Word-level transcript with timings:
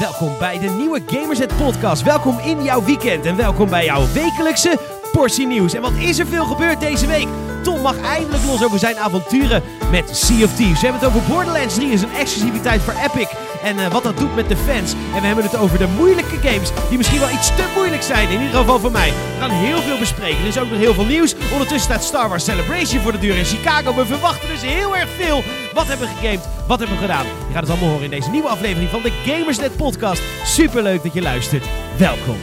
Welkom 0.00 0.38
bij 0.38 0.58
de 0.58 0.68
nieuwe 0.68 1.02
Gamersnet 1.06 1.56
podcast. 1.56 2.02
Welkom 2.02 2.38
in 2.38 2.62
jouw 2.62 2.84
weekend 2.84 3.26
en 3.26 3.36
welkom 3.36 3.70
bij 3.70 3.84
jouw 3.84 4.06
wekelijkse 4.12 4.78
portie 5.12 5.46
nieuws. 5.46 5.74
En 5.74 5.82
wat 5.82 5.92
is 5.92 6.18
er 6.18 6.26
veel 6.26 6.44
gebeurd 6.44 6.80
deze 6.80 7.06
week? 7.06 7.26
Tom 7.62 7.80
mag 7.80 8.00
eindelijk 8.00 8.44
los 8.44 8.64
over 8.64 8.78
zijn 8.78 8.98
avonturen 8.98 9.62
met 9.90 10.16
Sea 10.16 10.44
of 10.44 10.54
Thieves. 10.54 10.80
We 10.80 10.86
hebben 10.86 11.08
het 11.08 11.16
over 11.16 11.28
Borderlands 11.28 11.74
3 11.74 11.92
en 11.92 11.98
zijn 11.98 12.14
exclusiviteit 12.14 12.80
voor 12.80 12.94
Epic. 12.94 13.28
En 13.62 13.78
eh, 13.78 13.92
wat 13.92 14.02
dat 14.02 14.16
doet 14.16 14.34
met 14.34 14.48
de 14.48 14.56
fans. 14.56 14.92
En 14.92 15.20
we 15.20 15.26
hebben 15.26 15.44
het 15.44 15.56
over 15.56 15.78
de 15.78 15.88
moeilijke 15.96 16.36
games 16.48 16.70
die 16.88 16.96
misschien 16.96 17.20
wel 17.20 17.30
iets 17.30 17.56
te 17.56 17.72
moeilijk 17.74 18.02
zijn. 18.02 18.28
In 18.28 18.40
ieder 18.40 18.58
geval 18.58 18.78
voor 18.78 18.92
mij. 18.92 19.08
We 19.08 19.40
gaan 19.40 19.50
heel 19.50 19.82
veel 19.82 19.98
bespreken. 19.98 20.40
Er 20.40 20.46
is 20.46 20.58
ook 20.58 20.70
nog 20.70 20.78
heel 20.78 20.94
veel 20.94 21.06
nieuws. 21.06 21.34
Ondertussen 21.34 21.90
staat 21.90 22.04
Star 22.04 22.28
Wars 22.28 22.44
Celebration 22.44 23.02
voor 23.02 23.12
de 23.12 23.18
deur 23.18 23.36
in 23.36 23.44
Chicago. 23.44 23.94
We 23.94 24.06
verwachten 24.06 24.48
dus 24.48 24.62
heel 24.62 24.96
erg 24.96 25.08
veel. 25.16 25.42
Wat 25.74 25.86
hebben 25.86 26.08
we 26.08 26.14
gegamed? 26.14 26.48
Wat 26.66 26.78
hebben 26.78 26.96
we 26.96 27.02
gedaan? 27.02 27.26
Je 27.26 27.52
gaat 27.52 27.60
het 27.60 27.70
allemaal 27.70 27.88
horen 27.88 28.04
in 28.04 28.10
deze 28.10 28.30
nieuwe 28.30 28.48
aflevering 28.48 28.90
van 28.90 29.02
de 29.02 29.10
Gamersnet 29.24 29.76
podcast. 29.76 30.22
Super 30.44 30.82
leuk 30.82 31.02
dat 31.02 31.12
je 31.12 31.22
luistert. 31.22 31.66
Welkom. 31.96 32.36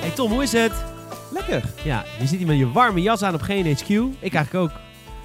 Hey 0.00 0.10
Tom, 0.10 0.30
hoe 0.32 0.42
is 0.42 0.52
het? 0.52 0.72
Lekker. 1.30 1.62
Ja, 1.84 2.04
je 2.20 2.26
zit 2.26 2.38
hier 2.38 2.46
met 2.46 2.58
je 2.58 2.70
warme 2.70 3.02
jas 3.02 3.22
aan 3.22 3.34
op 3.34 3.40
GNHQ. 3.42 3.88
Ik 4.20 4.34
eigenlijk 4.34 4.54
ook. 4.54 4.70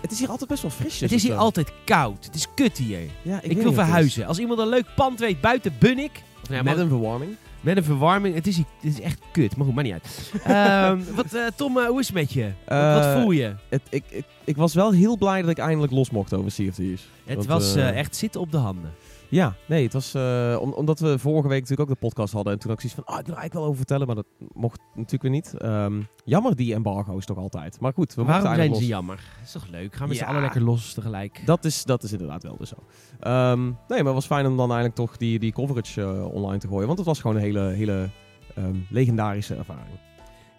Het 0.01 0.11
is 0.11 0.19
hier 0.19 0.29
altijd 0.29 0.49
best 0.49 0.61
wel 0.61 0.71
frisjes. 0.71 0.99
Het 1.01 1.11
is 1.11 1.23
hier 1.23 1.35
altijd 1.35 1.71
koud. 1.85 2.25
Het 2.25 2.35
is 2.35 2.47
kut 2.55 2.77
hier. 2.77 2.99
Ja, 3.21 3.39
Ik, 3.41 3.51
weet 3.53 3.63
wil 3.63 3.73
verhuizen. 3.73 4.25
Als 4.25 4.39
iemand 4.39 4.59
een 4.59 4.67
leuk 4.67 4.85
pand 4.95 5.19
weet 5.19 5.41
buiten 5.41 5.75
Bunnik. 5.79 6.11
Of, 6.43 6.49
Met 6.49 6.63
maar- 6.63 6.77
een 6.77 6.87
verwarming. 6.89 7.35
met 7.61 7.77
een 7.77 7.83
verwarming. 7.83 8.35
Het 8.35 8.47
is, 8.47 8.57
het 8.57 8.65
is 8.81 9.01
echt 9.01 9.19
kut. 9.31 9.55
Maar 9.55 9.65
goed, 9.65 9.75
maakt 9.75 9.87
niet 9.87 9.93
uit. 10.03 10.31
Ehm, 10.43 11.15
wat, 11.15 11.33
eh, 11.33 11.41
Tom, 11.55 11.77
eh, 11.77 11.85
hoe 11.85 11.99
is 11.99 12.05
het 12.05 12.15
met 12.15 12.33
je? 12.33 12.43
Wat- 12.67 12.93
wat 12.93 13.03
Eh, 13.03 13.21
voel 13.21 13.31
je? 13.31 13.53
Het, 13.69 13.81
ik, 13.89 14.03
ik, 14.09 14.23
ik 14.43 14.55
was 14.55 14.73
wel 14.73 14.91
heel 14.91 15.17
blij 15.17 15.41
dat 15.41 15.49
ik 15.49 15.57
eindelijk 15.57 15.91
los 15.93 16.09
mocht 16.09 16.33
over 16.33 16.53
Thieves. 16.53 17.01
Het 17.25 17.35
want, 17.35 17.47
was 17.47 17.75
echt 17.75 18.15
zitten 18.15 18.41
op 18.41 18.51
de 18.51 18.57
handen. 18.57 18.91
Ja, 19.33 19.55
nee, 19.67 19.83
het 19.83 19.93
was 19.93 20.13
eh, 20.13 20.57
om- 20.61 20.71
omdat 20.73 20.99
we 20.99 21.19
vorige 21.19 21.47
week 21.47 21.61
natuurlijk 21.61 21.89
ook 21.89 21.95
de 21.99 22.05
podcast 22.07 22.33
hadden. 22.33 22.53
En 22.53 22.59
toen 22.59 22.69
had 22.71 22.83
ik 22.83 22.89
zoiets 22.89 23.01
van, 23.07 23.13
ah, 23.15 23.19
ik 23.19 23.25
wil 23.25 23.35
er 23.35 23.41
eigenlijk 23.41 23.53
wel 23.53 23.63
over 23.63 23.77
vertellen, 23.77 24.07
maar 24.07 24.15
dat 24.15 24.25
mocht 24.53 24.79
natuurlijk 24.95 25.21
weer 25.21 25.31
niet. 25.31 25.53
Ehm, 25.57 26.01
jammer 26.25 26.55
die 26.55 26.73
embargo's 26.73 27.25
toch 27.25 27.37
altijd. 27.37 27.79
Maar 27.79 27.93
goed, 27.93 28.13
we 28.13 28.23
Waarom 28.23 28.55
zijn 28.55 28.75
ze 28.75 28.85
jammer? 28.85 29.15
Dat 29.15 29.45
is 29.45 29.51
toch 29.51 29.67
leuk? 29.67 29.95
Gaan 29.95 30.07
we 30.07 30.13
z'n 30.13 30.23
Ja. 30.23 30.29
allen 30.29 30.41
lekker 30.41 30.61
los 30.61 30.93
tegelijk. 30.93 31.41
Dat 31.45 31.65
is, 31.65 31.83
dat 31.83 32.03
is 32.03 32.11
inderdaad 32.11 32.43
wel 32.43 32.57
dus 32.57 32.69
zo. 32.69 32.75
Ehm, 33.19 33.63
nee, 33.63 33.73
maar 33.87 33.97
het 33.97 34.13
was 34.13 34.25
fijn 34.25 34.45
om 34.45 34.57
dan 34.57 34.65
eigenlijk 34.71 34.95
toch 34.95 35.17
die, 35.17 35.39
die 35.39 35.51
coverage 35.53 36.01
eh, 36.01 36.33
online 36.33 36.57
te 36.59 36.67
gooien. 36.67 36.85
Want 36.85 36.97
het 36.97 37.07
was 37.07 37.19
gewoon 37.21 37.35
een 37.35 37.41
hele, 37.41 37.59
hele 37.61 38.09
ehm, 38.55 38.75
legendarische 38.89 39.55
ervaring. 39.55 39.99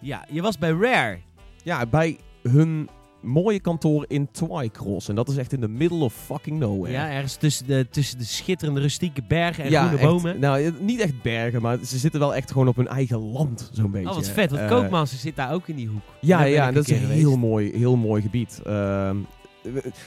Ja, 0.01 0.25
je 0.29 0.41
was 0.41 0.57
bij 0.57 0.71
Rare. 0.71 1.19
Ja, 1.63 1.85
bij 1.85 2.17
hun 2.41 2.89
mooie 3.25 3.59
kantoor 3.59 4.05
in 4.07 4.27
Twycross. 4.31 5.09
En 5.09 5.15
dat 5.15 5.29
is 5.29 5.37
echt 5.37 5.53
in 5.53 5.59
the 5.59 5.67
middle 5.67 5.97
of 6.03 6.13
fucking 6.13 6.59
nowhere. 6.59 6.91
Ja, 6.93 7.09
ergens 7.11 7.35
tussen 7.35 7.67
de, 7.67 7.87
tussen 7.91 8.17
de 8.17 8.23
schitterende 8.23 8.81
rustieke 8.81 9.21
bergen 9.27 9.63
en 9.63 9.69
Ja, 9.69 9.79
groene 9.87 9.97
echt. 9.97 10.07
bomen. 10.11 10.39
Nou, 10.39 10.73
niet 10.79 10.99
echt 10.99 11.21
bergen, 11.21 11.61
maar 11.61 11.77
ze 11.85 11.97
zitten 11.97 12.19
wel 12.19 12.35
echt 12.35 12.51
gewoon 12.51 12.67
op 12.67 12.75
hun 12.75 12.87
eigen 12.87 13.17
land, 13.31 13.69
zo'n 13.73 13.91
beetje. 13.91 14.09
Oh, 14.09 14.15
wat 14.15 14.29
vet. 14.29 14.49
Want 14.49 14.61
Eh, 14.61 14.67
Koopmaster 14.69 15.17
zit 15.19 15.35
daar 15.35 15.53
ook 15.53 15.67
in 15.67 15.75
die 15.75 15.87
hoek. 15.87 16.01
Ja, 16.21 16.37
Daar 16.37 16.49
ja, 16.49 16.67
en 16.67 16.73
dat 16.73 16.83
is 16.83 16.89
een 16.91 16.97
geweest. 16.99 17.19
heel 17.19 17.37
mooi, 17.37 17.71
heel 17.77 17.95
mooi 17.95 18.21
gebied. 18.21 18.61
Ehm, 18.65 19.17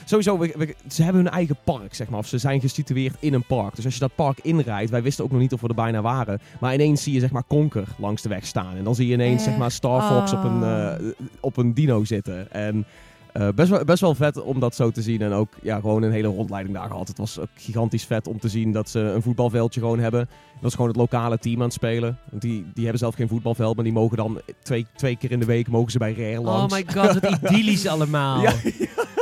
sowieso, 0.05 0.37
we, 0.37 0.53
we- 0.57 0.75
ze 0.87 1.03
hebben 1.03 1.21
hun 1.23 1.31
eigen 1.31 1.57
park, 1.63 1.93
zeg 1.95 2.09
maar. 2.09 2.19
Of 2.19 2.27
ze 2.27 2.37
zijn 2.37 2.61
gesitueerd 2.61 3.15
in 3.19 3.33
een 3.33 3.45
park. 3.45 3.75
Dus 3.75 3.85
als 3.85 3.93
je 3.93 3.99
dat 3.99 4.15
park 4.15 4.39
inrijdt, 4.41 4.91
wij 4.91 5.01
wisten 5.01 5.23
ook 5.23 5.31
nog 5.31 5.39
niet 5.39 5.53
of 5.53 5.61
we 5.61 5.67
er 5.67 5.75
bijna 5.75 6.01
waren. 6.01 6.39
Maar 6.59 6.73
ineens 6.73 7.03
zie 7.03 7.13
je, 7.13 7.19
zeg 7.19 7.31
maar, 7.31 7.43
Conker 7.47 7.87
langs 7.97 8.21
de 8.21 8.29
weg 8.29 8.45
staan. 8.45 8.75
En 8.75 8.83
dan 8.83 8.95
zie 8.95 9.07
je 9.07 9.13
ineens, 9.13 9.43
zeg 9.43 9.57
maar, 9.57 9.71
Star 9.71 10.01
Fox 10.01 10.33
op, 10.33 10.43
een, 10.43 10.63
Ah. 10.63 10.93
eh, 10.93 10.99
op 11.39 11.57
een 11.57 11.73
dino 11.73 12.03
zitten. 12.03 12.51
En 12.51 12.85
eh, 13.33 13.47
best, 13.55 13.69
wel, 13.69 13.85
best 13.85 14.01
wel 14.01 14.15
vet 14.15 14.41
om 14.41 14.59
dat 14.59 14.75
zo 14.75 14.91
te 14.91 15.01
zien. 15.01 15.21
En 15.21 15.31
ook 15.31 15.53
ja, 15.61 15.79
gewoon 15.79 16.03
een 16.03 16.11
hele 16.11 16.27
rondleiding 16.27 16.75
daar 16.75 16.89
gehad. 16.89 17.07
Het 17.07 17.17
was 17.17 17.39
ook 17.39 17.47
gigantisch 17.55 18.05
vet 18.05 18.27
om 18.27 18.39
te 18.39 18.49
zien 18.49 18.71
dat 18.71 18.89
ze 18.89 18.99
een 18.99 19.21
voetbalveldje 19.21 19.79
gewoon 19.79 19.99
hebben. 19.99 20.29
Dat 20.61 20.69
is 20.69 20.75
gewoon 20.75 20.89
het 20.89 20.99
lokale 20.99 21.37
team 21.37 21.57
aan 21.57 21.63
het 21.63 21.73
spelen. 21.73 22.17
Want 22.29 22.41
die, 22.41 22.65
die 22.73 22.83
hebben 22.83 22.99
zelf 22.99 23.15
geen 23.15 23.27
voetbalveld, 23.27 23.75
maar 23.75 23.83
die 23.83 23.93
mogen 23.93 24.17
dan 24.17 24.41
twee, 24.63 24.85
twee 24.95 25.15
keer 25.15 25.31
in 25.31 25.39
de 25.39 25.45
week 25.45 25.67
mogen 25.67 25.91
ze 25.91 25.97
bij 25.97 26.13
Rare 26.13 26.41
langs. 26.41 26.73
Oh 26.73 26.79
my 26.79 26.85
god, 26.93 27.19
wat 27.19 27.31
idyllisch 27.41 27.87
allemaal. 27.87 28.41
Ja, 28.41 28.53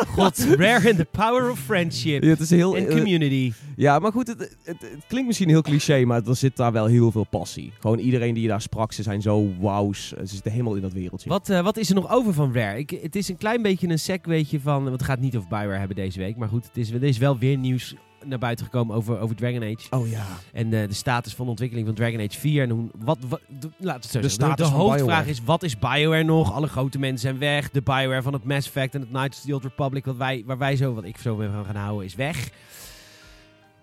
God, 0.06 0.38
Rare 0.58 0.90
and 0.90 0.98
the 0.98 1.08
power 1.12 1.50
of 1.52 1.60
friendship. 1.60 2.24
Ja, 2.24 2.30
het 2.30 2.40
is 2.40 2.50
heel... 2.50 2.76
En 2.76 2.88
eh, 2.88 2.96
community. 2.96 3.54
ja, 3.76 4.00
maar 4.00 4.12
goed, 4.12 4.28
het, 4.28 4.40
het, 4.40 4.82
het 4.82 5.04
klinkt 5.08 5.28
misschien 5.28 5.50
heel 5.50 5.62
cliché, 5.62 6.06
maar 6.06 6.22
er 6.26 6.36
zit 6.36 6.56
daar 6.56 6.72
wel 6.72 6.86
heel 6.86 7.12
veel 7.12 7.26
passie. 7.30 7.74
Gewoon 7.80 8.00
iedereen 8.00 8.34
die 8.34 8.44
je 8.44 8.50
daar 8.50 8.62
sprak, 8.62 8.94
ze 8.94 9.04
zijn 9.04 9.22
zo 9.22 9.54
wauws. 9.60 10.08
Ze 10.08 10.26
zitten 10.26 10.52
helemaal 10.52 10.76
in 10.76 10.82
dat 10.82 10.94
wereldje. 10.94 11.30
Wat, 11.30 11.50
eh, 11.50 11.64
wat 11.64 11.78
is 11.78 11.90
er 11.90 11.96
nog 11.96 12.12
over 12.12 12.34
van 12.34 12.54
Rare? 12.54 12.78
Ik, 12.78 12.90
het 12.90 13.16
is 13.16 13.30
een 13.30 13.38
klein 13.38 13.62
beetje 13.62 13.88
een 13.88 14.00
segweetje 14.00 14.60
van... 14.60 14.82
Want 14.82 14.94
het 14.94 15.04
gaat 15.04 15.20
niet 15.20 15.36
over 15.36 15.50
Bioware 15.50 15.78
hebben 15.78 15.96
deze 15.96 16.20
week. 16.20 16.36
Maar 16.36 16.50
goed, 16.50 16.66
het 16.66 16.78
is, 16.78 16.92
er 16.92 17.04
is 17.04 17.18
wel 17.18 17.38
weer 17.38 17.58
nieuws 17.58 17.96
naar 18.26 18.38
buiten 18.38 18.66
gekomen 18.66 18.96
over, 18.96 19.20
over 19.20 19.36
Dragon 19.36 19.64
Age. 19.64 19.88
Oh 19.90 20.10
ja. 20.10 20.26
En 20.54 20.74
eh, 20.74 20.88
de 20.88 20.94
status 20.94 21.36
van 21.36 21.46
de 21.46 21.52
ontwikkeling 21.52 21.88
van 21.88 21.96
Dragon 21.96 22.20
Age 22.20 22.40
4. 22.40 22.64
En 22.64 22.70
hoe, 22.70 22.88
wat, 22.98 23.18
wat, 23.28 23.42
de, 23.60 23.70
laat 23.78 24.04
het 24.04 24.12
zo 24.12 24.20
De 24.20 24.30
zeggen. 24.30 24.56
De, 24.56 24.64
de 24.64 24.70
hoofdvraag 24.70 25.06
BioWare. 25.06 25.30
is, 25.30 25.44
wat 25.44 25.64
is 25.64 25.80
BioWare 25.80 26.24
nog? 26.24 26.54
Alle 26.54 26.68
grote 26.68 27.00
mensen 27.00 27.20
zijn 27.20 27.38
weg. 27.38 27.70
De 27.70 27.82
BioWare 27.82 28.22
van 28.22 28.34
het 28.34 28.44
Mass 28.44 28.68
Effect 28.68 28.94
en 28.96 29.00
het 29.00 29.10
Knights 29.10 29.38
of 29.38 29.46
the 29.46 29.54
Old 29.54 29.64
Republic... 29.64 30.06
Wat 30.06 30.16
wij, 30.16 30.44
waar 30.46 30.58
wij 30.58 30.76
zo, 30.76 30.94
wat 30.94 31.04
ik 31.04 31.18
zo 31.18 31.36
mee 31.36 31.50
van 31.50 31.66
gaan 31.66 31.76
houden, 31.76 32.06
is 32.06 32.16
weg. 32.16 32.50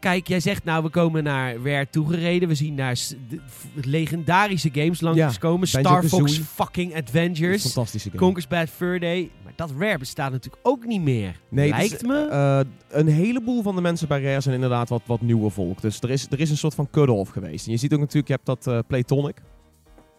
Kijk, 0.04 0.28
jij 0.28 0.40
zegt 0.40 0.64
nou, 0.64 0.82
we 0.82 0.88
komen 0.88 1.24
naar 1.24 1.56
Rare 1.56 1.88
toegereden. 1.90 2.48
We 2.48 2.54
zien 2.54 2.76
daar 2.76 2.98
de, 3.28 3.40
legendarische 3.74 4.70
games 4.72 5.00
langskomen. 5.00 5.68
Ja, 5.70 5.80
Star 5.80 6.04
Fox 6.04 6.38
fucking 6.38 6.96
Adventures. 6.96 7.62
Fantastische 7.62 8.08
game. 8.08 8.20
Conker's 8.20 8.48
Bad 8.48 8.68
Fur 8.68 9.00
Day. 9.00 9.30
Dat 9.56 9.70
Rare 9.78 9.98
bestaat 9.98 10.30
natuurlijk 10.32 10.66
ook 10.66 10.86
niet 10.86 11.02
meer. 11.02 11.40
Nee, 11.48 11.68
is, 11.70 11.76
Lijkt 11.76 12.06
me. 12.06 12.26
eh, 12.26 12.60
een 13.00 13.06
heleboel 13.08 13.62
van 13.62 13.74
de 13.74 13.80
mensen 13.80 14.08
bij 14.08 14.22
Rare 14.22 14.40
zijn 14.40 14.54
inderdaad 14.54 14.88
wat, 14.88 15.02
wat 15.06 15.20
nieuwe 15.20 15.50
volk. 15.50 15.80
Dus 15.80 16.00
er 16.00 16.10
is, 16.10 16.26
er 16.30 16.40
is 16.40 16.50
een 16.50 16.56
soort 16.56 16.74
van 16.74 16.88
cut-off 16.90 17.30
geweest. 17.30 17.66
En 17.66 17.72
je 17.72 17.78
ziet 17.78 17.92
ook 17.92 17.98
natuurlijk, 18.00 18.26
je 18.28 18.34
hebt 18.34 18.46
dat 18.46 18.66
eh, 18.66 18.78
Playtonic. 18.86 19.36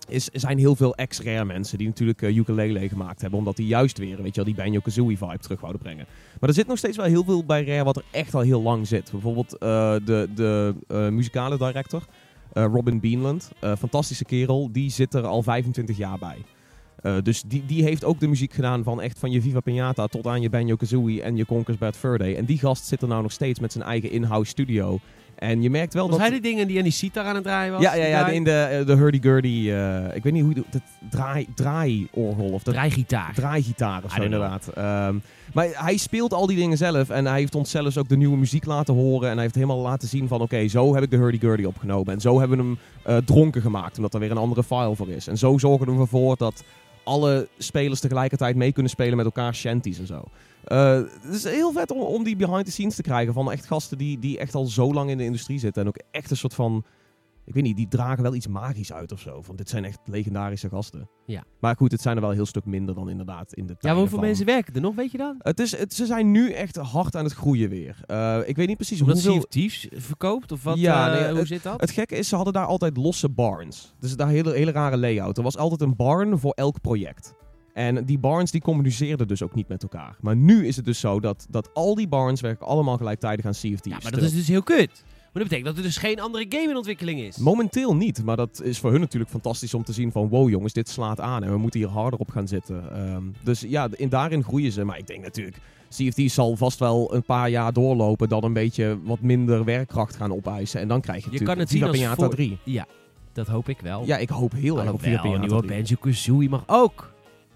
Is, 0.07 0.29
er 0.33 0.39
zijn 0.39 0.57
heel 0.57 0.75
veel 0.75 0.95
ex-Rare 0.95 1.45
mensen 1.45 1.77
die 1.77 1.87
natuurlijk 1.87 2.21
eh, 2.21 2.35
ukulele 2.37 2.87
gemaakt 2.89 3.21
hebben. 3.21 3.39
Omdat 3.39 3.55
die 3.55 3.67
juist 3.67 3.97
weer, 3.97 4.17
weet 4.17 4.35
je 4.35 4.43
wel, 4.43 4.53
die 4.53 4.63
Banjo-Kazooie 4.63 5.17
vibe 5.17 5.37
terug 5.37 5.59
wouden 5.59 5.81
brengen. 5.81 6.05
Maar 6.39 6.49
er 6.49 6.55
zit 6.55 6.67
nog 6.67 6.77
steeds 6.77 6.97
wel 6.97 7.05
heel 7.05 7.23
veel 7.23 7.45
bij 7.45 7.65
Rare 7.65 7.83
wat 7.83 7.95
er 7.95 8.03
echt 8.11 8.33
al 8.35 8.41
heel 8.41 8.61
lang 8.61 8.87
zit. 8.87 9.11
Bijvoorbeeld 9.11 9.57
eh, 9.57 9.95
de, 10.05 10.29
de 10.35 10.75
eh, 10.87 11.07
muzikale 11.09 11.57
director, 11.57 12.03
eh, 12.53 12.65
Robin 12.65 12.99
Beanland. 12.99 13.51
eh, 13.59 13.75
fantastische 13.75 14.25
kerel, 14.25 14.69
die 14.71 14.89
zit 14.91 15.13
er 15.13 15.23
al 15.25 15.43
25 15.43 15.97
jaar 15.97 16.17
bij. 16.19 16.37
Eh, 17.05 17.15
dus 17.23 17.41
die, 17.41 17.65
die 17.65 17.83
heeft 17.83 18.03
ook 18.03 18.19
de 18.19 18.27
muziek 18.27 18.53
gedaan 18.53 18.83
van 18.83 19.01
echt 19.01 19.19
van 19.19 19.31
je 19.31 19.41
Viva 19.41 19.59
Pinata 19.59 20.07
tot 20.07 20.27
aan 20.27 20.41
je 20.41 20.49
Banjo-Kazooie 20.49 21.21
en 21.21 21.35
je 21.35 21.45
Conker's 21.45 21.77
Bad 21.77 21.97
Fur 21.97 22.17
Day. 22.17 22.35
En 22.35 22.45
die 22.45 22.57
gast 22.57 22.85
zit 22.85 23.01
er 23.01 23.07
nou 23.07 23.21
nog 23.21 23.31
steeds 23.31 23.59
met 23.59 23.71
zijn 23.71 23.83
eigen 23.83 24.11
in-house 24.11 24.49
studio. 24.49 24.99
En 25.35 25.61
je 25.61 25.69
merkt 25.69 25.93
wel 25.93 26.03
Was 26.03 26.11
dat... 26.11 26.27
hij 26.27 26.29
die 26.29 26.41
dingen 26.41 26.67
die 26.67 26.77
aan 26.77 26.83
die 26.83 26.91
sitar 26.91 27.25
aan 27.25 27.35
het 27.35 27.43
draaien 27.43 27.73
was? 27.73 27.81
ja, 27.81 27.93
ja, 27.93 28.05
ja, 28.05 28.27
in 28.27 28.43
de, 28.43 28.51
eh, 28.51 28.85
de 28.85 28.95
hurdy-gurdy, 28.95 29.69
eh, 29.69 30.15
ik 30.15 30.23
weet 30.23 30.33
niet 30.33 30.43
hoe 30.43 30.55
je 30.55 30.63
het, 30.69 30.81
draai, 31.09 31.47
draai-orgel 31.55 32.49
of 32.49 32.63
dat 32.63 32.73
draaigitaar. 32.73 33.33
draaigitaar 33.33 34.03
of 34.03 34.11
zo 34.11 34.21
inderdaad. 34.21 34.67
Ehm, 34.67 35.15
maar 35.53 35.67
hij 35.71 35.97
speelt 35.97 36.33
al 36.33 36.47
die 36.47 36.57
dingen 36.57 36.77
zelf 36.77 37.09
en 37.09 37.25
hij 37.25 37.39
heeft 37.39 37.55
ons 37.55 37.69
zelfs 37.69 37.97
ook 37.97 38.09
de 38.09 38.17
nieuwe 38.17 38.37
muziek 38.37 38.65
laten 38.65 38.93
horen. 38.93 39.27
En 39.27 39.33
hij 39.33 39.43
heeft 39.43 39.55
helemaal 39.55 39.79
laten 39.79 40.07
zien 40.07 40.27
van 40.27 40.41
oké, 40.41 40.67
zo 40.67 40.93
heb 40.93 41.03
ik 41.03 41.09
de 41.09 41.17
hurdy-gurdy 41.17 41.63
opgenomen. 41.63 42.13
En 42.13 42.21
zo 42.21 42.39
hebben 42.39 42.57
we 42.57 42.77
hem 43.03 43.23
dronken 43.25 43.61
gemaakt, 43.61 43.97
omdat 43.97 44.13
er 44.13 44.19
weer 44.19 44.31
een 44.31 44.37
andere 44.37 44.63
file 44.63 44.95
voor 44.95 45.09
is. 45.09 45.27
En 45.27 45.37
zo 45.37 45.57
zorgen 45.57 45.93
we 45.95 46.01
ervoor 46.01 46.37
dat 46.37 46.63
alle 47.05 47.47
spelers 47.57 47.99
tegelijkertijd 47.99 48.55
mee 48.55 48.71
kunnen 48.71 48.91
spelen 48.91 49.17
met 49.17 49.25
elkaar 49.25 49.55
shanties 49.55 49.99
en 49.99 50.07
zo. 50.07 50.23
Eh, 50.63 51.01
het 51.21 51.33
is 51.33 51.43
heel 51.43 51.71
vet 51.71 51.91
om, 51.91 51.99
om 51.99 52.23
die 52.23 52.35
behind 52.35 52.65
the 52.65 52.71
scenes 52.71 52.95
te 52.95 53.01
krijgen 53.01 53.33
van 53.33 53.51
echt 53.51 53.65
gasten 53.65 53.97
die, 53.97 54.19
die 54.19 54.39
echt 54.39 54.55
al 54.55 54.65
zo 54.65 54.93
lang 54.93 55.09
in 55.09 55.17
de 55.17 55.23
industrie 55.23 55.59
zitten. 55.59 55.81
En 55.81 55.87
ook 55.87 55.99
echt 56.11 56.31
een 56.31 56.37
soort 56.37 56.53
van, 56.53 56.83
ik 57.45 57.53
weet 57.53 57.63
niet, 57.63 57.77
die 57.77 57.87
dragen 57.87 58.23
wel 58.23 58.35
iets 58.35 58.47
magisch 58.47 58.93
uit 58.93 59.11
of 59.11 59.19
zo. 59.19 59.41
Van 59.41 59.55
dit 59.55 59.69
zijn 59.69 59.85
echt 59.85 59.99
legendarische 60.05 60.69
gasten. 60.69 61.09
Ja. 61.25 61.43
Maar 61.59 61.75
goed, 61.75 61.91
het 61.91 62.01
zijn 62.01 62.15
er 62.15 62.21
wel 62.21 62.29
een 62.29 62.35
heel 62.35 62.45
stuk 62.45 62.65
minder 62.65 62.95
dan 62.95 63.09
inderdaad 63.09 63.53
in 63.53 63.65
de 63.65 63.73
Ja, 63.73 63.77
tijden 63.79 63.89
maar 63.89 63.99
hoeveel 63.99 64.17
van- 64.17 64.27
mensen 64.27 64.45
werken 64.45 64.73
er 64.73 64.81
nog, 64.81 64.95
weet 64.95 65.11
je 65.11 65.17
dan? 65.17 65.35
Het 65.39 65.59
is, 65.59 65.77
het, 65.77 65.93
ze 65.93 66.05
zijn 66.05 66.31
nu 66.31 66.51
echt 66.51 66.75
hard 66.75 67.15
aan 67.15 67.23
het 67.23 67.33
groeien 67.33 67.69
weer. 67.69 67.99
Eh, 68.05 68.39
ik 68.45 68.55
weet 68.55 68.67
niet 68.67 68.75
precies 68.77 69.01
Omdat 69.01 69.23
hoeveel... 69.23 69.41
Thieves 69.49 69.87
verkoopt? 69.93 70.51
Of 70.51 70.63
wat? 70.63 70.77
Ja, 70.77 71.15
eh, 71.15 71.21
nee, 71.25 71.35
hoe 71.35 71.45
zit 71.45 71.63
dat? 71.63 71.81
Het 71.81 71.91
gekke 71.91 72.15
is, 72.15 72.27
ze 72.27 72.35
hadden 72.35 72.53
daar 72.53 72.65
altijd 72.65 72.97
losse 72.97 73.29
barns. 73.29 73.93
Dus 73.99 74.15
daar 74.15 74.27
hele, 74.29 74.53
hele 74.53 74.71
rare 74.71 74.97
layout. 74.97 75.37
Er 75.37 75.43
was 75.43 75.57
altijd 75.57 75.81
een 75.81 75.95
barn 75.95 76.39
voor 76.39 76.51
elk 76.53 76.81
project. 76.81 77.33
En 77.73 78.05
die 78.05 78.19
barns 78.19 78.51
die 78.51 78.61
communiceerden 78.61 79.27
dus 79.27 79.41
ook 79.43 79.55
niet 79.55 79.67
met 79.67 79.83
elkaar. 79.83 80.17
Maar 80.21 80.35
nu 80.35 80.67
is 80.67 80.75
het 80.75 80.85
dus 80.85 80.99
zo 80.99 81.19
dat, 81.19 81.47
dat 81.49 81.73
al 81.73 81.95
die 81.95 82.07
barns 82.07 82.41
werken 82.41 82.67
allemaal 82.67 82.97
gelijktijdig 82.97 83.45
aan 83.45 83.53
Sea 83.53 83.73
of 83.73 83.79
ja, 83.85 83.97
maar 84.03 84.11
dat 84.11 84.21
is 84.21 84.33
dus 84.33 84.47
heel 84.47 84.63
kut. 84.63 85.03
Maar 85.35 85.43
dat 85.43 85.53
betekent 85.53 85.75
dat 85.75 85.85
er 85.85 85.91
dus 85.91 86.01
geen 86.01 86.19
andere 86.19 86.45
game 86.49 86.69
in 86.69 86.75
ontwikkeling 86.75 87.19
is. 87.21 87.37
Momenteel 87.37 87.95
niet, 87.95 88.23
maar 88.23 88.35
dat 88.35 88.61
is 88.63 88.79
voor 88.79 88.91
hun 88.91 88.99
natuurlijk 88.99 89.31
fantastisch 89.31 89.73
om 89.73 89.83
te 89.83 89.93
zien 89.93 90.11
van 90.11 90.27
wow 90.29 90.49
jongens, 90.49 90.73
dit 90.73 90.89
slaat 90.89 91.19
aan 91.19 91.43
en 91.43 91.51
we 91.51 91.57
moeten 91.57 91.79
hier 91.79 91.89
harder 91.89 92.19
op 92.19 92.29
gaan 92.29 92.47
zitten. 92.47 92.91
Ehm, 92.95 93.23
dus 93.43 93.61
ja, 93.61 93.87
in, 93.95 94.09
daarin 94.09 94.43
groeien 94.43 94.71
ze. 94.71 94.83
Maar 94.83 94.97
ik 94.97 95.07
denk 95.07 95.23
natuurlijk, 95.23 95.57
CFT 95.89 96.31
zal 96.31 96.55
vast 96.55 96.79
wel 96.79 97.13
een 97.15 97.23
paar 97.23 97.49
jaar 97.49 97.73
doorlopen, 97.73 98.29
dan 98.29 98.43
een 98.43 98.53
beetje 98.53 98.97
wat 99.03 99.19
minder 99.19 99.63
werkkracht 99.63 100.15
gaan 100.15 100.31
opeisen. 100.33 100.79
En 100.81 100.87
dan 100.87 101.01
krijg 101.01 101.25
je, 101.25 101.31
Je 101.31 101.43
kan 101.43 101.57
natuurlijk 101.57 101.91
het 101.91 101.99
zien 101.99 102.07
Viva 102.07 102.09
als 102.09 102.17
Pinata 102.17 102.25
voor- 102.25 102.57
3. 102.63 102.75
Ja. 102.75 102.85
Dat 103.33 103.47
hoop 103.47 103.69
ik 103.69 103.79
wel. 103.79 104.05
Ja, 104.05 104.17
ik 104.17 104.29
hoop 104.29 104.51
heel 104.51 104.79
erg 104.81 104.91
op 104.91 105.01
Piranha 105.01 105.37
nieuwe 105.37 105.61
3. 105.61 105.71
Banjo-Kazooie 105.71 106.49
mag 106.49 106.63
ook. 106.67 107.13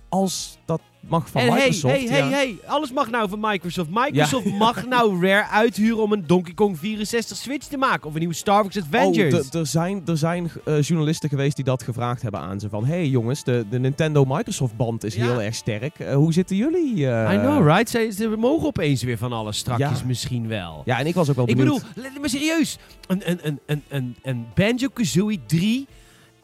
Als 0.10 0.58
dat 0.66 0.82
mag 1.00 1.30
van 1.30 1.42
en 1.42 1.48
hey, 1.48 1.56
Microsoft. 1.56 1.94
hey, 1.94 2.04
hey, 2.08 2.18
ja. 2.20 2.30
hey, 2.30 2.58
alles 2.66 2.92
mag 2.92 3.10
nou 3.10 3.30
van 3.30 3.40
Microsoft. 3.40 3.90
Microsoft 3.92 4.46
mag 4.68 4.86
nou 4.88 5.28
Rare 5.28 5.48
uithuren 5.48 6.04
om 6.04 6.12
een 6.12 6.28
Donkey 6.28 6.54
Kong 6.54 6.80
64 6.80 7.38
Switch 7.38 7.68
te 7.68 7.78
maken. 7.78 8.08
Of 8.08 8.14
een 8.14 8.20
nieuwe 8.20 8.34
Star 8.34 8.64
Fox 8.64 8.78
Adventures. 8.78 9.34
Oh, 9.50 9.60
er 9.60 9.68
zijn, 9.68 10.02
er 10.06 10.18
zijn 10.18 10.52
eh, 10.66 10.82
journalisten 10.82 11.30
geweest 11.30 11.56
die 11.56 11.66
dat 11.66 11.84
gevraagd 11.84 12.22
hebben 12.22 12.40
aan 12.40 12.60
ze. 12.60 12.70
Van, 12.70 12.86
hey 12.86 13.08
jongens, 13.08 13.44
de, 13.44 13.66
de 13.70 13.80
Nintendo-Microsoft-band 13.80 15.04
is 15.04 15.16
Ja. 15.16 15.24
heel 15.24 15.42
erg 15.42 15.56
sterk. 15.56 16.00
Eh, 16.00 16.16
hoe 16.16 16.34
zitten 16.34 16.56
jullie? 16.56 17.08
eh? 17.10 17.34
I 17.34 17.38
know, 17.38 17.68
right? 17.68 17.90
Ze, 17.90 18.12
ze 18.16 18.28
mogen 18.38 18.68
opeens 18.68 19.04
weer 19.04 19.18
van 19.18 19.34
alles. 19.34 19.58
Strakjes 19.58 20.04
misschien 20.04 20.48
wel. 20.48 20.82
Ja, 20.86 21.00
en 21.00 21.06
ik 21.08 21.14
was 21.16 21.30
ook 21.30 21.36
wel 21.36 21.50
ik 21.50 21.56
benieuwd. 21.56 21.86
bedoel, 21.94 22.04
let- 22.12 22.20
maar 22.20 22.30
serieus. 22.30 22.78
Een, 23.08 23.22
een, 23.30 23.40
een, 23.44 23.60
een, 23.66 23.84
een, 23.90 24.16
een 24.24 24.46
Banjo-Kazooie 24.56 25.40
3 25.46 25.88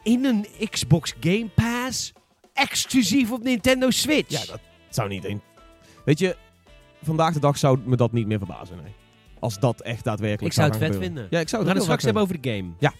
in 0.02 0.24
een 0.24 0.46
Xbox 0.70 1.14
Game 1.20 1.46
Pass. 1.54 2.12
Exclusief 2.56 3.32
op 3.32 3.42
Nintendo 3.42 3.90
Switch. 3.90 4.30
Ja, 4.30 4.52
dat 4.52 4.60
zou 4.88 5.08
niet 5.08 5.24
een... 5.24 5.40
Weet 6.04 6.18
je, 6.18 6.36
vandaag 7.02 7.32
de 7.34 7.40
dag 7.40 7.58
zou 7.58 7.78
me 7.84 7.96
dat 7.96 8.12
niet 8.12 8.26
meer 8.26 8.38
verbazen, 8.38 8.76
nee. 8.82 8.92
Als 9.38 9.58
dat 9.58 9.80
echt 9.80 10.04
daadwerkelijk 10.04 10.54
Ik 10.54 10.60
zou 10.60 10.68
het 10.68 10.76
vet 10.76 10.86
gebeuren. 10.86 11.14
vinden. 11.14 11.26
Ja, 11.30 11.40
ik 11.40 11.48
zou 11.48 11.62
We 11.62 11.68
het 11.68 11.78
gaan 11.78 11.88
het 11.88 12.00
straks 12.00 12.02
graag 12.02 12.14
hebben 12.14 12.22
over 12.22 12.42
de 12.42 12.56
game. 12.56 12.72
Ja. 12.78 12.92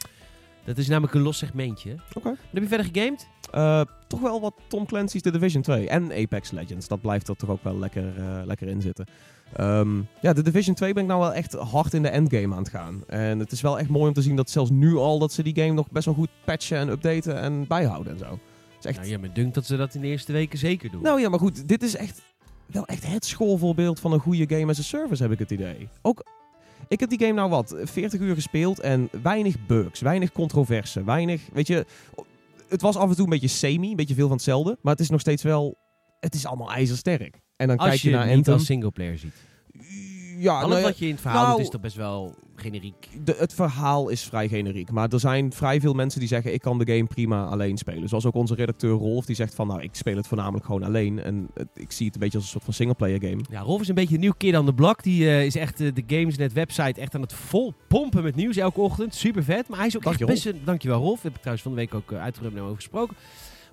Dat 0.65 0.79
is 0.79 0.89
namelijk 0.89 1.15
een 1.15 1.21
los 1.21 1.39
segmentje. 1.39 1.97
Oké. 2.15 2.29
Heb 2.51 2.63
je 2.63 2.69
verder 2.69 2.87
gegamed? 2.93 3.29
Eh, 3.51 3.81
toch 4.09 4.21
wel 4.21 4.41
wat 4.41 4.55
Tom 4.67 4.87
Clancy's 4.87 5.23
The 5.23 5.31
Division 5.31 5.63
2 5.63 5.89
en 5.89 6.13
Apex 6.13 6.51
Legends. 6.51 6.89
Dat 6.89 7.01
blijft 7.01 7.29
er 7.29 7.37
toch 7.37 7.51
ook 7.51 7.63
wel 7.65 7.79
lekker, 7.79 8.17
eh, 8.19 8.41
lekker 8.45 8.69
in 8.69 8.81
zitten. 8.83 9.07
Ehm, 9.53 9.97
ja, 10.21 10.33
The 10.33 10.43
Division 10.43 10.75
2 10.75 10.93
ben 10.93 11.03
ik 11.03 11.09
nou 11.09 11.21
wel 11.21 11.33
echt 11.35 11.53
hard 11.53 11.95
in 11.95 12.03
de 12.03 12.09
endgame 12.09 12.55
aan 12.55 12.63
het 12.63 12.69
gaan. 12.69 13.03
En 13.07 13.39
het 13.39 13.53
is 13.53 13.61
wel 13.61 13.79
echt 13.79 13.89
mooi 13.89 14.09
om 14.09 14.15
te 14.15 14.23
zien 14.23 14.37
dat 14.37 14.51
zelfs 14.51 14.71
nu 14.71 14.95
al 14.97 15.19
dat 15.19 15.33
ze 15.33 15.43
die 15.43 15.55
game 15.55 15.73
nog 15.73 15.91
best 15.91 16.05
wel 16.05 16.15
goed 16.15 16.31
patchen 16.45 16.79
en 16.79 16.89
updaten 16.89 17.41
en 17.41 17.67
bijhouden 17.67 18.13
en 18.13 18.19
zo. 18.19 18.39
Is 18.79 18.85
echt... 18.85 18.97
Nou, 18.99 19.09
ja, 19.11 19.19
me 19.19 19.33
dunkt 19.33 19.55
dat 19.55 19.67
ze 19.67 19.77
dat 19.77 19.95
in 19.95 20.01
de 20.01 20.07
eerste 20.07 20.33
weken 20.33 20.59
zeker 20.59 20.91
doen. 20.91 21.03
Nou 21.03 21.21
ja, 21.21 21.29
maar 21.29 21.39
goed, 21.39 21.69
dit 21.69 21.83
is 21.83 21.97
echt 21.97 22.23
wel 22.67 22.87
echt 22.87 23.07
het 23.07 23.25
schoolvoorbeeld 23.25 24.01
van 24.01 24.13
een 24.13 24.21
goede 24.21 24.57
game 24.57 24.71
as 24.71 24.79
a 24.79 24.83
service, 24.83 25.23
heb 25.23 25.33
ik 25.33 25.39
het 25.39 25.51
idee. 25.51 25.89
Ook, 26.03 26.25
ik 26.89 27.01
heb 27.01 27.09
die 27.09 27.19
game 27.19 27.33
nou 27.33 27.51
wat, 27.51 27.77
40 27.83 28.21
uur 28.21 28.35
gespeeld 28.35 28.81
en 28.81 29.09
weinig 29.23 29.67
bugs, 29.67 30.01
weinig 30.01 30.33
controverse, 30.33 31.05
weinig, 31.05 31.43
weet 31.53 31.67
je... 31.67 31.87
Het 32.69 32.81
was 32.83 32.97
af 32.97 33.09
en 33.09 33.15
toe 33.15 33.25
een 33.25 33.31
beetje 33.31 33.49
semi, 33.49 33.91
een 33.91 33.97
beetje 33.97 34.15
veel 34.15 34.27
van 34.27 34.37
hetzelfde, 34.37 34.79
maar 34.83 34.93
het 34.93 35.03
is 35.03 35.11
nog 35.11 35.21
steeds 35.21 35.43
wel, 35.43 35.77
het 36.21 36.35
is 36.35 36.47
allemaal 36.47 36.73
ijzersterk. 36.73 37.41
En 37.57 37.69
dan 37.69 37.77
Als 37.77 37.89
kijk 37.89 38.01
je, 38.01 38.11
je 38.11 38.17
naar 38.17 38.31
Anthem. 38.31 38.55
als 38.55 38.65
singleplayer 38.65 39.19
ziet. 39.19 39.35
Ja, 40.39 40.55
Alles 40.55 40.69
nou 40.69 40.81
ja, 40.81 40.87
wat 40.87 40.99
je 40.99 41.05
in 41.05 41.11
het 41.13 41.21
verhaal 41.21 41.43
nou- 41.43 41.53
doet 41.57 41.65
is 41.65 41.71
toch 41.71 41.81
best 41.81 41.97
wel 41.97 42.35
generiek. 42.61 43.09
de, 43.25 43.37
het 43.39 43.55
verhaal 43.55 44.09
is 44.09 44.23
vrij 44.23 44.49
generiek. 44.49 44.91
Maar 44.91 45.09
er 45.09 45.21
zijn 45.21 45.53
vrij 45.53 45.81
veel 45.81 45.93
mensen 45.95 46.21
die 46.21 46.29
zeggen: 46.29 46.53
ik 46.53 46.61
kan 46.61 46.79
de 46.79 46.93
game 46.93 47.05
prima 47.05 47.45
alleen 47.45 47.77
spelen. 47.77 48.09
Zoals 48.09 48.27
ook 48.27 48.35
onze 48.35 48.55
redacteur 48.55 48.91
Rolf, 48.97 49.25
die 49.27 49.37
zegt 49.37 49.55
van 49.55 49.67
nou, 49.67 49.83
ik 49.83 49.95
speel 49.95 50.17
het 50.17 50.27
voornamelijk 50.27 50.65
gewoon 50.65 50.83
alleen. 50.83 51.19
En 51.23 51.49
het- 51.55 51.69
ik 51.75 51.93
zie 51.93 52.07
het 52.07 52.15
een 52.15 52.21
beetje 52.21 52.37
als 52.37 52.45
een 52.47 52.53
soort 52.53 52.65
van 52.65 52.73
singleplayer 52.75 53.21
game. 53.21 53.45
Ja, 53.51 53.61
Rolf 53.61 53.81
is 53.81 53.89
een 53.89 53.95
beetje 53.95 54.15
een 54.15 54.21
nieuw 54.21 54.35
kid 54.37 54.55
aan 54.55 54.67
de 54.67 54.75
blok. 54.75 55.03
Die 55.03 55.27
eh, 55.29 55.45
is 55.45 55.57
echt 55.57 55.81
eh, 55.81 55.95
de 55.95 56.03
Gamesnet 56.07 56.53
website 56.53 57.01
echt 57.01 57.15
aan 57.15 57.21
het 57.21 57.33
vol 57.33 57.75
pompen 57.89 58.23
met 58.23 58.35
nieuws 58.35 58.57
elke 58.57 58.81
ochtend. 58.81 59.15
Super 59.15 59.45
vet. 59.45 59.69
Maar 59.69 59.79
hij 59.79 59.87
is 59.87 59.97
ook 59.97 60.03
Dank 60.03 60.19
echt 60.19 60.29
best 60.29 60.47
een... 60.47 60.61
Dankjewel 60.65 60.99
Rolf. 61.01 61.15
Daar 61.15 61.23
heb 61.23 61.33
ik 61.35 61.39
trouwens 61.41 61.63
van 61.67 61.75
de 61.75 61.81
week 61.81 61.95
ook 61.95 62.11
uh, 62.11 62.23
uitgebreid 62.23 62.59
over 62.61 62.75
gesproken. 62.77 63.17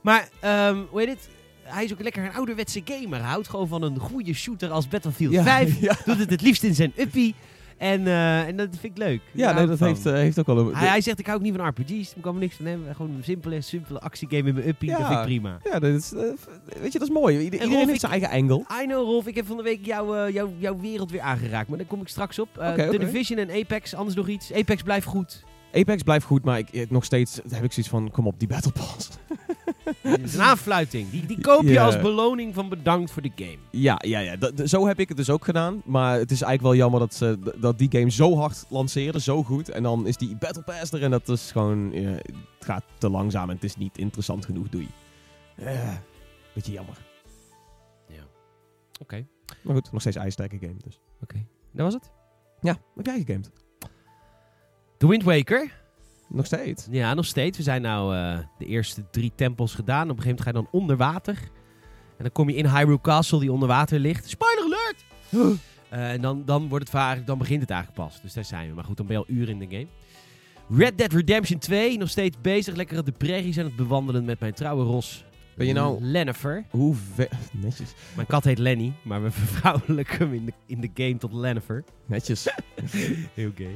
Maar, 0.01 0.29
ehm, 0.39 0.77
hoe 0.89 0.99
heet 0.99 1.09
het? 1.09 1.29
Hij 1.63 1.83
is 1.83 1.93
ook 1.93 2.01
lekker 2.01 2.23
een 2.25 2.33
ouderwetse 2.33 2.81
gamer. 2.85 3.19
Hij 3.19 3.29
houdt 3.29 3.47
gewoon 3.47 3.67
van 3.67 3.81
een 3.83 3.99
goede 3.99 4.33
shooter 4.33 4.69
als 4.69 4.87
Battlefield 4.87 5.35
5. 5.35 5.79
ja. 5.81 5.95
Doet 6.05 6.17
het 6.17 6.29
het 6.29 6.41
liefst 6.41 6.63
in 6.63 6.75
zijn 6.75 6.93
uppie. 6.97 7.35
En, 7.77 8.07
eh, 8.07 8.47
en 8.47 8.55
dat 8.57 8.67
vind 8.79 8.97
ik 8.97 9.03
leuk. 9.03 9.21
Ja, 9.31 9.53
nee, 9.53 9.67
dat 9.67 9.77
van. 9.77 9.87
heeft, 9.87 10.05
eh, 10.05 10.13
heeft 10.13 10.39
ook 10.39 10.45
wel 10.45 10.57
een... 10.57 10.75
Hij, 10.75 10.87
hij 10.87 11.01
zegt, 11.01 11.19
ik 11.19 11.25
hou 11.25 11.37
ook 11.37 11.43
niet 11.43 11.55
van 11.55 11.67
RPG's. 11.67 12.13
Ik 12.15 12.21
kan 12.21 12.33
er 12.33 12.39
niks 12.39 12.55
van 12.55 12.65
hebben. 12.65 12.95
Gewoon 12.95 13.11
een 13.17 13.23
simpele, 13.23 13.61
simpele 13.61 13.99
actiegame 13.99 14.47
in 14.47 14.53
mijn 14.53 14.67
uppie. 14.67 14.89
Ja. 14.89 14.97
Dat 14.97 15.07
vind 15.07 15.19
ik 15.19 15.25
prima. 15.25 15.57
ja, 15.63 15.79
dat 15.79 15.93
is, 15.93 16.13
eh, 16.13 16.19
weet 16.81 16.91
je, 16.93 16.99
dat 16.99 17.07
is 17.07 17.13
mooi. 17.13 17.33
Ieder- 17.39 17.45
En 17.59 17.65
iedereen 17.65 17.69
Rolf, 17.75 17.85
heeft 17.89 18.03
ik- 18.03 18.09
zijn 18.09 18.21
eigen 18.21 18.39
angle. 18.41 18.81
I 18.83 18.85
know, 18.85 19.03
Rolf. 19.05 19.27
Ik 19.27 19.35
heb 19.35 19.45
van 19.45 19.57
de 19.57 19.63
week 19.63 19.85
jouw 19.85 20.15
eh, 20.15 20.33
jouw 20.33 20.53
jouw 20.57 20.79
wereld 20.79 21.11
weer 21.11 21.21
aangeraakt. 21.21 21.67
Maar 21.69 21.77
daar 21.77 21.87
kom 21.87 22.01
ik 22.01 22.07
straks 22.07 22.39
op. 22.39 22.47
Oké, 22.57 22.89
The. 22.89 22.97
Division 22.97 23.39
en 23.39 23.51
Apex. 23.61 23.95
Anders 23.95 24.15
nog 24.15 24.27
iets. 24.27 24.53
Apex 24.53 24.81
blijft 24.81 25.05
goed. 25.07 25.43
Apex 25.73 26.03
blijft 26.03 26.25
goed, 26.25 26.43
maar 26.43 26.59
ik, 26.59 26.89
nog 26.89 27.03
steeds 27.05 27.35
heb 27.35 27.63
ik 27.63 27.71
zoiets 27.71 27.89
van, 27.91 28.11
kom 28.11 28.27
op, 28.27 28.39
die 28.39 28.47
Battle 28.47 28.71
Pass. 28.71 29.09
Het 30.01 30.21
is 30.23 30.33
een 30.33 30.41
aanfluiting. 30.41 31.09
Die, 31.09 31.25
die 31.25 31.41
koop 31.41 31.61
je 31.63 31.69
Ja. 31.71 31.85
als 31.85 32.01
beloning 32.01 32.53
van 32.53 32.69
bedankt 32.69 33.11
voor 33.11 33.21
de 33.21 33.31
game. 33.35 33.57
Ja, 33.71 33.99
ja, 34.05 34.19
ja. 34.19 34.35
Dat- 34.35 34.61
zo 34.69 34.87
heb 34.87 34.99
ik 34.99 35.07
het 35.07 35.17
dus 35.17 35.29
ook 35.29 35.45
gedaan. 35.45 35.81
Maar 35.85 36.19
het 36.19 36.31
is 36.31 36.41
eigenlijk 36.41 36.61
wel 36.61 36.75
jammer 36.75 36.99
dat, 36.99 37.13
ze, 37.13 37.37
d- 37.43 37.61
dat 37.61 37.77
die 37.77 37.87
game 37.91 38.09
zo 38.09 38.35
hard 38.37 38.65
lanceerden, 38.69 39.21
zo 39.21 39.43
goed. 39.43 39.69
En 39.69 39.83
dan 39.83 40.07
is 40.07 40.17
die 40.17 40.35
Battle 40.35 40.63
Pass 40.63 40.91
er 40.91 41.03
en 41.03 41.11
dat 41.11 41.29
is 41.29 41.51
gewoon... 41.51 41.91
ja, 41.91 42.09
het 42.09 42.25
gaat 42.59 42.83
te 42.97 43.09
langzaam 43.09 43.49
en 43.49 43.55
het 43.55 43.63
is 43.63 43.75
niet 43.77 43.97
interessant 43.97 44.45
genoeg, 44.45 44.69
doei. 44.69 44.87
Eh, 45.55 45.93
beetje 46.53 46.71
jammer. 46.71 46.97
Oké. 49.01 49.25
Maar 49.61 49.75
goed, 49.75 49.91
nog 49.91 50.01
steeds 50.01 50.15
ijsterke 50.15 50.57
game 50.59 50.75
dus. 50.83 50.99
Dat 51.71 51.83
was 51.85 51.93
het. 51.93 52.11
Ja, 52.61 52.77
heb 52.95 53.05
jij 53.05 53.17
gegamed? 53.25 53.51
The 55.03 55.09
Wind 55.09 55.23
Waker. 55.23 55.71
Nog 56.27 56.45
steeds? 56.45 56.87
Ja, 56.91 57.13
nog 57.13 57.25
steeds. 57.25 57.57
We 57.57 57.63
zijn 57.63 57.81
nou 57.81 58.15
eh, 58.15 58.37
de 58.57 58.65
eerste 58.65 59.09
drie 59.11 59.31
tempels 59.35 59.73
gedaan. 59.73 60.09
Op 60.09 60.17
een 60.17 60.23
gegeven 60.23 60.29
moment 60.29 60.41
ga 60.41 60.59
je 60.59 60.65
dan 60.71 60.81
onder 60.81 60.97
water. 60.97 61.37
En 62.17 62.23
dan 62.23 62.31
kom 62.31 62.49
je 62.49 62.55
in 62.55 62.65
Hyrule 62.65 63.01
Castle 63.01 63.39
die 63.39 63.51
onder 63.51 63.67
water 63.67 63.99
ligt. 63.99 64.29
Spoiler 64.29 64.63
alert! 64.63 65.05
Eh, 65.89 66.11
en 66.11 66.21
dan, 66.21 66.45
dan, 66.45 66.67
wordt 66.67 66.91
het 66.91 67.27
dan 67.27 67.37
begint 67.37 67.61
het 67.61 67.69
eigenlijk 67.69 68.01
pas. 68.01 68.21
Dus 68.21 68.33
daar 68.33 68.45
zijn 68.45 68.69
we. 68.69 68.75
Maar 68.75 68.83
goed, 68.83 68.97
dan 68.97 69.05
ben 69.05 69.15
je 69.15 69.21
al 69.21 69.35
uren 69.35 69.61
in 69.61 69.69
de 69.69 69.75
game. 69.75 69.87
Red 70.83 70.97
Dead 70.97 71.13
Redemption 71.13 71.59
2. 71.59 71.97
Nog 71.97 72.09
steeds 72.09 72.37
bezig. 72.41 72.75
Lekker 72.75 73.05
de 73.05 73.11
prairies 73.11 73.57
aan 73.57 73.65
het 73.65 73.75
bewandelen 73.75 74.25
met 74.25 74.39
mijn 74.39 74.53
trouwe 74.53 74.83
ros. 74.83 75.25
Ben 75.55 75.67
je 75.67 75.73
nou... 75.73 76.01
Lennifer. 76.01 76.65
Hoe. 76.69 76.95
Netjes. 77.51 77.93
Mijn 78.15 78.27
kat 78.27 78.43
heet 78.43 78.57
Lenny. 78.57 78.93
Maar 79.01 79.23
we 79.23 79.31
vervrouwelijken 79.41 80.17
hem 80.17 80.33
in 80.33 80.45
de, 80.45 80.53
in 80.65 80.81
de 80.81 80.89
game 80.93 81.17
tot 81.17 81.33
Lennifer. 81.33 81.83
Netjes. 82.05 82.47
Heel 83.33 83.51
gay. 83.55 83.75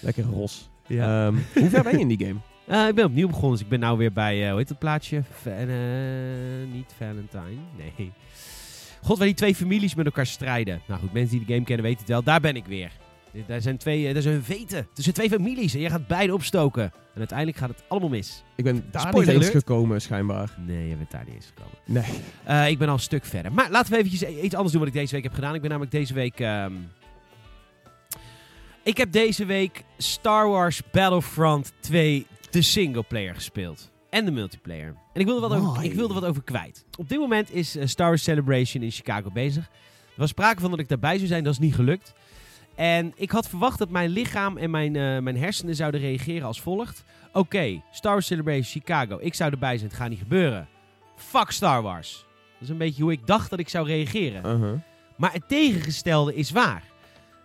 Lekker 0.00 0.24
ros. 0.24 0.68
Ja. 0.86 1.26
Ehm, 1.26 1.34
hoe 1.60 1.70
ver 1.70 1.82
ben 1.82 1.92
je 1.92 1.98
in 1.98 2.08
die 2.08 2.26
game? 2.26 2.38
Eh, 2.66 2.88
ik 2.88 2.94
ben 2.94 3.04
opnieuw 3.04 3.26
begonnen, 3.26 3.50
dus 3.52 3.60
ik 3.60 3.68
ben 3.68 3.80
nou 3.80 3.98
weer 3.98 4.12
bij, 4.12 4.42
eh, 4.42 4.48
hoe 4.48 4.58
heet 4.58 4.68
dat 4.68 4.78
plaatsje? 4.78 5.22
Eh, 5.44 6.72
niet 6.72 6.94
Valentine, 6.98 7.62
nee. 7.76 8.12
God, 9.02 9.18
waar 9.18 9.26
die 9.26 9.36
twee 9.36 9.54
families 9.54 9.94
met 9.94 10.06
elkaar 10.06 10.26
strijden. 10.26 10.80
Nou 10.86 11.00
goed, 11.00 11.12
mensen 11.12 11.36
die 11.38 11.46
de 11.46 11.52
game 11.52 11.64
kennen 11.64 11.84
weten 11.84 12.00
het 12.00 12.08
wel. 12.08 12.22
Daar 12.22 12.40
ben 12.40 12.56
ik 12.56 12.66
weer. 12.66 12.90
Daar 13.46 13.60
zijn 13.60 13.76
twee, 13.76 14.12
daar 14.12 14.22
zijn 14.22 14.42
veten 14.42 14.86
tussen 14.92 15.14
twee 15.14 15.28
families 15.28 15.74
en 15.74 15.80
je 15.80 15.90
gaat 15.90 16.06
beide 16.06 16.34
opstoken. 16.34 16.82
En 16.82 17.18
uiteindelijk 17.18 17.58
gaat 17.58 17.68
het 17.68 17.82
allemaal 17.88 18.08
mis. 18.08 18.42
Ik 18.56 18.64
ben 18.64 18.84
daar 18.90 19.00
Spoiler 19.00 19.26
niet 19.34 19.42
eens 19.42 19.48
alert. 19.50 19.64
gekomen, 19.66 20.00
schijnbaar. 20.02 20.50
Nee, 20.66 20.88
je 20.88 20.96
bent 20.96 21.10
daar 21.10 21.24
niet 21.26 21.34
eens 21.34 21.52
gekomen. 21.54 21.78
Nee. 21.84 22.20
Eh, 22.44 22.68
ik 22.70 22.78
ben 22.78 22.88
al 22.88 22.94
een 22.94 23.00
stuk 23.00 23.24
verder. 23.24 23.52
Maar 23.52 23.70
laten 23.70 23.92
we 23.92 23.98
eventjes 23.98 24.22
iets 24.22 24.54
anders 24.54 24.72
doen 24.72 24.80
wat 24.80 24.90
ik 24.90 24.96
deze 24.96 25.14
week 25.14 25.22
heb 25.22 25.34
gedaan. 25.34 25.54
Ik 25.54 25.60
ben 25.60 25.70
namelijk 25.70 25.92
deze 25.94 26.14
week... 26.14 26.40
ehm, 26.40 26.72
Ik 28.86 28.96
heb 28.96 29.12
deze 29.12 29.44
week 29.44 29.84
Star 29.98 30.48
Wars 30.48 30.82
Battlefront 30.92 31.72
2 31.80 32.26
de 32.50 32.62
singleplayer 32.62 33.34
gespeeld. 33.34 33.90
En 34.10 34.24
de 34.24 34.30
multiplayer. 34.30 34.94
En 35.12 35.20
ik 35.20 35.26
wilde, 35.26 35.48
wat 35.48 35.58
over, 35.58 35.84
ik 35.84 35.92
wilde 35.92 36.14
wat 36.14 36.24
over 36.24 36.42
kwijt. 36.42 36.84
Op 36.98 37.08
dit 37.08 37.18
moment 37.18 37.52
is 37.52 37.76
eh, 37.76 37.86
Star 37.86 38.06
Wars 38.06 38.22
Celebration 38.22 38.82
in 38.82 38.90
Chicago 38.90 39.30
bezig. 39.30 39.64
Er 39.64 39.70
was 40.16 40.28
sprake 40.28 40.60
van 40.60 40.70
dat 40.70 40.78
ik 40.78 40.88
daarbij 40.88 41.16
zou 41.16 41.26
zijn. 41.26 41.44
Dat 41.44 41.52
is 41.52 41.58
niet 41.58 41.74
gelukt. 41.74 42.12
En 42.74 43.12
ik 43.16 43.30
had 43.30 43.48
verwacht 43.48 43.78
dat 43.78 43.90
mijn 43.90 44.10
lichaam 44.10 44.56
en 44.56 44.70
mijn, 44.70 44.96
eh, 44.96 45.18
mijn 45.18 45.38
hersenen 45.38 45.74
zouden 45.74 46.00
reageren 46.00 46.46
als 46.46 46.60
volgt. 46.60 47.04
Oké, 47.32 47.82
Star 47.90 48.12
Wars 48.12 48.26
Celebration 48.26 48.64
Chicago. 48.64 49.18
Ik 49.20 49.34
zou 49.34 49.50
erbij 49.50 49.78
zijn. 49.78 49.90
Het 49.90 49.98
gaat 49.98 50.08
niet 50.08 50.18
gebeuren. 50.18 50.68
Fuck 51.16 51.50
Star 51.50 51.82
Wars. 51.82 52.24
Dat 52.52 52.62
is 52.62 52.68
een 52.68 52.78
beetje 52.78 53.02
hoe 53.02 53.12
ik 53.12 53.26
dacht 53.26 53.50
dat 53.50 53.58
ik 53.58 53.68
zou 53.68 53.86
reageren. 53.86 54.46
Uh-huh. 54.46 54.80
Maar 55.16 55.32
het 55.32 55.48
tegengestelde 55.48 56.34
is 56.34 56.50
waar. 56.50 56.82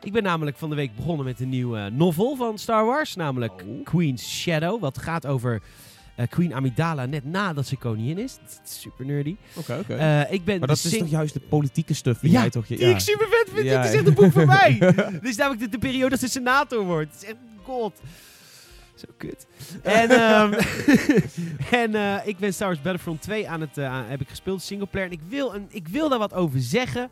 Ik 0.04 0.12
ben 0.12 0.24
namelijk 0.24 0.58
van 0.58 0.70
de 0.70 0.76
week 0.76 0.96
begonnen 0.96 1.26
met 1.26 1.40
een 1.40 1.50
nieuwe 1.50 1.78
eh, 1.80 1.86
novel 1.92 2.36
van 2.36 2.58
Star 2.58 2.86
Wars. 2.86 3.16
Namelijk 3.16 3.64
Oh. 3.68 3.84
Queen's 3.84 4.30
Shadow. 4.40 4.82
Wat 4.82 4.98
gaat 4.98 5.26
over 5.26 5.62
eh, 6.16 6.28
Queen 6.28 6.54
Amidala 6.54 7.06
net 7.06 7.26
nadat 7.26 7.68
ze 7.68 7.76
koningin 7.76 8.18
is. 8.18 8.36
Dat 8.36 8.62
is 8.66 8.80
super 8.82 9.06
nerdy. 9.06 9.36
Oké, 9.56 9.78
oké. 9.82 9.94
Eh, 9.96 10.32
ik 10.34 10.44
ben 10.46 10.60
Maar 10.60 10.68
dat 10.68 10.84
is 10.84 10.98
toch 10.98 11.10
juist 11.10 11.34
de 11.34 11.40
politieke 11.40 11.94
stuff 11.94 12.20
die 12.20 12.32
Ja, 12.32 12.40
jij 12.40 12.50
toch... 12.50 12.68
je- 12.68 12.78
die 12.78 12.90
ik 12.90 13.00
super 13.00 13.28
vet 13.30 13.50
vind. 13.54 13.66
Ja. 13.68 13.82
Dit 13.82 13.92
is 13.92 13.98
echt 13.98 14.08
een 14.08 14.14
boek 14.14 14.32
voor 14.32 14.46
mij. 14.46 14.78
Dit 15.22 15.24
is 15.30 15.36
namelijk 15.36 15.62
de, 15.62 15.70
de 15.70 15.78
periode 15.78 16.10
dat 16.10 16.20
ze 16.20 16.28
senator 16.28 16.84
wordt. 16.86 17.12
Het 17.14 17.22
is 17.24 17.28
echt 17.30 17.38
god. 17.64 18.00
Zo 18.96 19.06
kut. 19.18 19.46
En, 19.82 20.10
ehm, 20.10 20.54
en 21.94 22.22
ik 22.28 22.38
ben 22.38 22.54
Star 22.54 22.68
Wars 22.68 22.82
Battlefront 22.82 23.22
2 23.22 23.50
aan 23.50 23.62
het, 23.62 23.76
heb 24.08 24.22
ik 24.22 24.30
gespeeld, 24.30 24.62
singleplayer. 24.62 25.08
En 25.08 25.14
ik 25.14 25.24
wil, 25.30 25.56
een, 25.56 25.66
ik 25.70 25.88
wil 25.88 26.10
daar 26.10 26.20
wat 26.20 26.34
over 26.34 26.60
zeggen. 26.60 27.10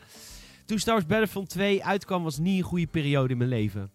Toen 0.70 0.80
Star 0.80 0.94
Wars 0.94 1.06
Battlefront 1.06 1.50
2 1.50 1.86
uitkwam, 1.86 2.24
was 2.24 2.38
niet 2.38 2.58
een 2.58 2.64
goede 2.64 2.88
periode 2.88 3.32
in 3.32 3.38
mijn 3.38 3.50
leven. 3.50 3.92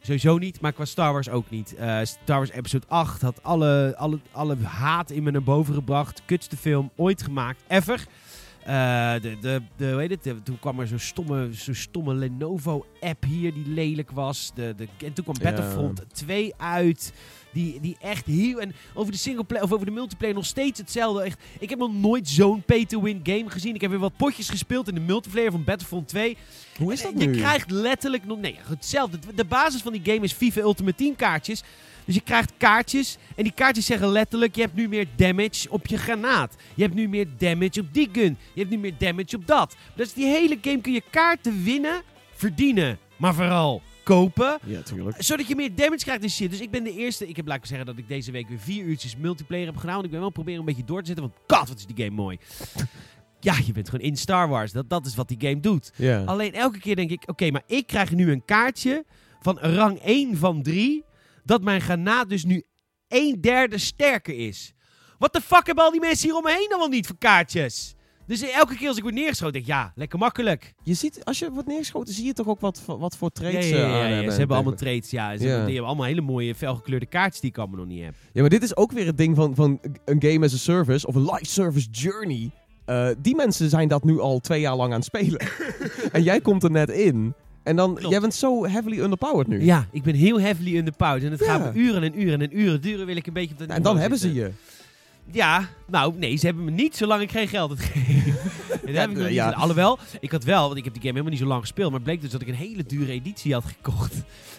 Sowieso 0.00 0.38
niet, 0.38 0.60
maar 0.60 0.72
qua 0.72 0.84
Star 0.84 1.12
Wars 1.12 1.28
ook 1.28 1.50
niet. 1.50 1.74
Eh, 1.74 1.98
Star 2.02 2.36
Wars 2.36 2.50
Episode 2.50 2.86
8 2.88 3.22
had 3.22 3.42
alle, 3.42 3.94
alle, 3.96 4.18
alle 4.30 4.56
haat 4.56 5.10
in 5.10 5.22
me 5.22 5.30
naar 5.30 5.42
boven 5.42 5.74
gebracht. 5.74 6.22
Kutste 6.24 6.56
film 6.56 6.90
ooit 6.96 7.22
gemaakt, 7.22 7.62
ever. 7.68 8.06
Eh, 8.64 9.12
de, 9.20 9.36
de, 9.40 9.62
de, 9.76 9.90
hoe 9.90 10.00
heet 10.00 10.10
het? 10.10 10.22
De- 10.22 10.42
toen 10.42 10.58
kwam 10.58 10.80
er 10.80 10.86
zo'n 10.88 10.98
stomme, 10.98 11.48
zo'n 11.52 11.74
stomme 11.74 12.14
Lenovo-app 12.14 13.24
hier 13.24 13.54
die 13.54 13.66
lelijk 13.68 14.10
was. 14.10 14.52
De, 14.54 14.74
de, 14.76 14.88
en 15.06 15.12
toen 15.12 15.24
kwam 15.24 15.36
Ja. 15.40 15.50
Battlefront 15.50 16.02
2 16.12 16.52
uit. 16.56 17.12
Die, 17.52 17.80
die 17.80 17.96
echt 18.00 18.26
heel... 18.26 18.60
En 18.60 18.72
over 18.94 19.12
de 19.12 19.18
singleplayer 19.18 19.64
of 19.64 19.72
over 19.72 19.86
de 19.86 19.92
multiplayer 19.92 20.34
nog 20.34 20.46
steeds 20.46 20.78
hetzelfde. 20.78 21.22
Echt, 21.22 21.40
ik 21.58 21.70
heb 21.70 21.78
nog 21.78 21.92
nooit 21.94 22.28
zo'n 22.28 22.62
pay-to-win 22.62 23.20
game 23.22 23.50
gezien. 23.50 23.74
Ik 23.74 23.80
heb 23.80 23.90
weer 23.90 23.98
wat 23.98 24.16
potjes 24.16 24.48
gespeeld 24.48 24.88
in 24.88 24.94
de 24.94 25.00
multiplayer 25.00 25.50
van 25.50 25.64
Battlefront 25.64 26.08
2. 26.08 26.36
Hoe 26.78 26.92
is 26.92 27.02
dat 27.02 27.12
Je 27.18 27.26
nu? 27.26 27.36
krijgt 27.36 27.70
letterlijk 27.70 28.24
nog... 28.26 28.38
Nee, 28.38 28.56
hetzelfde. 28.68 29.18
De, 29.18 29.34
de 29.34 29.44
basis 29.44 29.80
van 29.82 29.92
die 29.92 30.00
game 30.04 30.20
is 30.24 30.32
FIFA 30.32 30.60
Ultimate 30.60 30.96
Team 30.96 31.16
kaartjes. 31.16 31.62
Dus 32.10 32.18
je 32.18 32.24
krijgt 32.24 32.52
kaartjes. 32.56 33.16
En 33.36 33.42
die 33.42 33.52
kaartjes 33.52 33.86
zeggen 33.86 34.08
letterlijk... 34.08 34.54
Je 34.54 34.60
hebt 34.60 34.74
nu 34.74 34.88
meer 34.88 35.06
damage 35.16 35.70
op 35.70 35.86
je 35.86 35.98
granaat. 35.98 36.56
Je 36.74 36.82
hebt 36.82 36.94
nu 36.94 37.08
meer 37.08 37.26
damage 37.38 37.80
op 37.80 37.94
die 37.94 38.08
gun. 38.12 38.38
Je 38.52 38.60
hebt 38.60 38.70
nu 38.70 38.78
meer 38.78 38.94
damage 38.98 39.36
op 39.36 39.46
dat. 39.46 39.76
Dus 39.94 40.12
die 40.12 40.26
hele 40.26 40.58
game 40.62 40.80
kun 40.80 40.92
je 40.92 41.02
kaarten 41.10 41.64
winnen, 41.64 42.02
verdienen. 42.34 42.98
Maar 43.16 43.34
vooral 43.34 43.82
kopen. 44.02 44.58
Ja, 44.64 44.82
tuurlijk. 44.82 45.22
Zodat 45.22 45.48
je 45.48 45.56
meer 45.56 45.74
damage 45.74 46.04
krijgt 46.04 46.22
en 46.22 46.30
shit. 46.30 46.50
Dus 46.50 46.60
ik 46.60 46.70
ben 46.70 46.84
de 46.84 46.96
eerste. 46.96 47.28
Ik 47.28 47.36
heb 47.36 47.46
laten 47.46 47.66
zeggen 47.66 47.86
dat 47.86 47.98
ik 47.98 48.08
deze 48.08 48.30
week 48.30 48.48
weer 48.48 48.58
vier 48.58 48.84
uurtjes 48.84 49.16
multiplayer 49.16 49.66
heb 49.66 49.76
gedaan. 49.76 49.94
Want 49.94 50.04
ik 50.04 50.10
ben 50.10 50.20
wel 50.20 50.30
proberen 50.30 50.60
een 50.60 50.66
beetje 50.66 50.84
door 50.84 51.00
te 51.00 51.06
zetten. 51.06 51.24
Want 51.24 51.36
god, 51.46 51.68
wat 51.68 51.78
is 51.78 51.86
die 51.86 52.04
game 52.04 52.16
mooi. 52.16 52.38
Ja, 53.42 53.54
je 53.66 53.72
bent 53.72 53.88
gewoon 53.88 54.06
in 54.06 54.16
Star 54.16 54.48
Wars. 54.48 54.72
Dat, 54.72 54.88
dat 54.88 55.06
is 55.06 55.14
wat 55.14 55.28
die 55.28 55.40
game 55.40 55.60
doet. 55.60 55.92
Alleen 56.26 56.52
elke 56.52 56.78
keer 56.78 56.96
denk 56.96 57.10
ik, 57.10 57.22
oké, 57.26 57.50
maar 57.50 57.62
ik 57.66 57.86
krijg 57.86 58.10
nu 58.10 58.32
een 58.32 58.44
kaartje 58.44 59.04
van 59.40 59.58
rang 59.58 59.98
1 59.98 60.36
van 60.36 60.62
3. 60.62 61.04
Dat 61.44 61.62
mijn 61.62 61.80
granaat 61.80 62.28
dus 62.28 62.44
nu 62.44 62.62
1 63.08 63.40
derde 63.40 63.78
sterker 63.78 64.34
is. 64.46 64.72
Wat 65.18 65.32
de 65.32 65.40
fuck 65.40 65.66
hebben 65.66 65.84
al 65.84 65.90
die 65.90 66.00
mensen 66.00 66.28
hier 66.28 66.36
om 66.36 66.42
me 66.42 66.52
heen 66.52 66.66
dan 66.68 66.78
wel 66.78 66.88
niet 66.88 67.06
voor 67.06 67.18
kaartjes? 67.18 67.94
Dus 68.26 68.42
elke 68.42 68.76
keer 68.76 68.88
als 68.88 68.96
ik 68.96 69.02
word 69.02 69.14
neergeschoten, 69.14 69.52
denk 69.52 69.64
ik, 69.64 69.70
ja, 69.70 69.92
lekker 69.94 70.18
makkelijk. 70.18 70.72
Je 70.82 70.94
ziet, 70.94 71.24
als 71.24 71.38
je 71.38 71.50
wordt 71.50 71.68
neergeschoten, 71.68 72.14
zie 72.14 72.24
je 72.24 72.32
toch 72.32 72.46
ook 72.46 72.60
wat, 72.60 72.80
voor- 72.80 72.98
wat 72.98 73.16
voor 73.16 73.30
Ja, 73.34 73.40
traits 73.40 73.68
ja, 73.68 73.76
ja, 73.76 73.84
eh, 73.84 73.90
ja, 73.90 74.06
ja, 74.06 74.16
Ze 74.22 74.30
en 74.30 74.38
hebben 74.38 74.56
allemaal 74.56 74.74
trades, 74.74 75.10
ja. 75.10 75.36
Ze 75.36 75.42
hebben, 75.42 75.64
die 75.64 75.74
hebben 75.74 75.86
allemaal 75.86 76.06
hele 76.06 76.20
mooie 76.20 76.54
felgekleurde 76.54 77.06
kaartjes 77.06 77.40
die 77.40 77.50
ik 77.50 77.58
allemaal 77.58 77.78
nog 77.78 77.86
niet 77.86 78.04
heb. 78.04 78.14
Ja, 78.32 78.40
maar 78.40 78.50
dit 78.50 78.62
is 78.62 78.76
ook 78.76 78.92
weer 78.92 79.06
het 79.06 79.18
ding 79.18 79.36
van, 79.36 79.54
van 79.54 79.78
een 80.04 80.22
game 80.22 80.44
as 80.44 80.54
a 80.54 80.56
service 80.56 81.06
of 81.06 81.14
een 81.14 81.24
live 81.24 81.44
service 81.46 81.88
journey. 81.90 82.50
Eh, 82.84 83.08
die 83.18 83.34
mensen 83.36 83.68
zijn 83.70 83.88
dat 83.88 84.04
nu 84.04 84.20
al 84.20 84.38
twee 84.38 84.60
jaar 84.60 84.76
lang 84.76 84.92
aan 84.92 84.98
het 85.00 85.04
spelen. 85.04 85.40
en 86.12 86.22
jij 86.22 86.40
komt 86.40 86.62
er 86.64 86.70
net 86.70 86.88
in. 86.90 87.34
En 87.62 87.76
dan, 87.76 87.94
Klopt. 87.94 88.10
jij 88.10 88.20
bent 88.20 88.34
zo 88.34 88.66
heavily 88.66 88.98
underpowered 88.98 89.46
nu. 89.46 89.64
Ja, 89.64 89.86
ik 89.92 90.02
ben 90.02 90.14
heel 90.14 90.40
heavily 90.40 90.76
underpowered. 90.76 91.22
En 91.24 91.30
het 91.30 91.40
Ja. 91.40 91.46
gaat 91.46 91.74
me 91.74 91.80
uren 91.80 92.02
en 92.02 92.20
uren 92.22 92.40
en 92.40 92.58
uren 92.58 92.80
duren. 92.80 93.06
Wil 93.06 93.16
ik 93.16 93.26
een 93.26 93.32
beetje 93.32 93.52
op 93.52 93.58
de 93.58 93.66
en 93.74 93.82
dan 93.82 93.98
hebben 93.98 94.18
ze 94.18 94.34
je. 94.34 94.50
Ja, 95.32 95.68
nou 95.86 96.14
nee, 96.18 96.36
ze 96.36 96.46
hebben 96.46 96.64
me 96.64 96.70
niet 96.70 96.96
zolang 96.96 97.22
ik 97.22 97.30
geen 97.30 97.48
geld 97.48 97.70
had 97.70 97.80
gegeven. 97.80 98.34
dat 98.86 98.94
heb 98.94 99.10
ik 99.10 99.16
nog 99.16 99.24
niet 99.26 99.34
ja. 99.34 99.50
Alhoewel, 99.50 99.98
ik 100.20 100.30
had 100.30 100.44
wel, 100.44 100.66
want 100.66 100.76
ik 100.78 100.84
heb 100.84 100.92
die 100.92 101.02
game 101.02 101.12
helemaal 101.12 101.32
niet 101.32 101.42
zo 101.42 101.48
lang 101.48 101.60
gespeeld. 101.60 101.90
Maar 101.90 102.00
het 102.00 102.08
bleek 102.08 102.20
dus 102.20 102.30
dat 102.30 102.40
ik 102.40 102.48
een 102.48 102.54
hele 102.54 102.84
dure 102.86 103.12
editie 103.12 103.52
had 103.52 103.64
gekocht. 103.64 104.14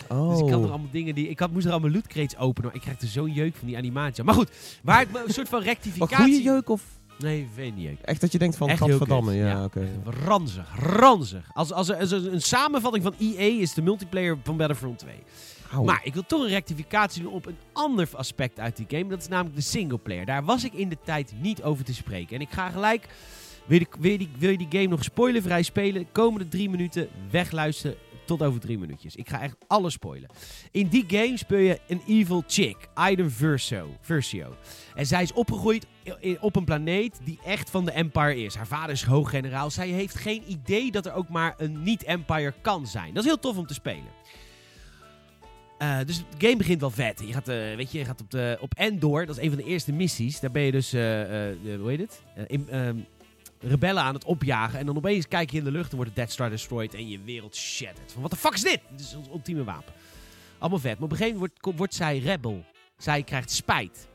Oh. 0.09 0.29
Dus 0.29 0.39
ik 0.39 0.49
had 0.53 0.63
er 0.63 0.69
allemaal 0.69 0.89
dingen 0.91 1.15
die... 1.15 1.27
Ik 1.29 1.39
had, 1.39 1.51
moest 1.51 1.65
er 1.65 1.71
allemaal 1.71 1.89
loot 1.91 2.07
crates 2.07 2.37
openen. 2.37 2.65
Maar 2.65 2.75
ik 2.75 2.81
krijg 2.81 3.01
er 3.01 3.07
zo'n 3.07 3.31
jeuk 3.31 3.55
van 3.55 3.67
die 3.67 3.77
animatie. 3.77 4.23
Maar 4.23 4.33
goed, 4.33 4.49
waar 4.83 5.01
ik 5.01 5.07
een 5.27 5.33
soort 5.33 5.49
van 5.49 5.61
rectificatie... 5.61 6.15
goede 6.17 6.41
jeuk 6.41 6.69
of 6.69 6.81
Nee, 7.21 7.47
weet 7.55 7.75
niet 7.75 8.01
echt 8.01 8.21
dat 8.21 8.31
je 8.31 8.37
denkt 8.37 8.55
van 8.55 8.77
gadverdamme. 8.77 9.33
Ja, 9.33 9.47
ja. 9.47 9.63
oké. 9.63 9.87
Ranzig, 10.25 10.67
ranzig. 10.79 11.49
Als, 11.53 11.71
als, 11.71 11.93
als 11.93 12.11
een 12.11 12.41
samenvatting 12.41 13.03
van 13.03 13.13
EA 13.19 13.61
is 13.61 13.73
de 13.73 13.81
multiplayer 13.81 14.37
van 14.43 14.57
Battlefront 14.57 14.99
2. 14.99 15.13
Auw. 15.71 15.83
Maar 15.83 16.01
ik 16.03 16.13
wil 16.13 16.25
toch 16.25 16.41
een 16.41 16.49
rectificatie 16.49 17.23
doen 17.23 17.33
op 17.33 17.45
een 17.45 17.57
ander 17.73 18.09
aspect 18.13 18.59
uit 18.59 18.77
die 18.77 18.85
game. 18.89 19.09
Dat 19.09 19.21
is 19.21 19.27
namelijk 19.27 19.55
de 19.55 19.61
singleplayer. 19.61 20.25
Daar 20.25 20.43
was 20.43 20.63
ik 20.63 20.73
in 20.73 20.89
de 20.89 20.97
tijd 21.03 21.33
niet 21.41 21.63
over 21.63 21.85
te 21.85 21.93
spreken. 21.93 22.35
En 22.35 22.41
ik 22.41 22.51
ga 22.51 22.69
gelijk... 22.69 23.07
Wil 23.65 23.79
je, 23.79 24.17
die, 24.17 24.29
wil 24.37 24.49
je 24.49 24.57
die 24.57 24.67
game 24.69 24.87
nog 24.87 25.03
spoilervrij 25.03 25.63
spelen? 25.63 26.11
Komende 26.11 26.47
drie 26.47 26.69
minuten 26.69 27.07
wegluisteren 27.29 27.95
tot 28.37 28.47
over 28.47 28.59
drie 28.59 28.77
minuutjes. 28.77 29.15
Ik 29.15 29.29
ga 29.29 29.41
echt 29.41 29.55
alles 29.67 29.93
spoilen. 29.93 30.29
In 30.71 30.87
die 30.87 31.03
game 31.07 31.37
speel 31.37 31.57
je 31.57 31.79
een 31.87 32.01
evil 32.07 32.43
chick, 32.47 32.77
Iden 33.09 33.31
Verso. 33.31 33.97
Versio. 34.01 34.55
En 34.95 35.05
zij 35.05 35.23
is 35.23 35.33
opgegroeid 35.33 35.85
op 36.39 36.55
een 36.55 36.65
planeet 36.65 37.19
die 37.23 37.39
echt 37.45 37.69
van 37.69 37.85
de 37.85 37.91
Empire 37.91 38.43
is. 38.43 38.55
Haar 38.55 38.67
vader 38.67 38.91
is 38.91 39.03
hooggeneraal. 39.03 39.69
Zij 39.71 39.87
heeft 39.87 40.15
geen 40.15 40.43
idee 40.47 40.91
dat 40.91 41.05
er 41.05 41.13
ook 41.13 41.29
maar 41.29 41.53
een 41.57 41.83
niet-Empire 41.83 42.53
kan 42.61 42.87
zijn. 42.87 43.13
Dat 43.13 43.23
is 43.23 43.29
heel 43.29 43.39
tof 43.39 43.57
om 43.57 43.65
te 43.67 43.73
spelen. 43.73 44.19
Eh, 45.77 45.97
dus 46.05 46.17
de 46.17 46.45
game 46.45 46.57
begint 46.57 46.81
wel 46.81 46.89
vet. 46.89 47.23
Je 47.25 47.33
gaat, 47.33 47.47
eh, 47.47 47.75
weet 47.75 47.91
je, 47.91 47.97
je 47.97 48.05
gaat 48.05 48.21
op, 48.21 48.31
de, 48.31 48.57
op 48.61 48.73
Endor, 48.73 49.25
dat 49.25 49.37
is 49.37 49.43
een 49.43 49.49
van 49.49 49.57
de 49.57 49.65
eerste 49.65 49.91
missies. 49.91 50.39
Daar 50.39 50.51
ben 50.51 50.61
je 50.61 50.71
dus, 50.71 50.93
eh, 50.93 51.01
hoe 51.79 51.89
heet 51.89 51.99
het? 51.99 52.21
In- 52.47 52.69
ehm, 52.69 52.97
rebellen 53.61 54.03
aan 54.03 54.13
het 54.13 54.23
opjagen. 54.25 54.79
En 54.79 54.85
dan 54.85 54.97
opeens 54.97 55.27
kijk 55.27 55.51
je 55.51 55.57
in 55.57 55.63
de 55.63 55.71
lucht 55.71 55.89
en 55.89 55.95
wordt 55.95 56.11
de 56.11 56.15
Death 56.15 56.31
Star 56.31 56.49
destroyed 56.49 56.93
en 56.93 57.09
je 57.09 57.19
wereld 57.21 57.55
shattered. 57.55 58.11
Van, 58.11 58.21
wat 58.21 58.31
de 58.31 58.37
fuck 58.37 58.53
is 58.53 58.61
dit? 58.61 58.79
Dit 58.91 58.99
is 58.99 59.15
ons 59.15 59.27
ultieme 59.27 59.63
wapen. 59.63 59.93
Allemaal 60.59 60.79
vet. 60.79 60.93
Maar 60.93 61.03
op 61.03 61.11
een 61.11 61.17
gegeven 61.17 61.39
moment 61.39 61.57
wordt, 61.61 61.77
wordt 61.77 61.93
zij 61.93 62.17
rebel. 62.19 62.63
Zij 62.97 63.23
krijgt 63.23 63.51
spijt. 63.51 64.07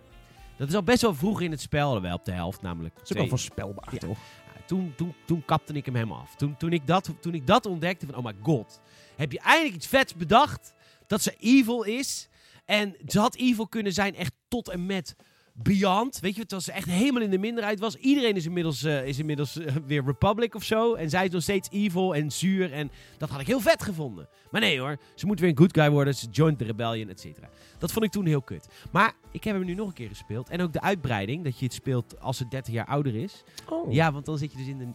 Dat 0.57 0.69
is 0.69 0.75
al 0.75 0.83
best 0.83 1.03
wel 1.03 1.15
vroeg 1.15 1.41
in 1.41 1.51
het 1.51 1.61
spel, 1.61 2.01
wel 2.01 2.15
op 2.15 2.25
de 2.25 2.33
helft 2.33 2.63
namelijk. 2.63 2.95
Dat 2.95 3.05
is 3.05 3.11
ook 3.11 3.17
wel 3.17 3.29
voorspelbaar, 3.29 3.89
Ja. 3.93 3.99
toch? 3.99 4.19
ja, 4.55 4.61
toen, 4.67 4.93
toen, 4.97 5.15
toen 5.27 5.45
kapte 5.45 5.73
ik 5.73 5.85
hem 5.85 5.95
helemaal 5.95 6.21
af. 6.21 6.35
Toen, 6.35 6.57
toen, 6.57 6.73
ik 6.73 6.87
dat, 6.87 7.15
toen 7.21 7.35
ik 7.35 7.47
dat 7.47 7.67
ontdekte 7.67 8.07
van, 8.07 8.15
oh 8.15 8.25
my 8.25 8.35
god. 8.43 8.81
Heb 9.17 9.33
je 9.33 9.41
eindelijk 9.41 9.75
iets 9.75 9.87
vets 9.87 10.15
bedacht 10.15 10.75
dat 11.07 11.23
ze 11.23 11.35
evil 11.39 11.83
is. 11.83 12.29
En 12.65 12.97
ze 13.07 13.19
had 13.19 13.37
evil 13.37 13.69
kunnen 13.69 13.93
zijn 13.93 14.15
echt 14.15 14.33
tot 14.49 14.69
en 14.69 14.87
met 14.87 15.17
beyond. 15.63 16.19
Weet 16.21 16.35
je, 16.35 16.41
terwijl 16.41 16.61
ze 16.61 16.73
echt 16.73 16.89
helemaal 16.89 17.23
in 17.23 17.31
de 17.31 17.39
minderheid 17.39 17.81
was. 17.81 17.97
Iedereen 17.97 18.37
is 18.37 18.47
inmiddels, 18.47 18.83
eh, 18.83 19.07
is 19.07 19.19
inmiddels 19.19 19.59
eh, 19.59 19.75
weer 19.87 20.05
Republic 20.05 20.55
of 20.55 20.63
zo. 20.63 20.95
En 20.95 21.11
zij 21.11 21.25
is 21.25 21.31
nog 21.31 21.43
steeds 21.43 21.69
evil 21.71 22.15
en 22.15 22.33
zuur. 22.33 22.73
En 22.73 22.91
dat 23.19 23.31
had 23.31 23.41
ik 23.41 23.47
heel 23.47 23.61
vet 23.61 23.83
gevonden. 23.83 24.29
Maar 24.51 24.61
nee 24.61 24.81
hoor, 24.81 24.97
ze 25.15 25.27
moet 25.27 25.41
weer 25.41 25.49
een 25.49 25.57
good 25.57 25.77
guy 25.77 25.91
worden. 25.91 26.15
Ze 26.15 26.27
joint 26.31 26.59
de 26.59 26.65
rebellion, 26.65 27.09
et 27.09 27.21
cetera. 27.21 27.49
Dat 27.79 27.93
vond 27.93 28.05
ik 28.05 28.11
toen 28.11 28.27
heel 28.27 28.43
kut. 28.43 28.69
Maar 28.91 29.13
ik 29.31 29.45
heb 29.45 29.57
hem 29.57 29.65
nu 29.65 29.75
nog 29.75 29.89
een 29.89 29.95
keer 29.95 30.09
gespeeld. 30.09 30.49
En 30.49 30.61
ook 30.61 30.73
de 30.73 30.81
uitbreiding, 30.81 31.45
dat 31.45 31.59
je 31.59 31.65
het 31.65 31.75
speelt 31.75 32.21
als 32.21 32.37
ze 32.37 32.49
30 32.49 32.75
jaar 32.75 32.87
ouder 32.87 33.15
is. 33.15 33.43
Oh. 33.69 33.93
Ja, 33.93 34.13
want 34.13 34.27
dan 34.27 34.39
zit 34.39 34.53
je 34.53 34.59
dus 34.59 34.67
in 34.67 34.79
de, 34.79 34.87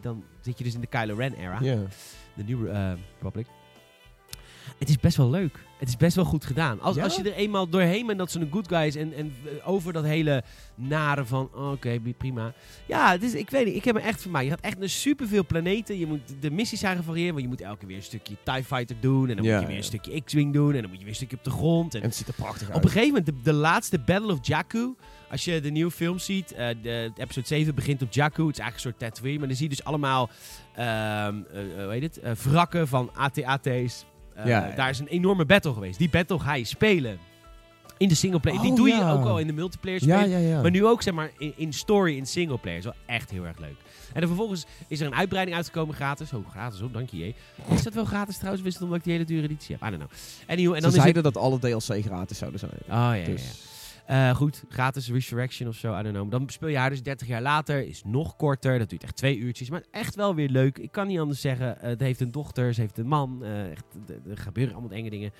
dan 0.00 0.24
zit 0.40 0.58
je 0.58 0.64
dus 0.64 0.74
in 0.74 0.80
de 0.80 0.86
Kylo 0.86 1.14
Ren 1.14 1.34
era. 1.34 1.58
Ja. 1.60 1.82
De 2.34 2.44
nieuwe 2.44 2.68
eh, 2.68 2.92
Republic. 3.18 3.46
Het 4.78 4.88
is 4.88 4.98
best 4.98 5.16
wel 5.16 5.30
leuk. 5.30 5.58
Het 5.78 5.88
is 5.90 5.96
best 5.96 6.16
wel 6.16 6.24
goed 6.24 6.44
gedaan. 6.44 6.80
Als, 6.80 6.96
Ja? 6.96 7.02
als 7.02 7.16
je 7.16 7.22
er 7.22 7.32
eenmaal 7.34 7.68
doorheen 7.68 8.06
bent 8.06 8.18
dat 8.18 8.30
ze 8.30 8.40
een 8.40 8.48
good 8.52 8.68
guy 8.68 8.78
is 8.86 8.96
en, 8.96 9.12
en 9.14 9.32
over 9.64 9.92
dat 9.92 10.04
hele 10.04 10.42
nare 10.74 11.24
van, 11.24 11.50
oh, 11.54 11.70
oké, 11.70 12.00
prima. 12.18 12.52
Ja, 12.86 13.10
het 13.10 13.22
is, 13.22 13.34
ik 13.34 13.50
weet 13.50 13.64
niet, 13.66 13.74
ik 13.74 13.84
heb 13.84 13.94
me 13.94 14.00
echt 14.00 14.22
van 14.22 14.30
mij. 14.30 14.44
Je 14.44 14.50
gaat 14.50 14.60
echt 14.60 14.78
naar 14.78 14.88
superveel 14.88 15.46
planeten. 15.46 15.98
Je 15.98 16.06
moet 16.06 16.20
de 16.40 16.50
missies 16.50 16.80
zijn 16.80 16.96
gevarieerd, 16.96 17.30
want 17.30 17.42
je 17.42 17.48
moet 17.48 17.60
elke 17.60 17.78
keer 17.78 17.88
weer 17.88 17.96
een 17.96 18.02
stukje 18.02 18.36
TIE 18.42 18.64
Fighter 18.64 18.96
doen. 19.00 19.28
En 19.30 19.36
dan 19.36 19.44
Ja, 19.44 19.52
moet 19.52 19.60
je 19.62 19.66
weer 19.68 19.76
een 19.76 19.84
stukje 19.84 20.22
X-Wing 20.22 20.52
doen. 20.52 20.74
En 20.74 20.80
dan 20.80 20.88
moet 20.90 20.98
je 20.98 21.04
weer 21.04 21.08
een 21.08 21.14
stukje 21.14 21.36
op 21.36 21.44
de 21.44 21.50
grond. 21.50 21.94
En 21.94 22.00
En 22.00 22.06
het 22.06 22.16
ziet 22.16 22.28
er 22.28 22.34
prachtig 22.34 22.66
uit. 22.68 22.76
op 22.76 22.84
een 22.84 22.90
gegeven 22.90 23.08
moment, 23.14 23.26
de, 23.26 23.34
de 23.42 23.52
laatste 23.52 23.98
Battle 23.98 24.32
of 24.32 24.38
Jakku. 24.46 24.94
Als 25.30 25.44
je 25.44 25.60
de 25.60 25.70
nieuwe 25.70 25.90
film 25.90 26.18
ziet, 26.18 26.52
eh, 26.52 26.68
de, 26.82 27.10
episode 27.16 27.46
7 27.46 27.74
begint 27.74 28.02
op 28.02 28.12
Jakku. 28.12 28.46
Het 28.46 28.52
is 28.56 28.62
eigenlijk 28.62 28.74
een 28.74 28.80
soort 29.04 29.12
Tatooine. 29.14 29.38
Maar 29.38 29.48
dan 29.48 29.56
zie 29.56 29.68
je 29.68 29.74
dus 29.76 29.84
allemaal, 29.84 30.30
eh, 30.74 30.84
hoe 31.26 31.86
heet 31.90 32.02
het, 32.02 32.18
Eh, 32.20 32.32
wrakken 32.32 32.88
van 32.88 33.10
AT-AT's. 33.14 34.04
Eh, 34.34 34.46
Ja, 34.46 34.66
ja. 34.66 34.74
Daar 34.76 34.90
is 34.90 34.98
een 34.98 35.06
enorme 35.06 35.44
battle 35.44 35.72
geweest. 35.72 35.98
Die 35.98 36.08
battle 36.10 36.38
ga 36.38 36.54
je 36.54 36.64
spelen 36.64 37.18
in 37.98 38.08
de 38.08 38.14
singleplayer. 38.14 38.60
Die 38.60 38.70
Oh, 38.70 38.76
doe 38.76 38.88
je 38.88 38.94
ja. 38.94 39.12
ook 39.12 39.24
al 39.24 39.38
in 39.38 39.46
de 39.46 39.52
multiplayer 39.52 40.00
spelen. 40.00 40.28
ja, 40.30 40.38
ja. 40.38 40.60
Maar 40.62 40.70
nu 40.70 40.86
ook, 40.86 41.02
zeg 41.02 41.14
maar, 41.14 41.30
in, 41.38 41.52
in 41.56 41.72
story, 41.72 42.16
in 42.16 42.26
singleplayer. 42.26 42.78
is 42.78 42.84
wel 42.84 42.94
echt 43.06 43.30
heel 43.30 43.44
erg 43.44 43.58
leuk. 43.58 43.74
En 44.12 44.18
dan 44.20 44.28
vervolgens 44.28 44.66
is 44.88 45.00
er 45.00 45.06
een 45.06 45.14
uitbreiding 45.14 45.56
uitgekomen 45.56 45.94
gratis. 45.94 46.32
Oh, 46.32 46.50
gratis, 46.50 46.80
oh, 46.80 46.92
dank 46.92 47.10
je. 47.10 47.34
Is 47.70 47.82
dat 47.82 47.94
wel 47.94 48.04
gratis 48.04 48.36
trouwens? 48.36 48.62
Wist 48.64 48.82
omdat 48.82 48.98
ik 48.98 49.04
die 49.04 49.12
hele 49.12 49.24
dure 49.24 49.42
editie 49.42 49.76
heb? 49.80 49.88
I 49.92 49.96
don't 49.96 50.08
know. 50.10 50.18
Anywho, 50.50 50.70
en 50.70 50.76
Ze 50.76 50.82
dan 50.82 50.92
het... 50.92 51.00
zeiden 51.00 51.22
dat 51.22 51.36
alle 51.36 51.58
DLC 51.58 52.04
gratis 52.04 52.38
zouden 52.38 52.60
zijn. 52.60 52.72
Oh 52.72 52.86
ja, 52.88 53.12
ja, 53.12 53.24
Dus- 53.24 53.42
ja. 53.42 53.70
Eh, 54.06 54.34
goed, 54.34 54.64
gratis 54.68 55.10
Resurrection 55.10 55.68
of 55.68 55.74
zo, 55.76 55.98
I 55.98 56.02
don't 56.02 56.14
know. 56.14 56.30
Dan 56.30 56.48
speel 56.48 56.68
je 56.68 56.76
haar 56.76 56.90
dus 56.90 57.02
30 57.02 57.26
jaar 57.28 57.42
later, 57.42 57.86
is 57.86 58.02
nog 58.06 58.36
korter. 58.36 58.78
Dat 58.78 58.90
duurt 58.90 59.02
echt 59.02 59.16
twee 59.16 59.36
uurtjes, 59.38 59.70
maar 59.70 59.82
echt 59.90 60.14
wel 60.14 60.34
weer 60.34 60.48
leuk. 60.48 60.78
Ik 60.78 60.92
kan 60.92 61.06
niet 61.06 61.18
anders 61.18 61.40
zeggen. 61.40 61.80
Eh, 61.80 61.88
het 61.88 62.00
heeft 62.00 62.20
een 62.20 62.30
dochter, 62.30 62.74
ze 62.74 62.80
heeft 62.80 62.98
een 62.98 63.06
man. 63.06 63.44
eh, 63.44 63.70
echt, 63.70 63.84
er 64.28 64.38
gebeuren 64.38 64.74
allemaal 64.74 64.92
enge 64.98 65.10
dingen. 65.10 65.30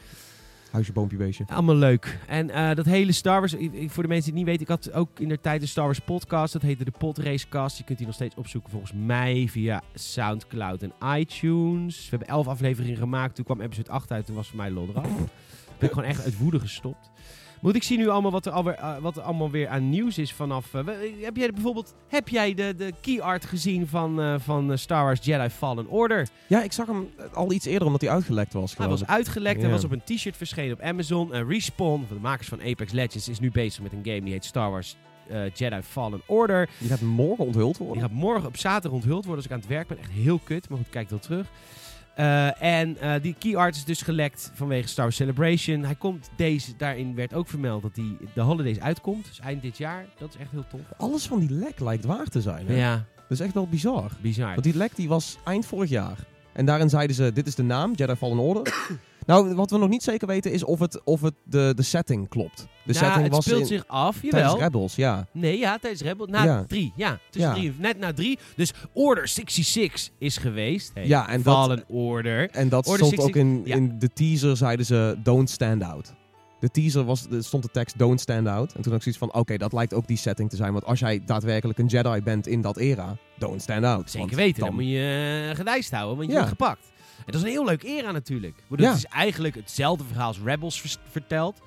Huisje, 0.71 0.92
boompje, 0.92 1.16
beestje. 1.16 1.45
Allemaal 1.47 1.75
leuk. 1.76 2.19
En 2.26 2.75
dat 2.75 2.85
hele 2.87 3.12
Star 3.12 3.38
Wars, 3.38 3.52
ik- 3.54 3.73
ik- 3.73 3.90
voor 3.90 4.02
de 4.02 4.09
mensen 4.09 4.33
die 4.35 4.40
het 4.40 4.49
niet 4.50 4.59
weten, 4.59 4.75
ik 4.75 4.85
had 4.85 4.92
ook 5.00 5.21
in 5.21 5.28
de 5.28 5.40
tijd 5.40 5.62
een 5.62 5.69
Star 5.69 5.85
Wars 5.85 5.99
podcast. 5.99 6.52
Dat 6.52 6.62
heette 6.62 6.85
de 6.85 6.92
Podracecast. 6.99 7.78
Je 7.78 7.85
kunt 7.85 7.99
die 7.99 8.07
nog 8.07 8.16
steeds 8.16 8.35
opzoeken 8.35 8.71
volgens 8.71 8.92
mij 8.92 9.47
via 9.50 9.83
Soundcloud 9.95 10.83
en 10.83 10.92
iTunes. 11.19 12.02
We 12.02 12.09
hebben 12.11 12.28
elf 12.28 12.47
afleveringen 12.47 12.97
gemaakt. 12.97 13.35
Toen 13.35 13.45
kwam 13.45 13.61
episode 13.61 13.90
8 13.90 14.11
uit, 14.12 14.26
toen 14.26 14.35
was 14.35 14.49
voor 14.49 14.57
mij 14.57 14.71
lol 14.71 14.88
eraf. 14.88 15.09
ben 15.78 15.88
ik 15.90 15.95
gewoon 15.97 16.09
echt 16.09 16.25
uit 16.25 16.38
woede 16.38 16.61
gestopt. 16.61 17.11
Moet 17.62 17.75
ik 17.75 17.83
zien 17.83 17.99
nu 17.99 18.09
allemaal 18.09 18.31
wat 18.31 18.47
er, 18.47 18.52
alweer, 18.52 18.75
eh, 18.75 18.97
wat 18.99 19.16
er 19.16 19.23
allemaal 19.23 19.50
weer 19.50 19.69
aan 19.69 19.88
nieuws 19.90 20.19
is 20.19 20.33
vanaf... 20.33 20.75
eh, 20.75 20.85
we- 20.85 21.19
heb 21.21 21.37
jij 21.37 21.50
bijvoorbeeld 21.52 21.95
heb 22.09 22.28
jij 22.28 22.54
de, 22.54 22.75
de 22.76 22.92
key 23.00 23.21
art 23.21 23.45
gezien 23.45 23.87
van, 23.88 24.21
eh, 24.21 24.35
van 24.38 24.73
eh, 24.73 24.76
Star 24.78 25.04
Wars 25.04 25.25
Jedi 25.25 25.49
Fallen 25.49 25.88
Order? 25.88 26.28
Ja, 26.47 26.62
ik 26.62 26.73
zag 26.73 26.87
hem 26.87 27.09
al 27.33 27.52
iets 27.52 27.66
eerder 27.66 27.87
omdat 27.87 28.00
hij 28.00 28.11
uitgelekt 28.11 28.52
was. 28.52 28.76
Hij 28.76 28.88
was 28.88 29.07
uitgelekt, 29.07 29.62
Ja. 29.62 29.69
was 29.69 29.85
op 29.85 29.90
een 29.92 30.02
t-shirt 30.04 30.37
verschenen 30.37 30.73
op 30.73 30.81
Amazon. 30.81 31.33
En 31.35 31.49
Respawn, 31.49 32.04
van 32.09 32.16
de 32.16 32.23
makers 32.23 32.49
van 32.49 32.62
Apex 32.62 32.92
Legends, 32.92 33.28
is 33.28 33.40
nu 33.40 33.50
bezig 33.50 33.83
met 33.83 33.92
een 33.92 34.00
game 34.04 34.21
die 34.21 34.33
heet 34.33 34.45
Star 34.45 34.71
Wars 34.71 34.97
eh, 35.28 35.50
Jedi 35.54 35.83
Fallen 35.83 36.21
Order. 36.26 36.69
Die 36.78 36.88
gaat 36.88 37.00
morgen 37.00 37.45
onthuld 37.45 37.76
worden. 37.76 37.97
Die 37.99 38.07
gaat 38.09 38.16
morgen 38.19 38.47
op 38.49 38.57
zaterdag 38.57 38.92
onthuld 38.92 39.25
worden 39.25 39.37
als 39.37 39.45
ik 39.45 39.52
aan 39.52 39.59
het 39.59 39.69
werk 39.69 39.88
ben. 39.88 39.99
Echt 39.99 40.11
heel 40.11 40.38
kut, 40.45 40.69
maar 40.69 40.78
goed, 40.78 40.88
kijk 40.90 41.11
wel 41.11 41.19
terug. 41.19 41.47
Eh, 42.14 42.62
en 42.62 42.99
eh, 42.99 43.23
die 43.23 43.35
key 43.38 43.57
art 43.57 43.76
is 43.76 43.85
dus 43.85 44.02
gelekt 44.02 44.50
vanwege 44.54 44.88
Star 44.88 45.04
Wars 45.04 45.16
Celebration. 45.16 45.85
Hij 45.85 45.95
komt 45.95 46.31
deze, 46.37 46.76
daarin 46.76 47.14
werd 47.14 47.35
ook 47.35 47.49
vermeld 47.49 47.83
dat 47.83 47.97
hij 47.97 48.16
de 48.35 48.40
holidays 48.40 48.81
uitkomt. 48.81 49.25
Dus 49.26 49.40
eind 49.40 49.62
dit 49.62 49.78
jaar. 49.78 50.04
Dat 50.19 50.28
is 50.35 50.40
echt 50.40 50.50
heel 50.50 50.64
tof. 50.71 50.81
Alles 50.97 51.26
van 51.26 51.38
die 51.38 51.50
lek 51.50 51.81
lijkt 51.81 52.04
waar 52.04 52.26
te 52.26 52.40
zijn. 52.40 52.66
Hè? 52.66 52.75
Ja, 52.76 53.04
Dat 53.16 53.31
is 53.31 53.40
echt 53.40 53.54
wel 53.54 53.66
bizar. 53.66 54.11
bizar. 54.21 54.49
Want 54.50 54.62
die 54.62 54.76
lek 54.76 54.97
die 54.97 55.09
was 55.09 55.38
eind 55.45 55.66
vorig 55.66 55.90
jaar. 55.90 56.19
En 56.52 56.66
daarin 56.66 56.88
zeiden 56.88 57.16
ze, 57.16 57.33
dit 57.33 57.47
is 57.47 57.54
de 57.54 57.62
naam, 57.62 57.92
Jedi 57.95 58.14
Fallen 58.14 58.38
Order. 58.38 58.75
Nou, 59.26 59.55
wat 59.55 59.71
we 59.71 59.79
nog 59.79 59.88
niet 59.88 60.02
zeker 60.02 60.26
weten 60.26 60.52
is 60.52 60.64
of 60.64 60.79
het, 60.79 61.05
of 61.05 61.21
het 61.21 61.35
de, 61.45 61.73
de 61.76 61.83
setting 61.83 62.29
klopt. 62.29 62.57
De 62.57 62.93
Nou, 62.93 63.05
setting 63.05 63.23
het 63.25 63.33
was 63.35 63.45
speelt 63.45 63.61
in, 63.61 63.67
zich 63.67 63.85
af, 63.87 64.21
tijdens 64.21 64.43
jawel. 64.43 64.59
Rebels, 64.59 64.95
ja. 64.95 65.26
Nee, 65.33 65.59
ja, 65.59 65.79
tijdens 65.79 66.02
Rebel. 66.02 66.26
Na 66.26 66.45
Ja. 66.45 66.64
drie, 66.69 66.93
ja. 66.97 67.19
Tussen 67.31 67.50
Ja. 67.50 67.57
drie, 67.57 67.73
net 67.79 67.99
na 67.99 68.12
drie. 68.12 68.38
Dus 68.57 68.73
Order 68.93 69.29
66 69.29 70.09
is 70.19 70.37
geweest. 70.37 70.91
Hey, 70.95 71.07
Ja, 71.07 71.29
en 71.29 71.43
dat- 71.43 71.55
Fallen 71.55 71.85
Order. 71.88 72.50
En 72.50 72.69
dat 72.69 72.87
Order 72.87 73.07
stond 73.07 73.23
66 73.23 73.43
ook 73.43 73.49
in, 73.49 73.62
ja. 73.64 73.76
in 73.76 73.99
de 73.99 74.09
teaser, 74.12 74.57
zeiden 74.57 74.87
ze, 74.87 75.17
don't 75.23 75.50
stand 75.50 75.83
out. 75.83 76.12
De 76.61 76.71
teaser 76.71 77.05
was, 77.05 77.26
er 77.31 77.45
stond 77.45 77.62
de 77.62 77.69
tekst 77.73 77.99
don't 77.99 78.21
stand 78.21 78.47
out. 78.47 78.73
En 78.73 78.83
toen 78.83 78.93
had 78.93 78.95
ik 78.95 79.02
zoiets 79.02 79.19
van, 79.21 79.33
oké, 79.35 79.57
dat 79.57 79.73
lijkt 79.73 79.95
ook 79.95 80.07
die 80.07 80.17
setting 80.17 80.50
te 80.50 80.57
zijn. 80.57 80.73
Want 80.73 80.85
als 80.85 80.99
jij 80.99 81.23
daadwerkelijk 81.26 81.79
een 81.79 81.87
Jedi 81.87 82.21
bent 82.23 82.47
in 82.47 82.61
dat 82.61 82.76
era, 82.76 83.17
don't 83.38 83.62
stand 83.62 83.85
out. 83.85 84.11
Zeker 84.11 84.37
weten, 84.37 84.59
dan, 84.61 84.69
dan- 84.69 84.75
moet 84.79 84.88
je 84.88 85.45
uh, 85.49 85.57
gedijst 85.57 85.91
houden, 85.91 86.17
want 86.17 86.29
je 86.29 86.33
Ja. 86.35 86.41
wordt 86.43 86.59
gepakt. 86.59 86.91
En 87.26 87.33
dat 87.33 87.35
is 87.35 87.43
een 87.43 87.49
heel 87.49 87.64
leuk 87.64 87.83
era 87.83 88.11
natuurlijk. 88.11 88.57
Ik 88.57 88.64
bedoel, 88.69 88.87
Ja. 88.87 88.93
Het 88.93 89.02
is 89.05 89.11
eigenlijk 89.11 89.55
hetzelfde 89.55 90.05
verhaal 90.05 90.26
als 90.26 90.38
Rebels 90.45 90.99
verteld. 91.11 91.61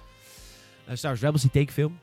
Eh 0.86 0.96
Star 0.96 1.10
Wars 1.10 1.22
Rebels, 1.24 1.42
die 1.42 1.52
tekenfilm. 1.52 1.98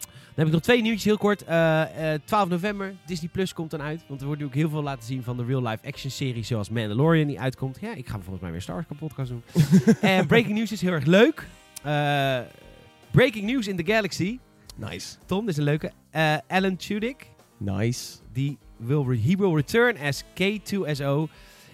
Dan 0.00 0.34
heb 0.34 0.46
ik 0.46 0.52
nog 0.52 0.62
twee 0.62 0.82
nieuwtjes 0.82 1.04
heel 1.04 1.18
kort. 1.18 1.44
Eh, 1.44 2.12
eh, 2.14 2.20
12 2.24 2.48
november, 2.48 2.94
Disney 3.06 3.30
Plus 3.32 3.52
komt 3.52 3.70
dan 3.70 3.82
uit. 3.82 4.04
Want 4.08 4.20
er 4.20 4.26
wordt 4.26 4.40
nu 4.42 4.46
ook 4.48 4.54
heel 4.54 4.68
veel 4.68 4.82
laten 4.82 5.04
zien 5.04 5.22
van 5.22 5.36
de 5.36 5.44
real-life 5.44 5.86
action 5.86 6.10
serie 6.10 6.42
zoals 6.42 6.68
Mandalorian 6.70 7.26
die 7.26 7.40
uitkomt. 7.40 7.78
Ja, 7.80 7.94
ik 7.94 8.06
ga 8.08 8.14
volgens 8.18 8.40
mij 8.40 8.50
weer 8.50 8.62
Star 8.62 8.74
Wars 8.88 8.98
podcast 8.98 9.30
doen. 9.30 9.42
en 10.00 10.26
breaking 10.26 10.54
news 10.54 10.72
is 10.72 10.80
heel 10.80 10.92
erg 10.92 11.04
leuk. 11.04 11.46
Eh, 11.82 12.40
breaking 13.10 13.44
news 13.44 13.66
in 13.66 13.76
the 13.76 13.92
galaxy. 13.92 14.38
Nice. 14.76 15.16
Tom, 15.26 15.40
dit 15.40 15.48
is 15.48 15.56
een 15.56 15.62
leuke. 15.64 15.92
Eh, 16.10 16.36
Alan 16.48 16.76
Tudyk, 16.76 17.26
Nice. 17.56 18.16
die 18.32 18.58
will 18.76 19.18
he 19.20 19.36
will 19.36 19.54
return 19.54 19.96
as 19.98 20.24
K2SO 20.24 21.28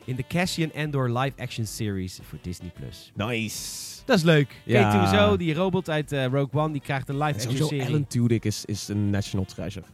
in 0.07 0.17
de 0.17 0.25
Cassian 0.29 0.71
Andor 0.75 1.19
live 1.19 1.43
action 1.43 1.67
series 1.67 2.19
voor 2.23 2.39
Disney+. 2.43 2.71
Plus. 2.71 3.13
Nice. 3.15 4.05
Dat 4.05 4.17
is 4.17 4.23
leuk. 4.23 4.61
Ja. 4.65 5.31
K2SO, 5.33 5.37
die 5.37 5.55
robot 5.55 5.91
uit 5.91 6.13
eh, 6.13 6.25
Rogue 6.25 6.61
One, 6.63 6.73
die 6.73 6.81
krijgt 6.81 7.09
een 7.09 7.19
live 7.19 7.29
En 7.29 7.35
action 7.35 7.51
sowieso 7.51 7.69
serie. 7.69 7.87
Alan 7.87 8.07
Tudyk 8.07 8.45
is, 8.45 8.65
is 8.65 8.89
een 8.89 9.11
national 9.11 9.47
treasure. 9.47 9.87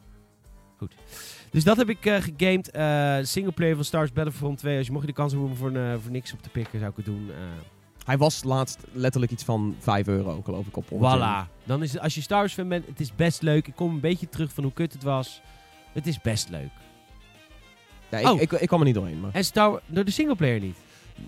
Dus 1.50 1.64
dat 1.64 1.76
heb 1.76 1.88
ik 1.88 2.06
eh 2.06 2.16
gegamed. 2.20 2.70
Eh 2.70 3.18
singleplayer 3.22 3.74
van 3.74 3.84
Star 3.84 4.00
Wars 4.00 4.12
Battlefront 4.12 4.58
2. 4.58 4.76
Als 4.76 4.86
je 4.86 4.92
mocht 4.92 5.04
je 5.04 5.10
de 5.10 5.16
kans 5.16 5.32
hebben 5.32 5.50
om 5.50 5.56
voor, 5.56 5.72
voor 6.02 6.10
niks 6.10 6.32
op 6.32 6.42
te 6.42 6.48
pikken, 6.48 6.78
zou 6.78 6.90
ik 6.90 6.96
het 6.96 7.04
doen. 7.04 7.30
Hij 8.04 8.18
was 8.18 8.44
laatst 8.44 8.78
letterlijk 8.92 9.32
iets 9.32 9.44
van 9.44 9.76
5 9.78 10.06
euro, 10.06 10.42
geloof 10.42 10.66
ik, 10.66 10.76
op 10.76 10.86
voilà. 10.90 11.50
Dan 11.64 11.82
is 11.82 11.92
het, 11.92 12.02
als 12.02 12.14
je 12.14 12.20
Star 12.20 12.38
Wars 12.38 12.52
fan 12.52 12.68
bent, 12.68 12.86
het 12.86 13.00
is 13.00 13.14
best 13.14 13.42
leuk. 13.42 13.66
Ik 13.66 13.74
kom 13.74 13.90
een 13.94 14.00
beetje 14.00 14.28
terug 14.28 14.52
van 14.52 14.64
hoe 14.64 14.72
kut 14.72 14.92
het 14.92 15.02
was. 15.02 15.40
Het 15.92 16.06
is 16.06 16.20
best 16.20 16.48
leuk. 16.48 16.70
Ja, 18.12 18.18
ik, 18.18 18.26
Oh. 18.26 18.40
ik, 18.40 18.52
ik 18.52 18.66
kwam 18.66 18.80
er 18.80 18.86
niet 18.86 18.94
doorheen, 18.94 19.20
maar... 19.20 19.30
En 19.32 19.44
Star 19.44 19.80
door 19.86 20.04
de 20.04 20.10
singleplayer 20.10 20.60
niet. 20.60 20.76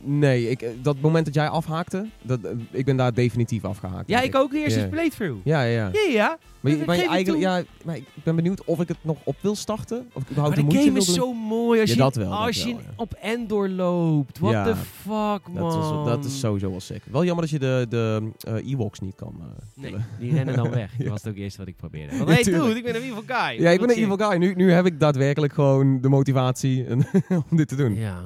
Nee, 0.03 0.50
ik, 0.50 0.62
eh, 0.62 0.71
dat 0.83 1.00
moment 1.00 1.25
dat 1.25 1.35
jij 1.35 1.49
afhaakte, 1.49 2.07
dat, 2.23 2.41
eh, 2.45 2.50
ik 2.71 2.85
ben 2.85 2.97
daar 2.97 3.14
definitief 3.14 3.64
afgehaakt. 3.64 4.09
Ja, 4.09 4.21
ik 4.21 4.35
ook 4.35 4.50
de 4.50 4.59
eerste 4.59 4.87
playthrough. 4.91 5.41
Ja, 5.45 5.62
ja, 5.62 5.71
ja. 5.71 5.91
Ja, 5.93 6.12
ja. 6.12 6.38
Maar, 6.61 6.73
je- 6.97 7.25
je 7.25 7.38
ja, 7.38 7.62
maar 7.85 7.97
ik 7.97 8.05
ben 8.25 8.37
benieuwd 8.37 8.64
of 8.64 8.81
ik 8.81 8.88
het 8.88 8.97
nog 9.03 9.17
op 9.25 9.37
wil 9.41 9.55
starten. 9.57 10.07
Of 10.12 10.23
ik 10.23 10.31
überhaupt 10.31 10.57
Maar 10.57 10.64
de 10.69 10.76
de 10.76 10.83
game 10.85 10.99
is 10.99 11.07
doen. 11.07 11.14
zo 11.14 11.33
mooi 11.33 11.81
als 11.81 11.88
Ja, 11.91 11.97
je, 11.97 12.03
dat 12.03 12.14
wel, 12.14 12.31
dat 12.31 12.38
als 12.38 12.62
je 12.62 12.69
ja. 12.69 12.76
op 12.97 13.12
Endor 13.21 13.69
loopt. 13.69 14.38
What 14.38 14.53
Ja. 14.53 14.64
the 14.64 14.76
fuck, 14.76 15.55
man. 15.55 15.71
Dat 15.71 15.75
is, 15.85 16.12
dat 16.12 16.25
is 16.25 16.38
sowieso 16.41 16.71
wel 16.71 16.81
sick. 16.81 17.03
Wel 17.11 17.25
jammer 17.25 17.43
dat 17.45 17.53
je 17.53 17.59
de, 17.59 17.87
de 17.88 18.31
eh, 18.41 18.71
Ewoks 18.73 19.00
niet 19.00 19.14
kan. 19.14 19.35
Nee, 19.75 19.95
die 20.19 20.33
rennen 20.35 20.57
dan 20.57 20.71
weg. 20.71 20.91
Dat 20.99 21.09
was 21.09 21.23
het 21.23 21.33
ook 21.33 21.38
eerst 21.38 21.57
wat 21.57 21.67
ik 21.67 21.76
probeerde. 21.76 22.17
Want 22.19 22.29
hey, 22.31 22.43
dude, 22.43 22.75
ik 22.76 22.83
ben 22.85 22.95
een 22.97 23.03
evil 23.03 23.23
guy. 23.26 23.62
Ja, 23.62 23.71
ik 23.71 23.81
ben 23.81 23.91
een 23.91 23.97
evil 23.97 24.17
guy. 24.17 24.37
Nu, 24.37 24.55
nu 24.55 24.73
heb 24.73 24.87
ik 24.87 25.01
daadwerkelijk 25.01 25.53
gewoon 25.53 26.01
de 26.01 26.09
motivatie 26.09 26.87
om 27.51 27.57
dit 27.57 27.68
te 27.68 27.77
doen. 27.77 27.94
Ja. 27.94 28.20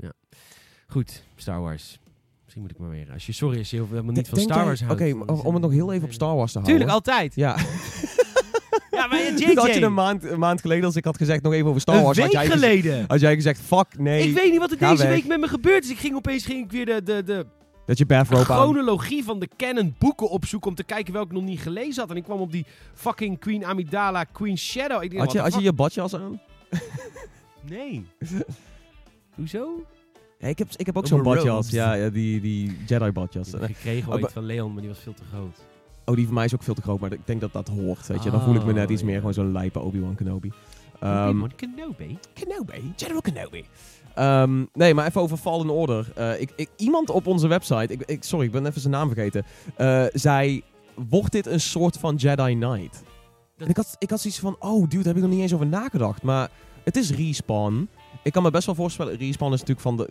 Ja. 0.00 0.12
Goed, 0.86 1.22
Star 1.36 1.60
Wars. 1.60 1.98
Misschien 2.42 2.62
moet 2.62 2.70
ik 2.70 2.78
maar 2.78 2.90
weer. 2.90 3.12
Als 3.12 3.26
je, 3.26 3.32
sorry 3.32 3.58
als 3.58 3.70
je 3.70 3.76
helemaal 3.88 4.12
niet 4.12 4.28
van 4.28 4.38
Star 4.38 4.56
jij- 4.56 4.64
Wars 4.66 4.80
houdt. 4.80 5.00
Oké, 5.00 5.04
is 5.04 5.42
om 5.42 5.52
het 5.54 5.62
nog 5.62 5.72
heel 5.72 5.92
even 5.92 6.04
op 6.06 6.12
Star 6.12 6.34
Wars 6.36 6.52
te 6.52 6.58
houden. 6.58 6.78
Tuurlijk, 6.78 6.96
altijd. 6.96 7.34
Ja, 7.34 7.56
Ja, 8.90 9.06
maar 9.06 9.18
JJ. 9.18 9.34
Dit 9.46 9.58
had 9.58 9.74
je 9.74 9.80
een 9.82 9.94
maand, 9.94 10.24
een 10.24 10.38
maand 10.38 10.60
geleden, 10.60 10.84
als 10.84 10.96
ik 10.96 11.04
had 11.04 11.16
gezegd 11.16 11.42
nog 11.42 11.52
even 11.52 11.68
over 11.68 11.80
Star 11.80 11.96
Een 11.96 12.02
Wars. 12.02 12.16
week 12.16 12.24
had 12.26 12.34
jij 12.34 12.46
geleden. 12.50 13.04
Had 13.08 13.20
jij 13.20 13.34
gezegd, 13.34 13.60
fuck, 13.60 13.98
nee. 13.98 14.28
Ik 14.28 14.34
weet 14.34 14.50
niet 14.50 14.58
wat 14.60 14.70
er 14.70 14.78
deze 14.78 14.96
weg. 14.96 15.08
week 15.08 15.26
met 15.26 15.40
me 15.40 15.48
gebeurd 15.48 15.84
is. 15.84 15.90
Ik 15.90 15.98
ging 15.98 16.16
opeens 16.16 16.44
ging 16.44 16.64
ik 16.64 16.70
weer 16.70 16.86
de, 16.86 17.02
de, 17.02 17.22
de 17.24 17.46
Dat 17.86 17.98
je 17.98 18.06
bathrobe 18.06 18.52
aan. 18.52 18.60
chronologie 18.62 19.24
van 19.24 19.38
de 19.38 19.48
canon 19.56 19.94
boeken 19.98 20.28
opzoeken 20.30 20.68
om 20.70 20.74
te 20.76 20.84
kijken 20.84 21.12
welke 21.12 21.28
ik 21.28 21.34
nog 21.34 21.44
niet 21.44 21.60
gelezen 21.60 22.00
had. 22.00 22.10
En 22.10 22.16
ik 22.16 22.24
kwam 22.24 22.40
op 22.40 22.52
die 22.52 22.66
fucking 22.94 23.38
Queen 23.38 23.64
Amidala, 23.64 24.24
Queen 24.24 24.58
Shadow. 24.58 25.02
Ik 25.02 25.10
denk, 25.10 25.22
Had 25.22 25.32
je, 25.32 25.38
had 25.38 25.54
je 25.54 25.60
je 25.62 25.72
badjas 25.72 26.14
aan? 26.14 26.40
Nee. 27.68 28.06
Hoezo? 29.38 29.84
Ja, 30.38 30.48
ik, 30.48 30.58
heb, 30.58 30.68
ik 30.76 30.86
heb 30.86 30.96
ook 30.96 31.06
zo'n 31.06 31.22
badjas. 31.22 31.70
Ja, 31.70 31.92
ja 31.94 32.08
die, 32.08 32.40
die 32.40 32.76
Jedi 32.86 33.10
badjas. 33.12 33.48
Ik 33.48 33.60
heb 33.60 33.64
gekregen 33.74 34.12
ooit 34.12 34.20
maar- 34.20 34.30
van 34.30 34.44
Leon, 34.44 34.72
maar 34.72 34.80
die 34.80 34.90
was 34.90 34.98
veel 34.98 35.14
te 35.14 35.22
groot. 35.32 35.56
Oh, 36.04 36.14
die 36.14 36.24
van 36.24 36.34
mij 36.34 36.44
is 36.44 36.54
ook 36.54 36.62
veel 36.62 36.74
te 36.74 36.82
groot, 36.82 37.00
maar 37.00 37.12
ik 37.12 37.26
denk 37.26 37.40
dat 37.40 37.52
dat 37.52 37.68
hoort. 37.68 38.06
Weet 38.06 38.22
je. 38.22 38.30
Dan 38.30 38.42
voel 38.42 38.54
ik 38.54 38.64
me 38.64 38.72
net 38.72 38.86
Oh, 38.86 38.92
iets 38.92 39.02
meer 39.02 39.18
gewoon 39.18 39.34
zo'n 39.34 39.52
lijpe 39.52 39.80
Obi-Wan 39.80 40.14
Kenobi. 40.14 40.52
Ehm, 41.00 41.28
Obi-Wan 41.28 41.52
Kenobi. 41.56 42.18
Kenobi, 42.34 42.92
General 42.96 43.20
Kenobi. 43.20 43.64
Ehm, 44.14 44.64
nee, 44.72 44.94
maar 44.94 45.06
even 45.06 45.20
over 45.20 45.36
Fallen 45.36 45.70
Order. 45.70 46.12
Eh, 46.14 46.40
ik, 46.40 46.52
ik, 46.56 46.68
iemand 46.76 47.10
op 47.10 47.26
onze 47.26 47.48
website, 47.48 47.92
ik, 47.92 48.02
ik, 48.02 48.24
sorry, 48.24 48.46
ik 48.46 48.52
ben 48.52 48.66
even 48.66 48.80
zijn 48.80 48.92
naam 48.92 49.08
vergeten, 49.12 49.44
eh, 49.76 50.04
zei, 50.12 50.62
wordt 51.08 51.32
dit 51.32 51.46
een 51.46 51.60
soort 51.60 51.96
van 51.98 52.14
Jedi 52.14 52.54
Knight? 52.54 52.92
Dat- 52.92 53.02
En 53.66 53.68
ik 53.68 53.76
had, 53.76 53.96
ik 53.98 54.10
had 54.10 54.20
zoiets 54.20 54.40
van, 54.40 54.56
oh 54.58 54.80
dude, 54.80 54.96
daar 54.96 55.04
heb 55.04 55.16
ik 55.16 55.22
nog 55.22 55.30
niet 55.30 55.40
eens 55.40 55.54
over 55.54 55.66
nagedacht. 55.66 56.22
Maar 56.22 56.50
het 56.84 56.96
is 56.96 57.10
Respawn. 57.10 57.88
Ik 58.22 58.32
kan 58.32 58.42
me 58.42 58.50
best 58.50 58.66
wel 58.66 58.74
voorstellen, 58.74 59.16
Respawn 59.16 59.52
is 59.52 59.60
natuurlijk 59.64 59.80
van 59.80 59.96
de, 59.96 60.08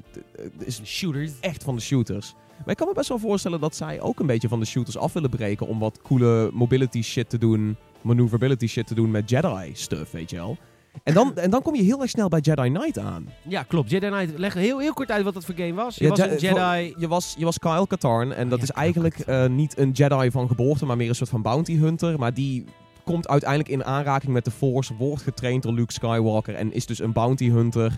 is 0.66 0.82
Shooters. 0.86 1.32
echt 1.40 1.64
van 1.64 1.76
de 1.76 1.82
shooters. 1.82 2.34
Maar 2.58 2.70
ik 2.70 2.76
kan 2.76 2.88
me 2.88 2.94
best 2.94 3.10
wel 3.10 3.20
voorstellen 3.20 3.60
dat 3.60 3.76
zij 3.76 4.02
ook 4.02 4.20
een 4.20 4.26
beetje 4.26 4.48
van 4.48 4.60
de 4.60 4.66
shooters 4.66 4.98
af 4.98 5.14
willen 5.14 5.30
breken 5.30 5.68
om 5.68 5.80
wat 5.80 6.00
coole 6.02 6.50
mobility 6.54 7.02
shit 7.02 7.30
te 7.30 7.38
doen, 7.38 7.76
maneuverability 8.02 8.68
shit 8.68 8.88
te 8.88 8.94
doen 8.96 9.12
met 9.12 9.30
Jedi 9.30 9.70
stuff, 9.74 10.12
weet 10.12 10.30
je 10.30 10.36
wel. 10.36 10.58
En 11.04 11.14
dan, 11.14 11.36
en 11.38 11.50
dan 11.50 11.62
kom 11.62 11.76
je 11.76 11.82
heel 11.84 12.02
erg 12.02 12.10
snel 12.10 12.28
bij 12.28 12.40
Jedi 12.40 12.70
Knight 12.70 12.98
aan. 13.00 13.30
Ja, 13.48 13.64
klopt. 13.64 13.90
Jedi 13.90 14.08
Knight. 14.10 14.38
Leg 14.40 14.54
heel, 14.54 14.80
heel 14.80 14.94
kort 14.94 15.12
uit 15.12 15.24
wat 15.24 15.34
dat 15.34 15.46
voor 15.46 15.56
game 15.56 15.74
was. 15.74 15.96
Je 15.96 16.04
Ja, 16.04 16.10
was 16.10 16.18
Je- 16.20 16.30
een 16.32 16.38
Jedi... 16.38 16.94
Je 17.00 17.08
was, 17.08 17.36
je 17.38 17.46
was 17.46 17.60
Kyle 17.60 17.88
Katarn 17.88 18.34
en 18.34 18.50
dat 18.50 18.58
ja, 18.58 18.64
is 18.64 18.72
eigenlijk 18.72 19.20
eh, 19.20 19.46
niet 19.48 19.78
een 19.78 19.92
Jedi 19.92 20.32
van 20.32 20.48
geboorte, 20.48 20.86
maar 20.86 20.98
meer 20.98 21.10
een 21.10 21.16
soort 21.16 21.30
van 21.30 21.42
bounty 21.42 21.78
hunter. 21.78 22.20
Maar 22.20 22.34
die 22.34 22.66
komt 23.08 23.28
uiteindelijk 23.28 23.70
in 23.70 23.84
aanraking 23.84 24.34
met 24.34 24.46
de 24.46 24.52
Force, 24.52 24.96
wordt 24.96 25.24
getraind 25.24 25.64
door 25.64 25.74
Luke 25.74 25.94
Skywalker 25.94 26.56
en 26.56 26.74
is 26.74 26.86
dus 26.86 27.00
een 27.00 27.12
bounty 27.12 27.50
hunter 27.50 27.98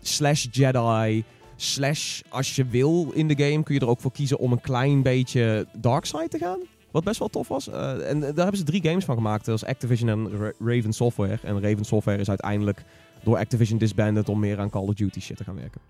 slash 0.00 0.46
Jedi 0.50 1.24
slash 1.56 2.20
als 2.28 2.56
je 2.56 2.66
wil 2.66 3.10
in 3.14 3.28
de 3.28 3.44
game 3.44 3.62
kun 3.62 3.74
je 3.74 3.80
er 3.80 3.88
ook 3.88 4.00
voor 4.00 4.12
kiezen 4.12 4.38
om 4.38 4.52
een 4.52 4.60
klein 4.60 5.02
beetje 5.02 5.66
dark 5.78 6.04
side 6.04 6.28
te 6.28 6.38
gaan. 6.38 6.58
Wat 6.90 7.04
best 7.04 7.18
wel 7.18 7.28
tof 7.28 7.48
was. 7.48 7.68
Eh, 7.68 8.10
en 8.10 8.20
daar 8.20 8.34
hebben 8.34 8.56
ze 8.56 8.62
drie 8.64 8.82
games 8.82 9.04
van 9.04 9.16
gemaakt. 9.16 9.44
Dat 9.44 9.66
Activision 9.66 10.08
en 10.08 10.38
Ra- 10.38 10.52
Raven 10.58 10.92
Software. 10.92 11.38
En 11.42 11.62
Raven 11.62 11.84
Software 11.84 12.18
is 12.18 12.28
uiteindelijk 12.28 12.84
door 13.22 13.36
Activision 13.36 13.78
disbanded 13.78 14.28
om 14.28 14.38
meer 14.40 14.58
aan 14.58 14.70
Call 14.70 14.82
of 14.82 14.94
Duty 14.94 15.20
shit 15.20 15.36
te 15.36 15.44
gaan 15.44 15.56
werken. 15.56 15.80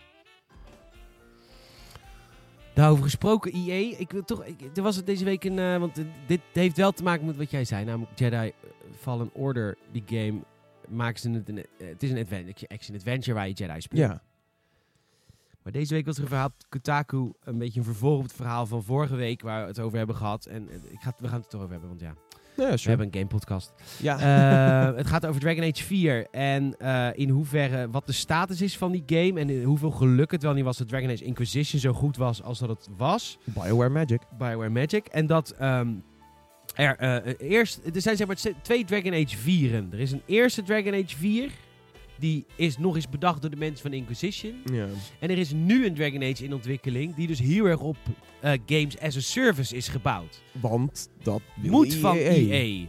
Daarover 2.76 3.04
gesproken, 3.04 3.52
EA. 3.52 3.98
Ik 3.98 4.10
wil 4.10 4.24
toch... 4.24 4.44
Ik, 4.44 4.76
er 4.76 4.82
was 4.82 4.96
het 4.96 5.06
deze 5.06 5.24
week 5.24 5.44
een... 5.44 5.58
eh, 5.58 5.78
want 5.78 6.04
dit 6.26 6.40
heeft 6.52 6.76
wel 6.76 6.92
te 6.92 7.02
maken 7.02 7.26
met 7.26 7.36
wat 7.36 7.50
jij 7.50 7.64
zei. 7.64 7.84
Namelijk 7.84 8.18
Jedi 8.18 8.36
eh, 8.36 8.50
Fallen 8.98 9.30
Order. 9.32 9.76
Die 9.92 10.02
game 10.06 10.40
maken 10.88 11.20
ze 11.20 11.30
het... 11.30 11.48
Een, 11.48 11.58
eh, 11.58 11.88
het 11.88 12.02
is 12.02 12.10
een 12.10 12.18
adventure, 12.18 12.68
action-adventure 12.68 13.34
waar 13.36 13.48
je 13.48 13.54
Jedi 13.54 13.80
speelt. 13.80 14.00
Ja. 14.00 14.22
Maar 15.62 15.72
deze 15.72 15.94
week 15.94 16.06
was 16.06 16.16
er 16.16 16.22
een 16.22 16.28
verhaal 16.28 16.46
op 16.46 16.54
Kotaku. 16.68 17.32
Een 17.44 17.58
beetje 17.58 17.78
een 17.78 17.86
vervolg 17.86 18.16
op 18.16 18.22
het 18.22 18.32
verhaal 18.32 18.66
van 18.66 18.82
vorige 18.82 19.16
week. 19.16 19.42
Waar 19.42 19.62
we 19.62 19.68
het 19.68 19.80
over 19.80 19.98
hebben 19.98 20.16
gehad. 20.16 20.46
En 20.46 20.68
ik 20.90 21.00
ga, 21.00 21.12
we 21.18 21.28
gaan 21.28 21.36
het 21.36 21.44
er 21.44 21.50
toch 21.50 21.60
over 21.60 21.72
hebben. 21.72 21.88
Want 21.88 22.00
ja, 22.00 22.14
Ja, 22.56 22.70
we 22.70 22.88
hebben 22.88 23.06
een 23.06 23.14
game 23.14 23.26
podcast. 23.26 23.72
Ja. 24.02 24.18
Eh, 24.18 24.96
het 25.02 25.06
gaat 25.06 25.26
over 25.26 25.40
Dragon 25.40 25.62
Age 25.62 25.84
4 25.84 26.26
en 26.30 26.74
eh, 26.78 27.08
in 27.12 27.28
hoeverre 27.28 27.90
wat 27.90 28.06
de 28.06 28.12
status 28.12 28.60
is 28.60 28.76
van 28.76 28.92
die 28.92 29.02
game 29.06 29.40
en 29.40 29.50
in 29.50 29.62
hoeveel 29.62 29.90
geluk 29.90 30.30
het 30.30 30.42
wel 30.42 30.52
niet 30.52 30.64
was 30.64 30.76
dat 30.76 30.88
Dragon 30.88 31.10
Age 31.10 31.24
Inquisition 31.24 31.80
zo 31.80 31.92
goed 31.92 32.16
was 32.16 32.42
als 32.42 32.58
dat 32.58 32.68
het 32.68 32.88
was. 32.96 33.38
BioWare 33.44 33.90
Magic. 33.90 34.20
Bioware 34.38 34.70
Magic. 34.70 35.06
En 35.06 35.26
dat 35.26 35.50
ehm, 35.50 35.88
er 36.74 36.96
eh, 36.96 37.50
eerst, 37.50 37.80
er 37.94 38.00
zijn 38.00 38.16
zeg 38.16 38.26
maar 38.26 38.36
twee 38.62 38.84
Dragon 38.84 39.12
Age 39.12 39.36
4'en. 39.36 39.92
Er 39.92 40.00
is 40.00 40.12
een 40.12 40.22
eerste 40.26 40.62
Dragon 40.62 40.94
Age 40.94 41.16
4, 41.16 41.50
die 42.18 42.46
is 42.56 42.78
nog 42.78 42.94
eens 42.94 43.08
bedacht 43.08 43.40
door 43.40 43.50
de 43.50 43.56
mensen 43.56 43.82
van 43.82 43.92
Inquisition. 43.92 44.54
Ja. 44.64 44.86
En 45.18 45.30
er 45.30 45.38
is 45.38 45.52
nu 45.52 45.86
een 45.86 45.94
Dragon 45.94 46.22
Age 46.22 46.44
in 46.44 46.54
ontwikkeling, 46.54 47.14
die 47.14 47.26
dus 47.26 47.38
heel 47.38 47.64
erg 47.64 47.80
op 47.80 47.96
eh, 48.40 48.52
games 48.66 48.98
as 49.00 49.16
a 49.16 49.20
service 49.20 49.76
is 49.76 49.88
gebouwd 49.88 50.42
Want 50.60 51.08
dat 51.22 51.40
wil 51.60 51.70
moet 51.70 51.94
van 51.94 52.16
EA. 52.16 52.86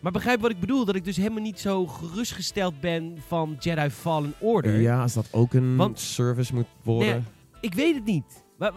Maar 0.00 0.12
begrijp 0.12 0.40
wat 0.40 0.50
ik 0.50 0.60
bedoel? 0.60 0.84
Dat 0.84 0.94
ik 0.94 1.04
dus 1.04 1.16
helemaal 1.16 1.42
niet 1.42 1.60
zo 1.60 1.86
gerustgesteld 1.86 2.80
ben 2.80 3.16
van 3.26 3.56
Jedi 3.58 3.90
Fallen 3.90 4.34
Order. 4.38 4.80
Ja, 4.80 5.02
als 5.02 5.14
dat 5.14 5.28
ook 5.30 5.54
een 5.54 5.76
Want- 5.76 6.00
service 6.00 6.54
moet 6.54 6.66
worden. 6.82 7.08
Nee, 7.08 7.22
Ik 7.60 7.74
weet 7.74 7.94
het 7.94 8.04
niet. 8.04 8.44
Maar, 8.58 8.72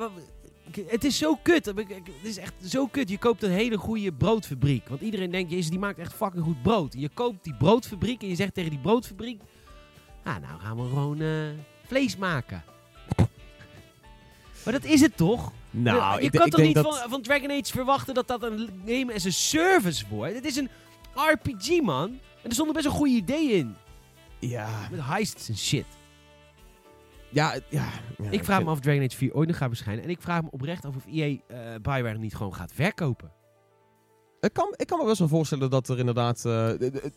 het 0.88 1.04
is 1.04 1.17
zo 1.17 1.36
kut. 1.43 1.65
Het 1.65 1.75
is 2.21 2.38
echt 2.38 2.54
zo 2.65 2.88
kut. 2.88 3.10
Je 3.10 3.17
koopt 3.17 3.43
een 3.43 3.52
hele 3.52 3.78
goede 3.78 4.13
broodfabriek. 4.13 4.88
Want 4.88 5.02
iedereen 5.02 5.32
denkt, 5.32 5.52
jezus, 5.52 5.69
die 5.69 5.80
maakt 5.80 5.99
echt 5.99 6.13
fucking 6.13 6.43
goed 6.43 6.62
brood. 6.62 6.93
Je 6.97 7.10
koopt 7.13 7.43
die 7.43 7.56
broodfabriek 7.56 8.21
en 8.21 8.28
je 8.28 8.36
zegt 8.36 8.54
tegen 8.54 8.69
die 8.69 8.80
broodfabriek... 8.80 9.41
Ah, 10.30 10.42
nou 10.42 10.60
gaan 10.60 10.76
we 10.76 10.82
gewoon 10.82 11.22
eh, 11.22 11.28
vlees 11.86 12.18
maken. 12.18 12.63
maar 14.63 14.74
dat 14.74 14.84
is 14.84 15.02
het 15.02 15.18
toch? 15.18 15.52
nou, 15.70 16.20
je 16.20 16.26
ik, 16.26 16.32
kan 16.32 16.50
toch 16.50 16.62
niet 16.62 16.80
van, 16.80 17.10
van 17.10 17.22
Dragon 17.22 17.52
Age 17.52 17.72
verwachten 17.72 18.13
dat 18.13 18.28
dat 18.28 18.44
een 18.44 18.70
game 18.86 19.13
as 19.13 19.26
a 19.26 19.30
service 19.30 20.06
wordt? 20.10 20.34
Het 20.34 20.46
is 20.46 20.56
een 20.56 20.70
RPG, 21.13 21.82
man. 21.82 22.10
En 22.10 22.46
er 22.50 22.54
stonden 22.54 22.74
best 22.74 22.86
wel 22.86 22.96
goede 22.96 23.13
ideeën 23.13 23.58
in. 23.58 23.76
Ja, 24.39 24.88
Met 24.92 25.00
heists 25.04 25.50
en 25.50 25.58
shit. 25.58 25.86
ja, 27.30 27.54
ja, 27.70 27.88
ja, 28.18 28.30
ik 28.30 28.44
vraag 28.44 28.60
me 28.60 28.65
af 28.70 28.72
of 28.72 28.80
Dragon 28.80 29.04
Age 29.04 29.18
4 29.18 29.34
ooit 29.34 29.48
nog 29.48 29.58
gaat 29.58 29.68
verschijnen. 29.68 30.04
En 30.04 30.10
ik 30.10 30.22
vraag 30.22 30.42
me 30.42 30.52
oprecht 30.52 30.86
af 30.86 30.96
of 30.96 31.06
EA 31.12 31.38
eh 31.48 31.58
Bioware 31.82 32.18
niet 32.18 32.36
gewoon 32.36 32.54
gaat 32.56 32.72
verkopen. 32.74 33.32
Ik 34.41 34.54
kan, 34.54 34.73
ik 34.75 34.88
kan 34.88 34.99
me 34.99 35.06
best 35.06 35.19
wel 35.19 35.28
voorstellen 35.28 35.69
dat 35.69 35.89
er 35.89 35.99
inderdaad... 35.99 36.45
eh, 36.45 36.69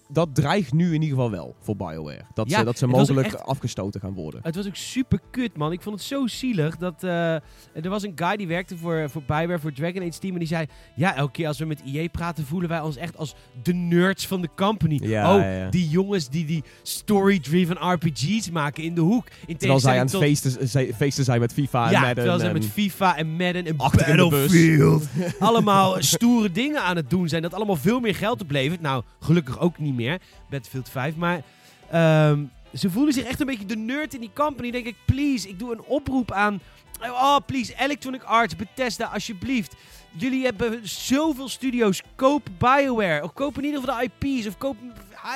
dat 0.09 0.35
dreigt 0.35 0.73
nu 0.73 0.87
in 0.87 0.93
ieder 1.03 1.09
geval 1.09 1.31
wel 1.31 1.55
voor 1.61 1.77
BioWare. 1.77 2.21
Dat 2.35 2.51
Ja, 2.51 2.59
ze, 2.59 2.65
dat 2.65 2.79
ze 2.79 2.87
mogelijk 2.87 3.27
echt- 3.27 3.43
afgestoten 3.45 4.01
gaan 4.01 4.15
worden. 4.15 4.41
Het 4.43 4.57
was 4.57 4.67
ook 4.67 4.77
super 4.77 5.19
kut, 5.31 5.57
man. 5.57 5.73
Ik 5.73 5.81
vond 5.83 5.95
het 5.97 6.05
zo 6.05 6.27
zielig 6.27 6.77
dat... 6.77 6.95
eh, 7.05 7.35
er 7.35 7.89
was 7.89 8.03
een 8.03 8.13
guy 8.15 8.37
die 8.37 8.47
werkte 8.47 8.77
voor, 8.77 9.11
voor 9.11 9.23
Bioware, 9.23 9.59
voor 9.59 9.73
Dragon 9.73 10.03
Age 10.03 10.19
Team. 10.19 10.33
En 10.33 10.39
die 10.39 10.49
zei... 10.49 10.67
Ja, 10.97 11.17
elke 11.17 11.33
keer 11.33 11.47
als 11.47 11.59
we 11.59 11.65
met 11.65 11.83
EA 11.87 12.09
praten 12.09 12.47
voelen 12.47 12.69
wij 12.69 12.81
ons 12.81 12.97
echt 12.97 13.17
als 13.17 13.35
de 13.63 13.73
nerds 13.75 14.27
van 14.27 14.41
de 14.41 14.49
company. 14.57 14.99
Ja, 15.03 15.35
oh, 15.37 15.41
ja, 15.43 15.69
die 15.71 15.89
jongens 15.89 16.29
die 16.29 16.45
die 16.45 16.65
story-driven 16.83 17.77
RPG's 17.93 18.51
maken 18.51 18.83
in 18.83 18.95
de 18.95 19.01
hoek. 19.01 19.27
In 19.47 19.57
Terwijl 19.57 19.81
zij 19.81 19.99
aan 20.01 20.07
het 20.07 20.17
feesten, 20.17 20.69
feesten 20.95 21.25
zijn 21.25 21.41
met 21.41 21.53
FIFA 21.53 21.85
en 21.85 21.91
ja, 21.91 21.99
Madden. 21.99 22.15
terwijl 22.17 22.39
ze 22.39 22.47
en- 22.47 22.53
met 22.53 22.67
FIFA 22.67 23.17
en 23.17 23.31
Madden 23.31 23.67
en 23.67 23.79
Achter 23.79 24.09
in 24.09 24.17
de 24.17 24.29
bus. 24.29 24.41
Battlefield 24.41 25.09
allemaal 25.39 25.97
stoere 25.99 26.51
dingen 26.53 26.83
aan 26.83 26.97
het 26.97 27.11
doen 27.17 27.29
zijn. 27.29 27.43
Dat 27.43 27.55
allemaal 27.55 27.77
veel 27.77 28.01
meer 28.01 28.15
geld 28.15 28.43
oplevert. 28.43 28.81
Nou, 28.81 29.03
gelukkig 29.21 29.59
ook 29.59 29.79
niet 29.79 29.95
meer. 29.95 30.21
Battlefield 30.51 30.89
5. 30.89 31.15
Maar 31.17 31.43
ehm, 31.91 32.45
ze 32.75 32.91
voelen 32.91 33.13
zich 33.15 33.25
echt 33.25 33.41
een 33.41 33.47
beetje 33.47 33.67
de 33.67 33.77
nerd 33.77 34.15
in 34.15 34.21
die 34.21 34.31
company. 34.35 34.71
Denk 34.71 34.87
ik, 34.87 34.97
please, 35.07 35.49
ik 35.49 35.59
doe 35.59 35.73
een 35.73 35.83
oproep 35.83 36.33
aan... 36.33 36.61
Oh, 37.03 37.37
please, 37.47 37.75
Electronic 37.79 38.23
Arts, 38.23 38.57
Bethesda, 38.57 39.05
alsjeblieft. 39.07 39.75
Jullie 40.11 40.45
hebben 40.45 40.89
zoveel 40.89 41.49
studio's. 41.49 42.03
Koop 42.15 42.49
BioWare. 42.59 43.23
Of 43.23 43.33
koop 43.33 43.59
in 43.59 43.65
ieder 43.65 43.81
geval 43.81 43.97
de 43.99 44.11
IP's. 44.19 44.47
Of 44.47 44.59
koop... 44.59 44.77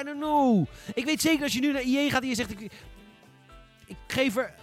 I 0.01 0.05
don't 0.05 0.19
know. 0.21 0.67
Ik 0.95 1.05
weet 1.05 1.21
zeker 1.21 1.43
als 1.43 1.53
je 1.53 1.61
nu 1.61 1.73
naar 1.73 1.83
EA 1.83 2.11
gaat 2.11 2.23
en 2.23 2.29
je 2.29 2.35
zegt... 2.35 2.51
Ik, 2.51 2.73
ik 3.87 3.97
geef 4.07 4.37
er 4.37 4.55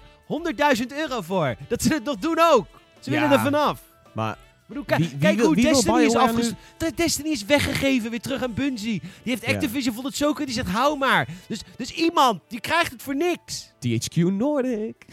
100.000 0.78 0.86
euro 0.88 1.22
voor. 1.22 1.56
Dat 1.68 1.82
ze 1.82 1.94
het 1.94 2.04
nog 2.04 2.16
doen 2.18 2.40
ook. 2.52 2.66
Ze 3.00 3.12
Ja. 3.12 3.20
willen 3.22 3.38
er 3.38 3.44
vanaf. 3.44 3.82
Maar 4.14 4.38
bedoel, 4.74 4.98
Wie- 4.98 5.18
kijk 5.18 5.40
hoe 5.42 5.56
wie 5.56 5.64
Destiny 5.64 6.02
is 6.02 6.12
BioWare 6.14 6.32
afges... 6.32 6.52
De- 6.78 6.92
Destiny 6.96 7.30
is 7.30 7.46
weggegeven 7.46 8.10
weer 8.10 8.22
terug 8.22 8.44
aan 8.44 8.54
Bungie. 8.54 9.00
Die 9.02 9.02
heeft 9.24 9.46
Ja. 9.46 9.54
Activision 9.54 9.94
vond 9.94 10.08
het 10.08 10.16
zo 10.16 10.34
kut. 10.34 10.46
Die 10.46 10.56
zegt 10.56 10.68
hou 10.70 10.98
maar. 10.98 11.28
Dus, 11.48 11.62
dus 11.78 11.92
iemand 11.92 12.42
die 12.48 12.60
krijgt 12.60 12.92
het 12.92 13.02
voor 13.02 13.16
niks. 13.16 13.73
THQ 13.88 14.16
Nordic. 14.16 15.06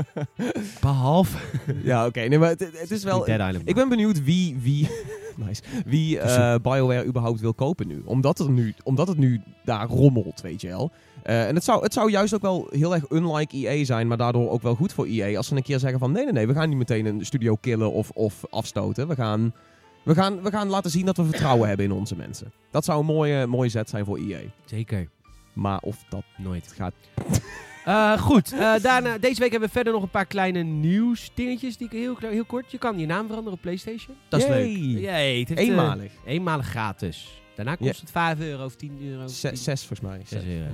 Behalve 0.80 1.38
ja, 1.82 2.06
oké. 2.06 2.20
Nee, 2.20 2.38
maar 2.38 2.48
het, 2.48 2.60
het 2.72 2.90
is 2.90 3.04
wel... 3.04 3.24
Dead 3.24 3.48
Island. 3.48 3.68
Ik 3.68 3.74
ben 3.74 3.88
benieuwd 3.88 4.24
wie, 4.24 4.56
wie, 4.60 4.88
nice, 5.46 5.62
wie 5.86 6.18
eh, 6.18 6.54
BioWare 6.62 7.04
überhaupt 7.04 7.40
wil 7.40 7.54
kopen 7.54 7.86
nu. 7.86 8.02
Omdat, 8.04 8.38
er 8.38 8.50
nu. 8.50 8.74
omdat 8.84 9.08
het 9.08 9.18
nu 9.18 9.40
daar 9.64 9.88
rommelt, 9.88 10.40
weet 10.40 10.60
je 10.60 10.68
wel. 10.68 10.90
Eh, 11.22 11.48
en 11.48 11.54
het 11.54 11.64
zou, 11.64 11.82
het 11.82 11.92
zou 11.92 12.10
juist 12.10 12.34
ook 12.34 12.42
wel 12.42 12.66
heel 12.70 12.94
erg 12.94 13.10
unlike 13.10 13.56
EA 13.56 13.84
zijn, 13.84 14.06
maar 14.06 14.16
daardoor 14.16 14.50
ook 14.50 14.62
wel 14.62 14.74
goed 14.74 14.92
voor 14.92 15.06
EA. 15.06 15.36
Als 15.36 15.46
ze 15.46 15.56
een 15.56 15.62
keer 15.62 15.78
zeggen 15.78 15.98
van 15.98 16.12
nee, 16.12 16.24
nee, 16.24 16.32
nee, 16.32 16.46
we 16.46 16.54
gaan 16.54 16.68
niet 16.68 16.78
meteen 16.78 17.06
een 17.06 17.26
studio 17.26 17.54
killen 17.54 17.92
of, 17.92 18.10
of 18.10 18.44
afstoten. 18.50 19.08
We 19.08 19.14
gaan, 19.14 19.54
we, 20.02 20.14
gaan, 20.14 20.42
we 20.42 20.50
gaan 20.50 20.68
laten 20.68 20.90
zien 20.90 21.06
dat 21.06 21.16
we 21.16 21.24
vertrouwen 21.24 21.68
hebben 21.68 21.86
in 21.86 21.92
onze 21.92 22.16
mensen. 22.16 22.52
Dat 22.70 22.84
zou 22.84 23.00
een 23.00 23.06
mooie, 23.06 23.46
mooie 23.46 23.68
zet 23.68 23.88
zijn 23.88 24.04
voor 24.04 24.18
EA. 24.18 24.40
Zeker. 24.64 25.08
Maar 25.58 25.78
of 25.80 26.04
dat 26.08 26.22
Nooit. 26.36 26.72
gaat... 26.76 26.94
Eh, 27.84 28.18
goed, 28.20 28.52
eh, 28.52 28.74
daarna, 28.82 29.18
deze 29.18 29.40
week 29.40 29.50
hebben 29.50 29.68
we 29.68 29.74
verder 29.74 29.92
nog 29.92 30.02
een 30.02 30.10
paar 30.10 30.26
kleine 30.26 30.62
nieuwsdingetjes 30.62 31.76
die 31.76 31.86
ik 31.86 31.92
heel, 31.92 32.16
heel 32.20 32.44
kort. 32.44 32.70
Je 32.70 32.78
kan 32.78 32.98
je 32.98 33.06
naam 33.06 33.26
veranderen 33.26 33.52
op 33.52 33.60
PlayStation. 33.60 34.16
Dat 34.28 34.40
is 34.40 34.46
Yay. 34.46 34.62
leuk. 34.62 34.98
Yay, 35.02 35.38
het 35.38 35.48
heeft, 35.48 35.60
eh, 35.60 35.66
Eenmalig. 35.68 36.12
eenmalig 36.26 36.66
gratis. 36.66 37.42
Daarna 37.54 37.74
kost 37.74 38.00
het 38.00 38.10
5 38.10 38.40
euro 38.40 38.64
of 38.64 38.74
10 38.76 38.98
euro. 39.02 39.24
of 39.24 39.30
Zes, 39.30 39.50
10. 39.50 39.56
zes 39.58 39.78
volgens 39.86 40.00
mij. 40.08 40.18
Zes 40.26 40.28
Zes. 40.28 40.44
euro. 40.44 40.64
Ja. 40.64 40.70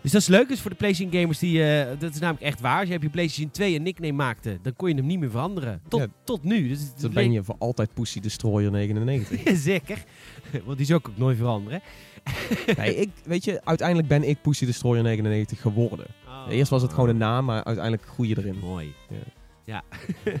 Dus 0.00 0.12
dat 0.12 0.20
is 0.20 0.26
leuk. 0.28 0.48
Dus 0.48 0.60
voor 0.60 0.70
de 0.70 0.76
PlayStation 0.76 1.20
gamers 1.20 1.38
die... 1.38 1.58
dat 1.98 2.12
is 2.14 2.18
namelijk 2.20 2.44
echt 2.44 2.60
waar. 2.60 2.80
Als 2.80 2.88
je 2.88 2.94
op 2.96 3.02
je 3.02 3.08
PlayStation 3.10 3.50
2 3.50 3.74
een 3.74 3.82
nickname 3.82 4.12
maakte, 4.12 4.58
dan 4.62 4.76
kon 4.76 4.88
je 4.88 4.94
hem 4.94 5.06
niet 5.06 5.18
meer 5.18 5.30
veranderen. 5.30 5.80
Tot, 5.88 6.00
Ja. 6.00 6.06
tot 6.24 6.42
nu. 6.44 6.68
Dus 6.68 6.94
Dan 6.94 7.12
ben 7.12 7.32
je 7.32 7.42
voor 7.44 7.56
altijd 7.58 7.94
Pussy 7.94 8.20
Destroyer 8.20 8.70
99. 8.80 9.40
Zeker. 9.56 10.04
Want 10.64 10.76
die 10.76 10.86
zou 10.86 10.98
ik 10.98 11.08
ook 11.08 11.16
nooit 11.16 11.36
veranderen. 11.36 11.80
nee, 12.76 12.94
ik, 12.96 13.10
weet 13.24 13.44
je, 13.44 13.60
uiteindelijk 13.64 14.08
ben 14.08 14.28
ik 14.28 14.42
Pussy 14.42 14.64
Destroyer 14.66 15.02
99 15.02 15.60
geworden. 15.60 16.06
Eerst 16.48 16.70
was 16.70 16.82
het 16.82 16.92
gewoon 16.92 17.08
een 17.08 17.16
naam, 17.16 17.44
maar 17.44 17.64
uiteindelijk 17.64 18.06
groei 18.08 18.28
je 18.28 18.38
erin. 18.38 18.58
Mooi. 18.58 18.94
Ja. 19.08 19.16
Ja. 19.64 19.82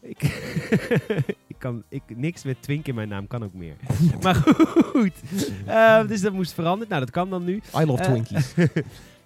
ik, 0.00 0.22
ik 1.52 1.56
kan 1.58 1.82
ik, 1.88 2.02
niks 2.06 2.44
met 2.44 2.62
Twink 2.62 2.86
in 2.86 2.94
mijn 2.94 3.08
naam 3.08 3.26
kan 3.26 3.44
ook 3.44 3.54
meer. 3.54 3.76
maar 4.22 4.34
goed. 4.84 5.12
Eh, 5.66 6.06
dus 6.08 6.20
dat 6.20 6.32
moest 6.32 6.52
veranderd. 6.52 6.88
Nou, 6.90 7.00
dat 7.00 7.10
kan 7.10 7.30
dan 7.30 7.44
nu. 7.44 7.62
I 7.80 7.84
love 7.84 8.02
Eh, 8.02 8.08
Twinkies. 8.10 8.54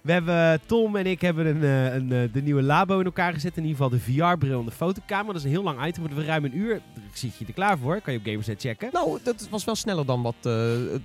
We 0.01 0.11
hebben, 0.11 0.61
Tom 0.65 0.95
en 0.95 1.05
ik 1.05 1.21
hebben 1.21 1.45
een, 1.45 1.63
eh, 1.63 1.93
een, 1.93 2.11
eh, 2.11 2.33
de 2.33 2.41
nieuwe 2.41 2.61
labo 2.61 2.99
in 2.99 3.05
elkaar 3.05 3.33
gezet. 3.33 3.57
In 3.57 3.65
ieder 3.65 3.77
geval 3.77 3.89
de 3.89 3.99
VR-bril 3.99 4.59
en 4.59 4.65
de 4.65 4.71
fotokamer. 4.71 5.25
Dat 5.25 5.35
is 5.35 5.43
een 5.43 5.49
heel 5.49 5.63
lang 5.63 5.85
item. 5.85 6.01
Wordt 6.01 6.17
we 6.17 6.25
ruim 6.25 6.45
een 6.45 6.57
uur. 6.57 6.81
Zit 7.13 7.37
je 7.37 7.45
er 7.45 7.53
klaar 7.53 7.77
voor? 7.77 8.01
Kan 8.01 8.13
je 8.13 8.19
op 8.19 8.25
Gamersnet 8.25 8.61
checken. 8.61 8.89
nou, 8.91 9.19
dat 9.23 9.47
was 9.49 9.65
wel 9.65 9.75
sneller 9.75 10.05
dan 10.05 10.21
wat 10.21 10.35
eh, 10.41 10.93
eh, 10.93 11.01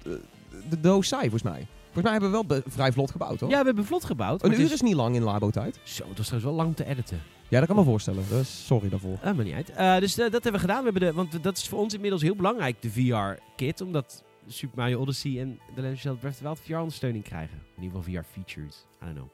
de 0.69 0.81
doos 0.81 1.09
zei, 1.09 1.21
volgens 1.21 1.43
mij. 1.43 1.67
Volgens 1.93 2.05
mij 2.05 2.13
hebben 2.13 2.31
we 2.31 2.45
wel 2.49 2.63
vrij 2.67 2.93
vlot 2.93 3.11
gebouwd, 3.11 3.41
hoor. 3.41 3.51
Ja, 3.51 3.61
we 3.61 3.67
hebben 3.67 3.85
vlot 3.85 4.05
gebouwd. 4.05 4.45
een 4.45 4.61
uur 4.61 4.73
is 4.73 4.81
niet 4.81 4.95
lang 4.95 5.15
in 5.15 5.23
labo-tijd. 5.23 5.81
Zo, 5.83 6.05
dat 6.09 6.19
is 6.19 6.27
trouwens 6.27 6.45
wel 6.45 6.55
lang 6.55 6.69
om 6.69 6.75
te 6.75 6.85
editen. 6.85 7.21
Ja, 7.49 7.59
dat 7.59 7.69
kan 7.69 7.77
me 7.77 7.85
voorstellen. 7.85 8.25
Dus 8.29 8.67
sorry 8.67 8.89
daarvoor. 8.89 9.19
Ah, 9.23 9.37
maar 9.37 9.45
niet 9.45 9.55
uit. 9.55 9.71
Eh, 9.71 9.99
dus 9.99 10.19
eh, 10.19 10.31
dat 10.31 10.33
hebben 10.33 10.53
we 10.53 10.59
gedaan. 10.59 10.79
We 10.79 10.91
hebben 10.91 11.03
de, 11.03 11.13
want 11.13 11.43
dat 11.43 11.57
is 11.57 11.69
voor 11.69 11.79
ons 11.79 11.95
inmiddels 11.95 12.23
heel 12.23 12.37
belangrijk, 12.37 12.83
de 12.83 12.91
VR-kit. 12.91 13.81
Omdat 13.81 14.23
Super 14.47 14.79
Mario 14.79 15.01
Odyssey 15.01 15.41
en 15.41 15.59
The 15.75 15.81
Legend 15.81 15.95
of 15.97 16.01
Zelda 16.01 16.19
Breath 16.21 16.33
of 16.35 16.39
the 16.39 16.45
Wild 16.45 16.61
VR-ondersteuning 16.61 17.25
krijgen. 17.25 17.59
In 17.77 17.83
ieder 17.83 17.99
geval 18.03 18.23
VR-features. 18.23 18.87
I 19.03 19.05
don't 19.05 19.15
know. 19.15 19.29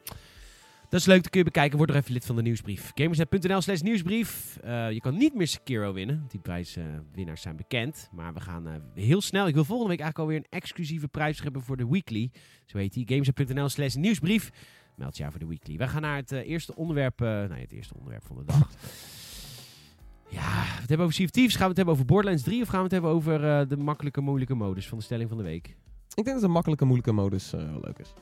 Dat 0.88 1.00
is 1.00 1.06
leuk, 1.06 1.22
dat 1.22 1.30
kun 1.30 1.38
je 1.38 1.44
bekijken. 1.46 1.78
Word 1.78 1.90
er 1.90 1.96
even 1.96 2.12
lid 2.12 2.26
van 2.26 2.36
de 2.36 2.42
nieuwsbrief. 2.42 2.90
Gamersnet.nl 2.94 3.60
slash 3.60 3.80
nieuwsbrief. 3.80 4.58
Eh, 4.62 4.90
je 4.90 5.00
kan 5.00 5.16
niet 5.16 5.34
meer 5.34 5.46
Sekiro 5.46 5.92
winnen. 5.92 6.24
Die 6.28 6.40
prijswinnaars 6.40 7.42
zijn 7.42 7.56
bekend. 7.56 8.08
Maar 8.12 8.34
we 8.34 8.40
gaan 8.40 8.66
eh, 8.68 8.74
heel 8.94 9.20
snel. 9.20 9.46
Ik 9.48 9.54
wil 9.54 9.64
volgende 9.64 9.90
week 9.90 10.00
eigenlijk 10.00 10.30
alweer 10.30 10.44
een 10.50 10.58
exclusieve 10.58 11.08
prijs 11.08 11.42
hebben 11.42 11.62
voor 11.62 11.76
de 11.76 11.88
weekly. 11.88 12.30
Zo 12.66 12.78
heet 12.78 12.92
die. 12.92 13.06
Gamersnet.nl 13.08 13.68
slash 13.68 13.94
nieuwsbrief. 13.94 14.50
Meld 14.96 15.16
je 15.16 15.24
aan 15.24 15.30
voor 15.30 15.40
de 15.40 15.46
weekly. 15.46 15.76
We 15.76 15.88
gaan 15.88 16.02
naar 16.02 16.16
het 16.16 16.32
eh, 16.32 16.48
eerste 16.48 16.76
onderwerp. 16.76 17.20
eh 17.20 17.26
nou 17.28 17.54
het 17.54 17.72
eerste 17.72 17.94
onderwerp 17.94 18.24
van 18.26 18.36
de 18.36 18.44
dag. 18.44 18.70
Ja, 20.32 20.40
we 20.40 20.80
het 20.80 20.88
hebben 20.88 21.06
over 21.06 21.30
Thieves. 21.30 21.54
Gaan 21.54 21.62
we 21.62 21.68
het 21.68 21.76
hebben 21.76 21.94
over 21.94 22.06
Borderlands 22.06 22.42
3 22.42 22.62
of 22.62 22.68
gaan 22.68 22.78
we 22.78 22.84
het 22.84 22.92
hebben 22.92 23.10
over 23.10 23.44
eh, 23.44 23.68
de 23.68 23.76
makkelijke, 23.76 24.20
moeilijke 24.20 24.54
modus 24.54 24.88
van 24.88 24.98
de 24.98 25.04
stelling 25.04 25.28
van 25.28 25.38
de 25.38 25.44
week? 25.44 25.76
Ik 26.14 26.24
denk 26.24 26.36
dat 26.36 26.42
een 26.42 26.50
makkelijke, 26.50 26.84
moeilijke 26.84 27.12
modus 27.12 27.52
eh, 27.52 27.70
wel 27.70 27.80
leuk 27.80 27.98
is. 27.98 28.12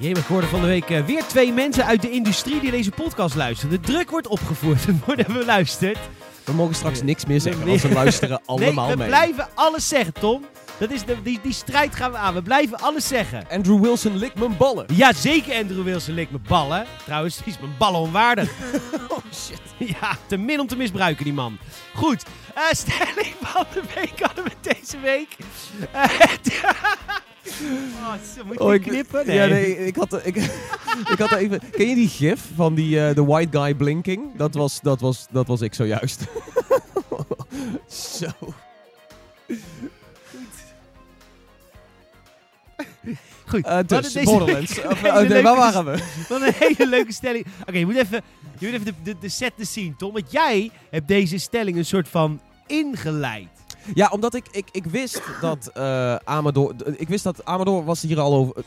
Jee, 0.00 0.14
ik 0.14 0.24
hoorde 0.24 0.46
van 0.46 0.60
de 0.60 0.66
week 0.66 0.90
eh, 0.90 1.04
weer 1.04 1.24
twee 1.24 1.52
mensen 1.52 1.84
uit 1.84 2.02
de 2.02 2.10
industrie 2.10 2.60
die 2.60 2.70
deze 2.70 2.90
podcast 2.90 3.34
luisteren. 3.34 3.70
De 3.80 3.92
druk 3.92 4.10
wordt 4.10 4.26
opgevoerd 4.26 4.86
en 4.88 5.02
worden 5.06 5.32
beluisterd. 5.32 5.98
We 6.44 6.52
mogen 6.52 6.74
straks 6.74 7.02
niks 7.02 7.24
meer 7.26 7.40
zeggen, 7.40 7.66
want 7.66 7.80
ze 7.80 7.92
luisteren 7.92 8.40
allemaal 8.46 8.84
nee, 8.86 8.94
we 8.94 8.98
mee. 8.98 9.08
blijven 9.08 9.48
alles 9.54 9.88
zeggen, 9.88 10.12
Tom. 10.12 10.44
Dat 10.78 10.90
is 10.90 11.04
de, 11.04 11.22
die, 11.22 11.40
die 11.42 11.52
strijd 11.52 11.94
gaan 11.94 12.10
we 12.10 12.16
aan. 12.16 12.34
We 12.34 12.42
blijven 12.42 12.78
alles 12.78 13.08
zeggen. 13.08 13.46
Andrew 13.50 13.80
Wilson 13.80 14.16
likt 14.16 14.38
mijn 14.38 14.56
ballen. 14.56 14.86
Ja, 14.94 15.12
zeker 15.12 15.54
Andrew 15.56 15.84
Wilson 15.84 16.14
likt 16.14 16.30
mijn 16.30 16.44
ballen. 16.48 16.86
Trouwens, 17.04 17.36
die 17.36 17.52
is 17.52 17.58
mijn 17.60 17.74
ballen 17.78 18.00
onwaardig. 18.00 18.50
Oh 19.08 19.24
shit. 19.34 19.60
Ja, 20.00 20.16
te 20.26 20.36
min 20.36 20.60
om 20.60 20.66
te 20.66 20.76
misbruiken, 20.76 21.24
die 21.24 21.32
man. 21.32 21.58
Goed, 21.94 22.24
eh, 22.54 22.62
stelling 22.70 23.34
van 23.40 23.66
de 23.72 23.82
week 23.94 24.20
hadden 24.20 24.44
we 24.44 24.50
deze 24.62 25.00
week. 25.00 25.36
Eh, 25.92 26.04
Oh, 27.46 28.46
moet 28.46 28.60
oh, 28.60 28.72
je 28.72 28.78
knippen? 28.78 29.26
Nee. 29.26 29.36
Ja, 29.36 29.46
nee, 29.46 29.86
ik 29.86 29.96
had, 29.96 30.26
ik, 30.26 30.36
ik 31.12 31.18
had 31.18 31.32
even... 31.32 31.60
Ken 31.70 31.88
je 31.88 31.94
die 31.94 32.08
gif 32.08 32.44
van 32.54 32.74
die 32.74 32.96
uh, 32.96 33.10
White 33.10 33.58
Guy 33.58 33.74
Blinking? 33.74 34.36
Dat 34.36 34.54
was, 34.54 34.80
dat 34.80 35.00
was, 35.00 35.26
dat 35.30 35.46
was 35.46 35.60
ik 35.60 35.74
zojuist. 35.74 36.24
zo. 38.18 38.28
Goed. 43.46 43.66
Uh, 43.66 43.78
dus, 43.86 44.12
deze 44.12 44.24
Borderlands. 44.24 44.82
Of, 44.90 45.02
eh, 45.02 45.42
waar 45.42 45.56
waren 45.56 45.84
we? 45.84 46.24
Wat 46.28 46.40
een 46.40 46.52
hele 46.58 46.88
leuke 46.88 47.12
stelling. 47.12 47.46
Oké, 47.60 47.78
je 47.78 47.86
moet 47.86 47.96
even, 47.96 48.22
je 48.58 48.66
moet 48.66 48.74
even 48.74 48.84
de, 48.84 48.94
de, 49.02 49.16
de 49.20 49.28
set 49.28 49.52
te 49.56 49.64
zien, 49.64 49.96
Tom. 49.96 50.12
Want 50.12 50.32
jij 50.32 50.70
hebt 50.90 51.08
deze 51.08 51.38
stelling 51.38 51.76
een 51.76 51.84
soort 51.84 52.08
van 52.08 52.40
ingeleid. 52.66 53.59
Ja, 53.94 54.08
omdat 54.12 54.34
ik, 54.34 54.44
ik, 54.50 54.64
ik 54.72 54.84
wist 54.84 55.22
dat 55.40 55.70
eh, 55.74 56.14
Amador... 56.14 56.74
Ik 56.96 57.08
wist 57.08 57.24
dat 57.24 57.44
Amador 57.44 57.84
was 57.84 58.02
hier 58.02 58.20
al 58.20 58.34
over... 58.34 58.62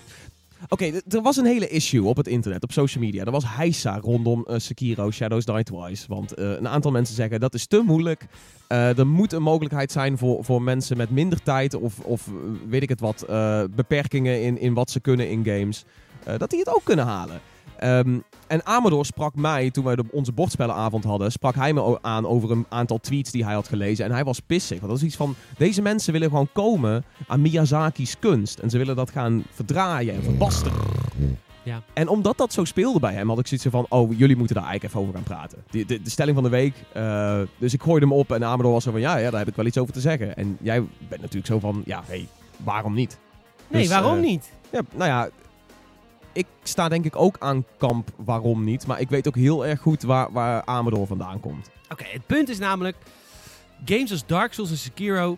Oké, 0.70 0.92
d- 0.92 1.14
er 1.14 1.22
was 1.22 1.38
een 1.38 1.46
hele 1.46 1.68
issue 1.68 2.04
op 2.04 2.18
het 2.18 2.28
internet, 2.28 2.64
op 2.64 2.72
social 2.72 3.04
media. 3.04 3.24
Er 3.26 3.32
was 3.32 3.44
heisa 3.48 4.00
rondom 4.00 4.46
eh, 4.48 4.56
Sekiro 4.60 5.12
Shadows 5.12 5.46
Die 5.46 5.64
Twice. 5.64 6.06
Want 6.08 6.34
eh, 6.34 6.50
een 6.52 6.68
aantal 6.68 6.92
mensen 6.92 7.16
zeggen 7.16 7.40
dat 7.40 7.54
is 7.54 7.66
te 7.66 7.82
moeilijk. 7.86 8.26
Eh, 8.68 8.98
er 8.98 9.08
moet 9.08 9.34
een 9.34 9.42
mogelijkheid 9.42 9.92
zijn 9.92 10.18
voor, 10.18 10.44
voor 10.44 10.62
mensen 10.62 10.98
met 10.98 11.10
minder 11.10 11.44
tijd 11.44 11.74
of, 11.74 12.00
of 12.00 12.28
eh, 12.28 12.34
weet 12.70 12.82
ik 12.84 12.90
het 12.90 13.00
wat, 13.00 13.22
eh, 13.22 13.64
beperkingen 13.76 14.42
in, 14.42 14.58
in 14.60 14.74
wat 14.74 14.92
ze 14.92 15.00
kunnen 15.00 15.30
in 15.30 15.44
games. 15.46 15.84
eh, 16.24 16.38
dat 16.38 16.50
die 16.50 16.60
het 16.60 16.70
ook 16.76 16.84
kunnen 16.84 17.06
halen. 17.06 17.42
Ehm, 17.84 18.20
en 18.48 18.66
Amador 18.66 19.06
sprak 19.06 19.36
mij, 19.36 19.72
toen 19.72 19.84
wij 19.84 19.96
de, 19.96 20.04
onze 20.12 20.32
bordspellenavond 20.32 21.04
hadden, 21.04 21.32
sprak 21.32 21.56
hij 21.56 21.74
me 21.74 21.98
aan 22.02 22.28
over 22.28 22.52
een 22.52 22.66
aantal 22.70 23.00
tweets 23.00 23.32
die 23.32 23.44
hij 23.44 23.54
had 23.54 23.68
gelezen. 23.68 24.06
En 24.06 24.12
hij 24.12 24.24
was 24.24 24.40
pissig. 24.40 24.80
Want 24.80 24.92
dat 24.92 25.02
is 25.02 25.08
iets 25.08 25.16
van, 25.16 25.36
deze 25.58 25.82
mensen 25.82 26.14
willen 26.14 26.30
gewoon 26.30 26.50
komen 26.54 27.04
aan 27.28 27.42
Miyazaki's 27.42 28.20
kunst. 28.20 28.60
En 28.60 28.70
ze 28.70 28.78
willen 28.78 28.96
dat 28.96 29.10
gaan 29.12 29.44
verdraaien 29.52 30.14
en 30.14 30.24
verbasteren. 30.24 30.78
Ja. 31.64 31.82
En 31.94 32.08
omdat 32.08 32.38
dat 32.38 32.54
zo 32.54 32.64
speelde 32.64 33.00
bij 33.00 33.14
hem, 33.14 33.30
had 33.30 33.40
ik 33.40 33.48
zoiets 33.48 33.68
van, 33.70 33.86
oh, 33.90 34.18
jullie 34.18 34.36
moeten 34.36 34.56
daar 34.56 34.66
eigenlijk 34.66 34.94
even 34.96 35.08
over 35.08 35.14
gaan 35.20 35.36
praten. 35.38 35.64
De, 35.72 35.86
de, 35.86 36.02
de 36.02 36.10
stelling 36.10 36.36
van 36.36 36.44
de 36.44 36.50
week. 36.50 36.74
eh, 36.94 37.40
dus 37.58 37.74
ik 37.74 37.82
gooide 37.82 38.06
hem 38.06 38.16
op 38.16 38.32
en 38.32 38.44
Amador 38.44 38.72
was 38.72 38.84
zo 38.84 38.92
van, 38.92 39.00
ja, 39.00 39.18
ja, 39.18 39.30
daar 39.30 39.40
heb 39.40 39.50
ik 39.50 39.56
wel 39.56 39.66
iets 39.66 39.78
over 39.78 39.94
te 39.94 40.00
zeggen. 40.00 40.36
En 40.36 40.58
jij 40.62 40.84
bent 41.10 41.22
natuurlijk 41.22 41.48
zo 41.48 41.60
van, 41.60 41.82
ja, 41.86 42.04
hé, 42.06 42.14
hey, 42.16 42.28
waarom 42.64 42.94
niet? 42.94 43.18
Nee, 43.68 43.82
Dus, 43.82 43.92
waarom 43.92 44.16
eh, 44.18 44.24
niet? 44.24 44.52
Ja, 44.72 44.82
nou 44.96 45.10
ja, 45.10 45.30
ik 46.34 46.46
sta 46.64 46.90
denk 46.90 47.06
ik 47.06 47.16
ook 47.16 47.36
aan 47.40 47.66
kamp 47.78 48.10
waarom 48.16 48.64
niet. 48.64 48.88
Maar 48.88 49.00
ik 49.00 49.10
weet 49.10 49.28
ook 49.28 49.36
heel 49.36 49.66
erg 49.66 49.80
goed 49.80 50.02
waar, 50.02 50.32
waar 50.32 50.66
Amador 50.66 51.08
vandaan 51.08 51.40
komt. 51.40 51.70
Oké, 51.90 52.04
het 52.04 52.26
punt 52.26 52.50
is 52.50 52.60
namelijk... 52.60 52.96
Games 53.86 54.12
als 54.12 54.26
Dark 54.26 54.54
Souls 54.54 54.72
en 54.72 54.78
Sekiro... 54.78 55.38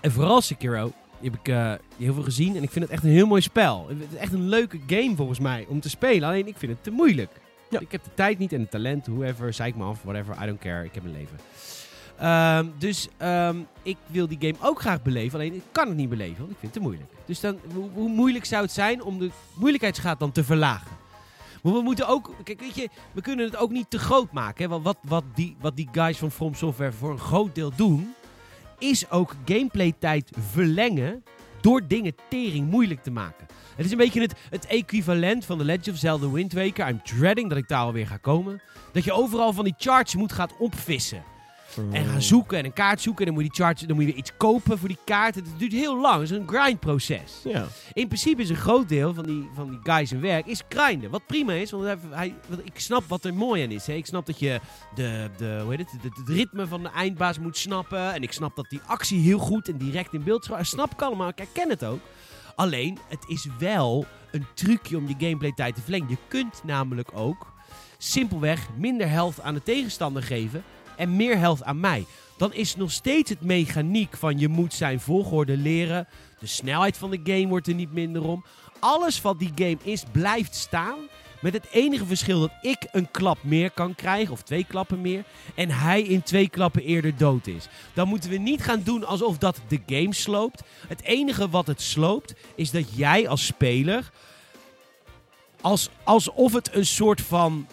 En 0.00 0.12
vooral 0.12 0.40
Sekiro... 0.40 0.92
Die 1.20 1.30
heb 1.30 1.40
ik 1.40 1.48
eh, 1.48 1.72
heel 1.98 2.14
veel 2.14 2.22
gezien. 2.22 2.56
En 2.56 2.62
ik 2.62 2.70
vind 2.70 2.84
het 2.84 2.94
echt 2.94 3.04
een 3.04 3.10
heel 3.10 3.26
mooi 3.26 3.40
spel. 3.40 3.86
Het 3.88 3.96
is 4.10 4.18
echt 4.18 4.32
een 4.32 4.48
leuke 4.48 4.80
game 4.86 5.16
volgens 5.16 5.38
mij 5.38 5.66
om 5.68 5.80
te 5.80 5.88
spelen. 5.88 6.28
Alleen 6.28 6.46
ik 6.46 6.56
vind 6.56 6.72
het 6.72 6.82
te 6.82 6.90
moeilijk. 6.90 7.30
Ja. 7.70 7.80
Ik 7.80 7.92
heb 7.92 8.04
de 8.04 8.10
tijd 8.14 8.38
niet 8.38 8.52
en 8.52 8.60
het 8.60 8.70
talent. 8.70 9.06
Whoever, 9.06 9.52
zei 9.52 9.68
ik 9.68 9.76
me 9.76 9.84
af. 9.84 10.02
Whatever, 10.02 10.36
I 10.42 10.46
don't 10.46 10.58
care. 10.58 10.84
Ik 10.84 10.94
heb 10.94 11.04
een 11.04 11.12
leven. 11.12 11.38
Ehm, 12.18 12.66
dus 12.78 13.08
ehm, 13.16 13.56
ik 13.82 13.96
wil 14.06 14.28
die 14.28 14.38
game 14.40 14.68
ook 14.68 14.80
graag 14.80 15.02
beleven. 15.02 15.38
Alleen 15.38 15.54
ik 15.54 15.62
kan 15.72 15.88
het 15.88 15.96
niet 15.96 16.08
beleven, 16.08 16.38
want 16.38 16.50
ik 16.50 16.56
vind 16.58 16.74
het 16.74 16.82
te 16.82 16.88
moeilijk. 16.88 17.10
Dus 17.26 17.40
dan, 17.40 17.58
hoe, 17.74 17.90
hoe 17.94 18.08
moeilijk 18.08 18.44
zou 18.44 18.62
het 18.62 18.72
zijn 18.72 19.02
om 19.02 19.18
de 19.18 19.30
moeilijkheidsgraad 19.54 20.18
dan 20.18 20.32
te 20.32 20.44
verlagen? 20.44 21.00
Maar 21.62 21.72
we 21.72 21.82
moeten 21.82 22.08
ook, 22.08 22.34
kijk, 22.44 22.60
weet 22.60 22.74
je, 22.74 22.88
we 23.12 23.20
kunnen 23.20 23.44
het 23.44 23.56
ook 23.56 23.70
niet 23.70 23.90
te 23.90 23.98
groot 23.98 24.32
maken. 24.32 24.64
Hè? 24.64 24.70
Want 24.70 24.84
wat, 24.84 24.96
wat, 25.02 25.24
die, 25.34 25.56
wat 25.60 25.76
die 25.76 25.88
guys 25.92 26.18
van 26.18 26.30
From 26.30 26.54
Software 26.54 26.92
voor 26.92 27.10
een 27.10 27.18
groot 27.18 27.54
deel 27.54 27.72
doen, 27.76 28.14
is 28.78 29.10
ook 29.10 29.34
gameplay 29.44 29.94
tijd 29.98 30.30
verlengen 30.50 31.24
door 31.60 31.86
dingen 31.86 32.14
tering 32.28 32.70
moeilijk 32.70 33.02
te 33.02 33.10
maken. 33.10 33.46
Het 33.76 33.86
is 33.86 33.92
een 33.92 33.98
beetje 33.98 34.20
het, 34.20 34.34
het 34.50 34.66
equivalent 34.66 35.44
van 35.44 35.58
The 35.58 35.64
Legend 35.64 35.88
of 35.88 35.96
Zelda 35.96 36.30
Wind 36.30 36.52
Waker. 36.52 36.88
I'm 36.88 37.02
dreading 37.02 37.48
dat 37.48 37.58
ik 37.58 37.68
daar 37.68 37.84
alweer 37.84 38.06
ga 38.06 38.16
komen. 38.16 38.62
Dat 38.92 39.04
je 39.04 39.12
overal 39.12 39.52
van 39.52 39.64
die 39.64 39.74
charts 39.76 40.14
moet 40.14 40.32
gaan 40.32 40.50
opvissen. 40.58 41.22
En 41.92 42.04
gaan 42.04 42.22
zoeken 42.22 42.58
en 42.58 42.64
een 42.64 42.72
kaart 42.72 43.00
zoeken. 43.00 43.26
En 43.26 43.32
dan 43.32 43.34
moet 43.42 43.44
je 43.44 43.56
die 43.56 43.64
charts, 43.64 43.82
dan 43.82 43.96
moet 43.96 44.04
je 44.04 44.10
weer 44.10 44.18
iets 44.20 44.36
kopen 44.36 44.78
voor 44.78 44.88
die 44.88 44.98
kaart. 45.04 45.34
Het 45.34 45.44
duurt 45.58 45.72
heel 45.72 46.00
lang. 46.00 46.14
Het 46.20 46.30
is 46.30 46.36
een 46.36 46.48
grindproces. 46.48 47.32
Ja. 47.44 47.66
In 47.92 48.06
principe 48.06 48.42
is 48.42 48.48
een 48.50 48.56
groot 48.56 48.88
deel 48.88 49.14
van 49.14 49.24
die, 49.24 49.48
van 49.54 49.70
die 49.70 49.78
guys 49.82 50.12
en 50.12 50.20
werk 50.20 50.46
is 50.46 50.62
grinden. 50.68 51.10
Wat 51.10 51.26
prima 51.26 51.52
is, 51.52 51.70
want 51.70 51.84
hij, 51.84 51.96
hij- 52.10 52.34
want 52.48 52.60
ik 52.66 52.78
snap 52.80 53.04
wat 53.08 53.24
er 53.24 53.34
mooi 53.34 53.62
aan 53.64 53.70
is. 53.70 53.86
Hè. 53.86 53.92
Ik 53.92 54.06
snap 54.06 54.26
dat 54.26 54.38
je 54.38 54.60
de, 54.94 55.30
de, 55.36 55.60
hoe 55.62 55.74
heet 55.74 55.90
het, 55.92 56.02
het 56.16 56.28
ritme 56.28 56.66
van 56.66 56.82
de 56.82 56.88
eindbaas 56.88 57.38
moet 57.38 57.56
snappen. 57.56 58.12
En 58.14 58.22
ik 58.22 58.32
snap 58.32 58.56
dat 58.56 58.66
die 58.68 58.80
actie 58.86 59.20
heel 59.20 59.38
goed 59.38 59.68
en 59.68 59.76
direct 59.78 60.12
in 60.12 60.22
beeld 60.24 60.50
is. 60.58 60.68
Snap 60.68 60.92
ik 60.92 61.02
allemaal, 61.02 61.28
ik 61.28 61.38
herken 61.38 61.68
het 61.68 61.84
ook. 61.84 62.00
Alleen, 62.54 62.98
het 63.08 63.24
is 63.28 63.46
wel 63.58 64.04
een 64.30 64.46
trucje 64.54 64.96
om 64.96 65.08
je 65.08 65.14
gameplay 65.18 65.52
tijd 65.52 65.74
te 65.74 65.80
verlengen. 65.80 66.08
Je 66.08 66.16
kunt 66.28 66.60
namelijk 66.64 67.08
ook 67.14 67.52
simpelweg 67.98 68.68
minder 68.76 69.08
health 69.08 69.40
aan 69.40 69.54
de 69.54 69.62
tegenstander 69.62 70.22
geven 70.22 70.62
en 71.02 71.16
meer 71.16 71.38
health 71.38 71.64
aan 71.64 71.80
mij. 71.80 72.04
Dan 72.36 72.52
is 72.52 72.76
nog 72.76 72.90
steeds 72.90 73.30
het 73.30 73.40
mechaniek 73.40 74.16
van 74.16 74.38
je 74.38 74.48
moet 74.48 74.74
zijn 74.74 75.00
volgorde 75.00 75.56
leren. 75.56 76.06
De 76.38 76.46
snelheid 76.46 76.96
van 76.96 77.10
de 77.10 77.20
game 77.24 77.46
wordt 77.46 77.66
er 77.66 77.74
niet 77.74 77.92
minder 77.92 78.22
om. 78.22 78.44
Alles 78.78 79.22
wat 79.22 79.38
die 79.38 79.52
game 79.54 79.78
is, 79.82 80.02
blijft 80.12 80.54
staan. 80.54 80.98
Met 81.40 81.52
het 81.52 81.66
enige 81.72 82.06
verschil 82.06 82.40
dat 82.40 82.52
ik 82.60 82.88
een 82.92 83.10
klap 83.10 83.38
meer 83.40 83.70
kan 83.70 83.94
krijgen, 83.94 84.32
of 84.32 84.42
twee 84.42 84.64
klappen 84.64 85.00
meer, 85.00 85.24
en 85.54 85.70
hij 85.70 86.02
in 86.02 86.22
twee 86.22 86.48
klappen 86.48 86.82
eerder 86.82 87.16
dood 87.16 87.46
is. 87.46 87.68
Dan 87.92 88.08
moeten 88.08 88.30
we 88.30 88.36
niet 88.36 88.62
gaan 88.62 88.82
doen 88.82 89.04
alsof 89.04 89.38
dat 89.38 89.60
de 89.68 89.80
game 89.86 90.14
sloopt. 90.14 90.62
Het 90.88 91.02
enige 91.02 91.48
wat 91.48 91.66
het 91.66 91.80
sloopt, 91.80 92.34
is 92.54 92.70
dat 92.70 92.96
jij 92.96 93.28
als 93.28 93.46
speler, 93.46 94.10
als, 95.60 95.90
alsof 96.04 96.52
het 96.52 96.74
een 96.74 96.86
soort 96.86 97.20
van, 97.20 97.66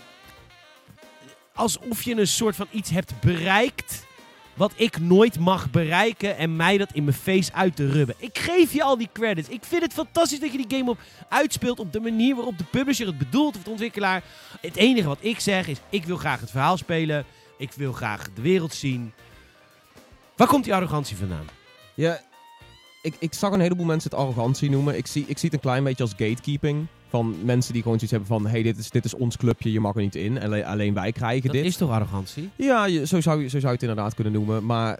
alsof 1.59 2.01
je 2.01 2.15
een 2.15 2.27
soort 2.27 2.55
van 2.55 2.67
iets 2.71 2.89
hebt 2.89 3.13
bereikt 3.21 4.07
wat 4.53 4.73
ik 4.75 4.99
nooit 4.99 5.39
mag 5.39 5.71
bereiken 5.71 6.37
en 6.37 6.55
mij 6.55 6.77
dat 6.77 6.93
in 6.93 7.03
mijn 7.03 7.15
face 7.15 7.53
uit 7.53 7.75
te 7.75 7.91
rubben. 7.91 8.15
Ik 8.17 8.37
geef 8.37 8.73
je 8.73 8.83
al 8.83 8.97
die 8.97 9.09
credits. 9.13 9.47
Ik 9.47 9.63
vind 9.63 9.81
het 9.81 9.93
fantastisch 9.93 10.39
dat 10.39 10.51
je 10.51 10.65
die 10.67 10.77
game 10.77 10.89
op 10.89 10.97
uitspeelt 11.29 11.79
op 11.79 11.93
de 11.93 11.99
manier 11.99 12.35
waarop 12.35 12.57
de 12.57 12.63
publisher 12.63 13.07
het 13.07 13.17
bedoelt 13.17 13.55
of 13.55 13.63
de 13.63 13.69
ontwikkelaar. 13.69 14.23
Het 14.61 14.75
enige 14.75 15.07
wat 15.07 15.17
ik 15.21 15.39
zeg 15.39 15.67
is, 15.67 15.77
ik 15.89 16.05
wil 16.05 16.17
graag 16.17 16.39
het 16.39 16.51
verhaal 16.51 16.77
spelen. 16.77 17.25
Ik 17.57 17.71
wil 17.71 17.93
graag 17.93 18.29
de 18.33 18.41
wereld 18.41 18.73
zien. 18.73 19.13
Waar 20.35 20.47
komt 20.47 20.63
die 20.63 20.73
arrogantie 20.73 21.17
vandaan? 21.17 21.47
Ja, 21.93 22.21
ik, 23.01 23.15
ik 23.19 23.33
zag 23.33 23.51
een 23.51 23.59
heleboel 23.59 23.85
mensen 23.85 24.09
het 24.09 24.19
arrogantie 24.19 24.69
noemen. 24.69 24.97
Ik 24.97 25.07
zie, 25.07 25.25
ik 25.27 25.37
zie 25.37 25.49
het 25.49 25.53
een 25.53 25.69
klein 25.69 25.83
beetje 25.83 26.03
als 26.03 26.11
gatekeeping. 26.11 26.87
Van 27.09 27.35
mensen 27.43 27.73
die 27.73 27.81
gewoon 27.81 27.99
zoiets 27.99 28.17
hebben 28.17 28.41
van... 28.41 28.51
hey, 28.51 28.63
dit 28.63 28.77
is, 28.77 28.89
dit 28.89 29.05
is 29.05 29.13
ons 29.13 29.37
clubje, 29.37 29.71
je 29.71 29.79
mag 29.79 29.95
er 29.95 30.01
niet 30.01 30.15
in. 30.15 30.41
Alleen, 30.41 30.65
alleen 30.65 30.93
wij 30.93 31.11
krijgen 31.11 31.43
Dat 31.45 31.51
dit. 31.55 31.65
is 31.65 31.77
toch 31.77 31.89
arrogantie? 31.91 32.49
Ja, 32.55 32.85
je- 32.85 33.07
zo 33.07 33.21
zou, 33.21 33.41
je- 33.41 33.47
zo 33.49 33.59
zou 33.59 33.65
je 33.73 33.79
het 33.79 33.81
inderdaad 33.89 34.13
kunnen 34.13 34.33
noemen. 34.33 34.65
Maar 34.65 34.99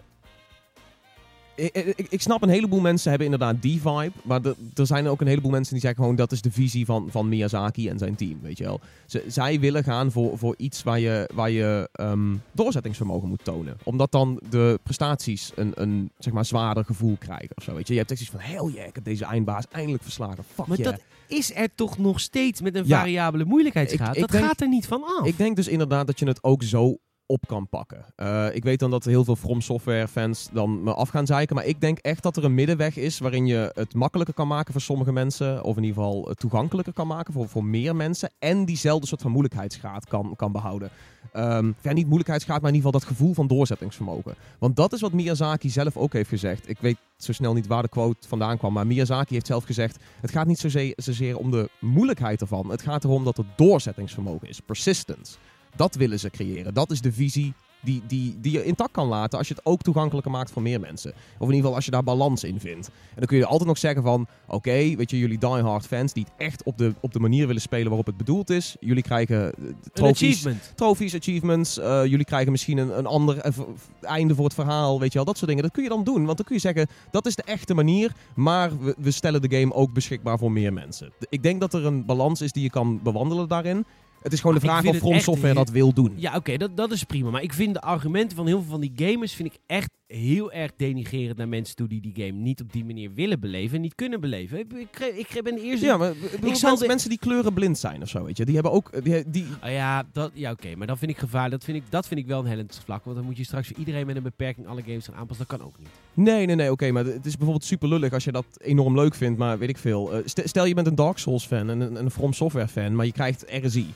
ik, 1.60 1.92
ik, 1.96 2.06
ik 2.10 2.20
snap 2.20 2.42
een 2.42 2.48
heleboel 2.48 2.80
mensen 2.80 3.08
hebben 3.10 3.28
inderdaad 3.30 3.62
die 3.62 3.80
vibe. 3.80 4.12
Maar 4.22 4.44
er, 4.44 4.54
er 4.74 4.86
zijn 4.86 5.06
ook 5.06 5.20
een 5.20 5.26
heleboel 5.26 5.50
mensen 5.50 5.72
die 5.72 5.82
zeggen 5.82 6.00
gewoon... 6.00 6.16
dat 6.16 6.32
is 6.32 6.40
de 6.42 6.50
visie 6.50 6.84
van, 6.84 7.08
van 7.10 7.28
Miyazaki 7.28 7.88
en 7.88 7.98
zijn 7.98 8.14
team, 8.14 8.38
weet 8.42 8.58
je 8.58 8.64
wel. 8.64 8.80
Zij 9.26 9.60
willen 9.60 9.84
gaan 9.84 10.12
voor, 10.12 10.38
voor 10.38 10.54
iets 10.58 10.82
waar 10.82 10.98
je, 11.00 11.30
waar 11.34 11.50
je 11.50 11.88
ehm, 11.92 12.34
doorzettingsvermogen 12.52 13.28
moet 13.28 13.44
tonen. 13.44 13.76
Omdat 13.84 14.12
dan 14.12 14.40
de 14.50 14.78
prestaties 14.82 15.52
een, 15.54 15.72
een 15.74 16.10
zeg 16.18 16.32
maar, 16.32 16.44
zwaarder 16.44 16.84
gevoel 16.84 17.16
krijgen 17.18 17.56
of 17.56 17.62
zo, 17.62 17.74
weet 17.74 17.86
je. 17.86 17.92
Je 17.92 17.98
hebt 17.98 18.10
echt 18.10 18.20
iets 18.20 18.30
van... 18.30 18.40
hell 18.40 18.72
yeah, 18.72 18.86
ik 18.88 18.94
heb 18.94 19.04
deze 19.04 19.24
eindbaas 19.24 19.64
eindelijk 19.70 20.02
verslagen. 20.02 20.44
Fuck 20.54 20.66
Maar 20.66 20.78
yeah. 20.78 20.90
dat 20.90 21.00
is 21.26 21.54
er 21.54 21.68
toch 21.74 21.98
nog 21.98 22.20
steeds 22.20 22.60
met 22.60 22.74
een 22.74 22.86
Ja. 22.86 22.98
variabele 22.98 23.44
moeilijkheidsgraad? 23.44 24.08
Ik- 24.08 24.14
ik 24.14 24.20
dat 24.20 24.30
denk- 24.30 24.44
gaat 24.44 24.60
er 24.60 24.68
niet 24.68 24.86
van 24.86 25.02
af. 25.18 25.26
Ik 25.26 25.36
denk 25.38 25.56
dus 25.56 25.68
inderdaad 25.68 26.06
dat 26.06 26.18
je 26.18 26.26
het 26.26 26.42
ook 26.44 26.62
zo 26.62 26.96
op 27.30 27.46
kan 27.46 27.68
pakken. 27.68 28.04
Eh, 28.16 28.46
ik 28.52 28.64
weet 28.64 28.78
dan 28.78 28.90
dat 28.90 29.04
heel 29.04 29.24
veel 29.24 29.36
From 29.36 29.60
Software 29.60 30.08
fans 30.08 30.48
dan 30.52 30.82
me 30.82 30.94
af 30.94 31.08
gaan 31.08 31.26
zeiken. 31.26 31.56
Maar 31.56 31.66
ik 31.66 31.80
denk 31.80 31.98
echt 31.98 32.22
dat 32.22 32.36
er 32.36 32.44
een 32.44 32.54
middenweg 32.54 32.96
is 32.96 33.18
waarin 33.18 33.46
je 33.46 33.70
het 33.74 33.94
makkelijker 33.94 34.34
kan 34.34 34.48
maken 34.48 34.72
voor 34.72 34.82
sommige 34.82 35.12
mensen. 35.12 35.64
Of 35.64 35.76
in 35.76 35.82
ieder 35.82 36.02
geval 36.02 36.28
het 36.28 36.38
toegankelijker 36.38 36.92
kan 36.92 37.06
maken 37.06 37.32
voor, 37.32 37.48
voor 37.48 37.64
meer 37.64 37.96
mensen. 37.96 38.30
En 38.38 38.64
diezelfde 38.64 39.06
soort 39.06 39.22
van 39.22 39.30
moeilijkheidsgraad 39.30 40.06
kan, 40.06 40.32
kan 40.36 40.52
behouden. 40.52 40.90
Ehm, 41.32 41.72
ja, 41.82 41.92
niet 41.92 42.06
moeilijkheidsgraad, 42.06 42.60
maar 42.60 42.70
in 42.70 42.76
ieder 42.76 42.90
geval 42.90 43.08
dat 43.08 43.16
gevoel 43.16 43.34
van 43.34 43.46
doorzettingsvermogen. 43.46 44.34
Want 44.58 44.76
dat 44.76 44.92
is 44.92 45.00
wat 45.00 45.12
Miyazaki 45.12 45.68
zelf 45.68 45.96
ook 45.96 46.12
heeft 46.12 46.28
gezegd. 46.28 46.68
Ik 46.68 46.78
weet 46.80 46.96
zo 47.16 47.32
snel 47.32 47.54
niet 47.54 47.66
waar 47.66 47.82
de 47.82 47.88
quote 47.88 48.28
vandaan 48.28 48.58
kwam. 48.58 48.72
Maar 48.72 48.86
Miyazaki 48.86 49.34
heeft 49.34 49.46
zelf 49.46 49.64
gezegd... 49.64 49.98
Het 50.20 50.30
gaat 50.30 50.46
niet 50.46 50.58
zozeer, 50.58 50.92
zozeer 50.96 51.38
om 51.38 51.50
de 51.50 51.68
moeilijkheid 51.80 52.40
ervan. 52.40 52.70
Het 52.70 52.82
gaat 52.82 53.04
erom 53.04 53.24
dat 53.24 53.38
er 53.38 53.44
doorzettingsvermogen 53.56 54.48
is. 54.48 54.60
Persistence. 54.60 55.36
Dat 55.76 55.94
willen 55.94 56.18
ze 56.18 56.30
creëren. 56.30 56.74
Dat 56.74 56.90
is 56.90 57.00
de 57.00 57.12
visie 57.12 57.54
die, 57.80 58.02
die, 58.06 58.36
die 58.40 58.52
je 58.52 58.64
intact 58.64 58.92
kan 58.92 59.06
laten 59.06 59.38
als 59.38 59.48
je 59.48 59.54
het 59.54 59.66
ook 59.66 59.82
toegankelijker 59.82 60.30
maakt 60.30 60.50
voor 60.50 60.62
meer 60.62 60.80
mensen. 60.80 61.10
Of 61.10 61.16
in 61.48 61.54
ieder 61.54 61.56
geval 61.56 61.74
als 61.74 61.84
je 61.84 61.90
daar 61.90 62.02
balans 62.02 62.44
in 62.44 62.60
vindt. 62.60 62.86
En 62.88 63.16
dan 63.16 63.26
kun 63.26 63.36
je 63.36 63.46
altijd 63.46 63.68
nog 63.68 63.78
zeggen 63.78 64.02
van... 64.02 64.26
Oké, 64.46 64.94
weet 64.96 65.10
je, 65.10 65.18
jullie 65.18 65.38
diehard 65.38 65.86
fans 65.86 66.12
die 66.12 66.24
het 66.24 66.32
echt 66.46 66.62
op 66.62 66.78
de, 66.78 66.94
op 67.00 67.12
de 67.12 67.20
manier 67.20 67.46
willen 67.46 67.62
spelen 67.62 67.86
waarop 67.86 68.06
het 68.06 68.16
bedoeld 68.16 68.50
is. 68.50 68.76
Jullie 68.80 69.02
krijgen 69.02 69.54
eh, 69.54 69.64
trofies, 69.92 70.28
achievement. 70.28 70.72
trofies, 70.74 71.14
achievements. 71.14 71.78
eh, 71.78 72.04
jullie 72.04 72.24
krijgen 72.24 72.50
misschien 72.50 72.78
een, 72.78 72.98
een 72.98 73.06
ander 73.06 73.38
eh, 73.38 73.52
einde 74.00 74.34
voor 74.34 74.44
het 74.44 74.54
verhaal. 74.54 75.00
Weet 75.00 75.12
je 75.12 75.14
wel, 75.14 75.26
dat 75.26 75.36
soort 75.36 75.48
dingen. 75.48 75.64
Dat 75.64 75.72
kun 75.72 75.82
je 75.82 75.88
dan 75.88 76.04
doen. 76.04 76.24
Want 76.24 76.36
dan 76.36 76.46
kun 76.46 76.54
je 76.54 76.60
zeggen, 76.60 76.86
dat 77.10 77.26
is 77.26 77.34
de 77.34 77.42
echte 77.42 77.74
manier. 77.74 78.12
Maar 78.34 78.78
we, 78.78 78.94
we 78.98 79.10
stellen 79.10 79.42
de 79.42 79.58
game 79.58 79.74
ook 79.74 79.92
beschikbaar 79.92 80.38
voor 80.38 80.52
meer 80.52 80.72
mensen. 80.72 81.12
Ik 81.28 81.42
denk 81.42 81.60
dat 81.60 81.74
er 81.74 81.86
een 81.86 82.04
balans 82.04 82.40
is 82.40 82.52
die 82.52 82.62
je 82.62 82.70
kan 82.70 83.00
bewandelen 83.02 83.48
daarin. 83.48 83.84
Het 84.22 84.32
is 84.32 84.40
gewoon 84.40 84.54
de 84.54 84.60
vraag 84.60 84.84
of 84.86 84.96
From 84.96 85.18
Software 85.20 85.54
dat 85.54 85.70
wil 85.70 85.92
doen. 85.92 86.12
Ja, 86.16 86.36
oké, 86.36 86.56
dat, 86.56 86.76
dat 86.76 86.90
is 86.92 87.04
prima. 87.04 87.30
Maar 87.30 87.42
ik 87.42 87.52
vind 87.52 87.74
de 87.74 87.80
argumenten 87.80 88.36
van 88.36 88.46
heel 88.46 88.60
veel 88.60 88.70
van 88.70 88.80
die 88.80 88.92
gamers 88.96 89.32
vind 89.32 89.54
ik 89.54 89.60
echt 89.66 89.90
heel 90.06 90.52
erg 90.52 90.70
denigerend 90.76 91.36
naar 91.36 91.48
mensen 91.48 91.76
toe 91.76 91.88
die 91.88 92.00
die 92.00 92.12
game 92.14 92.38
niet 92.40 92.60
op 92.60 92.72
die 92.72 92.84
manier 92.84 93.14
willen 93.14 93.40
beleven 93.40 93.76
en 93.76 93.80
niet 93.82 93.94
kunnen 93.94 94.20
beleven. 94.20 94.58
Ik, 94.58 94.72
ik, 94.98 95.28
ik 95.28 95.42
ben 95.42 95.54
de 95.54 95.60
eerste. 95.62 95.86
Ja, 95.86 95.96
maar 95.96 96.10
ik 96.10 96.16
zal 96.40 96.40
mensen, 96.68 96.78
de- 96.78 96.86
mensen 96.86 97.08
die 97.08 97.18
kleurenblind 97.18 97.78
zijn 97.78 98.02
of 98.02 98.08
zo, 98.08 98.24
weet 98.24 98.36
je. 98.36 98.44
Die 98.44 98.54
hebben 98.54 98.72
ook... 98.72 99.04
Die, 99.04 99.30
die, 99.30 99.44
Ah 99.60 99.70
ja, 99.72 100.04
dat, 100.12 100.30
ja 100.34 100.50
oké, 100.50 100.74
maar 100.76 100.86
dan 100.86 100.98
vind 100.98 101.10
ik 101.10 101.18
gevaar. 101.18 101.50
Dat 101.50 101.64
vind 101.64 101.76
ik, 101.76 101.82
dat 101.88 102.06
vind 102.08 102.20
ik 102.20 102.26
wel 102.26 102.40
een 102.40 102.46
hellend 102.46 102.80
vlak. 102.84 103.04
Want 103.04 103.16
dan 103.16 103.24
moet 103.24 103.36
je 103.36 103.44
straks 103.44 103.68
voor 103.68 103.76
iedereen 103.78 104.06
met 104.06 104.16
een 104.16 104.22
beperking 104.22 104.66
alle 104.66 104.82
games 104.82 105.04
gaan 105.04 105.14
aanpassen. 105.14 105.46
Dat 105.48 105.58
kan 105.58 105.66
ook 105.66 105.78
niet. 105.78 105.88
nee, 106.14 106.46
nee, 106.46 106.56
nee, 106.56 106.70
oké. 106.70 106.90
maar 106.90 107.04
het 107.04 107.26
is 107.26 107.32
bijvoorbeeld 107.36 107.64
super 107.64 107.88
lullig 107.88 108.12
als 108.12 108.24
je 108.24 108.32
dat 108.32 108.46
enorm 108.60 108.94
leuk 108.94 109.14
vindt. 109.14 109.38
Maar 109.38 109.58
weet 109.58 109.68
ik 109.68 109.78
veel. 109.78 110.12
eh, 110.12 110.18
st- 110.24 110.42
stel 110.44 110.64
je 110.64 110.74
bent 110.74 110.86
een 110.86 110.94
Dark 110.94 111.18
Souls 111.18 111.46
fan 111.46 111.70
en 111.70 111.80
een, 111.80 111.96
een 111.96 112.10
From 112.10 112.32
Software 112.32 112.68
fan, 112.68 112.94
maar 112.96 113.06
je 113.06 113.12
krijgt 113.12 113.44
RSI. 113.62 113.86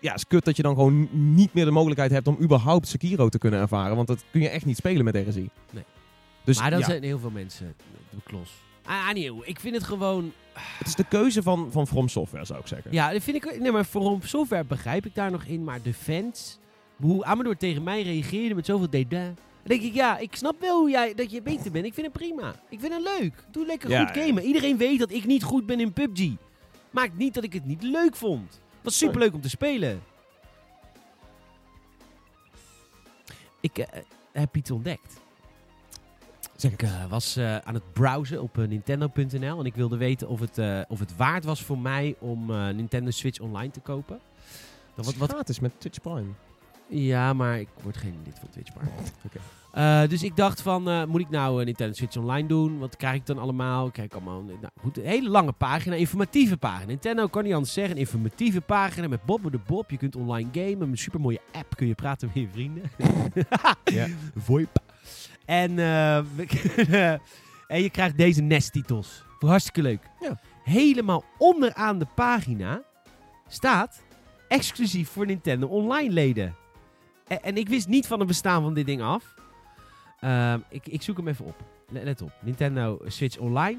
Ja, 0.00 0.10
het 0.10 0.18
is 0.18 0.26
kut 0.26 0.44
dat 0.44 0.56
je 0.56 0.62
dan 0.62 0.74
gewoon 0.74 1.08
niet 1.34 1.54
meer 1.54 1.64
de 1.64 1.70
mogelijkheid 1.70 2.10
hebt 2.10 2.28
om 2.28 2.36
überhaupt 2.40 2.88
Sekiro 2.88 3.28
te 3.28 3.38
kunnen 3.38 3.60
ervaren. 3.60 3.96
Want 3.96 4.08
dat 4.08 4.24
kun 4.30 4.40
je 4.40 4.48
echt 4.48 4.64
niet 4.64 4.76
spelen 4.76 5.04
met 5.04 5.16
RSI. 5.28 5.50
Nee. 5.70 5.84
Dus 6.44 6.58
maar 6.58 6.70
dan 6.70 6.78
ja, 6.78 6.84
zijn 6.84 7.02
heel 7.02 7.18
veel 7.18 7.30
mensen 7.30 7.74
de 8.10 8.16
klos. 8.24 8.50
Ah, 8.84 9.08
ah, 9.08 9.14
nee, 9.14 9.32
ik 9.42 9.60
vind 9.60 9.74
het 9.74 9.84
gewoon... 9.84 10.32
het 10.52 10.86
is 10.86 10.94
de 10.94 11.04
keuze 11.08 11.42
van, 11.42 11.68
van 11.72 11.86
From 11.86 12.08
Software, 12.08 12.44
zou 12.44 12.60
ik 12.60 12.66
zeggen. 12.66 12.92
Ja, 12.92 13.12
dat 13.12 13.22
vind 13.22 13.36
ik... 13.36 13.60
Nee, 13.60 13.72
maar 13.72 13.84
voor 13.84 14.18
software 14.22 14.64
begrijp 14.64 15.06
ik 15.06 15.14
daar 15.14 15.30
nog 15.30 15.44
in. 15.44 15.64
Maar 15.64 15.82
de 15.82 15.94
fans... 15.94 16.58
Hoe 16.96 17.24
Amador 17.24 17.56
tegen 17.56 17.82
mij 17.82 18.02
reageerde 18.02 18.54
met 18.54 18.66
zoveel 18.66 18.90
dédain. 18.90 19.34
Dan 19.34 19.78
denk 19.78 19.82
ik, 19.82 19.94
ja, 19.94 20.18
ik 20.18 20.36
snap 20.36 20.60
wel 20.60 20.78
hoe 20.78 20.90
jij, 20.90 21.14
dat 21.14 21.30
je 21.30 21.42
beter 21.42 21.70
bent. 21.70 21.84
Ik 21.84 21.94
vind 21.94 22.06
het 22.06 22.16
prima. 22.16 22.54
Ik 22.68 22.80
vind 22.80 22.92
het 22.92 23.02
leuk. 23.18 23.44
Doe 23.50 23.66
lekker 23.66 23.90
Ja, 23.90 24.06
goed 24.06 24.22
gamen. 24.22 24.42
Iedereen 24.42 24.76
weet 24.76 24.98
dat 24.98 25.12
ik 25.12 25.26
niet 25.26 25.42
goed 25.42 25.66
ben 25.66 25.80
in 25.80 25.92
PUBG. 25.92 26.30
Maakt 26.90 27.18
niet 27.18 27.34
dat 27.34 27.44
ik 27.44 27.52
het 27.52 27.64
niet 27.64 27.82
leuk 27.82 28.16
vond. 28.16 28.60
Het 28.80 28.88
was 28.88 28.98
super 28.98 29.20
leuk 29.20 29.34
om 29.34 29.40
te 29.40 29.48
spelen. 29.48 30.02
Ik 33.60 33.78
eh, 33.78 34.02
heb 34.32 34.56
iets 34.56 34.70
ontdekt. 34.70 35.20
Zeg 36.56 36.72
Ik 36.72 36.82
eh, 36.82 37.06
was 37.06 37.36
eh, 37.36 37.56
aan 37.56 37.74
het 37.74 37.92
browsen 37.92 38.42
op 38.42 38.56
Nintendo.nl 38.56 39.58
en 39.58 39.64
ik 39.64 39.74
wilde 39.74 39.96
weten 39.96 40.28
of 40.28 40.40
het, 40.40 40.58
eh, 40.58 40.80
of 40.88 40.98
het 40.98 41.16
waard 41.16 41.44
was 41.44 41.62
voor 41.62 41.78
mij 41.78 42.16
om 42.18 42.50
eh, 42.50 42.68
Nintendo 42.68 43.10
Switch 43.10 43.40
Online 43.40 43.70
te 43.72 43.80
kopen. 43.80 44.20
Dan 44.94 45.04
wat, 45.04 45.14
wat, 45.14 45.30
gratis 45.30 45.60
met 45.60 45.80
Twitch 45.80 46.00
Prime. 46.00 46.32
ja, 46.88 47.32
maar 47.32 47.60
ik 47.60 47.68
word 47.82 47.96
geen 47.96 48.18
lid 48.24 48.38
van 48.38 48.48
Twitch. 48.48 48.74
Maar. 48.74 48.88
Oké. 49.24 49.38
Eh, 49.72 50.08
dus 50.08 50.22
ik 50.22 50.36
dacht 50.36 50.62
van, 50.62 50.88
eh, 50.88 51.04
moet 51.04 51.20
ik 51.20 51.30
nou 51.30 51.58
eh, 51.58 51.64
Nintendo 51.64 51.94
Switch 51.94 52.16
Online 52.16 52.48
doen? 52.48 52.78
Wat 52.78 52.96
krijg 52.96 53.14
ik 53.14 53.26
dan 53.26 53.38
allemaal? 53.38 53.90
Krijg 53.90 54.08
ik 54.08 54.14
allemaal, 54.14 54.42
nou 54.42 54.58
goed, 54.80 54.98
een 54.98 55.04
hele 55.04 55.28
lange 55.28 55.52
pagina, 55.52 55.94
informatieve 55.94 56.56
pagina. 56.56 56.86
Nintendo 56.86 57.26
kan 57.26 57.44
niet 57.44 57.52
anders 57.52 57.72
zeggen, 57.72 57.94
een 57.94 58.00
informatieve 58.00 58.60
pagina 58.60 59.08
met 59.08 59.24
Bob 59.24 59.52
de 59.52 59.60
Bob. 59.66 59.90
Je 59.90 59.96
kunt 59.96 60.16
online 60.16 60.48
gamen, 60.52 60.78
met 60.78 60.88
een 60.88 60.98
supermooie 60.98 61.40
app 61.52 61.76
kun 61.76 61.86
je 61.86 61.94
praten 61.94 62.30
met 62.34 62.42
je 62.42 62.48
vrienden. 62.52 62.82
Ja. 63.84 64.06
VoIP. 64.36 64.78
En, 65.44 65.78
en 67.66 67.82
je 67.82 67.90
krijgt 67.90 68.16
deze 68.16 68.42
NES-titels. 68.42 69.24
Hartstikke 69.38 69.82
leuk. 69.82 70.02
Ja. 70.20 70.40
Helemaal 70.64 71.24
onderaan 71.38 71.98
de 71.98 72.06
pagina 72.14 72.82
staat 73.48 74.02
exclusief 74.48 75.08
voor 75.08 75.26
Nintendo 75.26 75.66
Online 75.66 76.12
leden. 76.12 76.54
En, 77.26 77.42
en 77.42 77.56
ik 77.56 77.68
wist 77.68 77.88
niet 77.88 78.06
van 78.06 78.18
het 78.18 78.28
bestaan 78.28 78.62
van 78.62 78.74
dit 78.74 78.86
ding 78.86 79.02
af. 79.02 79.34
Ehm, 80.20 80.58
ik, 80.68 80.86
ik 80.86 81.02
zoek 81.02 81.16
hem 81.16 81.28
even 81.28 81.44
op. 81.44 81.64
Let, 81.88 82.22
op. 82.22 82.32
Nintendo 82.40 82.98
Switch 83.06 83.38
Online. 83.38 83.78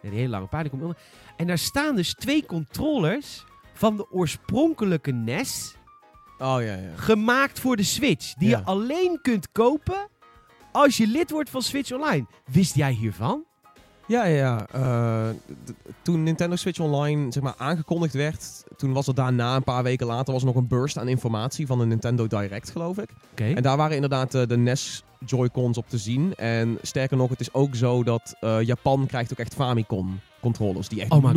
Ja, 0.00 0.10
die 0.10 0.18
hele 0.18 0.30
lange 0.30 0.46
pagina 0.46 0.68
komt 0.68 0.82
onder. 0.82 0.98
En 1.36 1.46
daar 1.46 1.58
staan 1.58 1.96
dus 1.96 2.14
twee 2.14 2.46
controllers 2.46 3.44
van 3.72 3.96
de 3.96 4.10
oorspronkelijke 4.10 5.12
NES. 5.12 5.76
Oh 6.38 6.56
ja, 6.60 6.74
ja. 6.74 6.96
Gemaakt 6.96 7.60
voor 7.60 7.76
de 7.76 7.82
Switch. 7.82 8.34
Die 8.34 8.48
je 8.48 8.64
alleen 8.64 9.18
kunt 9.22 9.52
kopen 9.52 10.08
als 10.72 10.96
je 10.96 11.06
lid 11.06 11.30
wordt 11.30 11.50
van 11.50 11.62
Switch 11.62 11.92
Online. 11.92 12.26
Wist 12.44 12.74
jij 12.74 12.92
hiervan? 12.92 13.44
Ja, 14.06 14.24
ja, 14.24 14.66
ja. 14.72 15.32
D- 15.64 15.72
toen 16.02 16.22
Nintendo 16.22 16.56
Switch 16.56 16.80
Online 16.80 17.32
zeg 17.32 17.42
maar, 17.42 17.54
aangekondigd 17.56 18.14
werd, 18.14 18.64
toen 18.76 18.92
was 18.92 19.06
er 19.06 19.14
daarna, 19.14 19.56
een 19.56 19.64
paar 19.64 19.82
weken 19.82 20.06
later, 20.06 20.32
was 20.32 20.42
er 20.42 20.48
nog 20.48 20.56
een 20.56 20.68
burst 20.68 20.98
aan 20.98 21.08
informatie 21.08 21.66
van 21.66 21.78
de 21.78 21.86
Nintendo 21.86 22.26
Direct, 22.26 22.70
geloof 22.70 22.98
ik. 22.98 23.10
En 23.54 23.62
daar 23.62 23.76
waren 23.76 23.94
inderdaad 23.94 24.34
eh, 24.34 24.46
de 24.46 24.56
NES 24.56 25.02
Joy-Cons 25.26 25.78
op 25.78 25.88
te 25.88 25.98
zien. 25.98 26.34
En 26.34 26.78
sterker 26.82 27.16
nog, 27.16 27.30
het 27.30 27.40
is 27.40 27.52
ook 27.54 27.74
zo 27.74 28.02
dat 28.02 28.36
eh, 28.40 28.62
Japan 28.62 29.06
krijgt 29.06 29.32
ook 29.32 29.38
echt 29.38 29.54
Famicom 29.54 30.20
controllers. 30.40 30.88
Die, 30.88 31.00
echt 31.00 31.10
Oh 31.10 31.22
no- 31.22 31.32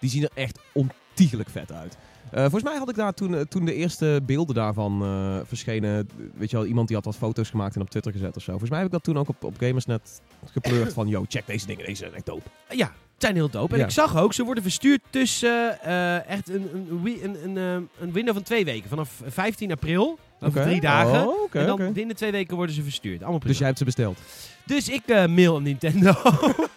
die 0.00 0.10
zien 0.10 0.22
er 0.22 0.30
echt 0.34 0.58
ontiegelijk 0.72 1.48
vet 1.50 1.72
uit. 1.72 1.96
Eh, 2.30 2.40
volgens 2.40 2.62
mij 2.62 2.76
had 2.76 2.88
ik 2.88 2.94
daar 2.94 3.14
toen, 3.14 3.34
eh, 3.34 3.40
toen 3.40 3.64
de 3.64 3.74
eerste 3.74 4.20
beelden 4.26 4.54
daarvan 4.54 5.02
eh, 5.02 5.36
verschenen. 5.44 6.08
Weet 6.34 6.50
je 6.50 6.56
wel, 6.56 6.66
iemand 6.66 6.86
die 6.86 6.96
had 6.96 7.04
wat 7.04 7.16
foto's 7.16 7.50
gemaakt 7.50 7.74
en 7.74 7.80
op 7.80 7.90
Twitter 7.90 8.12
gezet 8.12 8.36
of 8.36 8.42
zo. 8.42 8.50
Volgens 8.50 8.70
mij 8.70 8.78
heb 8.78 8.88
ik 8.88 8.94
dat 8.94 9.04
toen 9.04 9.18
ook 9.18 9.28
op, 9.28 9.44
op 9.44 9.54
Gamersnet 9.58 10.20
gepleurd 10.52 10.92
van... 10.92 11.08
Yo, 11.08 11.24
check 11.28 11.46
deze 11.46 11.66
dingen, 11.66 11.84
deze 11.84 11.96
zijn 11.96 12.14
echt 12.14 12.26
dope. 12.26 12.48
Ja, 12.68 12.92
zijn 13.18 13.34
heel 13.34 13.50
dope. 13.50 13.72
En 13.72 13.78
Ja. 13.78 13.84
ik 13.84 13.90
zag 13.90 14.16
ook, 14.16 14.32
ze 14.32 14.44
worden 14.44 14.62
verstuurd 14.62 15.00
tussen 15.10 15.82
echt 16.26 16.48
een, 16.48 16.68
een, 16.74 17.18
een, 17.22 17.56
een, 17.56 17.88
een 18.00 18.12
window 18.12 18.34
van 18.34 18.42
twee 18.42 18.64
weken. 18.64 18.88
Vanaf 18.88 19.22
15 19.26 19.72
april, 19.72 20.18
over 20.40 20.62
drie 20.62 20.80
dagen. 20.80 21.28
Oh, 21.28 21.48
en 21.52 21.66
dan 21.66 21.92
binnen 21.92 22.16
twee 22.16 22.30
weken 22.30 22.56
worden 22.56 22.74
ze 22.74 22.82
verstuurd. 22.82 23.20
Allemaal 23.20 23.38
prima. 23.38 23.48
Dus 23.48 23.58
jij 23.58 23.66
hebt 23.66 23.78
ze 23.78 23.84
besteld. 23.84 24.18
Dus 24.64 24.88
ik 24.88 25.06
mail 25.06 25.56
aan 25.56 25.62
Nintendo. 25.62 26.12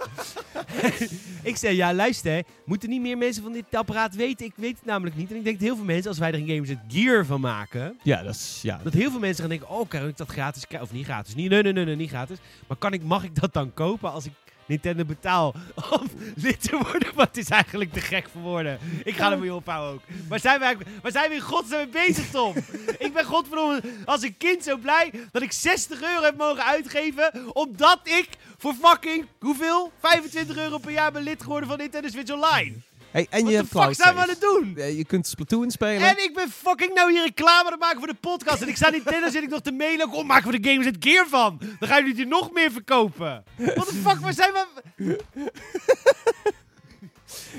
ik 1.52 1.56
zei, 1.56 1.76
ja 1.76 1.94
luister, 1.94 2.44
moeten 2.66 2.90
niet 2.90 3.02
meer 3.02 3.18
mensen 3.18 3.44
van 3.44 3.52
dit 3.52 3.76
apparaat 3.76 4.16
weten? 4.16 4.46
Ik 4.46 4.54
weet 4.56 4.76
het 4.76 4.86
namelijk 4.86 5.16
niet. 5.16 5.32
En 5.32 5.38
ik 5.38 5.44
denk 5.44 5.60
dat 5.60 5.68
heel 5.68 5.76
veel 5.76 5.86
mensen, 5.86 6.10
als 6.10 6.20
wij 6.20 6.32
er 6.32 6.40
een 6.40 6.48
Games 6.48 6.70
Gear 6.88 7.26
van 7.26 7.42
maken... 7.42 7.98
Ja, 8.04 8.24
dat 8.24 8.36
is... 8.36 8.60
Ja, 8.64 8.80
Dat 8.84 8.94
heel 8.94 9.12
veel 9.12 9.20
mensen 9.20 9.40
gaan 9.40 9.50
denken, 9.50 9.70
oh, 9.70 9.90
kan 9.90 10.08
ik 10.08 10.18
dat 10.18 10.30
gratis 10.30 10.68
krijgen? 10.68 10.90
Of 10.90 10.96
niet 10.96 11.06
gratis. 11.06 11.36
Nee, 11.36 11.48
nee, 11.48 11.62
nee, 11.62 11.86
nee, 11.86 11.96
niet 11.96 12.10
gratis. 12.10 12.38
Maar 12.68 12.78
kan 12.78 12.94
ik, 12.94 13.04
mag 13.04 13.24
ik 13.24 13.36
dat 13.36 13.54
dan 13.54 13.74
kopen 13.74 14.12
als 14.12 14.26
ik 14.26 14.32
Nintendo 14.72 15.06
betaal 15.06 15.54
om 15.90 16.08
lid 16.36 16.62
te 16.62 16.78
worden? 16.78 17.16
Wat 17.16 17.38
is 17.38 17.50
eigenlijk 17.50 17.94
te 17.94 18.00
gek 18.00 18.28
voor 18.32 18.42
woorden? 18.42 18.80
Ik 19.04 19.16
ga 19.16 19.32
er 19.32 19.40
mee 19.40 19.54
ophouden 19.54 19.94
ook. 19.94 20.02
Waar 20.28 20.40
zijn 20.40 20.60
we, 20.60 20.66
eigenlijk- 20.66 21.02
waar 21.02 21.12
zijn 21.12 21.30
we 21.30 21.36
in 21.36 21.42
godsnaam 21.42 21.80
mee 21.80 22.08
bezig, 22.08 22.30
Tom? 22.30 22.54
ik 23.06 23.14
ben 23.14 23.26
godverdomme 23.26 23.82
als 24.06 24.22
een 24.22 24.38
kind 24.38 24.64
zo 24.64 24.78
blij 24.78 25.12
dat 25.32 25.42
ik 25.42 25.52
60 25.52 26.02
euro 26.02 26.24
heb 26.24 26.38
mogen 26.38 26.66
uitgeven. 26.66 27.56
Omdat 27.56 28.00
ik 28.04 28.28
voor 28.58 28.74
fucking, 28.74 29.26
hoeveel? 29.40 29.92
25 30.00 30.58
euro 30.58 30.78
per 30.78 30.92
jaar 30.92 31.12
ben 31.12 31.24
lid 31.24 31.42
geworden 31.44 31.70
van 31.70 31.78
Nintendo 31.78 32.10
Switch 32.10 32.32
Online. 32.32 32.76
Hey, 33.12 33.28
en 33.30 33.44
Wat 33.44 33.52
je 33.52 33.58
de 33.58 33.66
fuck 33.66 33.94
zijn 33.96 34.16
we 34.16 34.22
aan 34.22 34.30
het 34.30 34.42
doen? 34.42 34.74
Eh, 34.78 34.98
Je 34.98 35.06
kunt 35.06 35.28
Splatoon 35.28 35.72
spelen. 35.72 36.08
En 36.08 36.24
ik 36.24 36.32
ben 36.34 36.50
fucking 36.50 36.94
nou 36.94 37.12
hier 37.12 37.22
reclame 37.24 37.66
aan 37.66 37.72
het 37.72 37.80
maken 37.80 37.98
voor 37.98 38.08
de 38.08 38.14
podcast. 38.20 38.62
En 38.62 38.68
ik 38.68 38.76
sta 38.76 38.90
niet 38.90 39.04
binnen, 39.14 39.32
zit 39.32 39.44
ik 39.44 39.50
nog 39.50 39.62
te 39.62 39.72
mailen. 39.72 40.10
Kom, 40.10 40.26
maken 40.28 40.52
we 40.52 40.60
de 40.60 40.70
Games 40.70 40.86
het 40.86 40.96
Gear 41.00 41.28
van. 41.28 41.62
Dan 41.80 41.90
gaan 41.90 42.06
jullie 42.06 42.22
er 42.22 42.28
nog 42.28 42.52
meer 42.52 42.72
verkopen. 42.72 43.44
What 43.56 43.88
the 43.88 43.94
fuck, 43.94 44.20
waar 44.20 44.34
zijn 44.34 44.52
we? 44.54 44.66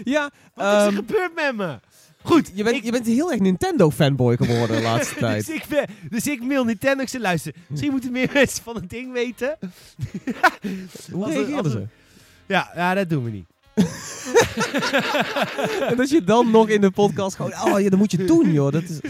ja, 0.04 0.30
Wat 0.54 0.66
is 0.66 0.80
er 0.80 0.86
ehm, 0.86 0.94
gebeurd 0.94 1.34
met 1.34 1.56
me? 1.56 1.80
Goed, 2.24 2.50
je, 2.54 2.62
bent, 2.62 2.76
ik- 2.76 2.84
je 2.84 2.90
bent 2.90 3.06
heel 3.06 3.30
erg 3.32 3.40
Nintendo-fanboy 3.40 4.36
geworden 4.36 4.76
de 4.76 4.82
laatste 4.90 5.14
tijd. 5.14 5.46
dus, 5.46 5.54
ik 5.54 5.64
ben, 5.68 5.86
dus 6.10 6.26
ik 6.26 6.42
mail 6.42 6.64
Nintendo. 6.64 7.02
Ik 7.02 7.08
zeg, 7.08 7.20
luister, 7.20 7.54
misschien 7.68 7.90
moeten 7.90 8.12
meer 8.12 8.30
mensen 8.32 8.62
van 8.62 8.74
het 8.74 8.90
ding 8.90 9.12
weten. 9.12 9.58
Hoe 11.12 11.30
reageerden 11.32 11.70
ze? 11.72 11.86
Ja, 12.46 12.70
ja, 12.74 12.94
dat 12.94 13.08
doen 13.10 13.24
we 13.24 13.30
niet. 13.30 13.46
En 15.88 15.96
dat 15.96 16.10
je 16.10 16.22
dan 16.24 16.50
nog 16.50 16.68
in 16.68 16.80
de 16.80 16.90
podcast 16.90 17.36
gewoon... 17.36 17.52
Oh, 17.52 17.80
ja, 17.80 17.90
dat 17.90 17.98
moet 17.98 18.10
je 18.10 18.24
doen, 18.24 18.52
joh. 18.52 18.72
Dat 18.72 18.82
is... 18.82 19.00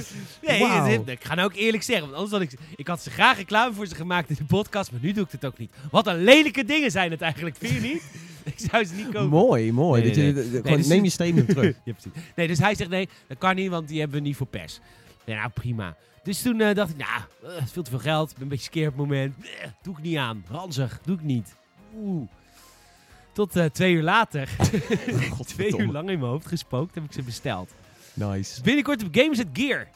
Nee, 0.42 0.66
het- 0.66 1.08
ik 1.08 1.24
ga 1.24 1.34
nou 1.34 1.48
ook 1.48 1.54
eerlijk 1.56 1.82
zeggen. 1.82 2.04
Want 2.10 2.14
anders 2.16 2.32
had 2.32 2.42
ik... 2.52 2.58
Ik 2.76 2.86
had 2.86 3.02
ze 3.02 3.10
graag 3.10 3.36
reclame 3.36 3.74
voor 3.74 3.86
ze 3.86 3.94
gemaakt 3.94 4.30
in 4.30 4.36
de 4.38 4.44
podcast. 4.44 4.90
Maar 4.92 5.00
nu 5.02 5.12
doe 5.12 5.24
ik 5.24 5.30
het 5.30 5.44
ook 5.44 5.58
niet. 5.58 5.70
Wat 5.90 6.06
een 6.06 6.24
lelijke 6.24 6.64
dingen 6.64 6.90
zijn 6.90 7.10
het 7.10 7.20
eigenlijk. 7.20 7.56
Vind 7.58 7.72
je 7.72 7.80
niet? 7.80 8.02
ik 8.54 8.68
zou 8.70 8.84
ze 8.84 8.94
niet 8.94 9.04
kopen. 9.04 9.28
Mooi, 9.28 9.72
mooi. 9.72 10.02
Nee, 10.02 10.26
je, 10.26 10.32
nee, 10.32 10.44
gewoon, 10.62 10.76
dus- 10.76 10.86
neem 10.86 11.04
je 11.04 11.10
statement 11.10 11.48
terug. 11.48 11.76
Ja, 11.84 11.92
precies. 11.92 12.12
Nee, 12.36 12.46
dus 12.48 12.58
hij 12.58 12.74
zegt 12.74 12.90
nee, 12.90 13.08
dat 13.28 13.38
kan 13.38 13.54
niet, 13.54 13.70
want 13.70 13.88
die 13.88 13.98
hebben 14.00 14.18
we 14.18 14.26
niet 14.26 14.36
voor 14.36 14.46
pers. 14.46 14.80
Ja, 15.24 15.34
nou 15.34 15.50
prima. 15.50 15.96
Dus 16.22 16.42
toen 16.42 16.60
eh, 16.60 16.74
dacht 16.74 16.90
ik, 16.90 16.96
nou, 16.96 17.54
eh, 17.56 17.62
veel 17.66 17.82
te 17.82 17.90
veel 17.90 17.98
geld. 17.98 18.28
Ik 18.30 18.34
ben 18.34 18.42
een 18.42 18.48
beetje 18.48 18.64
scared 18.64 18.88
op 18.88 18.98
het 18.98 19.06
moment. 19.06 19.34
Eh, 19.44 19.68
doe 19.82 19.96
ik 19.96 20.02
niet 20.02 20.16
aan. 20.16 20.44
Ranzig, 20.50 21.00
doe 21.04 21.14
ik 21.16 21.22
niet. 21.22 21.54
Oeh. 21.96 22.28
Tot 23.32 23.56
eh, 23.56 23.64
twee 23.64 23.92
uur 23.94 24.02
later, 24.02 24.48
twee 25.44 25.76
uur 25.78 25.92
lang 25.92 26.10
in 26.10 26.18
mijn 26.18 26.30
hoofd 26.30 26.46
gespookt, 26.46 26.94
heb 26.94 27.04
ik 27.04 27.12
ze 27.12 27.22
besteld. 27.22 27.70
Nice. 28.14 28.62
Binnenkort 28.62 29.02
op 29.04 29.08
Games 29.14 29.38
at 29.40 29.46
Gear. 29.52 29.88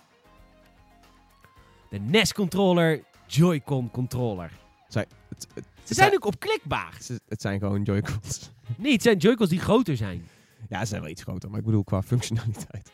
De 1.90 1.98
NES 1.98 2.32
controller, 2.32 3.02
Joy-Con 3.26 3.90
controller. 3.90 4.50
Het, 4.88 5.06
het, 5.28 5.46
het, 5.54 5.64
Ze 5.82 5.94
zijn 5.94 6.14
ook 6.14 6.24
opklikbaar. 6.24 6.94
het- 7.06 7.20
het 7.28 7.40
zijn 7.40 7.58
gewoon 7.58 7.82
Joy-Cons. 7.82 8.50
Nee, 8.76 8.92
het 8.92 9.02
zijn 9.02 9.16
Joy-Cons 9.18 9.50
die 9.50 9.60
groter 9.60 9.96
zijn. 9.96 10.28
Ja, 10.68 10.80
ze 10.80 10.86
zijn 10.86 11.00
wel 11.00 11.10
iets 11.10 11.22
groter, 11.22 11.50
maar 11.50 11.58
ik 11.58 11.64
bedoel 11.64 11.84
qua 11.84 12.02
functionaliteit. 12.02 12.90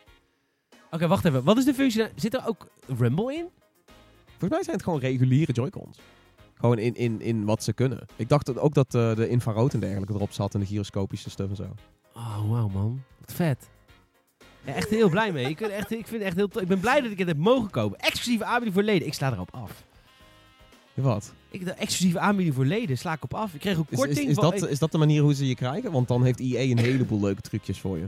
Oké, 0.90 1.06
wacht 1.08 1.24
even. 1.24 1.44
Wat 1.44 1.56
is 1.58 1.64
de 1.64 1.74
functie? 1.74 2.06
Zit 2.14 2.34
er 2.34 2.46
ook 2.46 2.66
Rumble 2.98 3.34
in? 3.34 3.46
Volgens 4.26 4.50
mij 4.50 4.62
zijn 4.62 4.76
het 4.76 4.84
gewoon 4.84 5.00
reguliere 5.00 5.52
Joy-Cons. 5.52 5.98
Gewoon 6.62 6.78
in, 6.78 6.94
in, 6.94 7.20
in 7.20 7.44
wat 7.44 7.62
ze 7.62 7.72
kunnen. 7.72 8.06
Ik 8.16 8.28
dacht 8.28 8.58
ook 8.58 8.74
dat 8.74 8.94
eh, 8.94 9.14
de 9.14 9.28
infrarood 9.28 9.74
en 9.74 9.80
dergelijke 9.80 10.14
erop 10.14 10.32
zat 10.32 10.54
en 10.54 10.60
de 10.60 10.66
gyroscopische 10.66 11.30
stuff 11.30 11.50
en 11.50 11.56
zo. 11.56 11.74
Oh, 12.14 12.50
wauw 12.50 12.68
man. 12.68 13.02
Wat 13.20 13.32
vet. 13.32 13.68
Ja, 14.64 14.74
echt 14.74 14.88
heel 14.88 15.08
blij 15.08 15.32
mee. 15.32 15.48
Ik, 15.48 15.58
ben 15.58 15.74
echt, 15.74 15.90
ik, 15.90 16.06
vind 16.06 16.22
echt 16.22 16.36
heel 16.36 16.48
ik 16.60 16.68
ben 16.68 16.80
blij 16.80 17.00
dat 17.00 17.10
ik 17.10 17.18
het 17.18 17.28
heb 17.28 17.36
mogen 17.36 17.70
kopen. 17.70 17.98
Exclusieve 17.98 18.44
aanbieding 18.44 18.74
voor 18.74 18.82
leden. 18.82 19.06
Ik 19.06 19.14
sla 19.14 19.32
erop 19.32 19.54
af. 19.54 19.84
Wat? 20.94 21.32
Ik, 21.50 21.64
de 21.64 21.72
exclusieve 21.72 22.18
aanbieding 22.18 22.54
voor 22.54 22.64
leden 22.64 22.98
sla 22.98 23.12
ik 23.12 23.24
op 23.24 23.34
af. 23.34 23.54
Ik 23.54 23.60
kreeg 23.60 23.78
ook 23.78 23.86
korting. 23.94 24.28
is, 24.28 24.36
dat, 24.36 24.68
is 24.68 24.78
dat 24.78 24.92
de 24.92 24.98
manier 24.98 25.22
hoe 25.22 25.34
ze 25.34 25.46
je 25.46 25.54
krijgen? 25.54 25.92
Want 25.92 26.08
dan 26.08 26.24
heeft 26.24 26.40
EA 26.40 26.70
een 26.70 26.78
heleboel 26.78 27.20
leuke 27.26 27.40
trucjes 27.40 27.80
voor 27.80 27.98
je. 27.98 28.06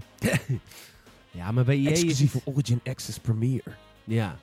Ja, 1.30 1.52
maar 1.52 1.64
bij 1.64 1.76
EA 1.76 1.90
Exclusieve 1.90 2.40
Origin 2.44 2.80
Access 2.84 3.18
Premiere. 3.18 3.70
Ja. 4.04 4.38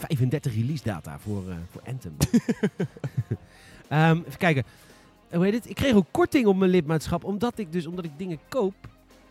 35 0.00 0.54
release 0.54 0.82
data 0.84 1.18
voor, 1.18 1.42
eh, 1.48 1.54
voor 1.70 1.80
Anthem. 1.86 2.12
Ehm, 3.88 4.18
even 4.26 4.38
kijken. 4.38 4.64
Hoe 5.32 5.44
heet 5.44 5.54
het? 5.54 5.68
Ik 5.68 5.74
kreeg 5.74 5.94
ook 5.94 6.06
korting 6.10 6.46
op 6.46 6.56
mijn 6.56 6.70
lidmaatschap, 6.70 7.24
omdat 7.24 7.58
ik 7.58 7.72
dus 7.72 7.86
omdat 7.86 8.04
ik 8.04 8.10
dingen 8.16 8.38
koop. 8.48 8.74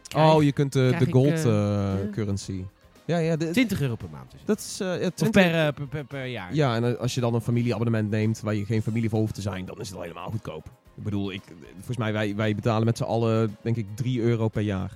krijg 0.08 0.34
Oh, 0.34 0.44
je 0.44 0.52
kunt 0.52 0.74
de, 0.74 0.86
krijg 0.88 1.00
de 1.00 1.06
ik, 1.08 1.14
gold 1.14 1.46
eh, 1.46 1.94
eh, 2.04 2.10
currency. 2.12 2.64
Ja, 3.06 3.18
ja. 3.18 3.36
de- 3.36 3.50
20 3.52 3.82
euro 3.82 3.96
per 3.96 4.10
maand. 4.12 4.32
Dus. 4.32 4.42
dat 4.46 4.60
is... 4.60 4.80
eh, 4.80 4.88
ja, 5.02 5.08
of 5.08 5.14
20 5.14 5.30
per, 5.32 5.68
eh, 5.68 5.74
per, 5.74 5.88
per, 5.88 6.06
per 6.06 6.26
jaar. 6.26 6.54
Ja, 6.56 6.76
en 6.76 7.00
als 7.00 7.14
je 7.16 7.22
dan 7.22 7.34
een 7.34 7.42
familieabonnement 7.42 8.10
neemt 8.10 8.40
waar 8.40 8.56
je 8.56 8.66
geen 8.66 8.82
familie 8.82 9.10
voor 9.10 9.20
hoeft 9.20 9.34
te 9.36 9.42
zijn, 9.42 9.66
dan 9.66 9.80
is 9.80 9.88
het 9.88 9.96
al 9.98 10.02
helemaal 10.04 10.30
goedkoop. 10.30 10.66
Ik 10.98 11.04
bedoel, 11.04 11.32
ik, 11.32 11.42
volgens 11.76 11.98
mij, 11.98 12.14
wij, 12.14 12.36
wij 12.36 12.56
betalen 12.56 12.86
met 12.86 12.98
z'n 12.98 13.04
allen, 13.04 13.58
denk 13.62 13.76
ik, 13.76 13.86
3 13.96 14.22
euro 14.22 14.48
per 14.48 14.62
jaar. 14.62 14.92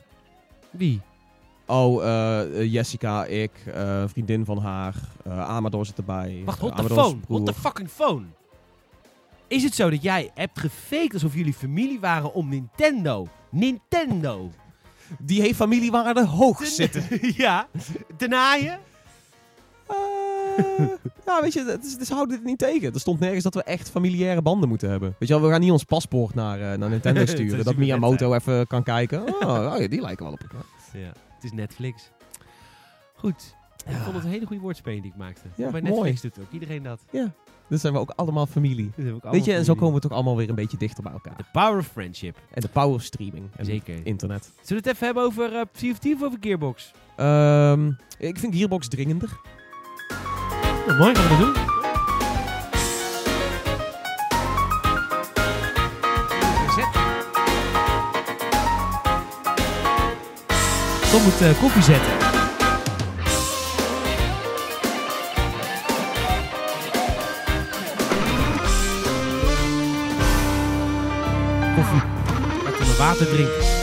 Wie? 0.72 1.02
Oh, 1.74 2.04
eh, 2.04 2.42
eh, 2.42 2.74
Jessica, 2.74 3.26
ik, 3.26 3.52
eh, 3.74 4.04
vriendin 4.08 4.46
van 4.46 4.58
haar, 4.58 4.96
Amador 5.30 5.86
zit 5.86 5.98
erbij. 5.98 6.42
Wacht, 6.46 6.60
the 6.60 6.72
Amador's 6.72 6.94
phone? 6.94 7.20
What 7.28 7.46
the 7.46 7.54
fucking 7.54 7.90
phone? 7.90 8.26
Is 9.48 9.64
het 9.64 9.76
zo 9.76 9.90
dat 9.90 10.04
jij 10.04 10.32
hebt 10.34 10.60
gefaked 10.60 11.14
alsof 11.14 11.36
jullie 11.36 11.54
familie 11.54 12.00
waren 12.00 12.34
om 12.34 12.50
Nintendo? 12.50 13.28
Nintendo! 13.52 14.50
Die 15.20 15.42
heeft 15.42 15.56
familiewaarde 15.56 16.26
hoog 16.26 16.66
zitten. 16.66 17.04
ja, 17.44 17.68
te 18.18 18.28
naaien? 18.28 18.80
Eh, 19.88 19.96
ja, 21.26 21.42
weet 21.42 21.54
je, 21.54 21.66
het 21.66 21.98
is, 22.00 22.10
houden 22.10 22.36
dit 22.36 22.46
niet 22.46 22.60
tegen. 22.60 22.94
Er 22.94 23.00
stond 23.00 23.20
nergens 23.20 23.44
dat 23.44 23.54
we 23.54 23.64
echt 23.64 23.90
familiaire 23.90 24.42
banden 24.42 24.70
moeten 24.70 24.90
hebben. 24.90 25.16
Weet 25.20 25.30
je 25.30 25.36
wel, 25.36 25.44
we 25.44 25.52
gaan 25.52 25.62
niet 25.62 25.72
ons 25.72 25.84
paspoort 25.84 26.36
naar, 26.36 26.78
naar 26.78 26.90
Nintendo 26.90 27.20
Dat 27.26 27.30
sturen. 27.30 27.58
dat 27.58 27.68
vet 27.68 27.78
Miyamoto 27.78 28.34
even 28.34 28.68
kan 28.68 28.84
kijken. 28.84 29.22
Oh, 29.22 29.72
oh 29.74 29.80
ja, 29.80 29.88
die 29.88 30.02
lijken 30.02 30.26
wel 30.26 30.34
op 30.34 30.42
elkaar. 30.42 30.66
Ja. 30.94 31.12
Het 31.44 31.52
is 31.52 31.58
Netflix. 31.58 32.12
Goed. 33.16 33.56
Ik 33.88 33.96
vond 33.96 34.16
het 34.16 34.24
een 34.24 34.30
hele 34.30 34.46
goede 34.46 34.62
woordspeling 34.62 35.02
die 35.02 35.12
ik 35.12 35.18
maakte. 35.18 35.42
Ja, 35.56 35.70
Bij 35.70 35.82
mooi. 35.82 35.94
Netflix 35.94 36.22
doet 36.22 36.40
ook 36.46 36.52
iedereen 36.52 36.84
dat. 36.84 37.06
Dus 37.70 37.82
zijn 37.82 37.94
we 37.94 38.00
ook 38.00 38.10
allemaal 38.10 38.46
familie. 38.46 38.86
Ook 38.86 38.96
Weet 38.96 39.06
je, 39.06 39.12
allemaal 39.12 39.34
en 39.34 39.44
zo 39.44 39.50
familie. 39.54 39.76
komen 39.76 39.94
we 39.96 40.00
toch 40.02 40.12
allemaal 40.12 40.38
weer 40.38 40.50
een 40.50 40.56
beetje 40.56 40.78
dichter 40.78 41.04
bij 41.04 41.12
elkaar. 41.12 41.36
The 41.36 41.46
power 41.52 41.78
of 41.78 41.88
friendship. 41.88 42.38
En 42.54 42.62
de 42.62 42.68
power 42.68 42.94
of 42.96 43.02
streaming. 43.04 43.46
En 43.56 43.66
Zeker. 43.66 44.06
internet. 44.06 44.44
Zullen 44.44 44.84
we 44.84 44.90
het 44.90 44.96
even 44.96 45.06
hebben 45.06 45.24
over 45.24 45.54
uh, 45.54 45.92
of 46.16 46.24
over 46.24 46.38
Gearbox? 46.42 46.92
Ehm, 47.16 47.92
ik 48.18 48.38
vind 48.38 48.56
Gearbox 48.56 48.88
dringender. 48.88 49.40
Nou, 50.88 50.98
mooi, 50.98 51.16
gaan 51.16 51.38
we 51.38 51.46
dat 51.46 51.56
doen. 51.56 51.73
Tom 61.14 61.24
moet 61.24 61.42
eh, 61.42 61.60
koffie 61.60 61.82
zetten. 61.84 62.12
Koffie. 71.76 72.02
We 72.80 72.96
water 72.98 73.26
drinken. 73.26 73.82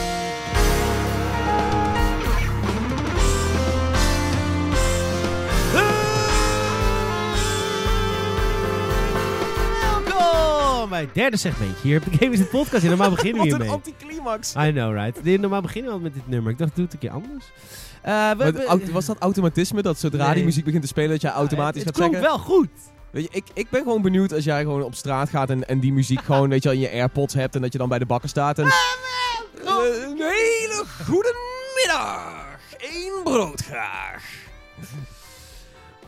Welkom 10.04 10.90
bij 10.90 11.00
het 11.00 11.14
derde 11.14 11.36
segmentje 11.36 11.88
hier 11.88 11.98
op 11.98 12.04
de 12.04 12.18
Game 12.18 12.32
is 12.32 12.38
het 12.38 12.50
podcast. 12.50 12.82
En 12.82 12.88
normaal 12.88 13.10
beginnen 13.10 13.42
we 13.42 13.48
hiermee. 13.48 13.68
Anticlimax. 14.26 14.54
I 14.68 14.72
know, 14.72 14.92
right? 15.04 15.24
Nee, 15.24 15.38
Normaal 15.38 15.60
beginnen 15.60 15.92
we 15.92 15.98
met 16.00 16.14
dit 16.14 16.28
nummer. 16.28 16.52
Ik 16.52 16.58
dacht, 16.58 16.74
doe 16.74 16.84
het 16.84 16.92
een 16.92 16.98
keer 16.98 17.10
anders. 17.10 17.44
Eh, 18.02 18.30
we- 18.30 18.52
we- 18.52 18.92
was 18.92 19.06
dat 19.06 19.18
automatisme? 19.18 19.82
Dat 19.82 19.98
zodra 19.98 20.26
Nee. 20.26 20.34
die 20.34 20.44
muziek 20.44 20.64
begint 20.64 20.82
te 20.82 20.88
spelen, 20.88 21.10
dat 21.10 21.20
jij 21.20 21.30
automatisch 21.30 21.84
het 21.84 21.96
gaat 21.96 22.08
klonk 22.08 22.12
zeggen... 22.14 22.30
wel 22.30 22.38
goed. 22.56 22.68
Weet 23.10 23.22
je, 23.22 23.28
ik, 23.32 23.44
ik 23.54 23.70
ben 23.70 23.82
gewoon 23.82 24.02
benieuwd 24.02 24.32
als 24.32 24.44
jij 24.44 24.60
gewoon 24.62 24.82
op 24.82 24.94
straat 24.94 25.28
gaat 25.28 25.50
en, 25.50 25.68
en 25.68 25.80
die 25.80 25.92
muziek 25.92 26.20
gewoon, 26.20 26.48
weet 26.54 26.62
je 26.62 26.68
wel, 26.68 26.78
in 26.78 26.84
je 26.84 26.90
AirPods 26.90 27.34
hebt 27.34 27.54
en 27.54 27.60
dat 27.60 27.72
je 27.72 27.78
dan 27.78 27.88
bij 27.88 27.98
de 27.98 28.06
bakker 28.06 28.28
staat 28.28 28.58
en... 28.58 28.64
Eh, 28.66 28.72
een 30.04 30.16
hele 30.16 30.84
goede 31.04 31.34
middag! 31.76 32.48
Eén 32.78 33.20
brood 33.24 33.60
graag. 33.60 34.24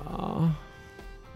Oh. 0.06 0.42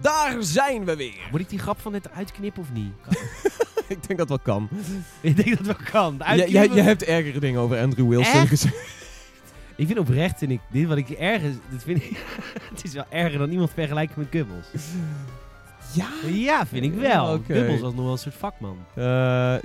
Daar 0.01 0.37
zijn 0.41 0.85
we 0.85 0.97
weer. 0.97 1.29
Moet 1.31 1.41
ik 1.41 1.49
die 1.49 1.59
grap 1.59 1.81
van 1.81 1.93
net 1.93 2.11
uitknippen 2.13 2.63
of 2.63 2.69
niet? 2.73 2.93
ik 3.95 4.07
denk 4.07 4.19
dat 4.19 4.29
wel 4.29 4.39
kan. 4.39 4.69
ik 5.21 5.37
denk 5.45 5.57
dat 5.57 5.67
wel 5.67 5.87
kan. 5.91 6.17
Jij, 6.19 6.49
jij, 6.49 6.69
jij 6.69 6.85
hebt 6.85 7.05
ergere 7.05 7.39
dingen 7.39 7.61
over 7.61 7.81
Andrew 7.81 8.09
Wilson 8.09 8.41
Echt? 8.41 8.49
gezegd. 8.49 8.77
Ik 9.77 9.87
vind 9.87 9.99
oprecht, 9.99 10.39
vind 10.39 10.51
ik, 10.51 10.61
dit 10.71 10.87
wat 10.87 10.97
ik 10.97 11.11
ergens, 11.11 11.57
dit 11.71 11.83
vind 11.83 12.03
ik, 12.03 12.25
het 12.73 12.85
is 12.85 12.93
wel 12.93 13.05
erger 13.09 13.39
dan 13.39 13.51
iemand 13.51 13.71
vergelijken 13.75 14.15
met 14.19 14.27
Gubbels. 14.31 14.67
Ja. 15.93 16.09
Ja, 16.27 16.67
vind 16.67 16.85
ik 16.85 16.95
wel. 16.95 17.33
Ja. 17.33 17.41
Gubbels 17.47 17.81
was 17.81 17.95
nog 17.95 18.03
wel 18.03 18.13
een 18.13 18.19
soort 18.19 18.35
vakman. 18.35 18.79
Eh, 18.95 19.05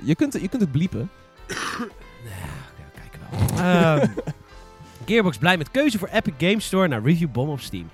je, 0.04 0.14
kunt, 0.16 0.32
je 0.32 0.48
kunt 0.48 0.62
het 0.62 0.72
bliepen. 0.72 1.10
Ja, 2.24 2.90
kijken 3.00 3.20
wel. 3.54 3.64
Ehm, 3.64 4.08
Gearbox 5.06 5.38
blij 5.38 5.56
met 5.56 5.70
keuze 5.70 5.98
voor 5.98 6.08
Epic 6.08 6.34
Games 6.38 6.64
Store 6.64 6.88
naar 6.88 7.02
Review 7.02 7.30
Bomb 7.32 7.50
op 7.50 7.60
Steam. 7.60 7.90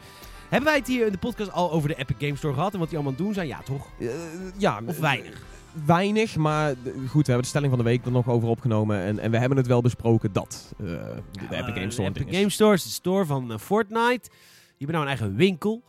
Hebben 0.49 0.68
wij 0.68 0.79
het 0.79 0.87
hier 0.87 1.07
in 1.07 1.12
de 1.12 1.18
podcast 1.18 1.53
al 1.53 1.72
over 1.72 1.89
de 1.89 1.95
Epic 1.95 2.16
Games 2.18 2.39
Store 2.39 2.55
gehad 2.55 2.72
en 2.72 2.79
wat 2.79 2.89
die 2.89 2.99
allemaal 2.99 3.16
doen 3.16 3.35
zijn? 3.35 3.47
Ja, 3.47 3.61
toch? 3.64 3.87
Eh, 4.01 4.09
ja. 4.57 4.81
Of 4.87 4.99
weinig? 4.99 5.43
Weinig, 5.87 6.37
maar 6.37 6.74
goed, 7.09 7.26
we 7.26 7.33
hebben 7.33 7.43
de 7.43 7.47
stelling 7.49 7.70
van 7.70 7.79
de 7.79 7.85
week 7.85 8.05
er 8.05 8.11
nog 8.11 8.29
over 8.29 8.49
opgenomen. 8.49 8.99
En, 9.01 9.18
en 9.18 9.31
we 9.31 9.39
hebben 9.39 9.59
het 9.59 9.66
wel 9.66 9.81
besproken 9.81 10.33
dat 10.33 10.72
eh, 10.79 10.85
de, 10.85 10.97
de 11.33 11.57
Epic 11.57 11.74
Games 11.74 11.93
Store 11.95 12.11
De 12.12 12.20
Epic. 12.20 12.37
Games 12.39 12.55
Store 12.55 12.74
is 12.74 12.83
de 12.83 12.91
store 12.91 13.24
van 13.26 13.53
eh, 13.53 13.59
Fortnite. 13.59 14.29
Die 14.31 14.87
hebben 14.87 14.95
nou 14.97 15.03
een 15.03 15.09
eigen 15.18 15.35
winkel. 15.37 15.83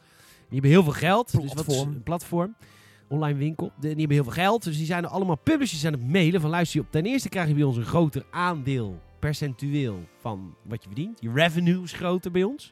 Die 0.49 0.59
hebben 0.59 0.69
heel 0.71 0.83
veel 0.83 0.91
geld. 0.91 1.31
Dus 1.31 1.53
wat 1.53 1.65
Platform. 1.65 1.89
een 1.89 2.03
platform. 2.03 2.55
Online 3.07 3.37
winkel. 3.37 3.65
De- 3.75 3.81
die 3.81 3.89
hebben 3.97 4.15
heel 4.15 4.23
veel 4.23 4.43
geld. 4.43 4.63
Dus 4.63 4.77
die 4.77 4.85
zijn 4.85 5.03
er 5.03 5.09
allemaal 5.09 5.37
publishers 5.43 5.85
aan 5.85 5.91
het 5.93 6.07
mailen. 6.07 6.41
Van 6.41 6.49
luister 6.49 6.79
je 6.79 6.85
op. 6.85 6.91
Ten 6.91 7.05
eerste 7.05 7.29
krijg 7.29 7.47
je 7.47 7.53
bij 7.53 7.63
ons 7.63 7.77
een 7.77 7.85
groter 7.85 8.23
aandeel. 8.31 8.99
Percentueel 9.19 9.99
van 10.19 10.55
wat 10.63 10.81
je 10.83 10.89
verdient. 10.89 11.21
Je 11.21 11.31
revenue 11.33 11.83
is 11.83 11.91
groter 11.91 12.31
bij 12.31 12.43
ons. 12.43 12.71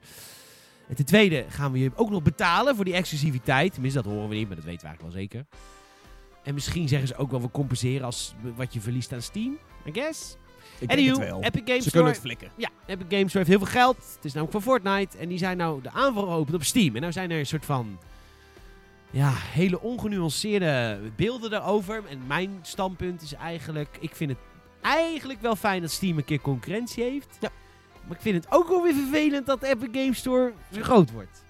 En 0.87 0.95
ten 0.95 1.05
tweede 1.05 1.45
gaan 1.49 1.71
we 1.71 1.79
je 1.79 1.91
ook 1.95 2.09
nog 2.09 2.21
betalen 2.23 2.75
voor 2.75 2.85
die 2.85 2.93
exclusiviteit. 2.93 3.73
Tenminste, 3.73 4.01
dat 4.01 4.11
horen 4.11 4.29
we 4.29 4.35
niet, 4.35 4.47
maar 4.47 4.55
dat 4.55 4.65
weten 4.65 4.81
we 4.81 4.87
eigenlijk 4.87 5.13
wel 5.15 5.21
zeker. 5.23 5.45
En 6.47 6.53
misschien 6.53 6.87
zeggen 6.87 7.07
ze 7.07 7.15
ook 7.15 7.31
wel, 7.31 7.41
we 7.41 7.51
compenseren 7.51 8.05
als 8.05 8.35
wat 8.55 8.73
je 8.73 8.81
verliest 8.81 9.13
aan 9.13 9.21
Steam. 9.21 9.57
I 9.85 9.93
guess. 9.93 10.37
Ik 10.79 10.87
denk 10.87 11.07
het 11.07 11.17
wel. 11.17 11.41
Epic 11.41 11.61
Games 11.65 11.83
Ze 11.83 11.91
kunnen 11.91 12.11
het 12.11 12.21
flikken. 12.21 12.51
Ja, 12.55 12.69
Epic 12.85 13.05
Games 13.09 13.29
Store 13.29 13.45
heeft 13.45 13.47
heel 13.47 13.67
veel 13.67 13.81
geld. 13.81 13.97
Het 14.15 14.25
is 14.25 14.33
namelijk 14.33 14.51
van 14.51 14.61
Fortnite. 14.61 15.17
En 15.17 15.29
die 15.29 15.37
zijn 15.37 15.57
nou 15.57 15.81
de 15.81 15.91
aanval 15.91 16.23
geopend 16.23 16.55
op 16.55 16.63
Steam. 16.63 16.95
En 16.95 17.01
nou 17.01 17.13
zijn 17.13 17.31
er 17.31 17.39
een 17.39 17.45
soort 17.45 17.65
van... 17.65 17.99
Ja, 19.11 19.31
hele 19.33 19.81
ongenuanceerde 19.81 20.99
beelden 21.15 21.49
daarover. 21.49 22.03
En 22.09 22.27
mijn 22.27 22.59
standpunt 22.61 23.21
is 23.21 23.33
eigenlijk... 23.33 23.97
Ik 23.99 24.15
vind 24.15 24.29
het 24.29 24.39
eigenlijk 24.81 25.41
wel 25.41 25.55
fijn 25.55 25.81
dat 25.81 25.91
Steam 25.91 26.17
een 26.17 26.25
keer 26.25 26.41
concurrentie 26.41 27.03
heeft. 27.03 27.37
Ja. 27.39 27.49
Maar 28.07 28.15
ik 28.15 28.21
vind 28.21 28.43
het 28.43 28.53
ook 28.53 28.67
wel 28.67 28.83
weer 28.83 28.95
vervelend 28.95 29.45
dat 29.45 29.59
de 29.59 29.67
Epic 29.67 29.89
Games 29.91 30.17
Store 30.17 30.53
zo 30.71 30.81
groot 30.81 31.11
wordt. 31.11 31.45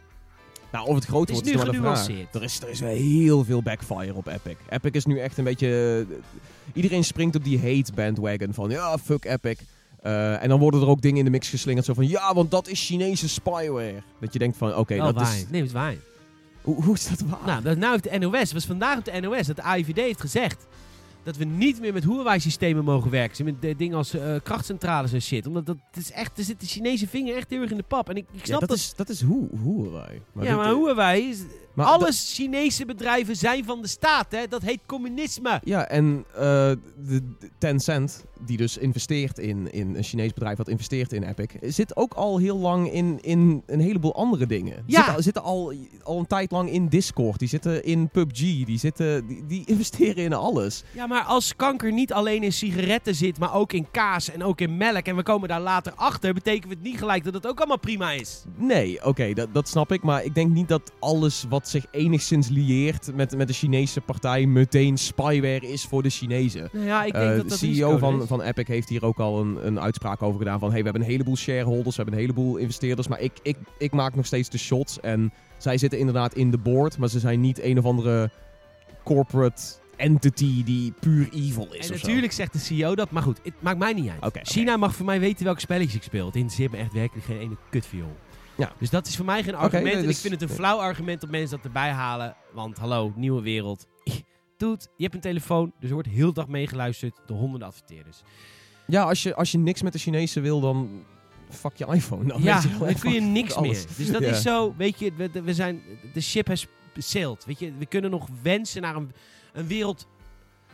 Nou, 0.72 0.88
of 0.88 0.96
het 0.96 1.06
groot 1.06 1.30
is 1.30 1.34
wordt, 1.34 1.48
nu 1.48 1.54
is 1.54 1.62
vraag. 1.62 1.76
genuanceerd. 1.76 2.36
Er 2.36 2.44
is, 2.44 2.62
er 2.62 2.70
is 2.70 2.80
heel 2.80 3.44
veel 3.44 3.62
backfire 3.62 4.14
op 4.14 4.28
Epic. 4.28 4.56
Epic 4.70 4.92
is 4.92 5.06
nu 5.06 5.20
echt 5.20 5.38
een 5.38 5.44
beetje... 5.44 6.06
eh, 6.10 6.16
iedereen 6.74 7.04
springt 7.04 7.36
op 7.36 7.44
die 7.44 7.60
hate 7.60 7.92
bandwagon 7.94 8.54
van... 8.54 8.70
Ja, 8.70 8.98
fuck 8.98 9.26
Epic. 9.26 9.58
Eh, 10.02 10.44
en 10.44 10.50
dan 10.50 10.60
worden 10.60 10.82
er 10.82 10.88
ook 10.88 11.02
dingen 11.02 11.18
in 11.18 11.26
de 11.26 11.32
mix 11.32 11.50
geslingerd. 11.50 11.86
Zo 11.86 11.94
van... 11.94 12.08
Ja, 12.08 12.34
want 12.34 12.52
dat 12.52 12.68
is 12.68 12.86
Chinese 12.86 13.30
spyware. 13.30 14.02
Dat 14.20 14.34
je 14.34 14.40
denkt 14.40 14.58
van... 14.58 14.76
Oké, 14.76 14.96
Wel 14.96 15.14
dat 15.14 15.22
is... 15.22 15.46
Nee, 15.50 15.62
het 15.62 15.70
is 15.70 15.76
waar. 15.76 15.96
Hoe, 16.62 16.84
hoe 16.84 16.94
is 16.94 17.08
dat 17.08 17.20
waar? 17.30 17.40
Nou, 17.46 17.62
dat, 17.62 17.78
nou 17.78 17.92
heeft 17.92 18.04
de 18.12 18.18
NOS, 18.28 18.40
het 18.40 18.54
was 18.54 18.66
vandaag 18.66 18.98
op 18.98 19.06
de 19.06 19.20
NOS, 19.22 19.48
dat 19.48 19.56
de 19.56 19.62
AIVD 19.62 19.96
heeft 19.96 20.22
gezegd 20.22 20.66
dat 21.28 21.38
we 21.38 21.44
niet 21.44 21.80
meer 21.80 21.94
met 21.94 22.04
Huawei-systemen 22.04 22.84
mogen 22.84 23.12
werken. 23.12 23.46
Met 23.46 23.78
dingen 23.78 23.98
als 23.98 24.14
eh, 24.14 24.36
krachtcentrales 24.44 25.14
en 25.14 25.22
shit. 25.22 25.48
Omdat 25.48 25.66
dat 25.66 25.78
het 25.92 26.04
is 26.04 26.12
echt, 26.12 26.38
er 26.38 26.44
zit 26.44 26.60
de 26.60 26.66
Chinese 26.66 27.08
vinger 27.08 27.36
echt 27.36 27.50
heel 27.50 27.62
erg 27.62 27.72
in 27.72 27.78
de 27.78 27.84
pap. 27.84 28.10
En 28.10 28.16
ik, 28.16 28.26
ik 28.32 28.40
ja, 28.40 28.46
snap 28.46 28.60
dat, 28.60 28.70
dat. 28.70 28.78
is, 28.78 28.94
dat 28.96 29.10
is 29.10 29.22
hoe, 29.22 29.48
hoe 29.62 29.92
wij. 29.92 30.22
ja, 30.42 30.56
maar 30.56 30.74
Huawei 30.74 31.30
is, 31.30 31.40
Maar 31.74 31.86
Alle 31.86 32.12
Chinese 32.12 32.86
bedrijven 32.86 33.36
zijn 33.36 33.66
van 33.66 33.82
de 33.82 33.88
staat, 33.88 34.32
hè? 34.32 34.48
Dat 34.48 34.62
heet 34.62 34.80
communisme. 34.86 35.62
Ja, 35.64 35.88
en 35.88 36.26
eh, 36.34 36.42
de, 36.42 36.80
de 37.06 37.50
Tencent, 37.58 38.26
die 38.46 38.58
dus 38.58 38.78
investeert 38.78 39.40
in, 39.40 39.72
in 39.72 39.96
een 39.96 40.04
Chinees 40.04 40.34
bedrijf 40.34 40.58
dat 40.58 40.68
investeert 40.68 41.14
in 41.14 41.24
Epic, 41.24 41.48
zit 41.62 41.96
ook 41.98 42.14
al 42.14 42.38
heel 42.38 42.58
lang 42.58 42.92
in, 42.92 43.18
in 43.22 43.64
een 43.66 43.80
heleboel 43.80 44.16
andere 44.16 44.46
dingen. 44.46 44.84
Ja. 44.86 45.04
Zitten, 45.04 45.24
zitten 45.24 45.44
al, 45.44 45.74
al 46.04 46.20
een 46.20 46.28
tijd 46.28 46.52
lang 46.52 46.70
in 46.72 46.88
Discord, 46.88 47.40
die 47.40 47.48
zitten 47.48 47.84
in 47.84 48.10
PUBG, 48.10 48.66
die, 48.66 48.78
zitten, 48.80 49.28
die, 49.28 49.46
die 49.48 49.64
investeren 49.74 50.24
in 50.24 50.34
alles. 50.34 50.84
Ja, 50.92 51.08
maar 51.08 51.24
als 51.24 51.56
kanker 51.56 51.92
niet 51.94 52.14
alleen 52.14 52.44
in 52.44 52.54
sigaretten 52.54 53.16
zit, 53.16 53.40
maar 53.40 53.54
ook 53.54 53.74
in 53.74 53.88
kaas 53.92 54.32
en 54.32 54.44
ook 54.44 54.62
in 54.62 54.78
melk, 54.78 55.06
en 55.06 55.16
we 55.16 55.24
komen 55.24 55.50
daar 55.50 55.62
later 55.62 55.94
achter, 55.96 56.34
betekent 56.34 56.72
het 56.74 56.82
niet 56.82 56.98
gelijk 56.98 57.24
dat 57.24 57.34
het 57.34 57.48
ook 57.48 57.58
allemaal 57.58 57.80
prima 57.80 58.12
is. 58.12 58.44
Nee, 58.56 59.06
oké, 59.06 59.34
dat, 59.34 59.54
dat 59.54 59.68
snap 59.68 59.92
ik. 59.92 60.04
Maar 60.04 60.24
ik 60.24 60.36
denk 60.36 60.52
niet 60.52 60.68
dat 60.68 60.92
alles 61.00 61.46
wat 61.50 61.68
zich 61.68 61.86
enigszins 61.92 62.48
lieert 62.50 63.16
met, 63.16 63.38
met 63.38 63.48
de 63.48 63.54
Chinese 63.54 64.02
partij 64.02 64.46
meteen 64.46 64.98
spyware 64.98 65.68
is 65.72 65.84
voor 65.86 66.04
de 66.04 66.10
Chinezen. 66.10 66.70
Nou 66.72 66.86
ja, 66.86 67.04
ik 67.04 67.14
denk 67.14 67.26
Eh, 67.26 67.36
dat 67.36 67.44
de 67.44 67.50
dat 67.50 67.58
CEO 67.58 67.98
van. 67.98 68.27
Van 68.28 68.42
Epic 68.42 68.68
heeft 68.68 68.90
hier 68.90 69.06
ook 69.06 69.20
al 69.20 69.40
een, 69.40 69.68
een 69.68 69.80
uitspraak 69.80 70.22
over 70.22 70.40
gedaan 70.40 70.60
van... 70.60 70.70
hey, 70.70 70.78
we 70.78 70.84
hebben 70.84 71.02
een 71.02 71.10
heleboel 71.10 71.36
shareholders, 71.38 71.96
we 71.96 72.02
hebben 72.02 72.14
een 72.14 72.26
heleboel 72.28 72.58
investeerders... 72.58 73.08
maar 73.08 73.22
ik, 73.22 73.32
ik, 73.42 73.58
ik 73.78 73.92
maak 73.92 74.16
nog 74.16 74.26
steeds 74.26 74.50
de 74.50 74.58
shots. 74.58 75.00
En 75.00 75.34
zij 75.58 75.78
zitten 75.78 76.00
inderdaad 76.00 76.34
in 76.34 76.52
de 76.52 76.58
board... 76.58 76.98
maar 76.98 77.10
ze 77.10 77.20
zijn 77.20 77.42
niet 77.42 77.62
een 77.62 77.78
of 77.78 77.86
andere 77.86 78.30
corporate 79.04 79.62
entity 79.96 80.64
die 80.64 80.94
puur 81.00 81.30
evil 81.34 81.68
is 81.72 81.78
En 81.78 81.84
zo. 81.84 81.94
natuurlijk 81.94 82.32
zegt 82.32 82.54
de 82.54 82.60
CEO 82.60 82.96
dat, 82.96 83.12
maar 83.12 83.24
goed, 83.24 83.40
het 83.44 83.54
maakt 83.60 83.80
mij 83.80 83.94
niet 83.94 84.12
uit. 84.20 84.40
China 84.42 84.78
mag 84.78 84.96
voor 84.96 85.06
mij 85.06 85.20
weten 85.20 85.46
welke 85.46 85.60
spelletjes 85.60 85.96
ik 85.96 86.04
speel. 86.04 86.26
Het 86.26 86.36
interesseert 86.36 86.72
me 86.72 86.78
echt 86.78 86.94
werkelijk 86.94 87.26
geen 87.26 87.40
ene 87.40 87.58
kutviool. 87.70 88.16
Ja. 88.58 88.72
Dus 88.80 88.90
dat 88.90 89.08
is 89.08 89.16
voor 89.16 89.26
mij 89.26 89.44
geen 89.44 89.56
argument. 89.56 89.96
en 89.96 90.02
dus- 90.02 90.16
ik 90.16 90.22
vind 90.22 90.42
het 90.42 90.50
een 90.50 90.56
flauw 90.56 90.78
argument 90.78 91.22
dat 91.22 91.30
mensen 91.30 91.56
dat 91.56 91.66
erbij 91.66 91.90
halen. 91.90 92.36
Want 92.54 92.78
hallo, 92.78 93.14
nieuwe 93.16 93.42
wereld. 93.42 93.88
Dude, 94.58 94.86
je 94.98 95.04
hebt 95.04 95.16
een 95.16 95.22
telefoon, 95.22 95.72
dus 95.80 95.88
er 95.90 95.94
wordt 95.96 96.10
heel 96.10 96.28
de 96.28 96.34
dag 96.34 96.48
meegeluisterd 96.48 97.16
door 97.26 97.38
honderden 97.38 97.68
adverteerders. 97.68 98.22
Ja, 98.88 99.04
als 99.04 99.24
je, 99.24 99.36
als 99.36 99.52
je 99.52 99.58
niks 99.58 99.82
met 99.82 99.94
de 99.94 100.00
Chinezen 100.00 100.42
wil, 100.42 100.60
dan 100.60 101.04
fuck 101.50 101.76
je 101.76 101.86
iPhone. 101.86 102.28
Dan 102.28 102.42
ja, 102.44 102.62
dan 102.80 102.94
kun 103.00 103.12
je 103.12 103.22
niks 103.22 103.54
alles. 103.54 103.86
meer. 103.86 103.96
Dus 103.98 104.12
dat 104.12 104.22
Ja. 104.22 104.30
is 104.30 104.42
zo, 104.42 104.74
weet 104.78 105.00
je, 105.00 105.14
we, 105.14 105.42
we 105.44 105.54
zijn, 105.54 105.82
de 106.14 106.22
ship 106.22 106.48
has 106.48 106.68
sailed. 106.98 107.46
Weet 107.46 107.60
je, 107.60 107.74
we 107.78 107.86
kunnen 107.86 108.12
nog 108.12 108.28
wensen 108.42 108.82
naar 108.82 108.96
een, 108.96 109.12
een 109.54 109.68
wereld, 109.68 110.08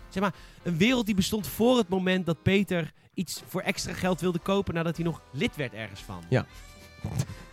zeg 0.09 0.23
maar, 0.23 0.33
een 0.63 0.77
wereld 0.77 1.05
die 1.05 1.15
bestond 1.15 1.47
voor 1.47 1.77
het 1.77 1.89
moment 1.89 2.25
dat 2.25 2.41
Peter 2.41 2.93
iets 3.13 3.41
voor 3.47 3.61
extra 3.61 3.93
geld 3.93 4.21
wilde 4.21 4.39
kopen 4.39 4.73
nadat 4.73 4.95
hij 4.95 5.05
nog 5.05 5.21
lid 5.31 5.55
werd 5.55 5.73
ergens 5.73 6.01
van. 6.01 6.23
Ja. 6.29 6.45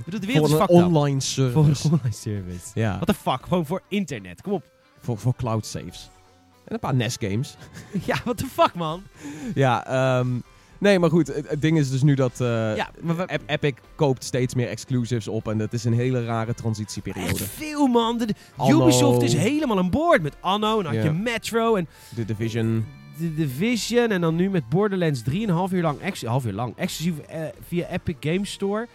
Bedoel, 0.05 0.21
de 0.21 0.27
wereld 0.27 0.51
Voor 0.51 0.57
is 0.59 0.63
up. 0.65 0.71
online 0.71 1.21
Voor 1.21 1.23
service. 1.23 1.87
een 1.87 1.93
online 1.99 2.15
service. 2.15 2.67
Ja, 2.75 2.95
What 2.95 3.07
the 3.07 3.15
fuck, 3.15 3.43
gewoon 3.43 3.67
voor 3.67 3.83
internet. 3.89 4.43
Kom 4.43 4.53
op. 4.53 4.65
voor, 4.99 5.19
voor 5.19 5.35
cloud 5.37 5.67
saves. 5.67 6.11
En 6.71 6.77
een 6.77 6.81
paar 6.81 6.95
NES 6.95 7.17
games. 7.21 7.57
Ja, 8.07 8.21
what 8.25 8.37
the 8.37 8.47
fuck, 8.47 8.75
man. 8.75 9.03
ja, 9.55 9.87
ehm, 9.87 10.29
nee, 10.79 10.99
maar 10.99 11.11
goed. 11.11 11.27
Het, 11.27 11.49
het 11.51 11.61
ding 11.63 11.79
is 11.79 11.91
dus 11.91 12.03
nu 12.03 12.15
dat 12.15 12.41
eh, 12.41 12.77
Ja, 12.77 12.91
we- 13.03 13.23
Ep- 13.27 13.43
Epic 13.47 13.73
koopt 13.95 14.25
steeds 14.25 14.55
meer 14.55 14.69
exclusives 14.69 15.29
op. 15.29 15.49
En 15.49 15.59
dat 15.59 15.73
is 15.73 15.85
een 15.85 15.93
hele 15.93 16.25
rare 16.25 16.55
transitieperiode. 16.55 17.29
Echt 17.31 17.41
veel, 17.43 17.87
man. 17.87 18.19
De, 18.19 18.35
Anno. 18.57 18.83
Ubisoft 18.83 19.23
is 19.23 19.35
helemaal 19.35 19.79
aan 19.79 19.91
boord 19.91 20.23
met 20.23 20.37
Anno. 20.41 20.79
En 20.81 20.85
had 20.87 21.03
je 21.03 21.11
Metro 21.13 21.75
en 21.75 21.89
De 22.15 22.25
Division. 22.25 22.87
The 23.19 23.35
Division. 23.35 24.11
En 24.11 24.21
dan 24.21 24.37
nu 24.37 24.51
met 24.51 24.69
Borderlands 24.69 25.23
3,5 25.31 25.35
uur 25.35 25.83
lang, 25.83 26.23
half 26.25 26.45
uur 26.47 26.53
lang 26.53 26.77
exclusief 26.77 27.19
eh, 27.19 27.43
via 27.67 27.87
Epic 27.89 28.17
Games 28.21 28.51
Store. 28.53 28.89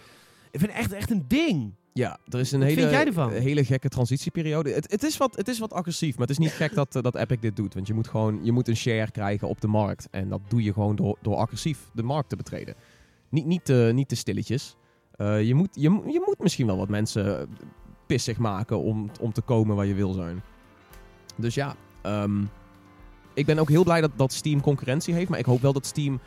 Ik 0.50 0.60
vind 0.60 0.72
het 0.72 0.80
echt, 0.80 0.92
echt 0.92 1.10
een 1.10 1.24
ding. 1.28 1.74
Ja, 1.96 2.18
er 2.28 2.38
is 2.38 2.52
een 2.52 2.60
Wat 2.60 2.68
hele, 2.68 3.30
hele 3.30 3.64
gekke 3.64 3.88
transitieperiode. 3.88 4.70
Het, 4.70 4.90
het, 4.90 5.02
is 5.02 5.16
wat, 5.16 5.36
het 5.36 5.48
is 5.48 5.58
wat 5.58 5.72
agressief, 5.72 6.12
maar 6.18 6.26
het 6.26 6.38
is 6.38 6.44
niet 6.44 6.52
gek 6.52 6.74
dat, 6.74 6.96
eh, 6.96 7.02
dat 7.02 7.14
Epic 7.14 7.40
dit 7.40 7.56
doet. 7.56 7.74
Want 7.74 7.86
je 7.86 7.94
moet 7.94 8.08
gewoon 8.08 8.40
je 8.42 8.52
moet 8.52 8.68
een 8.68 8.76
share 8.76 9.10
krijgen 9.10 9.48
op 9.48 9.60
de 9.60 9.66
markt. 9.66 10.08
En 10.10 10.28
dat 10.28 10.40
doe 10.48 10.62
je 10.62 10.72
gewoon 10.72 10.96
door, 10.96 11.16
door 11.22 11.36
agressief 11.36 11.78
de 11.92 12.02
markt 12.02 12.28
te 12.28 12.36
betreden. 12.36 12.74
Niet, 13.28 13.46
niet, 13.46 13.64
te, 13.64 13.90
niet 13.94 14.08
te 14.08 14.16
stilletjes. 14.16 14.76
Eh, 15.10 15.42
je, 15.42 15.54
moet, 15.54 15.68
je, 15.72 15.90
je 15.90 16.22
moet 16.26 16.38
misschien 16.38 16.66
wel 16.66 16.76
wat 16.76 16.88
mensen 16.88 17.40
eh, 17.40 17.46
pissig 18.06 18.38
maken 18.38 18.78
om, 18.78 19.10
om 19.20 19.32
te 19.32 19.42
komen 19.42 19.76
waar 19.76 19.86
je 19.86 19.94
wil 19.94 20.12
zijn. 20.12 20.42
Dus 21.36 21.54
ja, 21.54 21.76
ehm, 22.02 22.42
ik 23.34 23.46
ben 23.46 23.58
ook 23.58 23.68
heel 23.68 23.84
blij 23.84 24.00
dat, 24.00 24.10
dat 24.16 24.32
Steam 24.32 24.60
concurrentie 24.60 25.14
heeft. 25.14 25.28
Maar 25.30 25.38
ik 25.38 25.44
hoop 25.44 25.60
wel 25.60 25.72
dat 25.72 25.86
Steam 25.86 26.20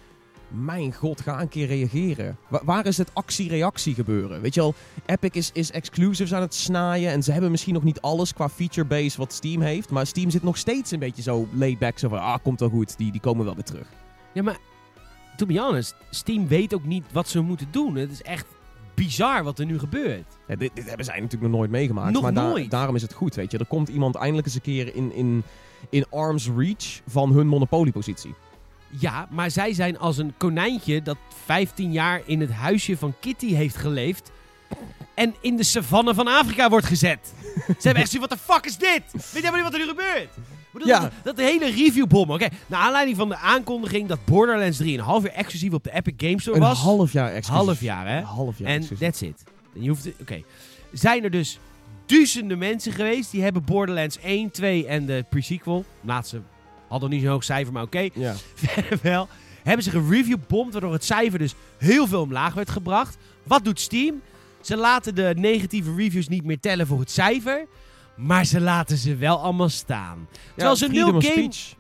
mijn 0.50 0.94
god, 0.94 1.22
ga 1.22 1.42
een 1.42 1.50
keer 1.50 1.68
reageren. 1.68 2.38
Wa- 2.48 2.62
waar 2.64 2.86
is 2.86 2.98
het 2.98 3.10
actie-reactie 3.14 3.94
gebeuren? 3.94 4.42
Weet 4.42 4.54
je 4.54 4.60
wel, 4.60 4.74
Epic 5.06 5.30
is, 5.34 5.50
is 5.54 5.72
exclusives 5.72 6.34
aan 6.34 6.42
het 6.42 6.54
snaaien. 6.54 7.12
En 7.12 7.24
ze 7.24 7.32
hebben 7.32 7.52
misschien 7.52 7.74
nog 7.74 7.84
niet 7.84 8.02
alles 8.02 8.34
qua 8.34 8.50
feature 8.50 8.88
base 8.88 9.18
wat 9.18 9.34
Steam 9.34 9.62
heeft. 9.62 9.90
Maar 9.90 10.06
Steam 10.08 10.30
zit 10.30 10.44
nog 10.44 10.58
steeds 10.58 10.92
een 10.92 11.00
beetje 11.00 11.22
zo 11.22 11.48
laid 11.54 11.80
back. 11.80 11.98
Zo 12.00 12.10
van, 12.10 12.20
ah, 12.20 12.38
komt 12.44 12.60
wel 12.60 12.70
goed. 12.70 12.98
Die, 12.98 13.12
die 13.12 13.22
komen 13.22 13.46
wel 13.46 13.54
weer 13.56 13.64
terug. 13.64 13.88
Ja, 14.34 14.44
maar 14.44 14.58
to 15.38 15.46
be 15.46 15.60
honest, 15.60 15.96
Steam 16.10 16.48
weet 16.48 16.74
ook 16.74 16.86
niet 16.86 17.06
wat 17.12 17.28
ze 17.28 17.40
moeten 17.42 17.68
doen. 17.72 17.96
Het 17.96 18.12
is 18.12 18.22
echt 18.22 18.46
bizar 18.96 19.44
wat 19.44 19.60
er 19.60 19.66
nu 19.66 19.80
gebeurt. 19.80 20.38
Ja, 20.48 20.56
dit, 20.56 20.72
dit 20.74 20.88
hebben 20.88 21.06
zij 21.06 21.16
natuurlijk 21.20 21.52
nog 21.52 21.60
nooit 21.60 21.72
meegemaakt. 21.72 22.14
Nog 22.14 22.22
maar 22.22 22.34
da- 22.34 22.48
nooit. 22.50 22.72
daarom 22.72 22.96
is 22.96 23.02
het 23.02 23.14
goed, 23.14 23.36
weet 23.36 23.52
je. 23.52 23.58
Er 23.58 23.66
komt 23.66 23.90
iemand 23.90 24.16
eindelijk 24.16 24.46
eens 24.48 24.56
een 24.56 24.62
keer 24.62 24.96
in, 24.96 25.14
in, 25.14 25.44
in 25.90 26.06
arm's 26.10 26.50
reach 26.58 27.02
van 27.08 27.32
hun 27.32 27.48
monopoliepositie. 27.48 28.34
Ja, 28.90 29.28
maar 29.30 29.52
zij 29.52 29.74
zijn 29.74 29.98
als 30.00 30.18
een 30.18 30.34
konijntje 30.38 31.02
dat 31.02 31.18
15 31.46 31.92
jaar 31.92 32.22
in 32.26 32.42
het 32.42 32.52
huisje 32.52 32.98
van 32.98 33.14
Kitty 33.20 33.54
heeft 33.54 33.76
geleefd. 33.76 34.32
En 35.16 35.36
in 35.42 35.56
de 35.58 35.64
savanne 35.64 36.14
van 36.14 36.28
Afrika 36.28 36.70
wordt 36.70 36.86
gezet. 36.86 37.34
Ze 37.68 37.74
hebben 37.82 38.02
echt 38.04 38.12
zoiets, 38.12 38.30
wat 38.30 38.30
de 38.30 38.54
fuck 38.54 38.66
is 38.66 38.78
dit? 38.78 39.02
Weet 39.12 39.22
je 39.22 39.30
helemaal 39.34 39.54
niet 39.54 39.64
wat 39.64 39.74
er 39.74 39.80
nu 39.80 39.88
gebeurt? 39.88 40.30
Bedoel, 40.74 40.88
Ja. 40.88 41.00
dat, 41.00 41.12
dat 41.24 41.38
hele 41.38 41.66
reviewbom. 41.72 42.32
Oké, 42.32 42.48
naar 42.68 42.80
aanleiding 42.82 43.18
van 43.18 43.30
de 43.30 43.38
aankondiging 43.38 44.08
dat 44.08 44.26
Borderlands 44.26 44.82
3,5 44.82 44.86
uur 44.88 45.32
exclusief 45.32 45.74
op 45.74 45.84
de 45.84 45.92
Epic 45.94 46.14
Games 46.18 46.42
Store 46.42 46.58
Een 46.58 46.64
was. 46.64 46.80
half 46.80 47.12
jaar 47.12 47.32
exclusief. 47.34 47.66
Half 47.66 47.82
jaar, 47.82 48.08
hè? 48.08 48.18
Een 48.18 48.24
half 48.24 48.58
jaar 48.58 48.70
En 48.70 48.88
that's 49.00 49.22
it. 49.22 49.44
En 49.76 49.84
je 49.84 49.90
hoeft... 49.90 50.10
Oké. 50.22 50.42
Zijn 50.92 51.24
er 51.24 51.32
dus 51.32 51.60
duizenden 52.06 52.58
mensen 52.58 52.92
geweest 52.92 53.32
die 53.32 53.42
hebben 53.44 53.64
Borderlands 53.64 54.20
1, 54.20 54.52
2 54.52 54.86
en 54.88 55.06
de 55.06 55.26
pre-sequel. 55.30 55.86
Laatste 56.02 56.42
hadden 56.90 57.10
niet 57.10 57.22
zo'n 57.22 57.32
hoog 57.32 57.44
cijfer, 57.44 57.74
maar 57.74 57.84
oké. 57.84 58.10
Ja. 58.14 58.36
Verder 58.54 59.00
wel. 59.12 59.28
Hebben 59.64 59.84
ze 59.84 59.90
gereviewbomd, 59.90 60.72
waardoor 60.72 60.94
het 60.94 61.04
cijfer 61.04 61.40
dus 61.40 61.54
heel 61.78 62.08
veel 62.08 62.22
omlaag 62.22 62.54
werd 62.54 62.70
gebracht. 62.70 63.18
Wat 63.44 63.64
doet 63.64 63.80
Steam? 63.80 64.22
Ze 64.62 64.78
laten 64.78 65.16
de 65.16 65.34
negatieve 65.38 65.96
reviews 65.96 66.28
niet 66.28 66.44
meer 66.44 66.60
tellen 66.60 66.88
voor 66.88 67.00
het 67.00 67.12
cijfer. 67.12 67.66
Maar 68.16 68.46
ze 68.46 68.62
laten 68.62 68.98
ze 68.98 69.16
wel 69.16 69.40
allemaal 69.40 69.70
staan. 69.70 70.28
Terwijl 70.56 70.76
ze 70.76 70.86
freedom 70.86 71.12
nul 71.12 71.22
game... 71.22 71.34
speech. 71.34 71.78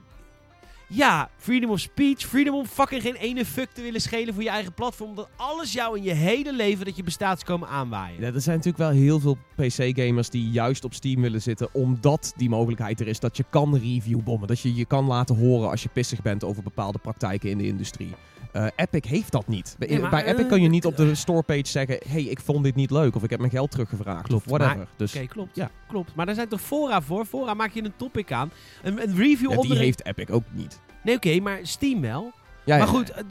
Ja, 0.91 1.29
freedom 1.37 1.69
of 1.69 1.79
speech. 1.79 2.19
Freedom 2.25 2.55
om 2.55 2.65
fucking 2.65 3.01
geen 3.01 3.15
ene 3.15 3.45
fuck 3.45 3.69
te 3.71 3.81
willen 3.81 4.01
schelen 4.01 4.33
voor 4.33 4.43
je 4.43 4.49
eigen 4.49 4.73
platform. 4.73 5.15
Dat 5.15 5.29
alles 5.35 5.73
jou 5.73 5.97
in 5.97 6.03
je 6.03 6.13
hele 6.13 6.53
leven 6.55 6.85
dat 6.85 6.95
je 6.95 7.03
bestaat 7.03 7.37
is 7.37 7.43
komen 7.43 7.67
aanwaaien. 7.67 8.21
Ja, 8.21 8.25
er 8.33 8.41
zijn 8.41 8.57
natuurlijk 8.57 8.83
wel 8.83 9.01
heel 9.01 9.19
veel 9.19 9.37
PC-gamers 9.55 10.29
die 10.29 10.49
juist 10.49 10.83
op 10.83 10.93
Steam 10.93 11.21
willen 11.21 11.41
zitten, 11.41 11.69
omdat 11.73 12.33
die 12.37 12.49
mogelijkheid 12.49 12.99
er 12.99 13.07
is 13.07 13.19
dat 13.19 13.37
je 13.37 13.45
kan 13.49 13.75
reviewbommen. 13.77 14.47
Dat 14.47 14.59
je 14.59 14.75
je 14.75 14.85
kan 14.85 15.05
laten 15.05 15.35
horen 15.35 15.69
als 15.69 15.83
je 15.83 15.89
pissig 15.89 16.21
bent 16.21 16.43
over 16.43 16.63
bepaalde 16.63 16.97
praktijken 16.97 17.49
in 17.49 17.57
de 17.57 17.67
industrie. 17.67 18.13
Eh, 18.51 18.65
Epic 18.75 19.09
heeft 19.09 19.31
dat 19.31 19.47
niet. 19.47 19.75
Bij, 19.79 19.87
Ja, 19.89 19.99
maar, 19.99 20.09
bij 20.09 20.25
Epic 20.25 20.43
eh, 20.43 20.49
kan 20.49 20.61
je 20.61 20.69
niet 20.69 20.85
op 20.85 20.97
de 20.97 21.15
storepage 21.15 21.65
zeggen: 21.67 21.99
hey, 22.07 22.23
ik 22.23 22.39
vond 22.39 22.63
dit 22.63 22.75
niet 22.75 22.91
leuk 22.91 23.15
of 23.15 23.23
ik 23.23 23.29
heb 23.29 23.39
mijn 23.39 23.51
geld 23.51 23.71
teruggevraagd 23.71 24.27
Klopt, 24.27 24.45
of 24.45 24.57
whatever. 24.57 24.87
dus 24.95 25.15
Oké, 25.15 25.25
klopt. 25.25 25.55
ja. 25.55 25.71
klopt. 25.87 26.15
Maar 26.15 26.25
daar 26.25 26.35
zijn 26.35 26.47
toch 26.47 26.61
fora 26.61 27.01
voor? 27.01 27.25
Fora 27.25 27.53
maak 27.53 27.73
je 27.73 27.83
een 27.83 27.93
topic 27.95 28.31
aan. 28.31 28.51
Een, 28.83 29.01
een 29.01 29.15
review 29.15 29.49
ja, 29.49 29.55
die 29.55 29.57
onder... 29.59 29.77
een- 29.77 29.83
heeft 29.83 30.05
Epic 30.05 30.29
ook 30.29 30.43
niet. 30.51 30.78
Nee, 31.09 31.17
oké, 31.17 31.39
maar 31.39 31.59
Steam 31.63 32.01
wel. 32.01 32.31
Ja, 32.65 32.77
maar 32.77 32.87
goed, 32.87 33.11
eh, 33.11 33.23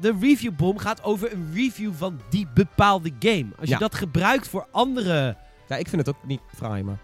de, 0.00 0.16
reviewbom 0.20 0.78
gaat 0.78 1.02
over 1.02 1.32
een 1.32 1.50
review 1.54 1.92
van 1.94 2.20
die 2.30 2.46
bepaalde 2.54 3.12
game. 3.18 3.46
Als 3.58 3.68
je 3.68 3.78
dat 3.78 3.94
gebruikt 3.94 4.48
voor 4.48 4.66
andere... 4.70 5.36
Ja, 5.68 5.76
ik 5.76 5.88
vind 5.88 6.06
het 6.06 6.16
ook 6.16 6.26
niet 6.26 6.40
fraai, 6.54 6.82
maar. 6.82 6.98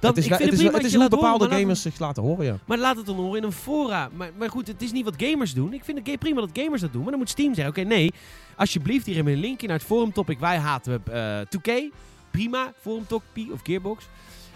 Dan, 0.00 0.10
het 0.10 0.18
is, 0.18 0.26
ik 0.26 0.34
vind 0.34 0.50
het 0.50 0.60
dat 0.60 0.72
het 0.72 0.84
is 0.84 0.94
hoe 0.94 1.02
horen, 1.02 1.18
bepaalde 1.18 1.48
gamers 1.48 1.82
zich 1.82 1.98
laten 1.98 2.22
horen, 2.22 2.44
ja. 2.44 2.58
Maar 2.66 2.78
laat 2.78 2.96
het 2.96 3.06
dan 3.06 3.16
horen 3.16 3.38
in 3.38 3.44
een 3.44 3.52
fora. 3.52 4.08
Maar, 4.14 4.30
maar 4.38 4.50
goed, 4.50 4.66
het 4.66 4.82
is 4.82 4.92
niet 4.92 5.04
wat 5.04 5.14
gamers 5.16 5.54
doen. 5.54 5.72
Ik 5.72 5.84
vind 5.84 6.06
het 6.06 6.18
prima 6.18 6.40
dat 6.40 6.50
gamers 6.52 6.80
dat 6.80 6.92
doen. 6.92 7.02
Maar 7.02 7.10
dan 7.10 7.20
moet 7.20 7.30
Steam 7.30 7.54
zeggen, 7.54 7.76
oké, 7.76 7.88
nee. 7.88 8.12
Alsjeblieft, 8.56 9.06
hier 9.06 9.14
hebben 9.14 9.32
we 9.32 9.38
een 9.38 9.44
linkje 9.44 9.66
naar 9.66 9.76
het 9.76 9.86
forum 9.86 10.12
topic. 10.12 10.38
Wij 10.38 10.58
haten 10.58 11.02
eh 11.10 11.40
2K. 11.40 11.94
Prima, 12.30 12.72
forum 12.80 13.06
topic 13.06 13.52
of 13.52 13.60
Gearbox. 13.62 14.04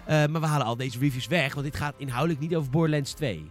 Eh, 0.05 0.27
maar 0.27 0.41
we 0.41 0.47
halen 0.47 0.67
al 0.67 0.77
deze 0.77 0.99
reviews 0.99 1.27
weg. 1.27 1.55
Want 1.55 1.67
dit 1.67 1.77
gaat 1.77 1.95
inhoudelijk 1.97 2.41
niet 2.41 2.55
over 2.55 2.71
Borderlands 2.71 3.13
2. 3.13 3.51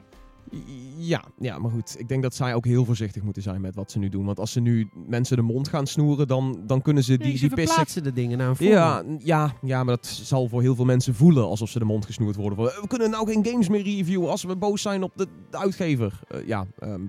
Ja, 0.98 1.24
ja, 1.39 1.60
maar 1.60 1.72
goed. 1.72 1.96
Ik 2.00 2.08
denk 2.08 2.24
dat 2.24 2.36
zij 2.36 2.54
ook 2.56 2.66
heel 2.66 2.86
voorzichtig 2.86 3.24
moeten 3.24 3.42
zijn 3.42 3.62
met 3.62 3.76
wat 3.76 3.92
ze 3.92 4.00
nu 4.00 4.10
doen. 4.10 4.26
Want 4.26 4.39
als 4.39 4.52
ze 4.52 4.60
nu 4.60 4.89
mensen 5.08 5.36
de 5.36 5.42
mond 5.44 5.68
gaan 5.68 5.88
snoeren, 5.88 6.28
dan, 6.28 6.64
dan 6.66 6.82
kunnen 6.82 7.04
ze 7.04 7.18
die, 7.18 7.28
Nee, 7.28 7.38
ze 7.38 7.48
die 7.48 7.58
verplaatsen 7.58 8.04
de 8.04 8.14
dingen 8.14 8.38
naar 8.38 8.50
een 8.50 8.56
forum. 8.56 8.72
Ja, 8.72 9.04
ja, 9.20 9.54
ja, 9.62 9.84
maar 9.84 9.96
dat 9.96 10.06
zal 10.08 10.48
voor 10.48 10.62
heel 10.62 10.76
veel 10.76 10.86
mensen 10.86 11.16
voelen 11.16 11.44
alsof 11.46 11.70
ze 11.70 11.80
de 11.80 11.86
mond 11.86 12.06
gesnoerd 12.06 12.36
worden. 12.36 12.56
Van, 12.58 12.70
"Eh, 12.70 12.82
we 12.82 12.88
kunnen 12.88 13.10
nou 13.10 13.32
geen 13.32 13.46
games 13.46 13.70
meer 13.70 13.84
reviewen 13.84 14.30
als 14.30 14.44
we 14.44 14.56
boos 14.56 14.82
zijn 14.82 15.04
op 15.04 15.12
de, 15.16 15.28
de 15.50 15.58
uitgever. 15.58 16.20
Eh, 16.28 16.48
ja, 16.48 16.66
ehm, 16.80 17.02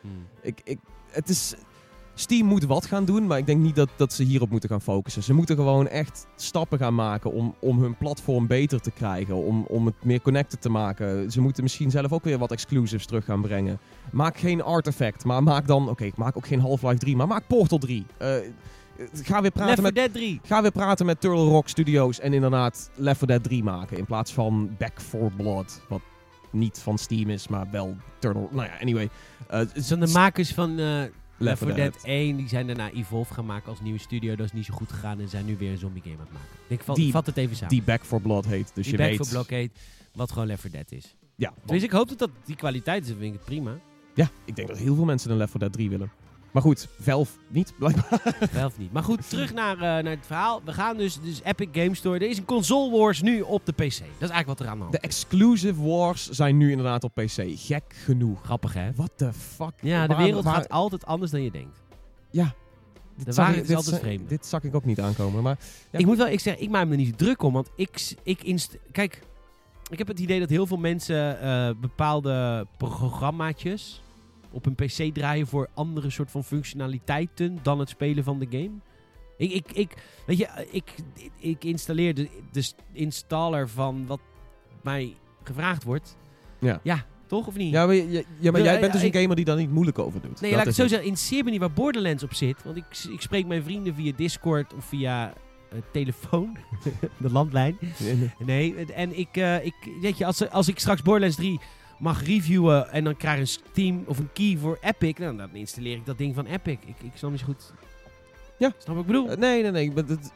Hmm. 0.00 0.26
ik, 0.42 0.60
ik, 0.64 0.78
het 1.10 1.28
is... 1.28 1.54
Steam 2.20 2.46
moet 2.46 2.64
wat 2.64 2.86
gaan 2.86 3.04
doen, 3.04 3.26
maar 3.26 3.38
ik 3.38 3.46
denk 3.46 3.62
niet 3.62 3.74
dat, 3.74 3.88
dat 3.96 4.12
ze 4.12 4.22
hierop 4.22 4.50
moeten 4.50 4.68
gaan 4.68 4.80
focussen. 4.80 5.22
Ze 5.22 5.34
moeten 5.34 5.56
gewoon 5.56 5.88
echt 5.88 6.26
stappen 6.36 6.78
gaan 6.78 6.94
maken 6.94 7.32
om, 7.32 7.54
om 7.60 7.80
hun 7.80 7.96
platform 7.96 8.46
beter 8.46 8.80
te 8.80 8.90
krijgen. 8.90 9.34
Om, 9.34 9.64
om 9.68 9.86
het 9.86 10.04
meer 10.04 10.20
connected 10.20 10.60
te 10.60 10.68
maken. 10.68 11.30
Ze 11.30 11.40
moeten 11.40 11.62
misschien 11.62 11.90
zelf 11.90 12.12
ook 12.12 12.24
weer 12.24 12.38
wat 12.38 12.52
exclusives 12.52 13.06
terug 13.06 13.24
gaan 13.24 13.40
brengen. 13.40 13.78
Maak 14.12 14.36
geen 14.36 14.62
Artifact, 14.62 15.24
maar 15.24 15.42
maak 15.42 15.66
dan... 15.66 15.88
Oké, 15.88 16.04
ik 16.04 16.16
maak 16.16 16.36
ook 16.36 16.46
geen 16.46 16.60
Half-Life 16.60 16.98
3, 16.98 17.16
maar 17.16 17.26
maak 17.26 17.46
Portal 17.46 17.78
3. 17.78 18.06
Eh, 18.16 18.28
ga 19.12 19.40
weer 19.40 19.50
praten 19.50 19.66
Left 19.66 19.74
4 19.74 19.82
met... 19.82 19.94
Dead 19.94 20.12
3. 20.12 20.40
Ga 20.42 20.62
weer 20.62 20.72
praten 20.72 21.06
met 21.06 21.20
Turtle 21.20 21.44
Rock 21.44 21.68
Studios 21.68 22.20
en 22.20 22.32
inderdaad 22.32 22.90
Left 22.94 23.18
4 23.18 23.26
Dead 23.26 23.42
3 23.42 23.64
maken. 23.64 23.96
In 23.96 24.04
plaats 24.04 24.32
van 24.32 24.70
Back 24.78 25.00
4 25.00 25.30
Blood. 25.36 25.80
Wat 25.88 26.00
niet 26.50 26.78
van 26.78 26.98
Steam 26.98 27.30
is, 27.30 27.48
maar 27.48 27.66
wel 27.70 27.96
Turtle... 28.18 28.48
Nou 28.50 28.66
ja, 28.66 28.80
anyway. 28.80 29.10
Uh, 29.50 29.58
Het 29.58 29.70
zijn 29.74 30.00
de 30.00 30.06
makers 30.06 30.54
van 30.54 30.78
eh 30.78 31.02
Left 31.40 31.58
4 31.58 31.66
4 31.74 31.76
Dead 31.76 32.04
1. 32.04 32.36
Die 32.36 32.48
zijn 32.48 32.66
daarna 32.66 32.90
Evolve 32.90 33.34
gaan 33.34 33.46
maken 33.46 33.68
als 33.68 33.80
nieuwe 33.80 33.98
studio. 33.98 34.36
Dat 34.36 34.46
is 34.46 34.52
niet 34.52 34.64
zo 34.64 34.74
goed 34.74 34.92
gegaan 34.92 35.20
en 35.20 35.28
zijn 35.28 35.44
nu 35.46 35.56
weer 35.56 35.70
een 35.70 35.78
zombie 35.78 36.02
game 36.02 36.14
aan 36.14 36.20
het 36.20 36.32
maken. 36.32 36.48
Ik 36.66 36.82
vat, 36.82 36.96
Die- 36.96 37.10
vat 37.12 37.26
het 37.26 37.36
even 37.36 37.56
samen. 37.56 37.68
Die 37.74 37.82
Back 37.82 38.04
4 38.04 38.20
Blood 38.20 38.44
heet. 38.46 38.70
Dus 38.74 38.84
die 38.84 38.92
je 38.92 38.98
Back 38.98 39.08
weet... 39.08 39.16
for 39.16 39.28
Block 39.28 39.48
heet, 39.50 39.78
wat 40.14 40.32
gewoon 40.32 40.46
Left 40.46 40.60
4 40.60 40.70
Dead 40.70 40.92
is. 40.92 41.14
Ja, 41.36 41.52
Dus 41.66 41.82
ik 41.82 41.90
hoop 41.90 42.08
dat 42.08 42.18
dat 42.18 42.30
die 42.44 42.56
kwaliteit 42.56 43.02
is. 43.04 43.08
Vind 43.10 43.22
ik 43.22 43.32
het 43.32 43.44
prima. 43.44 43.78
ja, 44.14 44.30
ik 44.44 44.56
denk 44.56 44.68
dat 44.68 44.78
heel 44.78 44.94
veel 44.94 45.04
mensen 45.04 45.30
een 45.30 45.36
Left 45.36 45.50
4 45.50 45.60
Dead 45.60 45.72
3 45.72 45.90
willen. 45.90 46.10
Maar 46.52 46.62
goed, 46.62 46.88
Valve 47.00 47.32
niet, 47.48 47.72
blijkbaar. 47.78 48.48
Wel 48.52 48.66
of 48.66 48.78
niet. 48.78 48.92
Maar 48.92 49.02
goed, 49.02 49.28
terug 49.28 49.52
naar, 49.54 49.74
eh, 49.74 49.80
naar 49.80 50.04
het 50.04 50.26
verhaal. 50.26 50.60
We 50.64 50.72
gaan 50.72 50.96
dus, 50.96 51.20
dus 51.20 51.40
Epic 51.44 51.68
Game 51.72 51.94
Store. 51.94 52.18
Er 52.18 52.28
is 52.30 52.38
een 52.38 52.44
console 52.44 52.98
wars 52.98 53.22
nu 53.22 53.40
op 53.40 53.66
de 53.66 53.72
PC. 53.72 53.78
Dat 53.78 53.88
is 53.98 54.04
eigenlijk 54.28 54.46
wat 54.46 54.60
er 54.60 54.66
aan 54.68 54.74
de 54.76 54.80
hand 54.82 54.92
De 54.94 54.98
exclusive 55.00 55.82
wars 55.82 56.28
zijn 56.28 56.56
nu 56.56 56.70
inderdaad 56.70 57.04
op 57.04 57.14
PC. 57.14 57.42
Gek 57.46 57.82
genoeg. 58.04 58.42
Grappig 58.44 58.74
hè? 58.74 58.92
What 58.94 59.10
the 59.16 59.32
fuck? 59.32 59.72
Ja, 59.80 60.06
de 60.06 60.16
wereld 60.16 60.44
waar- 60.44 60.54
gaat 60.54 60.68
altijd 60.68 61.06
anders 61.06 61.30
dan 61.30 61.42
je 61.42 61.50
denkt. 61.50 61.82
Ja. 62.30 62.44
De 62.44 63.24
Dit 63.24 63.34
zag 63.34 63.44
waarheid 63.44 63.56
ik- 63.56 63.62
is 63.62 63.68
dit 63.68 63.76
altijd 63.76 63.98
vreemd. 64.02 64.28
Dit 64.28 64.46
zag 64.46 64.62
ik 64.64 64.74
ook 64.74 64.84
niet 64.84 65.00
aankomen. 65.00 65.42
Maar 65.42 65.58
Ja. 65.90 65.98
Ik 65.98 66.06
moet 66.06 66.16
wel, 66.16 66.28
ik 66.28 66.40
zeg, 66.40 66.56
ik 66.58 66.70
maak 66.70 66.84
me 66.86 66.90
er 66.90 66.96
niet 66.96 67.18
druk 67.18 67.42
om, 67.42 67.52
want 67.52 67.70
ik, 67.76 68.14
ik 68.22 68.42
inst 68.42 68.76
kijk, 68.92 69.22
ik 69.90 69.98
heb 69.98 70.08
het 70.08 70.18
idee 70.20 70.40
dat 70.40 70.48
heel 70.48 70.66
veel 70.66 70.76
mensen 70.76 71.40
eh, 71.40 71.70
bepaalde 71.80 72.66
programmaatjes 72.76 74.02
op 74.52 74.66
een 74.66 74.74
PC 74.74 75.14
draaien 75.14 75.46
voor 75.46 75.68
andere 75.74 76.10
soort 76.10 76.30
van 76.30 76.44
functionaliteiten 76.44 77.58
dan 77.62 77.78
het 77.78 77.88
spelen 77.88 78.24
van 78.24 78.38
de 78.38 78.46
game. 78.50 78.70
Ik, 79.36 79.52
ik, 79.52 79.72
ik 79.72 79.94
weet 80.26 80.38
je, 80.38 80.48
ik, 80.70 80.94
ik 81.38 81.64
installeer 81.64 82.14
de, 82.14 82.28
de 82.52 82.72
installer 82.92 83.68
van 83.68 84.06
wat 84.06 84.20
mij 84.82 85.14
gevraagd 85.42 85.84
wordt. 85.84 86.16
Ja. 86.58 86.80
Ja, 86.82 87.06
toch 87.26 87.46
of 87.46 87.56
niet? 87.56 87.72
Ja, 87.72 87.86
maar, 87.86 87.94
ja, 87.94 88.22
ja, 88.38 88.50
maar 88.50 88.60
Ja, 88.60 88.66
jij 88.66 88.80
bent 88.80 88.92
dus 88.92 89.02
een 89.02 89.12
gamer 89.12 89.36
die 89.36 89.44
daar 89.44 89.56
niet 89.56 89.70
moeilijk 89.70 89.98
over 89.98 90.20
doet. 90.20 90.40
Nee, 90.40 90.50
Dat 90.50 90.50
laat 90.50 90.60
ik 90.60 90.66
het 90.66 90.74
zo 90.74 90.86
zeggen. 90.86 91.08
Interesseer 91.08 91.44
me 91.44 91.50
niet 91.50 91.60
waar 91.60 91.72
Borderlands 91.72 92.22
op 92.22 92.34
zit. 92.34 92.62
Want 92.62 92.76
ik, 92.76 92.84
ik 93.12 93.20
spreek 93.20 93.46
mijn 93.46 93.62
vrienden 93.62 93.94
via 93.94 94.12
Discord 94.16 94.74
of 94.74 94.84
via 94.84 95.32
eh, 95.70 95.78
telefoon. 95.92 96.56
de 97.18 97.30
landlijn. 97.30 97.78
Nee, 98.38 98.74
en 98.74 99.18
ik, 99.18 99.36
eh, 99.36 99.64
ik 99.64 99.74
weet 100.00 100.18
je, 100.18 100.26
als, 100.26 100.50
als 100.50 100.68
ik 100.68 100.78
straks 100.78 101.02
Borderlands 101.02 101.36
3 101.36 101.60
mag 102.00 102.24
reviewen 102.26 102.90
en 102.92 103.04
dan 103.04 103.16
krijg 103.16 103.34
ik 103.34 103.40
een 103.40 103.46
Steam 103.46 104.02
of 104.06 104.18
een 104.18 104.32
key 104.32 104.56
voor 104.60 104.78
Epic, 104.80 105.12
dan, 105.14 105.36
dan 105.36 105.48
installeer 105.52 105.96
ik 105.96 106.06
dat 106.06 106.18
ding 106.18 106.34
van 106.34 106.46
Epic. 106.46 106.76
Ik, 106.86 106.94
ik 107.02 107.10
snap 107.14 107.30
niet 107.30 107.40
zo 107.40 107.46
goed. 107.46 107.72
Ja. 108.58 108.72
Snap 108.78 108.94
wat 108.94 109.04
ik 109.04 109.06
bedoel? 109.06 109.30
Eh, 109.30 109.36
Nee, 109.36 109.62
nee, 109.62 109.70
nee. 109.70 109.92
maar 109.92 110.06
dat- 110.06 110.32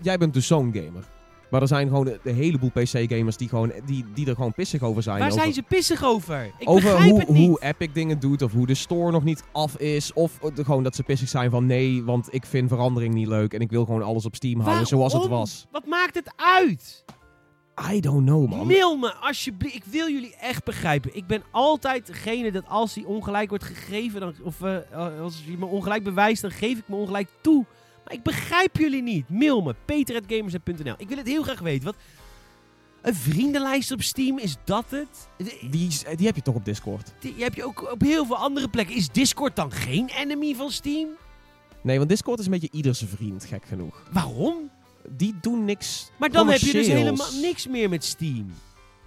jij 0.00 0.18
bent 0.18 0.34
dus 0.34 0.46
zo'n 0.46 0.72
gamer. 0.74 1.04
Maar 1.50 1.60
er 1.60 1.68
zijn 1.68 1.88
gewoon 1.88 2.06
een 2.24 2.34
heleboel 2.34 2.70
PC-gamers 2.70 3.36
die, 3.36 3.48
gewoon, 3.48 3.72
die, 3.86 4.04
die 4.14 4.26
er 4.28 4.34
gewoon 4.34 4.52
pissig 4.52 4.82
over 4.82 5.02
zijn. 5.02 5.18
waar 5.18 5.26
over, 5.28 5.40
zijn 5.40 5.52
ze 5.52 5.62
pissig 5.62 6.04
over? 6.04 6.44
Ik 6.58 6.68
over 6.68 6.82
begrijp 6.90 7.10
hoe, 7.10 7.18
het 7.20 7.28
niet. 7.28 7.46
hoe 7.48 7.62
Epic 7.62 7.88
dingen 7.92 8.18
doet, 8.20 8.42
of 8.42 8.52
hoe 8.52 8.66
de 8.66 8.74
store 8.74 9.10
nog 9.12 9.24
niet 9.24 9.44
af 9.52 9.76
is. 9.76 10.12
Of 10.12 10.38
eh, 10.42 10.54
de- 10.54 10.64
gewoon 10.64 10.82
dat 10.82 10.96
ze 10.96 11.02
pissig 11.02 11.28
zijn 11.28 11.50
van 11.50 11.66
nee, 11.66 12.02
want 12.04 12.34
ik 12.34 12.46
vind 12.46 12.68
verandering 12.68 13.14
niet 13.14 13.26
leuk. 13.26 13.54
En 13.54 13.60
ik 13.60 13.70
wil 13.70 13.84
gewoon 13.84 14.02
alles 14.02 14.24
op 14.26 14.34
Steam 14.34 14.60
houden 14.60 14.86
zoals 14.86 15.12
het 15.12 15.26
was. 15.26 15.66
Wat 15.70 15.86
maakt 15.86 16.14
het 16.14 16.32
uit? 16.36 17.04
I 17.92 18.00
don't 18.00 18.24
know, 18.26 18.48
man. 18.48 18.66
Mail 18.66 18.96
me 18.96 19.14
alsjeblieft. 19.14 19.74
Ik 19.74 19.84
wil 19.84 20.08
jullie 20.08 20.36
echt 20.36 20.64
begrijpen. 20.64 21.16
Ik 21.16 21.26
ben 21.26 21.42
altijd 21.50 22.06
degene 22.06 22.52
dat 22.52 22.68
als 22.68 22.94
die 22.94 23.06
ongelijk 23.06 23.48
wordt 23.48 23.64
gegeven, 23.64 24.20
dan, 24.20 24.34
of 24.42 24.62
eh, 24.62 25.20
als 25.20 25.42
je 25.46 25.58
me 25.58 25.66
ongelijk 25.66 26.04
bewijst, 26.04 26.42
dan 26.42 26.50
geef 26.50 26.78
ik 26.78 26.88
me 26.88 26.96
ongelijk 26.96 27.28
toe. 27.40 27.64
Maar 28.04 28.14
ik 28.14 28.22
begrijp 28.22 28.76
jullie 28.76 29.02
niet. 29.02 29.28
Mail 29.28 29.62
me. 29.62 29.74
peter.gamersnet.nl 29.84 30.94
Ik 30.96 31.08
wil 31.08 31.16
het 31.16 31.26
heel 31.26 31.42
graag 31.42 31.60
weten. 31.60 31.84
Wat, 31.84 31.96
een 33.02 33.14
vriendenlijst 33.14 33.92
op 33.92 34.02
Steam, 34.02 34.38
is 34.38 34.56
dat 34.64 34.84
het? 34.88 35.28
Die, 35.70 35.90
die 36.16 36.26
heb 36.26 36.36
je 36.36 36.42
toch 36.42 36.54
op 36.54 36.64
Discord? 36.64 37.12
Die 37.18 37.34
heb 37.38 37.54
je 37.54 37.64
ook 37.64 37.92
op 37.92 38.00
heel 38.00 38.26
veel 38.26 38.36
andere 38.36 38.68
plekken. 38.68 38.96
Is 38.96 39.08
Discord 39.08 39.56
dan 39.56 39.72
geen 39.72 40.08
enemy 40.08 40.54
van 40.54 40.70
Steam? 40.70 41.08
Nee, 41.82 41.96
want 41.96 42.08
Discord 42.08 42.38
is 42.38 42.44
een 42.44 42.50
beetje 42.50 42.68
ieders 42.72 43.04
vriend, 43.06 43.44
gek 43.44 43.64
genoeg. 43.64 44.02
Waarom? 44.12 44.70
Die 45.08 45.34
doen 45.40 45.64
niks 45.64 46.10
Maar 46.18 46.30
dan 46.30 46.48
heb 46.48 46.60
je 46.60 46.72
dus 46.72 46.86
helemaal 46.86 47.32
niks 47.40 47.66
meer 47.68 47.88
met 47.88 48.04
Steam. 48.04 48.52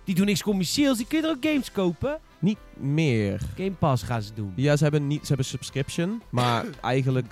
Die 0.03 0.15
doen 0.15 0.25
niks 0.25 0.43
commercieels. 0.43 0.97
Die 0.97 1.07
kun 1.07 1.17
je 1.21 1.23
er 1.27 1.29
ook 1.35 1.45
games 1.45 1.71
kopen. 1.71 2.19
Niet 2.39 2.57
meer. 2.77 3.41
Game 3.57 3.71
Pass 3.71 4.03
gaan 4.03 4.21
ze 4.21 4.33
doen. 4.33 4.53
Ja, 4.55 4.75
ze 4.75 4.83
hebben, 4.83 5.07
niet, 5.07 5.19
ze 5.21 5.27
hebben 5.27 5.45
subscription, 5.45 6.21
maar 6.29 6.65
eigenlijk... 6.81 7.25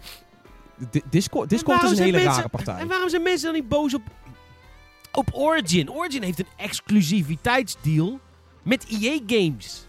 Di- 0.92 1.02
Discord, 1.10 1.52
is 1.52 1.62
een 1.62 1.98
hele 1.98 2.12
mensen- 2.12 2.32
rare 2.34 2.48
partij. 2.50 2.80
En 2.80 2.88
waarom 2.88 3.10
zijn 3.10 3.22
mensen 3.22 3.46
dan 3.52 3.60
niet 3.60 3.70
boos 3.70 3.94
op, 3.94 4.02
op 5.12 5.30
Origin? 5.32 5.92
Origin 5.92 6.22
heeft 6.24 6.40
een 6.40 6.48
exclusiviteitsdeal 6.58 8.20
met 8.64 8.86
EA 9.02 9.20
Games. 9.28 9.86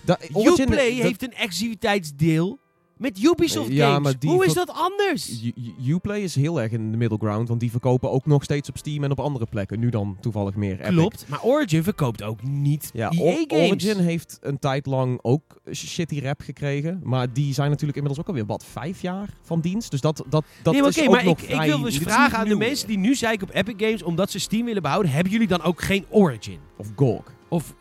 Da- 0.00 0.18
Origin- 0.32 0.64
Uplay 0.68 0.90
heeft 0.90 1.22
een 1.22 1.32
exclusiviteitsdeal 1.34 2.58
met 2.96 3.22
Ubisoft 3.22 3.70
Ja, 3.72 3.86
Games. 3.86 4.02
maar 4.02 4.18
die 4.18 4.30
Hoe 4.30 4.44
is 4.44 4.54
dat 4.54 4.70
anders? 4.72 5.42
U- 5.42 5.92
Uplay 5.92 6.20
is 6.20 6.34
heel 6.34 6.60
erg 6.60 6.72
in 6.72 6.90
de 6.90 6.96
middle 6.96 7.18
ground, 7.18 7.48
want 7.48 7.60
die 7.60 7.70
verkopen 7.70 8.10
ook 8.10 8.26
nog 8.26 8.42
steeds 8.44 8.68
op 8.68 8.76
Steam 8.78 9.04
en 9.04 9.10
op 9.10 9.20
andere 9.20 9.46
plekken. 9.46 9.78
Nu 9.78 9.90
dan 9.90 10.16
toevallig 10.20 10.54
meer 10.54 10.80
Epic. 10.80 10.88
Klopt, 10.88 11.24
maar 11.28 11.42
Origin 11.42 11.82
verkoopt 11.82 12.22
ook 12.22 12.42
niet 12.42 12.90
Ja, 12.92 13.10
EA 13.10 13.20
Or- 13.20 13.44
Games. 13.46 13.68
Origin 13.70 13.98
heeft 13.98 14.38
een 14.40 14.58
tijd 14.58 14.86
lang 14.86 15.18
ook 15.22 15.42
shitty 15.72 16.20
rap 16.20 16.40
gekregen. 16.40 17.00
Maar 17.02 17.32
die 17.32 17.54
zijn 17.54 17.70
natuurlijk 17.70 17.96
inmiddels 17.98 18.24
ook 18.26 18.28
alweer, 18.30 18.46
wat, 18.46 18.64
vijf 18.64 19.02
jaar 19.02 19.28
van 19.42 19.60
dienst? 19.60 19.90
Dus 19.90 20.00
dat, 20.00 20.16
dat, 20.28 20.44
dat 20.62 20.72
nee, 20.72 20.82
maar 20.82 20.90
is 20.90 20.96
oké, 20.98 21.06
ook 21.08 21.14
maar 21.14 21.24
nog 21.24 21.40
ik, 21.40 21.48
ik 21.50 21.60
wil 21.60 21.80
dus 21.80 21.98
vragen 21.98 22.38
aan 22.38 22.48
de 22.48 22.56
mensen 22.56 22.88
die 22.88 22.98
nu 22.98 23.14
zeiken 23.14 23.48
op 23.48 23.54
Epic 23.54 23.74
Games 23.76 24.02
omdat 24.02 24.30
ze 24.30 24.38
Steam 24.38 24.64
willen 24.64 24.82
behouden. 24.82 25.10
Hebben 25.12 25.32
jullie 25.32 25.46
dan 25.48 25.62
ook 25.62 25.82
geen 25.82 26.04
Origin? 26.10 26.58
Of 26.76 26.86
GOG. 26.96 27.22
Of 27.48 27.74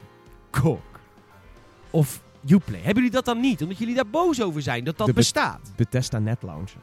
GOG? 0.51 0.79
Of 1.89 2.23
Uplay? 2.47 2.77
Hebben 2.77 2.95
jullie 2.95 3.11
dat 3.11 3.25
dan 3.25 3.39
niet? 3.39 3.61
Omdat 3.61 3.77
jullie 3.77 3.95
daar 3.95 4.07
boos 4.07 4.41
over 4.41 4.61
zijn 4.61 4.83
dat 4.83 4.97
dat 4.97 5.07
De 5.07 5.13
be- 5.13 5.19
bestaat? 5.19 5.71
Bethesda 5.75 6.19
Net 6.19 6.37
Launcher. 6.43 6.79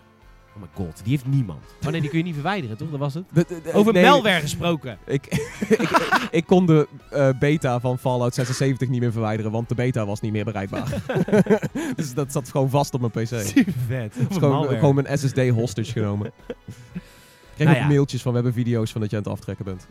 Oh 0.56 0.62
my 0.62 0.68
god, 0.74 1.00
die 1.02 1.12
heeft 1.12 1.26
niemand. 1.26 1.64
Oh 1.84 1.90
nee, 1.90 2.00
die 2.00 2.08
kun 2.10 2.18
je 2.18 2.24
niet 2.24 2.34
verwijderen, 2.34 2.76
toch? 2.76 2.90
Dat 2.90 2.98
was 2.98 3.14
het? 3.14 3.24
De- 3.32 3.44
de- 3.48 3.60
de- 3.62 3.72
Over 3.72 3.92
nee, 3.92 4.04
malware 4.04 4.40
gesproken. 4.40 4.98
Ik, 5.06 5.26
ik, 5.68 5.90
ik 6.30 6.46
kon 6.46 6.66
de 6.66 6.88
eh, 7.10 7.28
beta 7.38 7.80
van 7.80 7.98
Fallout 7.98 8.34
76 8.34 8.88
niet 8.88 9.00
meer 9.00 9.12
verwijderen, 9.12 9.52
want 9.52 9.68
de 9.68 9.74
beta 9.74 10.06
was 10.06 10.20
niet 10.20 10.32
meer 10.32 10.44
bereikbaar. 10.44 11.02
dus 11.96 12.14
dat 12.14 12.32
zat 12.32 12.48
gewoon 12.50 12.70
vast 12.70 12.94
op 12.94 13.00
mijn 13.00 13.12
PC. 13.12 13.30
Het 13.30 13.46
Super 13.56 13.72
vet. 13.86 14.16
is 14.30 14.36
gewoon, 14.36 14.68
gewoon 14.68 14.94
mijn 14.94 15.18
SSD 15.18 15.48
hostage 15.48 15.92
genomen. 15.92 16.26
Ik 16.26 17.02
kreeg 17.54 17.66
Nou 17.66 17.70
ook 17.70 17.82
ja. 17.82 17.88
mailtjes 17.88 18.22
van 18.22 18.32
we 18.32 18.38
hebben 18.42 18.62
video's 18.64 18.92
van 18.92 19.00
dat 19.00 19.10
je 19.10 19.16
aan 19.16 19.22
het 19.22 19.32
aftrekken 19.32 19.64
bent. 19.64 19.86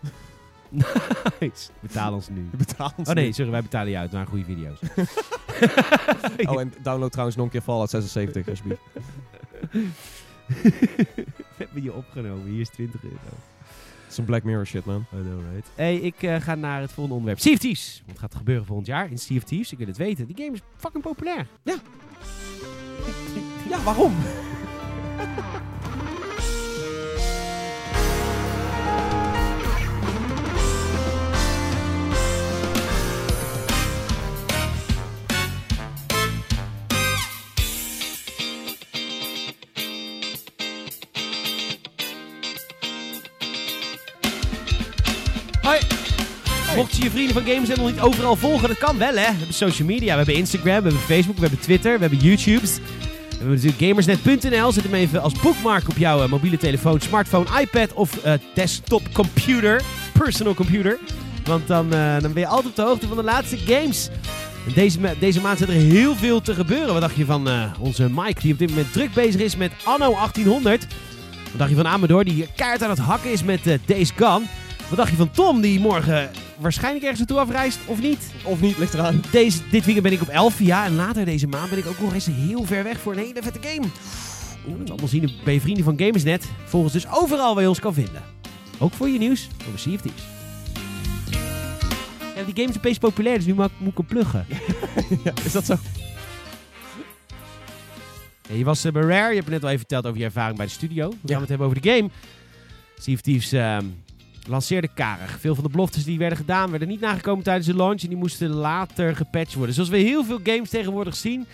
Nice. 0.71 1.69
Betaal 1.79 2.13
ons 2.13 2.29
nu. 2.29 2.47
Je 2.51 2.57
betaalt 2.57 2.93
ons 2.97 3.07
Oh 3.07 3.13
nee, 3.13 3.33
sorry, 3.33 3.51
wij 3.51 3.61
betalen 3.61 3.89
je 3.91 3.97
uit 3.97 4.11
naar 4.11 4.27
goede 4.27 4.43
video's. 4.43 4.79
Oh, 6.49 6.59
en 6.59 6.73
download 6.83 7.11
trouwens 7.11 7.37
nog 7.37 7.45
een 7.45 7.51
keer 7.51 7.61
Fallout 7.61 7.89
76 7.89 8.49
alsjeblieft. 8.49 8.81
We 10.47 11.57
hebben 11.57 11.83
je 11.83 11.93
opgenomen. 11.93 12.47
Hier 12.47 12.59
is 12.59 12.69
20 12.69 13.03
euro. 13.03 13.15
Dat 13.23 14.09
is 14.09 14.17
een 14.17 14.25
Black 14.25 14.43
Mirror 14.43 14.65
shit, 14.67 14.85
man. 14.85 15.05
I 15.13 15.21
know, 15.21 15.39
right? 15.53 15.67
Hey, 15.75 15.95
ik 15.95 16.23
eh, 16.23 16.41
ga 16.41 16.55
naar 16.55 16.81
het 16.81 16.91
volgende 16.91 17.13
onderwerp. 17.13 17.39
Sea 17.39 17.57
Thieves. 17.57 18.03
Wat 18.07 18.19
gaat 18.19 18.31
er 18.31 18.37
gebeuren 18.37 18.65
volgend 18.65 18.87
jaar 18.87 19.11
in 19.11 19.17
Sea 19.17 19.39
Thieves? 19.39 19.71
Ik 19.71 19.77
wil 19.77 19.87
het 19.87 19.97
weten. 19.97 20.27
Die 20.27 20.35
game 20.35 20.51
is 20.51 20.61
fucking 20.77 21.03
populair. 21.03 21.47
Ja, 23.69 23.83
waarom? 23.83 24.13
Mocht 46.75 46.95
je 46.95 47.03
je 47.03 47.09
vrienden 47.09 47.33
van 47.33 47.53
Games 47.53 47.69
nog 47.69 47.91
niet 47.91 47.99
overal 47.99 48.35
volgen, 48.35 48.67
dat 48.67 48.77
kan 48.77 48.97
wel 48.97 49.07
hè. 49.07 49.13
We 49.13 49.37
hebben 49.37 49.53
social 49.53 49.87
media, 49.87 50.11
we 50.11 50.17
hebben 50.17 50.35
Instagram, 50.35 50.81
we 50.83 50.89
hebben 50.89 51.01
Facebook, 51.01 51.35
we 51.35 51.41
hebben 51.41 51.59
Twitter, 51.59 51.93
we 51.93 51.99
hebben 51.99 52.19
YouTubes. 52.19 52.75
We 52.75 53.37
hebben 53.37 53.55
natuurlijk 53.55 53.83
gamersnet.nl. 53.83 54.71
Zet 54.71 54.83
hem 54.83 54.93
even 54.93 55.21
als 55.21 55.33
bookmark 55.33 55.89
op 55.89 55.97
jouw 55.97 56.23
eh, 56.23 56.29
mobiele 56.29 56.57
telefoon, 56.57 57.01
smartphone, 57.01 57.45
iPad 57.61 57.93
of 57.93 58.17
eh, 58.17 58.33
desktop 58.53 59.01
computer. 59.13 59.81
Personal 60.17 60.53
computer. 60.53 60.97
Want 61.43 61.67
dan, 61.67 61.93
eh, 61.93 62.19
dan 62.19 62.33
ben 62.33 62.41
je 62.41 62.47
altijd 62.47 62.67
op 62.67 62.75
de 62.75 62.81
hoogte 62.81 63.07
van 63.07 63.17
de 63.17 63.23
laatste 63.23 63.57
games. 63.57 64.09
Deze, 64.75 64.99
deze 65.19 65.41
maand 65.41 65.57
zit 65.57 65.67
er 65.67 65.73
heel 65.73 66.15
veel 66.15 66.41
te 66.41 66.53
gebeuren. 66.53 66.93
Wat 66.93 67.01
dacht 67.01 67.15
je 67.15 67.25
van 67.25 67.49
onze 67.79 68.09
Mike, 68.09 68.41
die 68.41 68.53
op 68.53 68.59
dit 68.59 68.69
moment 68.69 68.93
druk 68.93 69.13
bezig 69.13 69.41
is 69.41 69.55
met 69.55 69.71
Anno 69.83 70.13
1800? 70.13 70.87
Wat 71.43 71.57
dacht 71.57 71.69
je 71.69 71.75
van 71.75 71.87
Amador, 71.87 72.23
die 72.23 72.47
kaart 72.55 72.83
aan 72.83 72.89
het 72.89 72.99
hakken 72.99 73.31
is 73.31 73.43
met 73.43 73.59
Days 73.85 74.11
Gone? 74.15 74.45
Wat 74.87 74.97
dacht 74.97 75.09
je 75.09 75.15
van 75.15 75.31
Tom, 75.31 75.61
die 75.61 75.79
morgen 75.79 76.29
waarschijnlijk 76.61 77.01
ergens 77.05 77.19
naartoe 77.19 77.39
afreist, 77.39 77.79
of 77.85 78.01
niet? 78.01 78.31
Of 78.43 78.61
niet, 78.61 78.77
ligt 78.77 78.93
eraan. 78.93 79.21
Deze, 79.31 79.57
dit 79.71 79.85
weekend 79.85 80.01
ben 80.03 80.11
ik 80.11 80.21
op 80.21 80.27
Elfia 80.27 80.85
en 80.85 80.95
later 80.95 81.25
deze 81.25 81.47
maand 81.47 81.69
ben 81.69 81.79
ik 81.79 81.85
ook 81.85 81.99
nog 81.99 82.13
eens 82.13 82.25
heel 82.25 82.63
ver 82.65 82.83
weg 82.83 82.99
voor 82.99 83.13
een 83.13 83.19
hele 83.19 83.41
vette 83.41 83.59
game. 83.67 83.87
Oeh, 84.67 84.77
dat 84.79 84.89
allemaal 84.89 85.07
zien 85.07 85.31
bij 85.43 85.53
je 85.53 85.61
vrienden 85.61 85.83
van 85.83 85.99
Gamersnet. 85.99 86.45
Volgens 86.65 86.93
dus 86.93 87.07
overal 87.11 87.53
waar 87.53 87.63
je 87.63 87.69
ons 87.69 87.79
kan 87.79 87.93
vinden. 87.93 88.21
Ook 88.77 88.93
voor 88.93 89.09
je 89.09 89.19
nieuws 89.19 89.47
over 89.67 89.79
Sea 89.79 89.93
of 89.93 90.01
Thieves. 90.01 90.21
Ja, 92.35 92.43
die 92.43 92.55
game 92.55 92.69
is 92.69 92.77
opeens 92.77 92.97
populair, 92.97 93.35
dus 93.37 93.45
nu 93.45 93.53
moet 93.53 93.69
moet 93.77 93.91
ik 93.91 93.97
hem 93.97 94.05
pluggen. 94.05 94.45
ja, 95.23 95.31
is 95.43 95.51
dat 95.51 95.65
zo? 95.65 95.75
Ja, 98.49 98.55
je 98.55 98.63
was 98.63 98.83
eh, 98.83 98.91
bij 98.91 99.01
Rare, 99.01 99.29
je 99.29 99.35
hebt 99.39 99.49
net 99.49 99.61
al 99.61 99.67
even 99.67 99.79
verteld 99.79 100.05
over 100.05 100.19
je 100.19 100.25
ervaring 100.25 100.57
bij 100.57 100.65
de 100.65 100.71
studio. 100.71 101.09
We 101.09 101.15
gaan 101.15 101.19
Ja. 101.29 101.39
het 101.39 101.49
hebben 101.49 101.67
over 101.67 101.81
de 101.81 101.89
game. 101.89 102.09
Sea 102.99 103.13
of 103.13 103.21
Thieves 103.21 103.51
ehm, 103.51 103.85
lanceerde 104.47 104.89
karig. 104.93 105.39
Veel 105.39 105.55
van 105.55 105.63
de 105.63 105.69
beloftes 105.69 106.03
die 106.03 106.17
werden 106.17 106.37
gedaan 106.37 106.69
werden 106.69 106.87
niet 106.87 106.99
nagekomen 106.99 107.43
tijdens 107.43 107.65
de 107.67 107.75
launch 107.75 108.01
en 108.01 108.07
die 108.07 108.17
moesten 108.17 108.49
later 108.49 109.15
gepatcht 109.15 109.53
worden. 109.53 109.75
Zoals 109.75 109.89
we 109.89 109.97
heel 109.97 110.23
veel 110.23 110.39
games 110.43 110.69
tegenwoordig 110.69 111.15
zien. 111.15 111.47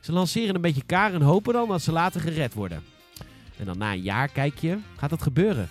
Ze 0.00 0.12
lanceren 0.12 0.54
een 0.54 0.60
beetje 0.60 0.84
karig 0.86 1.14
en 1.14 1.22
hopen 1.22 1.52
dan 1.52 1.68
dat 1.68 1.82
ze 1.82 1.92
later 1.92 2.20
gered 2.20 2.54
worden. 2.54 2.82
En 3.58 3.64
dan 3.66 3.78
na 3.78 3.92
een 3.92 4.02
jaar 4.02 4.28
kijk 4.28 4.58
je, 4.58 4.78
gaat 4.96 5.10
dat 5.10 5.22
gebeuren? 5.22 5.68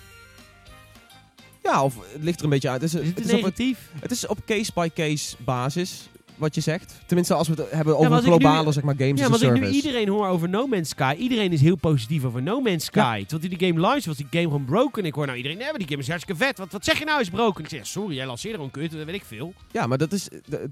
Ja, 1.64 1.84
of 1.84 1.96
het 2.14 2.24
ligt 2.24 2.38
er 2.38 2.44
een 2.44 2.50
beetje 2.50 2.70
uit. 2.70 2.82
Het 2.82 2.94
is, 2.94 3.00
Is 3.00 3.08
het, 3.08 3.18
het 3.18 3.26
is 3.26 3.32
op, 3.32 3.38
negatief? 3.40 3.92
het 4.00 4.12
is 4.12 4.28
op 4.28 4.38
case-by-case 4.46 5.36
basis 5.40 6.10
wat 6.40 6.56
je 6.56 6.62
zegt. 6.62 6.94
Tenminste, 7.06 7.34
als 7.34 7.48
we 7.48 7.54
het 7.62 7.72
hebben 7.72 7.98
over 7.98 8.18
ik 8.18 8.24
globale 8.24 8.66
nu- 8.66 8.72
zeg 8.74 8.84
maar, 8.84 8.96
games 8.98 9.20
Ja, 9.20 9.26
as 9.26 9.32
want 9.32 9.44
a 9.44 9.46
ik 9.48 9.52
nu 9.54 9.58
service. 9.60 9.76
iedereen 9.88 10.08
hoor 10.08 10.28
over 10.28 10.50
No 10.50 10.68
Man's 10.68 10.90
Sky. 10.90 11.16
Iedereen 11.18 11.52
is 11.52 11.62
heel 11.62 11.76
positief 11.76 12.24
over 12.24 12.42
No 12.42 12.62
Man's 12.62 12.86
Sky. 12.86 13.26
Terwijl 13.28 13.58
die 13.58 13.68
game 13.68 13.80
launch 13.80 14.06
was 14.06 14.18
die 14.18 14.28
game 14.32 14.44
gewoon 14.44 14.66
broken. 14.66 15.06
Ik 15.06 15.14
hoor 15.14 15.26
nou 15.26 15.38
iedereen, 15.38 15.58
nee, 15.58 15.68
maar 15.70 15.78
die 15.80 15.88
game 15.88 16.02
is 16.02 16.08
hartstikke 16.08 16.44
vet. 16.44 16.58
Wat, 16.58 16.72
wat 16.72 16.86
zeg 16.86 17.00
je 17.00 17.06
nou 17.06 17.22
is 17.22 17.30
broken? 17.30 17.64
Ik 17.64 17.70
zeg, 17.70 17.88
sorry, 17.88 18.16
jij 18.16 18.26
lanceerde 18.26 18.56
gewoon 18.58 18.72
kut, 18.72 18.92
dat 18.92 19.06
weet 19.06 19.16
ik 19.16 19.24
veel. 19.26 19.54
Ja, 19.72 19.88
maar 19.88 19.98
dat 19.98 20.12
is, 20.12 20.28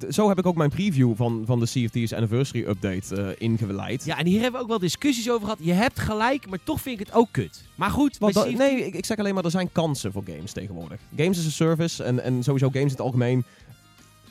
zo 0.10 0.28
heb 0.28 0.38
ik 0.38 0.46
ook 0.46 0.56
mijn 0.56 0.70
preview 0.70 1.12
van, 1.16 1.44
van 1.46 1.60
de 1.60 1.68
Thieves 1.68 2.14
Anniversary 2.14 2.66
Update 2.68 3.16
eh 3.16 3.28
ingeleid. 3.38 4.06
Ja, 4.06 4.18
en 4.18 4.26
hier 4.26 4.42
hebben 4.42 4.60
we 4.60 4.62
ook 4.66 4.70
wel 4.72 4.80
discussies 4.80 5.30
over 5.30 5.42
gehad. 5.44 5.58
Je 5.62 5.74
hebt 5.74 6.00
gelijk, 6.00 6.50
maar 6.50 6.60
toch 6.64 6.82
vind 6.82 7.00
ik 7.00 7.06
het 7.06 7.16
ook 7.16 7.28
kut. 7.32 7.64
Maar 7.76 7.90
goed, 7.90 8.18
Want 8.18 8.58
nee, 8.58 8.86
ik, 8.86 8.94
ik 8.94 9.06
zeg 9.06 9.18
alleen 9.18 9.34
maar, 9.34 9.44
er 9.46 9.52
zijn 9.52 9.72
kansen 9.72 10.12
voor 10.12 10.24
games 10.26 10.52
tegenwoordig. 10.52 11.00
Games 11.16 11.38
as 11.40 11.46
a 11.46 11.50
service 11.50 12.04
en, 12.04 12.24
en 12.24 12.44
sowieso 12.44 12.68
games 12.68 12.84
in 12.86 12.92
het 12.92 13.00
algemeen. 13.02 13.44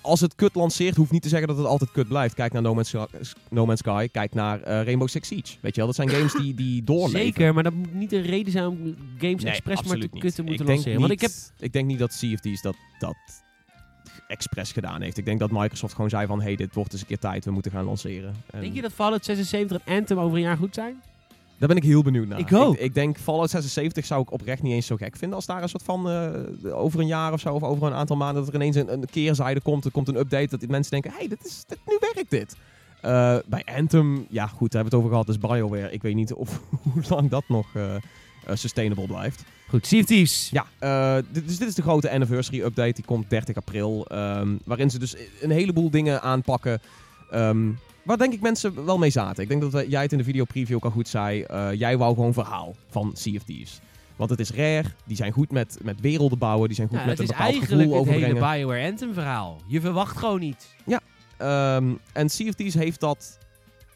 Als 0.07 0.21
het 0.21 0.35
kut 0.35 0.55
lanceert, 0.55 0.97
hoeft 0.97 1.11
niet 1.11 1.23
te 1.23 1.29
zeggen 1.29 1.49
dat 1.49 1.57
het 1.57 1.67
altijd 1.67 1.91
kut 1.93 2.09
blijft. 2.09 2.35
Kijk 2.35 2.53
naar 2.53 2.63
No 2.63 2.75
Man's, 2.75 2.89
Sky, 2.89 3.05
no 3.51 3.67
Man's 3.67 3.79
Sky 3.81 4.09
kijk 4.13 4.35
naar 4.35 4.63
eh, 4.63 4.85
Rainbow 4.85 5.09
Six 5.09 5.29
Siege. 5.29 5.57
Weet 5.61 5.75
je 5.75 5.77
wel, 5.77 5.87
dat 5.87 5.95
zijn 5.95 6.11
games 6.11 6.33
die, 6.33 6.55
die 6.55 6.83
doorleven. 6.93 7.21
Zeker, 7.21 7.55
maar 7.55 7.63
dat 7.63 7.73
moet 7.73 7.95
niet 7.95 8.13
een 8.13 8.23
reden 8.23 8.53
zijn 8.53 8.67
om 8.67 8.97
games 9.19 9.43
Nee, 9.43 9.53
expres 9.53 9.83
maar 9.83 9.99
te 9.99 10.09
niet. 10.13 10.21
kutten 10.21 10.45
moeten 10.45 10.67
ik 10.67 10.67
denk 10.67 10.69
lanceren. 10.69 10.91
Niet, 10.91 11.09
Want 11.09 11.13
ik 11.13 11.21
heb... 11.21 11.31
ik 11.59 11.73
denk 11.73 11.87
niet 11.87 11.99
dat 11.99 12.19
Thieves 12.19 12.63
dat, 12.63 12.77
dat 12.99 13.17
expres 14.29 14.73
gedaan 14.73 15.03
heeft. 15.03 15.19
Ik 15.19 15.25
denk 15.25 15.39
dat 15.39 15.51
Microsoft 15.51 15.95
gewoon 15.95 16.11
zei 16.11 16.27
van... 16.27 16.41
hey, 16.43 16.57
dit 16.57 16.75
wordt 16.75 16.93
eens 16.93 17.01
een 17.01 17.07
keer 17.07 17.19
tijd, 17.19 17.45
we 17.45 17.51
moeten 17.51 17.71
gaan 17.71 17.85
lanceren. 17.85 18.35
En 18.51 18.61
Denk 18.61 18.75
je 18.75 18.83
dat 18.83 18.93
Fallout 18.93 19.25
76 19.25 19.81
en 19.85 19.97
Anthem 19.99 20.19
over 20.19 20.37
een 20.37 20.43
jaar 20.43 20.57
goed 20.57 20.75
zijn? 20.75 21.03
Daar 21.59 21.69
ben 21.69 21.77
ik 21.77 21.83
heel 21.83 22.03
benieuwd 22.03 22.27
naar. 22.29 22.39
Ik 22.39 22.53
ook. 22.53 22.75
Ik, 22.75 22.81
ik 22.81 22.95
denk 22.95 23.19
Fallout 23.19 23.51
76 23.51 24.05
zou 24.05 24.23
ik 24.23 24.33
oprecht 24.33 24.63
niet 24.63 24.73
eens 24.73 24.87
zo 24.87 24.97
gek 24.97 25.17
vinden... 25.17 25.37
als 25.37 25.47
daar 25.47 25.63
een 25.63 25.69
soort 25.69 25.83
van 25.83 26.11
eh, 26.11 26.79
over 26.79 27.01
een 27.01 27.07
jaar 27.07 27.33
of 27.33 27.41
zo... 27.41 27.55
of 27.55 27.63
over 27.63 27.87
een 27.87 27.93
aantal 27.95 28.17
maanden 28.17 28.45
dat 28.45 28.49
er 28.49 28.61
ineens 28.61 28.77
een, 28.77 28.93
een 28.93 29.05
keerzijde 29.11 29.61
komt. 29.61 29.85
Er 29.85 29.91
komt 29.91 30.09
een 30.09 30.17
update 30.17 30.47
dat 30.49 30.61
die 30.61 30.69
mensen 30.69 30.91
denken... 30.93 31.13
hey, 31.17 31.29
dit 31.29 31.45
is, 31.45 31.65
dit, 31.67 31.79
nu 31.87 31.97
werkt 32.01 32.31
dit. 32.31 32.57
Eh, 33.01 33.37
bij 33.47 33.65
Anthem, 33.77 34.27
ja 34.31 34.47
goed, 34.47 34.73
daar 34.73 34.83
hebben 34.83 34.83
we 34.83 34.85
het 34.85 34.95
over 34.95 35.09
gehad. 35.11 35.27
Dus 35.27 35.39
BioWare. 35.39 35.93
Ik 35.93 36.03
weet 36.03 36.15
niet 36.15 36.33
of, 36.33 36.61
hoe 36.93 37.03
lang 37.09 37.31
dat 37.31 37.45
nog 37.49 37.67
eh, 37.75 37.95
sustainable 38.53 39.07
blijft. 39.07 39.45
Goed, 39.69 39.87
Sea 39.87 40.05
Thieves. 40.05 40.51
Ja, 40.53 41.23
dit, 41.33 41.47
dus 41.47 41.59
dit 41.59 41.69
is 41.69 41.75
de 41.75 41.83
grote 41.83 42.11
anniversary 42.11 42.61
update. 42.61 42.93
Die 42.93 43.05
komt 43.05 43.31
30 43.31 43.57
april. 43.57 44.07
ehm, 44.09 44.57
waarin 44.65 44.91
ze 44.91 44.99
dus 44.99 45.17
een 45.41 45.51
heleboel 45.51 45.91
dingen 45.91 46.23
aanpakken. 46.23 46.81
ehm, 47.31 47.69
waar 48.07 48.19
denk 48.19 48.33
ik 48.33 48.41
mensen 48.41 48.85
wel 48.85 48.99
mee 48.99 49.11
zaten. 49.11 49.43
Ik 49.43 49.49
denk 49.49 49.73
dat 49.73 49.85
jij 49.89 50.03
het 50.03 50.13
in 50.13 50.19
de 50.19 50.25
video 50.25 50.45
preview 50.45 50.77
ook 50.77 50.85
al 50.85 50.91
goed 50.91 51.09
zei. 51.09 51.43
eh, 51.43 51.73
jij 51.73 51.99
wou 51.99 52.15
gewoon 52.15 52.33
verhaal 52.33 52.75
van 52.89 53.11
Sea 53.15 53.37
of 53.37 53.43
Thieves. 53.43 53.81
Want 54.17 54.31
het 54.31 54.41
is 54.41 54.51
rare. 54.51 54.85
Die 55.05 55.17
zijn 55.17 55.33
goed 55.33 55.51
met, 55.51 55.79
met 55.83 56.01
werelden 56.01 56.39
bouwen. 56.39 56.67
Die 56.67 56.77
zijn 56.77 56.89
goed 56.89 56.99
Ja, 56.99 57.05
met 57.05 57.19
het 57.19 57.29
een 57.29 57.35
is 57.35 57.39
bepaald 57.39 57.51
eigenlijk 57.53 57.83
gevoel 57.83 57.97
het 57.97 58.09
hele 58.09 58.19
overbrengen. 58.19 58.59
BioWare 58.59 58.91
Anthem 58.91 59.15
verhaal. 59.15 59.61
Je 59.67 59.81
verwacht 59.81 60.17
gewoon 60.17 60.41
niet. 60.41 60.75
Ehm, 61.37 61.93
en 62.13 62.29
Sea 62.29 62.49
of 62.49 62.55
Thieves 62.55 62.75
heeft 62.75 63.01
dat, 63.01 63.39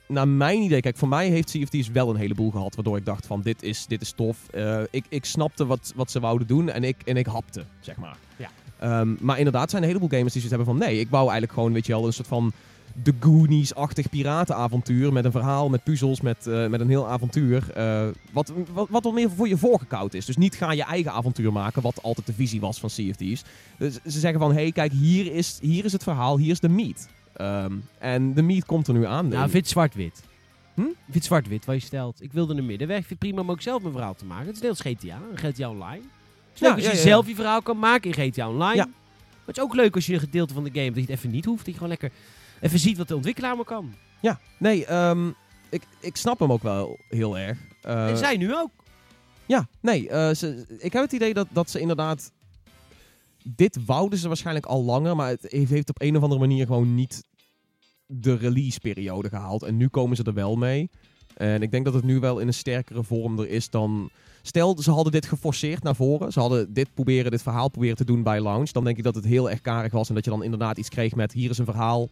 naar 0.07 0.29
mijn 0.29 0.63
idee, 0.63 0.81
kijk, 0.81 0.97
voor 0.97 1.09
mij 1.09 1.29
heeft 1.29 1.51
Sea 1.51 1.63
of 1.63 1.69
Thieves 1.69 1.93
wel 1.93 2.11
een 2.11 2.17
heleboel 2.17 2.51
gehad, 2.51 2.75
waardoor 2.75 2.97
ik 2.97 3.05
dacht 3.05 3.27
van, 3.27 3.41
dit 3.43 3.63
is, 3.63 3.87
dit 3.87 4.01
is 4.03 4.13
tof. 4.13 4.37
Eh, 4.51 4.81
ik, 4.91 5.05
ik 5.09 5.25
snapte 5.25 5.67
wat, 5.67 5.93
wat 5.97 6.11
ze 6.11 6.21
wouden 6.21 6.47
doen 6.47 6.71
en 6.71 6.85
ik, 6.85 6.97
en 7.05 7.17
ik 7.17 7.27
hapte, 7.27 7.65
zeg 7.81 7.97
maar. 7.97 8.17
Ja. 8.37 8.49
Ehm, 8.79 9.15
maar 9.21 9.39
inderdaad 9.39 9.71
zijn 9.71 9.83
een 9.83 9.89
heleboel 9.89 10.09
gamers 10.09 10.33
die 10.33 10.43
zoiets 10.43 10.57
hebben 10.63 10.79
van, 10.79 10.89
nee, 10.89 11.01
ik 11.01 11.11
wou 11.11 11.23
eigenlijk 11.23 11.53
gewoon, 11.53 11.73
weet 11.73 11.87
je 11.87 11.93
wel, 11.93 12.07
een 12.07 12.13
soort 12.13 12.29
van 12.29 12.53
de 13.03 13.15
Goonies-achtig 13.21 14.09
piratenavontuur 14.09 15.13
met 15.13 15.25
een 15.25 15.33
verhaal, 15.33 15.69
met 15.69 15.83
puzzels, 15.85 16.21
met, 16.21 16.47
eh, 16.47 16.67
met 16.67 16.81
een 16.81 16.89
heel 16.89 17.09
avontuur. 17.09 17.73
eh, 17.75 18.09
wat, 18.33 18.53
wat, 18.73 18.89
wat 18.89 19.05
wat 19.05 19.13
meer 19.15 19.31
voor 19.31 19.49
je 19.49 19.57
voorgekoud 19.57 20.15
is. 20.15 20.25
Dus 20.25 20.37
niet 20.37 20.55
ga 20.55 20.73
je 20.73 20.85
eigen 20.85 21.13
avontuur 21.13 21.53
maken, 21.53 21.83
wat 21.83 22.03
altijd 22.03 22.27
de 22.27 22.33
visie 22.33 22.61
was 22.61 22.81
van 22.81 22.89
Thieves. 22.89 23.43
Dus 23.79 23.95
ze 24.07 24.21
zeggen 24.21 24.41
van, 24.41 24.53
hé, 24.53 24.63
hey, 24.63 24.73
kijk, 24.73 24.93
hier 24.93 25.35
is, 25.35 25.59
hier 25.61 25.85
is 25.85 25.93
het 25.93 26.03
verhaal, 26.03 26.39
hier 26.39 26.51
is 26.51 26.61
de 26.61 26.69
meat. 26.69 27.09
Ehm, 27.33 27.73
en 27.99 28.35
de 28.35 28.43
meat 28.43 28.65
komt 28.67 28.89
er 28.89 28.95
nu 28.95 29.07
aan. 29.07 29.29
Nou, 29.29 29.51
vind 29.51 29.69
zwart-wit. 29.69 30.23
Hm? 30.75 30.81
Ik 30.83 31.11
vind 31.11 31.25
zwart-wit 31.25 31.65
wat 31.65 31.75
je 31.75 31.81
stelt. 31.81 32.23
Ik 32.23 32.33
wilde 32.33 32.55
een 32.55 32.67
middenweg. 32.67 32.99
Ik 32.99 33.07
vind 33.07 33.21
het 33.21 33.29
prima 33.29 33.43
om 33.43 33.51
ook 33.51 33.63
zelf 33.63 33.83
mijn 33.83 33.95
verhaal 33.95 34.15
te 34.15 34.25
maken. 34.25 34.47
Het 34.47 34.55
is 34.55 34.61
deels 34.61 34.81
GTA 34.81 35.19
GTA 35.35 35.69
Online. 35.71 36.03
Het 36.03 36.55
is 36.55 36.61
leuk 36.61 36.71
Ja, 36.71 36.75
als 36.75 36.85
je 36.85 36.97
ja, 36.97 37.03
zelf 37.03 37.27
je 37.27 37.35
verhaal 37.35 37.63
kan 37.63 37.79
maken 37.79 38.11
in 38.11 38.33
GTA 38.33 38.49
Online. 38.49 38.77
Ja. 38.77 38.85
Maar 38.85 39.47
het 39.47 39.57
is 39.57 39.63
ook 39.63 39.75
leuk 39.75 39.95
als 39.95 40.07
je 40.07 40.15
een 40.15 40.21
gedeelte 40.21 40.55
van 40.55 40.65
de 40.65 40.71
game 40.73 40.87
dat 40.87 40.95
je 40.95 41.01
het 41.01 41.11
even 41.11 41.31
niet 41.31 41.45
hoeft. 41.45 41.59
Dat 41.59 41.75
je 41.75 41.81
gewoon 41.81 41.89
lekker 41.89 42.11
even 42.61 42.79
ziet 42.79 42.97
wat 42.97 43.09
de 43.09 43.17
ontwikkelaar 43.17 43.57
maar 43.57 43.65
kan. 43.65 43.95
Ja, 44.21 44.41
nee, 44.59 44.87
ehm, 44.87 45.29
ik, 45.71 45.83
ik 46.01 46.17
snap 46.17 46.39
hem 46.39 46.53
ook 46.53 46.63
wel 46.63 46.99
heel 47.09 47.39
erg. 47.39 47.59
Eh, 47.83 48.09
en 48.09 48.17
zij 48.17 48.37
nu 48.37 48.55
ook. 48.55 48.71
Ja, 49.47 49.69
nee, 49.81 50.09
eh, 50.09 50.35
ze, 50.35 50.65
ik 50.79 50.93
heb 50.93 51.03
het 51.03 51.13
idee 51.13 51.35
dat, 51.35 51.47
dat 51.53 51.71
ze 51.71 51.81
inderdaad... 51.81 52.33
Dit 53.45 53.85
wouden 53.87 54.19
ze 54.19 54.29
waarschijnlijk 54.29 54.67
al 54.67 54.85
langer, 54.85 55.17
maar 55.17 55.29
het 55.29 55.47
heeft 55.49 55.71
heeft 55.71 55.89
op 55.89 56.03
een 56.03 56.17
of 56.17 56.23
andere 56.23 56.41
manier 56.41 56.67
gewoon 56.67 56.95
niet 56.95 57.25
de 58.07 58.35
release-periode 58.35 59.29
gehaald. 59.29 59.63
En 59.63 59.77
nu 59.77 59.89
komen 59.89 60.17
ze 60.17 60.23
er 60.23 60.35
wel 60.35 60.57
mee. 60.57 60.91
En 61.35 61.63
ik 61.63 61.71
denk 61.71 61.85
dat 61.85 61.95
het 61.95 62.05
nu 62.05 62.21
wel 62.21 62.39
in 62.39 62.47
een 62.47 62.55
sterkere 62.55 63.05
vorm 63.05 63.39
er 63.39 63.49
is 63.49 63.71
dan... 63.71 64.11
Stel, 64.43 64.83
ze 64.83 64.91
hadden 64.91 65.13
dit 65.13 65.27
geforceerd 65.27 65.83
naar 65.83 65.97
voren. 65.97 66.33
Ze 66.33 66.41
hadden 66.41 66.73
dit 66.73 66.95
proberen, 66.95 67.31
dit 67.31 67.43
verhaal 67.43 67.69
proberen 67.69 67.97
te 67.97 68.05
doen 68.05 68.23
bij 68.23 68.41
launch. 68.41 68.71
Dan 68.71 68.85
denk 68.85 68.97
ik 68.97 69.05
dat 69.05 69.15
het 69.15 69.25
heel 69.25 69.51
erg 69.51 69.61
karig 69.61 69.93
was. 69.93 70.09
En 70.09 70.15
dat 70.15 70.25
je 70.25 70.31
dan 70.31 70.43
inderdaad 70.43 70.79
iets 70.79 70.89
kreeg 70.89 71.15
met... 71.15 71.33
Hier 71.33 71.51
is 71.51 71.59
een 71.59 71.65
verhaal, 71.65 72.09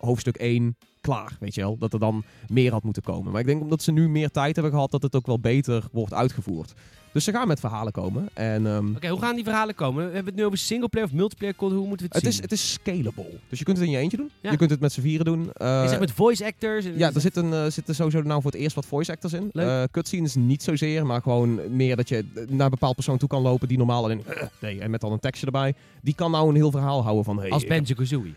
hoofdstuk 0.00 0.36
1, 0.36 0.76
klaar. 1.00 1.36
Weet 1.40 1.54
je 1.54 1.60
wel? 1.60 1.76
Dat 1.78 1.92
er 1.92 1.98
dan 1.98 2.24
meer 2.48 2.72
had 2.72 2.82
moeten 2.82 3.02
komen. 3.02 3.32
Maar 3.32 3.40
ik 3.40 3.46
denk 3.46 3.62
omdat 3.62 3.82
ze 3.82 3.92
nu 3.92 4.08
meer 4.08 4.30
tijd 4.30 4.54
hebben 4.54 4.72
gehad... 4.72 4.90
dat 4.90 5.02
het 5.02 5.16
ook 5.16 5.26
wel 5.26 5.40
beter 5.40 5.84
wordt 5.92 6.14
uitgevoerd. 6.14 6.74
Dus 7.12 7.24
ze 7.24 7.32
gaan 7.32 7.48
met 7.48 7.60
verhalen 7.60 7.92
komen. 7.92 8.28
En 8.32 8.66
ehm, 8.66 8.94
Oké, 8.96 9.08
hoe 9.08 9.20
gaan 9.20 9.34
die 9.34 9.44
verhalen 9.44 9.74
komen? 9.74 10.06
We 10.08 10.14
hebben 10.14 10.32
het 10.32 10.34
nu 10.42 10.44
over 10.46 10.58
singleplayer 10.58 11.08
of 11.08 11.14
multiplayer. 11.14 11.54
Hoe 11.58 11.70
moeten 11.86 11.96
we 11.96 12.02
het, 12.02 12.12
het, 12.12 12.22
zien? 12.22 12.32
is, 12.32 12.40
het 12.40 12.52
is 12.52 12.72
scalable. 12.72 13.38
Dus 13.48 13.58
je 13.58 13.64
kunt 13.64 13.76
het 13.76 13.86
in 13.86 13.92
je 13.92 13.98
eentje 13.98 14.16
doen. 14.16 14.30
Ja. 14.40 14.50
Je 14.50 14.56
kunt 14.56 14.70
het 14.70 14.80
met 14.80 14.92
z'n 14.92 15.00
vieren 15.00 15.24
doen. 15.24 15.50
Eh, 15.52 15.82
je 15.82 15.88
zegt 15.88 16.00
met 16.00 16.10
voice 16.12 16.44
actors. 16.44 16.84
En 16.84 16.98
ja, 16.98 17.10
er 17.14 17.20
zitten, 17.20 17.52
eh, 17.52 17.70
zitten 17.70 17.94
sowieso 17.94 18.22
nou 18.22 18.42
voor 18.42 18.50
het 18.50 18.60
eerst 18.60 18.74
wat 18.74 18.86
voice 18.86 19.12
actors 19.12 19.32
in. 19.32 19.50
Eh 19.52 19.82
cutscenes 19.90 20.34
niet 20.34 20.62
zozeer, 20.62 21.06
maar 21.06 21.22
gewoon 21.22 21.76
meer 21.76 21.96
dat 21.96 22.08
je 22.08 22.24
naar 22.48 22.64
een 22.64 22.70
bepaald 22.70 22.94
persoon 22.94 23.18
toe 23.18 23.28
kan 23.28 23.42
lopen 23.42 23.68
die 23.68 23.78
normaal 23.78 24.04
alleen 24.04 24.22
eh, 24.26 24.42
nee, 24.60 24.80
en 24.80 24.90
met 24.90 25.00
dan 25.00 25.12
een 25.12 25.18
tekstje 25.20 25.46
erbij. 25.46 25.74
Die 26.02 26.14
kan 26.14 26.30
nou 26.30 26.48
een 26.48 26.54
heel 26.54 26.70
verhaal 26.70 27.02
houden 27.02 27.24
van 27.24 27.38
hey, 27.40 27.50
Als 27.50 27.62
ik- 27.62 27.68
Banjo-Kazooie. 27.68 28.34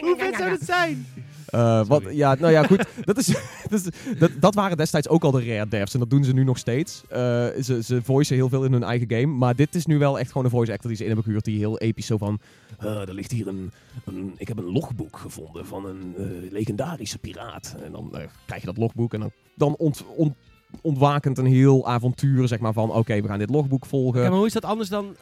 Hoe 0.00 0.14
vet 0.18 0.34
zou 0.36 0.50
dat 0.50 0.62
zijn? 0.62 1.06
Eh, 1.50 1.84
wat, 1.86 2.02
ja, 2.10 2.34
nou 2.34 2.52
ja, 2.52 2.62
goed. 2.62 2.84
dat, 3.04 3.18
is, 3.18 3.26
dat, 3.70 3.80
is- 3.84 4.18
dat, 4.18 4.30
dat 4.40 4.54
waren 4.54 4.76
destijds 4.76 5.08
ook 5.08 5.24
al 5.24 5.30
de 5.30 5.44
rare 5.44 5.68
devs. 5.68 5.92
En 5.94 6.00
dat 6.00 6.10
doen 6.10 6.24
ze 6.24 6.32
nu 6.32 6.44
nog 6.44 6.58
steeds. 6.58 7.02
Eh, 7.08 7.18
ze, 7.62 7.78
ze 7.82 8.02
voicen 8.02 8.36
heel 8.36 8.48
veel 8.48 8.64
in 8.64 8.72
hun 8.72 8.82
eigen 8.82 9.10
game. 9.10 9.26
Maar 9.26 9.56
dit 9.56 9.74
is 9.74 9.86
nu 9.86 9.98
wel 9.98 10.18
echt 10.18 10.28
gewoon 10.28 10.44
een 10.44 10.50
voice 10.50 10.72
actor 10.72 10.86
die 10.88 10.96
ze 10.96 11.02
in 11.02 11.08
hebben 11.08 11.24
gehuurd. 11.26 11.44
Die 11.44 11.58
heel 11.58 11.78
episch 11.78 12.06
zo 12.06 12.16
van... 12.18 12.38
"Eh, 12.78 13.08
er 13.08 13.14
ligt 13.14 13.30
hier 13.32 13.46
een, 13.48 13.72
een... 14.04 14.32
Ik 14.36 14.48
heb 14.48 14.58
een 14.58 14.72
logboek 14.72 15.16
gevonden 15.18 15.66
van 15.66 15.86
een 15.86 16.14
eh, 16.18 16.52
legendarische 16.52 17.18
piraat. 17.18 17.76
En 17.84 17.92
dan 17.92 18.08
eh, 18.16 18.22
krijg 18.46 18.60
je 18.60 18.66
dat 18.66 18.76
logboek. 18.76 19.14
En 19.14 19.20
dan, 19.20 19.30
dan 19.54 19.74
ont, 19.76 20.04
ont- 20.16 20.34
ontwakend 20.80 21.38
een 21.38 21.46
heel 21.46 21.86
avontuur, 21.88 22.48
zeg 22.48 22.58
maar, 22.58 22.72
van... 22.72 22.90
Oké, 22.92 23.20
we 23.20 23.28
gaan 23.28 23.38
dit 23.38 23.50
logboek 23.50 23.86
volgen. 23.86 24.22
Ja, 24.22 24.28
maar 24.28 24.38
hoe 24.38 24.46
is 24.46 24.52
dat 24.52 24.64
anders 24.64 24.88
dan 24.88 25.16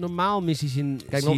normaal 0.00 0.42
missies 0.42 0.76
in 0.76 1.00
Kijk, 1.10 1.24
no- 1.24 1.34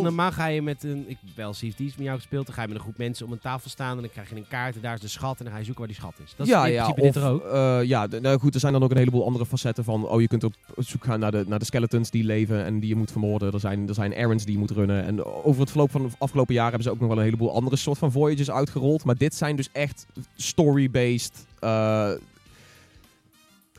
normaal- 0.00 0.32
ga 0.32 0.46
je 0.46 0.62
met 0.62 0.84
een... 0.84 1.04
Ik 1.06 1.16
heb 1.24 1.36
wel 1.36 1.52
Thieves 1.52 1.96
met 1.96 2.04
jou 2.06 2.16
gespeeld. 2.18 2.46
Dan 2.46 2.54
ga 2.54 2.62
je 2.62 2.68
met 2.68 2.76
een 2.76 2.82
groep 2.82 2.98
mensen 2.98 3.26
om 3.26 3.32
een 3.32 3.38
tafel 3.38 3.70
staan. 3.70 3.96
En 3.96 4.02
dan 4.02 4.10
krijg 4.10 4.28
je 4.30 4.36
een 4.36 4.48
kaart. 4.48 4.74
En 4.74 4.80
daar 4.80 4.94
is 4.94 5.00
de 5.00 5.08
schat. 5.08 5.38
En 5.38 5.44
dan 5.44 5.52
ga 5.52 5.58
je 5.58 5.64
zoeken 5.64 5.84
waar 5.84 5.92
die 5.92 6.00
schat 6.02 6.14
is. 6.24 6.32
Dat 6.36 6.46
is 6.46 6.52
ja, 6.52 6.66
in 6.66 6.72
ja, 6.72 6.90
principe 6.92 7.06
of, 7.08 7.14
dit 7.14 7.22
er 7.22 7.30
ook. 7.30 7.44
eh, 7.82 7.88
ja, 7.88 8.06
nou 8.20 8.38
goed, 8.38 8.54
er 8.54 8.60
zijn 8.60 8.72
dan 8.72 8.82
ook 8.82 8.90
een 8.90 8.96
heleboel 8.96 9.24
andere 9.24 9.46
facetten 9.46 9.84
van... 9.84 10.08
Oh, 10.08 10.20
je 10.20 10.28
kunt 10.28 10.44
op 10.44 10.54
zoek 10.76 11.04
gaan 11.04 11.20
naar 11.20 11.30
de, 11.30 11.44
naar 11.46 11.58
de 11.58 11.64
skeletons 11.64 12.10
die 12.10 12.24
leven 12.24 12.64
en 12.64 12.80
die 12.80 12.88
je 12.88 12.96
moet 12.96 13.10
vermoorden. 13.12 13.52
Er 13.52 13.60
zijn, 13.60 13.88
er 13.88 13.94
zijn 13.94 14.12
errands 14.14 14.44
die 14.44 14.52
je 14.52 14.58
moet 14.58 14.70
runnen. 14.70 15.04
En 15.04 15.24
over 15.24 15.60
het 15.60 15.70
verloop 15.70 15.90
van 15.90 16.02
de 16.02 16.08
afgelopen 16.18 16.54
jaren 16.54 16.70
hebben 16.70 16.88
ze 16.88 16.94
ook 16.94 17.00
nog 17.00 17.08
wel 17.08 17.18
een 17.18 17.24
heleboel 17.24 17.54
andere 17.54 17.76
soort 17.76 17.98
van 17.98 18.12
voyages 18.12 18.50
uitgerold. 18.50 19.04
Maar 19.04 19.16
dit 19.16 19.34
zijn 19.34 19.56
dus 19.56 19.68
echt 19.72 20.06
story-based... 20.36 21.46
eh, 21.60 22.10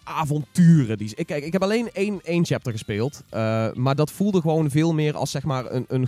avonturen. 0.03 0.97
Die, 0.97 1.11
ik, 1.15 1.25
kijk, 1.25 1.43
ik 1.43 1.53
heb 1.53 1.61
alleen 1.61 1.89
één, 1.91 2.19
één 2.23 2.45
chapter 2.45 2.71
gespeeld. 2.71 3.23
eh, 3.29 3.73
maar 3.73 3.95
dat 3.95 4.11
voelde 4.11 4.41
gewoon 4.41 4.69
veel 4.69 4.93
meer 4.93 5.15
als 5.15 5.31
zeg 5.31 5.43
maar 5.43 5.71
een... 5.71 5.85
een 5.87 6.07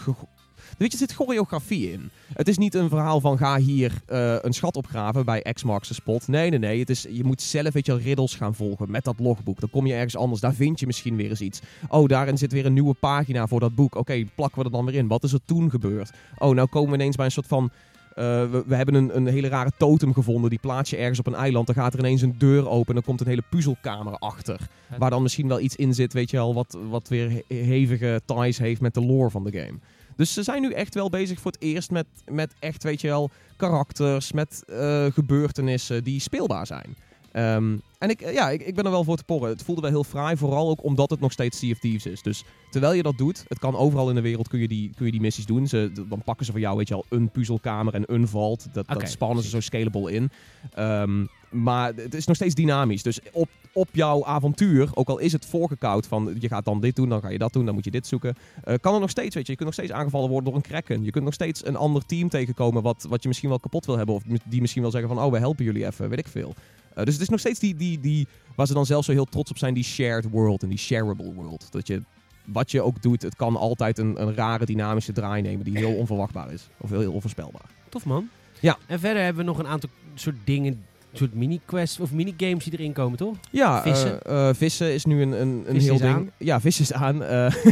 Weet 0.78 0.92
je, 0.92 0.98
er 0.98 1.08
zit 1.08 1.14
choreografie 1.14 1.92
in. 1.92 2.10
Het 2.34 2.48
is 2.48 2.58
niet 2.58 2.74
een 2.74 2.90
verhaal 2.90 3.20
van 3.20 3.38
ga 3.38 3.58
hier 3.58 4.02
eh, 4.06 4.36
een 4.42 4.54
schat 4.54 4.76
opgraven 4.76 5.26
bij 5.26 5.42
X 5.54 5.64
marks 5.64 5.96
spot. 5.96 6.28
Nee, 6.28 6.50
nee, 6.50 6.60
nee. 6.60 6.80
Het 6.80 6.90
is, 6.90 7.06
je 7.10 7.24
moet 7.24 7.42
zelf 7.42 7.74
weet 7.74 7.86
je, 7.86 7.92
wel, 7.92 8.02
riddles 8.02 8.36
gaan 8.36 8.56
volgen 8.56 8.92
met 8.92 9.04
dat 9.04 9.20
logboek. 9.20 9.60
Dan 9.60 9.70
kom 9.70 9.86
je 9.86 9.94
ergens 9.94 10.16
anders. 10.18 10.42
Daar 10.42 10.54
vind 10.54 10.80
je 10.80 10.86
misschien 10.86 11.16
weer 11.16 11.30
eens 11.30 11.42
iets. 11.42 11.62
Oh, 11.88 12.08
daarin 12.08 12.38
zit 12.38 12.52
weer 12.52 12.66
een 12.66 12.74
nieuwe 12.74 12.94
pagina 12.94 13.48
voor 13.48 13.60
dat 13.60 13.76
boek. 13.76 13.96
Oké, 13.96 14.26
plakken 14.36 14.60
we 14.60 14.66
er 14.66 14.72
dan 14.72 14.86
weer 14.86 14.96
in. 14.96 15.08
Wat 15.08 15.24
is 15.24 15.34
er 15.34 15.46
toen 15.46 15.70
gebeurd? 15.70 16.12
Oh, 16.38 16.56
nou 16.56 16.68
komen 16.68 16.90
we 16.90 16.96
ineens 16.96 17.16
bij 17.16 17.26
een 17.26 17.32
soort 17.32 17.48
van... 17.48 17.72
eh, 18.16 18.24
we, 18.52 18.64
we 18.68 18.76
hebben 18.76 18.96
een, 18.96 19.16
een 19.16 19.28
hele 19.28 19.48
rare 19.48 19.72
totem 19.78 20.14
gevonden. 20.14 20.50
Die 20.50 20.60
plaats 20.60 20.90
je 20.90 20.98
ergens 20.98 21.20
op 21.20 21.28
een 21.28 21.36
eiland. 21.36 21.66
Dan 21.66 21.76
gaat 21.76 21.94
er 21.94 22.00
ineens 22.00 22.22
een 22.22 22.36
deur 22.38 22.70
open. 22.70 22.88
En 22.88 22.94
dan 22.94 23.04
komt 23.04 23.22
een 23.22 23.28
hele 23.28 23.44
puzzelkamer 23.50 24.14
achter. 24.14 24.60
Ja. 24.92 24.98
Waar 24.98 25.10
dan 25.10 25.22
misschien 25.22 25.48
wel 25.48 25.60
iets 25.60 25.76
in 25.76 25.94
zit, 25.94 26.14
weet 26.14 26.30
je 26.30 26.38
wel, 26.38 26.54
wat, 26.54 26.78
wat 26.90 27.08
weer 27.08 27.30
he- 27.30 27.56
hevige 27.56 28.22
ties 28.26 28.58
heeft 28.58 28.82
met 28.82 28.94
de 28.94 29.02
lore 29.02 29.30
van 29.30 29.44
de 29.44 29.52
game. 29.52 29.80
Dus 30.16 30.34
ze 30.34 30.44
zijn 30.44 30.62
nu 30.62 30.72
echt 30.72 30.94
wel 30.94 31.10
bezig 31.10 31.40
voor 31.40 31.52
het 31.52 31.62
eerst 31.62 31.92
met, 31.92 32.06
met 32.32 32.54
echt, 32.60 32.84
weet 32.84 33.02
je 33.02 33.08
wel, 33.08 33.30
karakters, 33.56 34.32
met 34.32 34.64
eh, 34.68 35.06
gebeurtenissen 35.06 36.04
die 36.04 36.20
speelbaar 36.20 36.68
zijn. 36.68 36.96
Ehm, 37.36 37.78
en 37.98 38.10
ik, 38.10 38.22
eh, 38.22 38.34
ja, 38.34 38.50
ik, 38.50 38.62
ik 38.62 38.76
ben 38.76 38.86
er 38.86 38.92
wel 38.92 39.04
voor 39.04 39.18
te 39.18 39.24
porren. 39.24 39.50
Het 39.50 39.64
voelde 39.64 39.82
wel 39.82 39.90
heel 39.90 40.04
fraai, 40.04 40.38
vooral 40.38 40.70
ook 40.70 40.84
omdat 40.84 41.10
het 41.10 41.20
nog 41.20 41.32
steeds 41.32 41.60
Sea 41.60 41.72
of 41.72 41.80
Thieves 41.80 42.06
is. 42.06 42.22
Dus 42.22 42.44
terwijl 42.72 42.94
je 42.94 43.04
dat 43.04 43.18
doet, 43.18 43.46
het 43.48 43.60
kan 43.60 43.76
overal 43.76 44.10
in 44.10 44.16
de 44.16 44.22
wereld, 44.22 44.48
kun 44.48 44.60
je 44.60 44.68
die, 44.68 44.92
kun 44.96 45.06
je 45.06 45.12
die 45.12 45.22
missies 45.22 45.46
doen. 45.46 45.68
Ze, 45.68 45.92
dan 46.10 46.22
pakken 46.24 46.46
ze 46.46 46.52
voor 46.52 46.62
jou, 46.62 46.78
weet 46.78 46.88
je 46.88 46.94
wel, 46.94 47.06
een 47.10 47.30
puzzelkamer 47.30 47.94
en 47.94 48.04
een 48.14 48.28
vault. 48.28 48.68
Dat, 48.74 48.88
dat 48.88 49.10
spannen 49.10 49.44
ze 49.44 49.50
zo 49.50 49.60
scalable 49.60 50.12
in. 50.12 50.30
Ehm, 50.74 51.26
maar 51.50 51.94
het 51.96 52.14
is 52.14 52.26
nog 52.26 52.36
steeds 52.36 52.56
dynamisch. 52.56 53.04
Dus 53.04 53.20
op, 53.32 53.50
op 53.74 53.90
jouw 53.92 54.26
avontuur, 54.26 54.90
ook 54.94 55.10
al 55.10 55.18
is 55.18 55.32
het 55.32 55.46
voorgekoud 55.46 56.08
van 56.08 56.36
je 56.40 56.48
gaat 56.48 56.66
dan 56.66 56.82
dit 56.82 56.96
doen, 56.96 57.10
dan 57.10 57.22
ga 57.22 57.30
je 57.30 57.38
dat 57.38 57.54
doen, 57.54 57.66
dan 57.66 57.74
moet 57.74 57.86
je 57.86 57.92
dit 57.92 58.08
zoeken. 58.08 58.36
eh, 58.64 58.76
kan 58.82 58.94
er 58.94 59.00
nog 59.00 59.10
steeds, 59.10 59.36
weet 59.36 59.46
je, 59.46 59.52
je 59.52 59.58
kunt 59.58 59.70
nog 59.70 59.80
steeds 59.80 60.00
aangevallen 60.00 60.30
worden 60.30 60.46
door 60.46 60.56
een 60.56 60.68
kraken. 60.68 61.04
Je 61.04 61.12
kunt 61.12 61.24
nog 61.24 61.34
steeds 61.34 61.66
een 61.66 61.76
ander 61.76 62.06
team 62.06 62.30
tegenkomen 62.30 62.82
wat, 62.84 63.06
wat 63.10 63.22
je 63.22 63.28
misschien 63.28 63.50
wel 63.50 63.60
kapot 63.60 63.86
wil 63.86 63.98
hebben. 63.98 64.16
Of 64.16 64.24
die 64.44 64.62
misschien 64.62 64.82
wel 64.82 64.92
zeggen 64.92 65.10
van, 65.10 65.24
oh, 65.24 65.32
we 65.32 65.38
helpen 65.38 65.66
jullie 65.66 65.86
even, 65.86 66.10
weet 66.10 66.20
ik 66.20 66.28
veel. 66.28 66.54
Eh, 66.96 67.04
dus 67.06 67.14
het 67.14 67.24
is 67.24 67.30
nog 67.30 67.40
steeds 67.40 67.60
die, 67.60 67.76
die, 67.76 68.00
die, 68.00 68.28
waar 68.56 68.68
ze 68.68 68.74
dan 68.74 68.86
zelf 68.86 69.06
zo 69.06 69.12
heel 69.12 69.26
trots 69.26 69.52
op 69.52 69.58
zijn, 69.58 69.74
die 69.74 69.84
shared 69.84 70.30
world 70.30 70.64
en 70.64 70.70
die 70.70 70.78
shareable 70.78 71.34
world. 71.34 71.68
Dat 71.72 71.88
je, 71.88 72.02
wat 72.46 72.72
je 72.72 72.82
ook 72.82 73.02
doet, 73.02 73.22
het 73.22 73.36
kan 73.36 73.56
altijd 73.56 73.98
een, 73.98 74.22
een 74.22 74.36
rare 74.36 74.66
dynamische 74.66 75.12
draai 75.12 75.42
nemen 75.42 75.66
die 75.66 75.78
heel 75.78 75.94
onverwachtbaar 76.02 76.52
is. 76.52 76.68
Of 76.78 76.90
heel, 76.90 77.00
heel 77.00 77.12
onvoorspelbaar. 77.14 77.66
Tof, 77.90 78.06
man. 78.06 78.30
Ja. 78.60 78.78
En 78.88 79.00
verder 79.00 79.24
hebben 79.24 79.46
we 79.46 79.50
nog 79.52 79.60
een 79.60 79.68
aantal 79.68 79.90
soort 80.14 80.36
dingen... 80.44 80.84
soort 81.14 81.34
mini-quests 81.34 82.00
of 82.00 82.12
minigames 82.12 82.64
die 82.64 82.74
erin 82.74 82.94
komen, 82.94 83.18
toch? 83.18 83.36
Ja, 83.52 83.82
Vissen? 83.82 84.22
eh, 84.22 84.50
eh, 84.50 84.56
vissen 84.56 84.94
is 84.94 85.06
nu 85.06 85.22
een, 85.22 85.42
een, 85.42 85.64
een 85.68 85.80
heel 85.80 85.98
ding. 85.98 86.14
aan? 86.16 86.32
Ja, 86.38 86.62
vissen 86.62 86.84
is 86.84 86.94
aan. 86.94 87.24
eh 87.24 87.56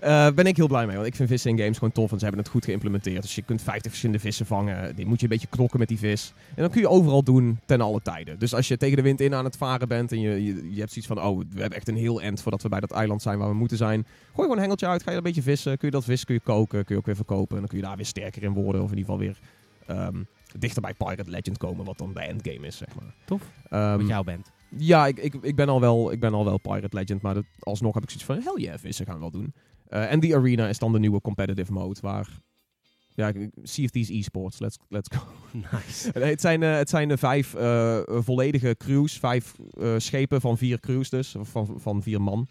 eh, 0.00 0.30
ben 0.34 0.46
ik 0.46 0.56
heel 0.56 0.66
blij 0.66 0.86
mee, 0.86 0.94
want 0.96 1.08
ik 1.08 1.14
vind 1.14 1.28
vissen 1.28 1.50
in 1.50 1.58
games 1.58 1.74
gewoon 1.74 1.92
tof 1.92 2.12
en 2.12 2.18
ze 2.18 2.24
hebben 2.24 2.42
het 2.42 2.52
goed 2.52 2.64
geïmplementeerd. 2.64 3.22
Dus 3.22 3.34
je 3.34 3.42
kunt 3.42 3.62
50 3.62 3.90
verschillende 3.90 4.20
vissen 4.22 4.46
vangen. 4.46 4.96
Die 4.96 5.06
moet 5.06 5.16
je 5.16 5.22
een 5.22 5.30
beetje 5.32 5.46
knokken 5.46 5.78
met 5.78 5.88
die 5.88 5.98
vis. 5.98 6.32
En 6.48 6.62
dan 6.62 6.70
kun 6.70 6.80
je 6.80 6.88
overal 6.88 7.22
doen 7.22 7.58
ten 7.66 7.80
alle 7.80 8.00
tijden. 8.02 8.38
Dus 8.38 8.54
als 8.54 8.68
je 8.68 8.76
tegen 8.76 8.96
de 8.96 9.02
wind 9.02 9.20
in 9.20 9.34
aan 9.34 9.44
het 9.44 9.56
varen 9.56 9.88
bent 9.88 10.12
en 10.12 10.20
je, 10.20 10.44
je, 10.44 10.72
je 10.72 10.78
hebt 10.78 10.92
zoiets 10.92 11.06
van, 11.06 11.22
oh, 11.22 11.38
we 11.38 11.60
hebben 11.60 11.78
echt 11.78 11.88
een 11.88 11.96
heel 11.96 12.22
end 12.22 12.42
voordat 12.42 12.62
we 12.62 12.68
bij 12.68 12.80
dat 12.80 12.90
eiland 12.90 13.22
zijn 13.22 13.38
waar 13.38 13.48
we 13.48 13.54
moeten 13.54 13.76
zijn. 13.76 14.02
Gooi 14.02 14.32
gewoon 14.34 14.52
een 14.52 14.58
hengeltje 14.58 14.86
uit, 14.86 15.02
ga 15.02 15.10
je 15.10 15.16
een 15.16 15.22
beetje 15.22 15.42
vissen. 15.42 15.78
Kun 15.78 15.88
je 15.88 15.94
dat 15.94 16.04
vis 16.04 16.24
kun 16.24 16.34
je 16.34 16.40
koken, 16.40 16.84
kun 16.84 16.94
je 16.94 17.00
ook 17.00 17.06
weer 17.06 17.16
verkopen. 17.16 17.54
En 17.54 17.58
dan 17.60 17.68
kun 17.68 17.78
je 17.78 17.84
daar 17.84 17.96
weer 17.96 18.06
sterker 18.06 18.42
in 18.42 18.52
worden. 18.52 18.82
Of 18.82 18.90
in 18.90 18.98
ieder 18.98 19.12
geval 19.12 19.26
weer 19.26 19.38
ehm, 19.86 20.22
dichter 20.58 20.82
bij 20.82 20.94
Pirate 20.94 21.30
Legend 21.30 21.58
komen, 21.58 21.84
wat 21.84 21.98
dan 21.98 22.12
de 22.14 22.20
endgame 22.20 22.66
is, 22.66 22.76
zeg 22.76 22.88
maar. 22.94 23.14
Tof. 23.24 23.42
Ehm, 23.70 23.98
Wat 23.98 24.08
jou 24.08 24.24
bent. 24.24 24.50
ja, 24.76 25.06
ik, 25.06 25.18
ik, 25.18 25.34
ik, 25.40 25.56
ben 25.56 25.68
al 25.68 25.80
wel, 25.80 26.12
ik 26.12 26.20
ben 26.20 26.34
al 26.34 26.44
wel 26.44 26.58
Pirate 26.58 26.96
Legend, 26.96 27.22
maar 27.22 27.34
dat, 27.34 27.44
alsnog 27.58 27.94
heb 27.94 28.02
ik 28.02 28.10
zoiets 28.10 28.26
van, 28.26 28.54
hell 28.54 28.62
yeah, 28.64 28.78
vissen 28.78 29.06
gaan 29.06 29.14
we 29.14 29.20
wel 29.20 29.30
doen. 29.30 29.52
Eh, 29.90 30.12
en 30.12 30.20
die 30.20 30.36
arena 30.36 30.68
is 30.68 30.78
dan 30.78 30.92
de 30.92 30.98
nieuwe 30.98 31.20
competitive 31.20 31.72
mode, 31.72 32.00
waar... 32.00 32.28
Ja, 33.14 33.32
Sea 33.62 33.84
of 33.84 33.90
Thieves 33.90 34.16
esports, 34.16 34.58
let's, 34.58 34.78
let's 34.88 35.16
go. 35.16 35.22
Nice. 35.72 36.10
Nee, 36.14 36.30
het 36.30 36.40
zijn, 36.40 36.62
eh, 36.62 36.76
het 36.76 36.88
zijn 36.88 37.08
de 37.08 37.16
vijf 37.16 37.54
eh, 37.54 38.00
volledige 38.06 38.74
crews, 38.78 39.18
vijf 39.18 39.54
eh, 39.80 39.94
schepen 39.96 40.40
van 40.40 40.58
vier 40.58 40.80
crews 40.80 41.10
dus, 41.10 41.34
van, 41.42 41.80
van 41.80 42.02
vier 42.02 42.22
man. 42.22 42.48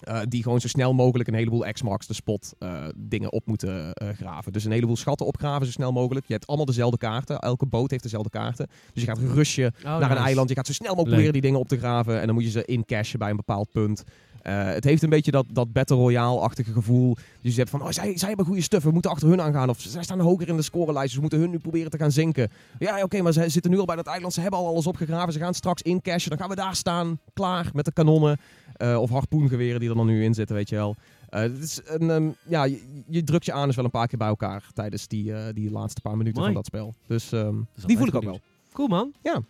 Eh, 0.00 0.20
die 0.28 0.42
gewoon 0.42 0.60
zo 0.60 0.68
snel 0.68 0.94
mogelijk 0.94 1.28
een 1.28 1.34
heleboel 1.34 1.64
X-Marks 1.72 2.06
de 2.06 2.14
spot 2.14 2.54
eh, 2.58 2.84
dingen 2.96 3.32
op 3.32 3.46
moeten 3.46 3.92
eh, 3.92 4.08
graven. 4.08 4.52
Dus 4.52 4.64
een 4.64 4.72
heleboel 4.72 4.96
schatten 4.96 5.26
opgraven 5.26 5.66
zo 5.66 5.72
snel 5.72 5.92
mogelijk. 5.92 6.26
Je 6.26 6.32
hebt 6.32 6.46
allemaal 6.46 6.66
dezelfde 6.66 6.98
kaarten. 6.98 7.38
Elke 7.38 7.66
boot 7.66 7.90
heeft 7.90 8.02
dezelfde 8.02 8.30
kaarten. 8.30 8.66
Dus 8.92 9.02
je 9.02 9.08
gaat 9.08 9.18
rushen 9.18 9.74
Oh, 9.78 9.98
naar 9.98 10.10
een 10.10 10.16
eiland. 10.16 10.48
Je 10.48 10.54
gaat 10.54 10.66
zo 10.66 10.72
snel 10.72 10.94
mogelijk 10.94 11.08
proberen 11.08 11.32
die 11.32 11.42
dingen 11.42 11.60
op 11.60 11.68
te 11.68 11.78
graven. 11.78 12.20
En 12.20 12.26
dan 12.26 12.34
moet 12.34 12.44
je 12.44 12.50
ze 12.50 12.64
incashen 12.64 13.18
bij 13.18 13.30
een 13.30 13.36
bepaald 13.36 13.72
punt. 13.72 14.04
Eh, 14.42 14.64
het 14.64 14.84
heeft 14.84 15.02
een 15.02 15.08
beetje 15.08 15.30
dat, 15.30 15.46
dat 15.52 15.72
Battle 15.72 15.96
Royale-achtige 15.96 16.72
gevoel. 16.72 17.16
Dus 17.40 17.52
je 17.52 17.58
hebt 17.58 17.70
van, 17.70 17.82
oh, 17.82 17.90
zij, 17.90 18.18
zij 18.18 18.28
hebben 18.28 18.46
goede 18.46 18.60
stuff. 18.62 18.84
We 18.84 18.90
moeten 18.90 19.10
achter 19.10 19.28
hun 19.28 19.40
aangaan. 19.40 19.68
Of 19.68 19.80
zij 19.80 20.02
staan 20.02 20.20
hoger 20.20 20.48
in 20.48 20.56
de 20.56 20.62
scorelijst. 20.62 21.02
Dus 21.06 21.14
we 21.14 21.20
moeten 21.20 21.38
hun 21.38 21.50
nu 21.50 21.58
proberen 21.58 21.90
te 21.90 21.98
gaan 21.98 22.12
zinken. 22.12 22.50
Ja, 22.78 23.02
oké, 23.02 23.22
maar 23.22 23.32
ze 23.32 23.48
zitten 23.48 23.70
nu 23.70 23.78
al 23.78 23.84
bij 23.84 23.96
dat 23.96 24.06
eiland. 24.06 24.32
Ze 24.32 24.40
hebben 24.40 24.58
al 24.58 24.66
alles 24.66 24.86
opgegraven. 24.86 25.32
Ze 25.32 25.38
gaan 25.38 25.54
straks 25.54 25.82
incashen. 25.82 26.30
Dan 26.30 26.38
gaan 26.38 26.48
we 26.48 26.54
daar 26.54 26.76
staan. 26.76 27.18
Klaar 27.32 27.70
met 27.72 27.84
de 27.84 27.92
kanonnen. 27.92 28.38
Eh, 28.76 29.00
of 29.00 29.10
harpoengeweren 29.10 29.80
die 29.80 29.88
er 29.88 29.94
dan 29.94 30.06
nu 30.06 30.24
in 30.24 30.34
zitten, 30.34 30.56
weet 30.56 30.68
je 30.68 30.76
wel. 30.76 30.96
Eh, 31.28 31.40
het 31.40 31.58
is 31.58 31.80
een, 31.84 32.10
ehm, 32.10 32.28
ja, 32.46 32.64
je, 32.64 33.02
je 33.06 33.24
drukt 33.24 33.44
je 33.44 33.52
aan 33.52 33.66
dus 33.66 33.76
wel 33.76 33.84
een 33.84 33.90
paar 33.90 34.06
keer 34.06 34.18
bij 34.18 34.28
elkaar 34.28 34.64
tijdens 34.74 35.08
die, 35.08 35.52
die 35.52 35.70
laatste 35.70 36.00
paar 36.00 36.16
minuten 36.16 36.40
Mooi. 36.40 36.52
van 36.52 36.62
dat 36.62 36.66
spel. 36.66 36.94
Dus 37.06 37.32
ehm, 37.32 37.58
is 37.76 37.84
die 37.84 37.96
voel 37.96 38.06
ik 38.06 38.14
ook 38.14 38.24
wel. 38.24 38.40
Cool, 38.72 38.88
man. 38.88 39.12
Ja. 39.22 39.40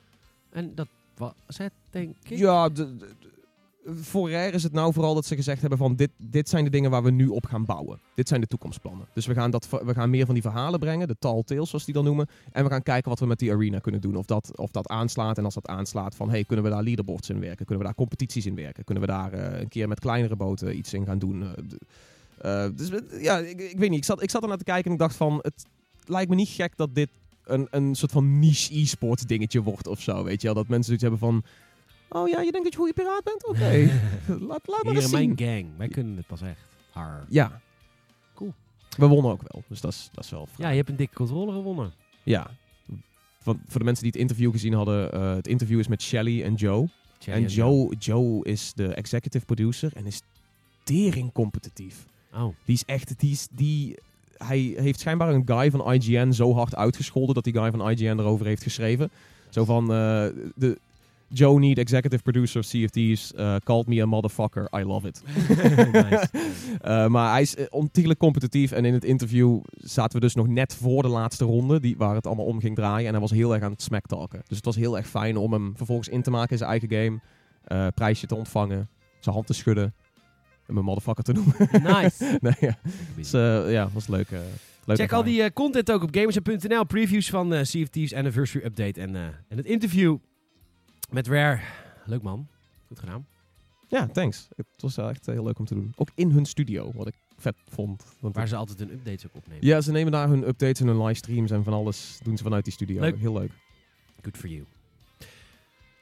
En 0.50 0.72
dat 0.74 0.86
was 1.16 1.32
het, 1.56 1.72
denk 1.90 2.16
ik. 2.28 2.38
Ja, 2.38 2.68
de, 2.68 2.96
de- 2.96 3.08
voor 3.94 4.30
Rare 4.30 4.52
is 4.52 4.62
het 4.62 4.72
nou 4.72 4.92
vooral 4.92 5.14
dat 5.14 5.26
ze 5.26 5.34
gezegd 5.34 5.60
hebben 5.60 5.78
van 5.78 5.96
dit, 5.96 6.10
dit 6.16 6.48
zijn 6.48 6.64
de 6.64 6.70
dingen 6.70 6.90
waar 6.90 7.02
we 7.02 7.10
nu 7.10 7.26
op 7.26 7.46
gaan 7.46 7.64
bouwen. 7.64 8.00
Dit 8.14 8.28
zijn 8.28 8.40
de 8.40 8.46
toekomstplannen. 8.46 9.06
Dus 9.14 9.26
we 9.26 9.34
gaan, 9.34 9.50
dat, 9.50 9.68
we 9.84 9.94
gaan 9.94 10.10
meer 10.10 10.24
van 10.24 10.34
die 10.34 10.42
verhalen 10.42 10.80
brengen, 10.80 11.08
de 11.08 11.16
tall 11.18 11.42
tales 11.42 11.68
zoals 11.68 11.84
die 11.84 11.94
dan 11.94 12.04
noemen. 12.04 12.28
En 12.52 12.64
we 12.64 12.70
gaan 12.70 12.82
kijken 12.82 13.10
wat 13.10 13.20
we 13.20 13.26
met 13.26 13.38
die 13.38 13.52
arena 13.52 13.78
kunnen 13.78 14.00
doen. 14.00 14.16
Of 14.16 14.26
dat, 14.26 14.56
of 14.56 14.70
dat 14.70 14.88
aanslaat 14.88 15.38
en 15.38 15.44
als 15.44 15.54
dat 15.54 15.66
aanslaat 15.66 16.14
van 16.14 16.30
hey, 16.30 16.44
kunnen 16.44 16.64
we 16.64 16.70
daar 16.70 16.82
leaderboards 16.82 17.30
in 17.30 17.40
werken? 17.40 17.66
Kunnen 17.66 17.78
we 17.78 17.84
daar 17.84 17.94
competities 17.94 18.46
in 18.46 18.54
werken? 18.54 18.84
Kunnen 18.84 19.04
we 19.04 19.10
daar 19.10 19.32
eh, 19.32 19.60
een 19.60 19.68
keer 19.68 19.88
met 19.88 20.00
kleinere 20.00 20.36
boten 20.36 20.76
iets 20.76 20.92
in 20.92 21.06
gaan 21.06 21.18
doen? 21.18 21.42
Eh, 21.42 22.64
eh, 22.64 22.70
dus 22.76 22.90
ja, 23.20 23.38
ik, 23.38 23.60
ik 23.60 23.78
weet 23.78 23.90
niet. 23.90 23.98
Ik 23.98 24.04
zat, 24.04 24.22
ik 24.22 24.30
zat 24.30 24.42
er 24.42 24.48
naar 24.48 24.58
te 24.58 24.64
kijken 24.64 24.84
en 24.84 24.92
ik 24.92 24.98
dacht 24.98 25.16
van 25.16 25.38
het 25.42 25.64
lijkt 26.04 26.30
me 26.30 26.34
niet 26.34 26.48
gek 26.48 26.76
dat 26.76 26.94
dit 26.94 27.08
een, 27.44 27.66
een 27.70 27.94
soort 27.94 28.12
van 28.12 28.38
niche 28.38 28.80
e-sport 28.80 29.28
dingetje 29.28 29.62
wordt 29.62 29.86
of 29.86 30.00
zo. 30.00 30.24
Weet 30.24 30.40
je 30.40 30.46
wel? 30.46 30.56
Dat 30.56 30.68
mensen 30.68 30.84
zoiets 30.84 31.02
hebben 31.02 31.20
van 31.20 31.42
Oh 32.12 32.28
ja, 32.28 32.40
je 32.40 32.52
denkt 32.52 32.62
dat 32.62 32.72
je 32.72 32.78
goede 32.78 32.92
piraat 32.92 33.24
bent? 33.24 33.46
Oké. 33.46 33.90
laat, 34.48 34.66
laat 34.66 34.82
maar 34.82 34.92
Hier 34.92 35.02
eens 35.02 35.12
in 35.12 35.18
zien. 35.18 35.34
mijn 35.36 35.50
gang. 35.50 35.76
Wij 35.76 35.88
kunnen 35.88 36.16
het 36.16 36.26
pas 36.26 36.40
echt. 36.42 36.60
Har. 36.90 37.24
Ja. 37.28 37.60
Cool. 38.34 38.54
We 38.96 39.06
wonnen 39.06 39.32
ook 39.32 39.42
wel, 39.52 39.62
dus 39.68 39.80
dat 39.80 39.92
is, 39.92 40.08
dat 40.12 40.24
is 40.24 40.30
wel 40.30 40.48
Ja, 40.56 40.68
je 40.68 40.76
hebt 40.76 40.88
een 40.88 40.96
dikke 40.96 41.14
controle 41.14 41.52
gewonnen. 41.52 41.92
Ja. 42.22 42.50
Want 43.42 43.58
voor 43.66 43.78
de 43.78 43.84
mensen 43.84 44.02
die 44.02 44.12
het 44.12 44.20
interview 44.20 44.50
gezien 44.50 44.72
hadden, 44.72 45.12
eh, 45.12 45.34
het 45.34 45.46
interview 45.46 45.78
is 45.78 45.88
met 45.88 46.02
Shelly 46.02 46.42
en 46.42 46.54
Joe. 46.54 46.88
En 47.26 47.46
Joe, 47.46 47.94
Joe 47.98 48.44
is 48.44 48.72
de 48.74 48.94
executive 48.94 49.44
producer 49.44 49.92
en 49.96 50.06
is 50.06 50.22
tering 50.82 51.32
competitief. 51.32 52.06
Oh. 52.34 52.54
Die 52.64 52.74
is 52.74 52.84
echt, 52.84 53.18
die 53.18 53.30
is, 53.30 53.48
die, 53.50 53.98
hij 54.36 54.58
heeft 54.58 55.00
schijnbaar 55.00 55.34
een 55.34 55.42
guy 55.46 55.70
van 55.70 55.92
IGN 55.92 56.30
zo 56.30 56.54
hard 56.54 56.74
uitgescholden 56.74 57.34
dat 57.34 57.44
die 57.44 57.52
guy 57.52 57.70
van 57.70 57.90
IGN 57.90 58.18
erover 58.18 58.46
heeft 58.46 58.62
geschreven. 58.62 59.10
Zo 59.48 59.64
van, 59.64 59.82
eh, 59.82 60.26
de, 60.54 60.78
Joe 61.32 61.58
Need, 61.58 61.78
executive 61.78 62.22
producer 62.22 62.60
of 62.60 62.66
CFT's, 62.66 63.32
uh, 63.36 63.56
called 63.64 63.86
me 63.86 64.02
a 64.02 64.06
motherfucker, 64.06 64.68
I 64.72 64.82
love 64.82 65.08
it. 65.08 65.22
nice. 65.92 66.28
Uh, 66.84 67.06
maar 67.06 67.30
hij 67.30 67.40
is 67.40 67.56
uh, 67.56 67.64
ontiegelijk 67.70 68.20
competitief 68.20 68.72
en 68.72 68.84
in 68.84 68.92
het 68.94 69.04
interview 69.04 69.60
zaten 69.76 70.12
we 70.12 70.20
dus 70.20 70.34
nog 70.34 70.46
net 70.46 70.74
voor 70.74 71.02
de 71.02 71.08
laatste 71.08 71.44
ronde, 71.44 71.80
die, 71.80 71.96
waar 71.96 72.14
het 72.14 72.26
allemaal 72.26 72.44
om 72.44 72.60
ging 72.60 72.76
draaien. 72.76 73.06
En 73.06 73.12
hij 73.12 73.20
was 73.20 73.30
heel 73.30 73.54
erg 73.54 73.62
aan 73.62 73.70
het 73.70 73.82
smacktalken. 73.82 74.42
Dus 74.46 74.56
het 74.56 74.66
was 74.66 74.76
heel 74.76 74.96
erg 74.96 75.08
fijn 75.08 75.36
om 75.36 75.52
hem 75.52 75.76
vervolgens 75.76 76.08
in 76.08 76.22
te 76.22 76.30
maken 76.30 76.50
in 76.50 76.58
zijn 76.58 76.70
eigen 76.70 76.90
game, 76.90 77.20
uh, 77.68 77.86
prijsje 77.94 78.26
te 78.26 78.34
ontvangen, 78.34 78.88
zijn 79.18 79.34
hand 79.34 79.46
te 79.46 79.52
schudden 79.52 79.94
en 80.66 80.74
mijn 80.74 80.84
motherfucker 80.84 81.24
te 81.24 81.32
noemen. 81.32 81.54
Nice. 81.82 82.38
nee, 82.40 82.54
ja. 82.60 82.78
Dus, 83.16 83.34
uh, 83.34 83.72
ja, 83.72 83.88
was 83.92 84.08
leuk. 84.08 84.28
leuk 84.84 84.96
Check 84.96 85.12
al 85.12 85.22
die 85.22 85.42
uh, 85.42 85.46
content 85.54 85.90
ook 85.90 86.02
op 86.02 86.14
gamers.nl. 86.14 86.84
Previews 86.84 87.30
van 87.30 87.52
uh, 87.52 87.62
Sea 87.62 87.82
of 87.82 87.88
Thieves 87.88 88.14
Anniversary 88.14 88.64
Update 88.64 89.00
en, 89.00 89.10
uh, 89.14 89.22
en 89.48 89.56
het 89.56 89.66
interview 89.66 90.16
met 91.12 91.26
Rare. 91.26 91.60
Leuk 92.04 92.22
man. 92.22 92.46
Goed 92.86 92.98
gedaan. 92.98 93.26
Ja, 93.88 94.06
thanks. 94.06 94.48
Het 94.56 94.66
was 94.78 94.96
echt 94.96 95.26
heel 95.26 95.44
leuk 95.44 95.58
om 95.58 95.64
te 95.64 95.74
doen. 95.74 95.92
Ook 95.96 96.10
in 96.14 96.30
hun 96.30 96.46
studio, 96.46 96.92
wat 96.94 97.06
ik 97.06 97.14
vet 97.36 97.56
vond. 97.68 98.04
Want 98.20 98.34
Waar 98.34 98.48
ze 98.48 98.56
altijd 98.56 98.78
hun 98.78 98.90
updates 98.92 99.26
ook 99.26 99.34
opnemen. 99.34 99.66
Ja, 99.66 99.80
ze 99.80 99.92
nemen 99.92 100.12
daar 100.12 100.28
hun 100.28 100.48
updates 100.48 100.80
en 100.80 100.86
hun 100.86 101.02
livestreams 101.02 101.50
en 101.50 101.64
van 101.64 101.72
alles 101.72 102.18
doen 102.22 102.36
ze 102.36 102.42
vanuit 102.42 102.64
die 102.64 102.72
studio. 102.72 103.00
Leuk. 103.00 103.18
Heel 103.18 103.32
leuk. 103.32 103.50
Good 104.22 104.36
for 104.36 104.48
you. 104.48 104.64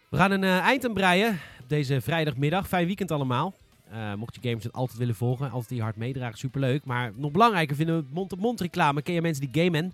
We 0.08 0.16
gaan 0.16 0.30
een 0.30 0.44
eh, 0.44 0.58
eind 0.58 0.84
aan 0.84 0.94
breien 0.94 1.38
op 1.60 1.68
deze 1.68 2.00
vrijdagmiddag. 2.00 2.68
Fijn 2.68 2.86
weekend 2.86 3.10
allemaal. 3.10 3.54
Eh, 3.90 4.14
mocht 4.14 4.34
je 4.34 4.40
Gamers 4.40 4.64
het 4.64 4.72
altijd 4.72 4.98
willen 4.98 5.14
volgen, 5.14 5.50
altijd 5.50 5.68
die 5.68 5.82
hard 5.82 5.96
meedragen, 5.96 6.38
superleuk. 6.38 6.84
Maar 6.84 7.12
nog 7.16 7.30
belangrijker 7.30 7.76
vinden 7.76 7.96
we 7.96 8.06
mond-op-mond 8.12 8.60
reclame. 8.60 9.02
Ken 9.02 9.14
je 9.14 9.22
mensen 9.22 9.50
die 9.50 9.64
gamen? 9.64 9.92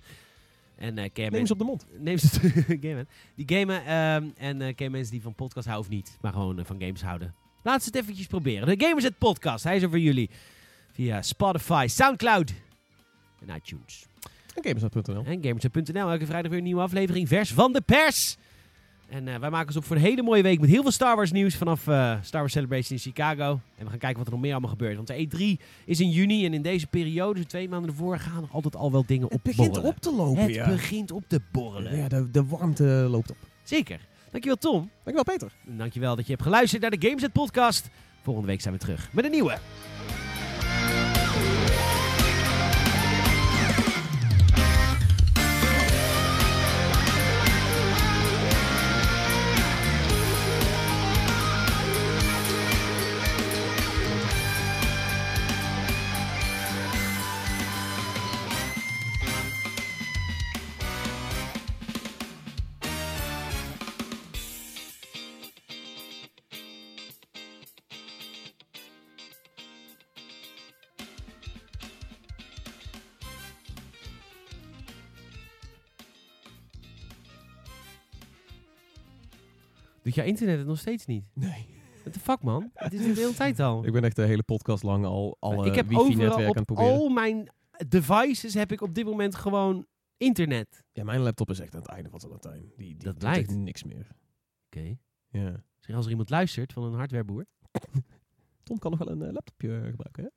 En 0.84 0.98
eh 0.98 1.30
Neem 1.30 1.46
ze 1.46 1.52
op 1.52 1.58
de 1.58 1.64
mond. 1.64 1.86
Neem 1.98 2.18
ze 2.18 2.50
gamen. 2.80 3.08
Die 3.36 3.58
gamen 3.58 3.84
ehm, 3.84 4.30
en 4.36 4.60
eh 4.62 4.74
ken 4.74 4.84
je 4.84 4.90
mensen 4.90 5.12
die 5.12 5.22
van 5.22 5.34
podcast 5.34 5.66
houden 5.66 5.90
of 5.90 5.96
niet, 5.96 6.18
maar 6.20 6.32
gewoon 6.32 6.58
eh, 6.58 6.64
van 6.64 6.80
games 6.80 7.02
houden. 7.02 7.34
Laat 7.62 7.82
ze 7.82 7.86
het 7.86 7.96
eventjes 7.96 8.26
proberen. 8.26 8.78
De 8.78 8.84
Gamers 8.84 9.04
het 9.04 9.18
podcast, 9.18 9.64
hij 9.64 9.76
is 9.76 9.82
er 9.82 9.88
voor 9.88 9.98
jullie. 9.98 10.30
Via 10.92 11.22
Spotify, 11.22 11.86
Soundcloud 11.88 12.54
en 13.46 13.56
iTunes. 13.56 14.06
En 14.54 14.64
gamersnet.nl. 14.64 15.24
En 15.24 15.44
Gamersnet.nl, 15.44 16.10
elke 16.10 16.26
vrijdag 16.26 16.50
weer 16.50 16.58
een 16.58 16.64
nieuwe 16.64 16.82
aflevering, 16.82 17.28
vers 17.28 17.52
van 17.52 17.72
de 17.72 17.80
pers. 17.80 18.36
En 19.14 19.28
eh, 19.28 19.38
wij 19.38 19.50
maken 19.50 19.66
ons 19.66 19.76
op 19.76 19.84
voor 19.84 19.96
een 19.96 20.02
hele 20.02 20.22
mooie 20.22 20.42
week 20.42 20.60
met 20.60 20.70
heel 20.70 20.82
veel 20.82 20.90
Star 20.90 21.16
Wars 21.16 21.32
nieuws 21.32 21.56
vanaf 21.56 21.86
eh, 21.86 22.14
Star 22.22 22.40
Wars 22.40 22.52
Celebration 22.52 22.98
in 22.98 23.02
Chicago. 23.02 23.60
En 23.76 23.84
we 23.84 23.90
gaan 23.90 23.98
kijken 23.98 24.16
wat 24.18 24.26
er 24.26 24.32
nog 24.32 24.40
meer 24.40 24.50
allemaal 24.52 24.70
gebeurt. 24.70 24.96
Want 24.96 25.06
de 25.08 25.26
E3 25.58 25.62
is 25.84 26.00
in 26.00 26.10
juni 26.10 26.46
en 26.46 26.54
in 26.54 26.62
deze 26.62 26.86
periode, 26.86 27.34
dus 27.34 27.48
twee 27.48 27.68
maanden 27.68 27.90
ervoor, 27.90 28.18
gaan 28.18 28.42
er 28.42 28.48
altijd 28.52 28.76
al 28.76 28.92
wel 28.92 29.04
dingen 29.06 29.24
Het 29.24 29.32
op 29.34 29.40
begint 29.42 29.68
borrelen. 29.68 29.90
op 29.90 30.00
te 30.00 30.14
lopen, 30.14 30.42
Het 30.42 30.54
ja. 30.54 30.68
begint 30.68 31.10
op 31.10 31.24
te 31.26 31.40
borrelen. 31.52 31.96
Ja, 31.96 32.08
de, 32.08 32.30
de 32.30 32.44
warmte 32.44 32.84
loopt 32.84 33.30
op. 33.30 33.36
Zeker. 33.62 34.00
Dankjewel 34.30 34.58
Tom. 34.58 34.90
Dankjewel, 35.04 35.24
Peter. 35.36 35.52
En 35.66 35.76
dankjewel 35.76 36.16
dat 36.16 36.24
je 36.26 36.32
hebt 36.32 36.44
geluisterd 36.44 36.82
naar 36.82 36.90
de 36.90 37.08
Gameset 37.08 37.32
podcast. 37.32 37.90
Volgende 38.22 38.48
week 38.48 38.60
zijn 38.60 38.74
we 38.74 38.80
terug 38.80 39.08
met 39.12 39.24
een 39.24 39.30
nieuwe. 39.30 39.58
Jouw 80.14 80.26
internet 80.26 80.58
het 80.58 80.66
nog 80.66 80.78
steeds 80.78 81.06
niet? 81.06 81.24
Nee. 81.34 81.66
What 82.00 82.12
the 82.12 82.20
fuck 82.20 82.42
man? 82.42 82.70
Het 82.74 82.92
is 82.92 83.00
de 83.14 83.20
hele 83.20 83.34
tijd 83.34 83.60
al. 83.60 83.86
Ik 83.86 83.92
ben 83.92 84.04
echt 84.04 84.16
de 84.16 84.22
hele 84.22 84.42
podcast 84.42 84.82
lang 84.82 85.04
al 85.04 85.36
alle 85.40 85.66
ik 85.66 85.74
heb 85.74 85.86
wifi-netwerken 85.88 86.36
aan 86.36 86.46
het 86.46 86.58
op 86.58 86.64
proberen. 86.66 86.92
al 86.92 87.08
mijn 87.08 87.48
devices 87.88 88.54
heb 88.54 88.72
ik 88.72 88.80
op 88.80 88.94
dit 88.94 89.04
moment 89.04 89.34
gewoon 89.34 89.86
internet. 90.16 90.84
Ja, 90.92 91.04
mijn 91.04 91.20
laptop 91.20 91.50
is 91.50 91.60
echt 91.60 91.74
aan 91.74 91.80
het 91.80 91.90
einde 91.90 92.10
van 92.10 92.20
zijn 92.20 92.32
Latijn. 92.32 92.60
Die, 92.76 92.86
die 92.86 92.96
Dat 92.96 93.12
doet 93.12 93.22
lijkt. 93.22 93.48
echt 93.48 93.58
niks 93.58 93.84
meer. 93.84 94.06
Oké. 94.66 94.96
Ja. 95.28 95.64
Zeg 95.80 95.96
als 95.96 96.04
er 96.04 96.10
iemand 96.10 96.30
luistert 96.30 96.72
van 96.72 96.82
een 96.84 96.94
hardwareboer. 96.94 97.46
Tom 98.62 98.78
kan 98.78 98.90
nog 98.90 98.98
wel 99.00 99.08
een 99.10 99.22
eh, 99.22 99.32
laptopje 99.32 99.80
gebruiken, 99.90 100.22
hè? 100.24 100.28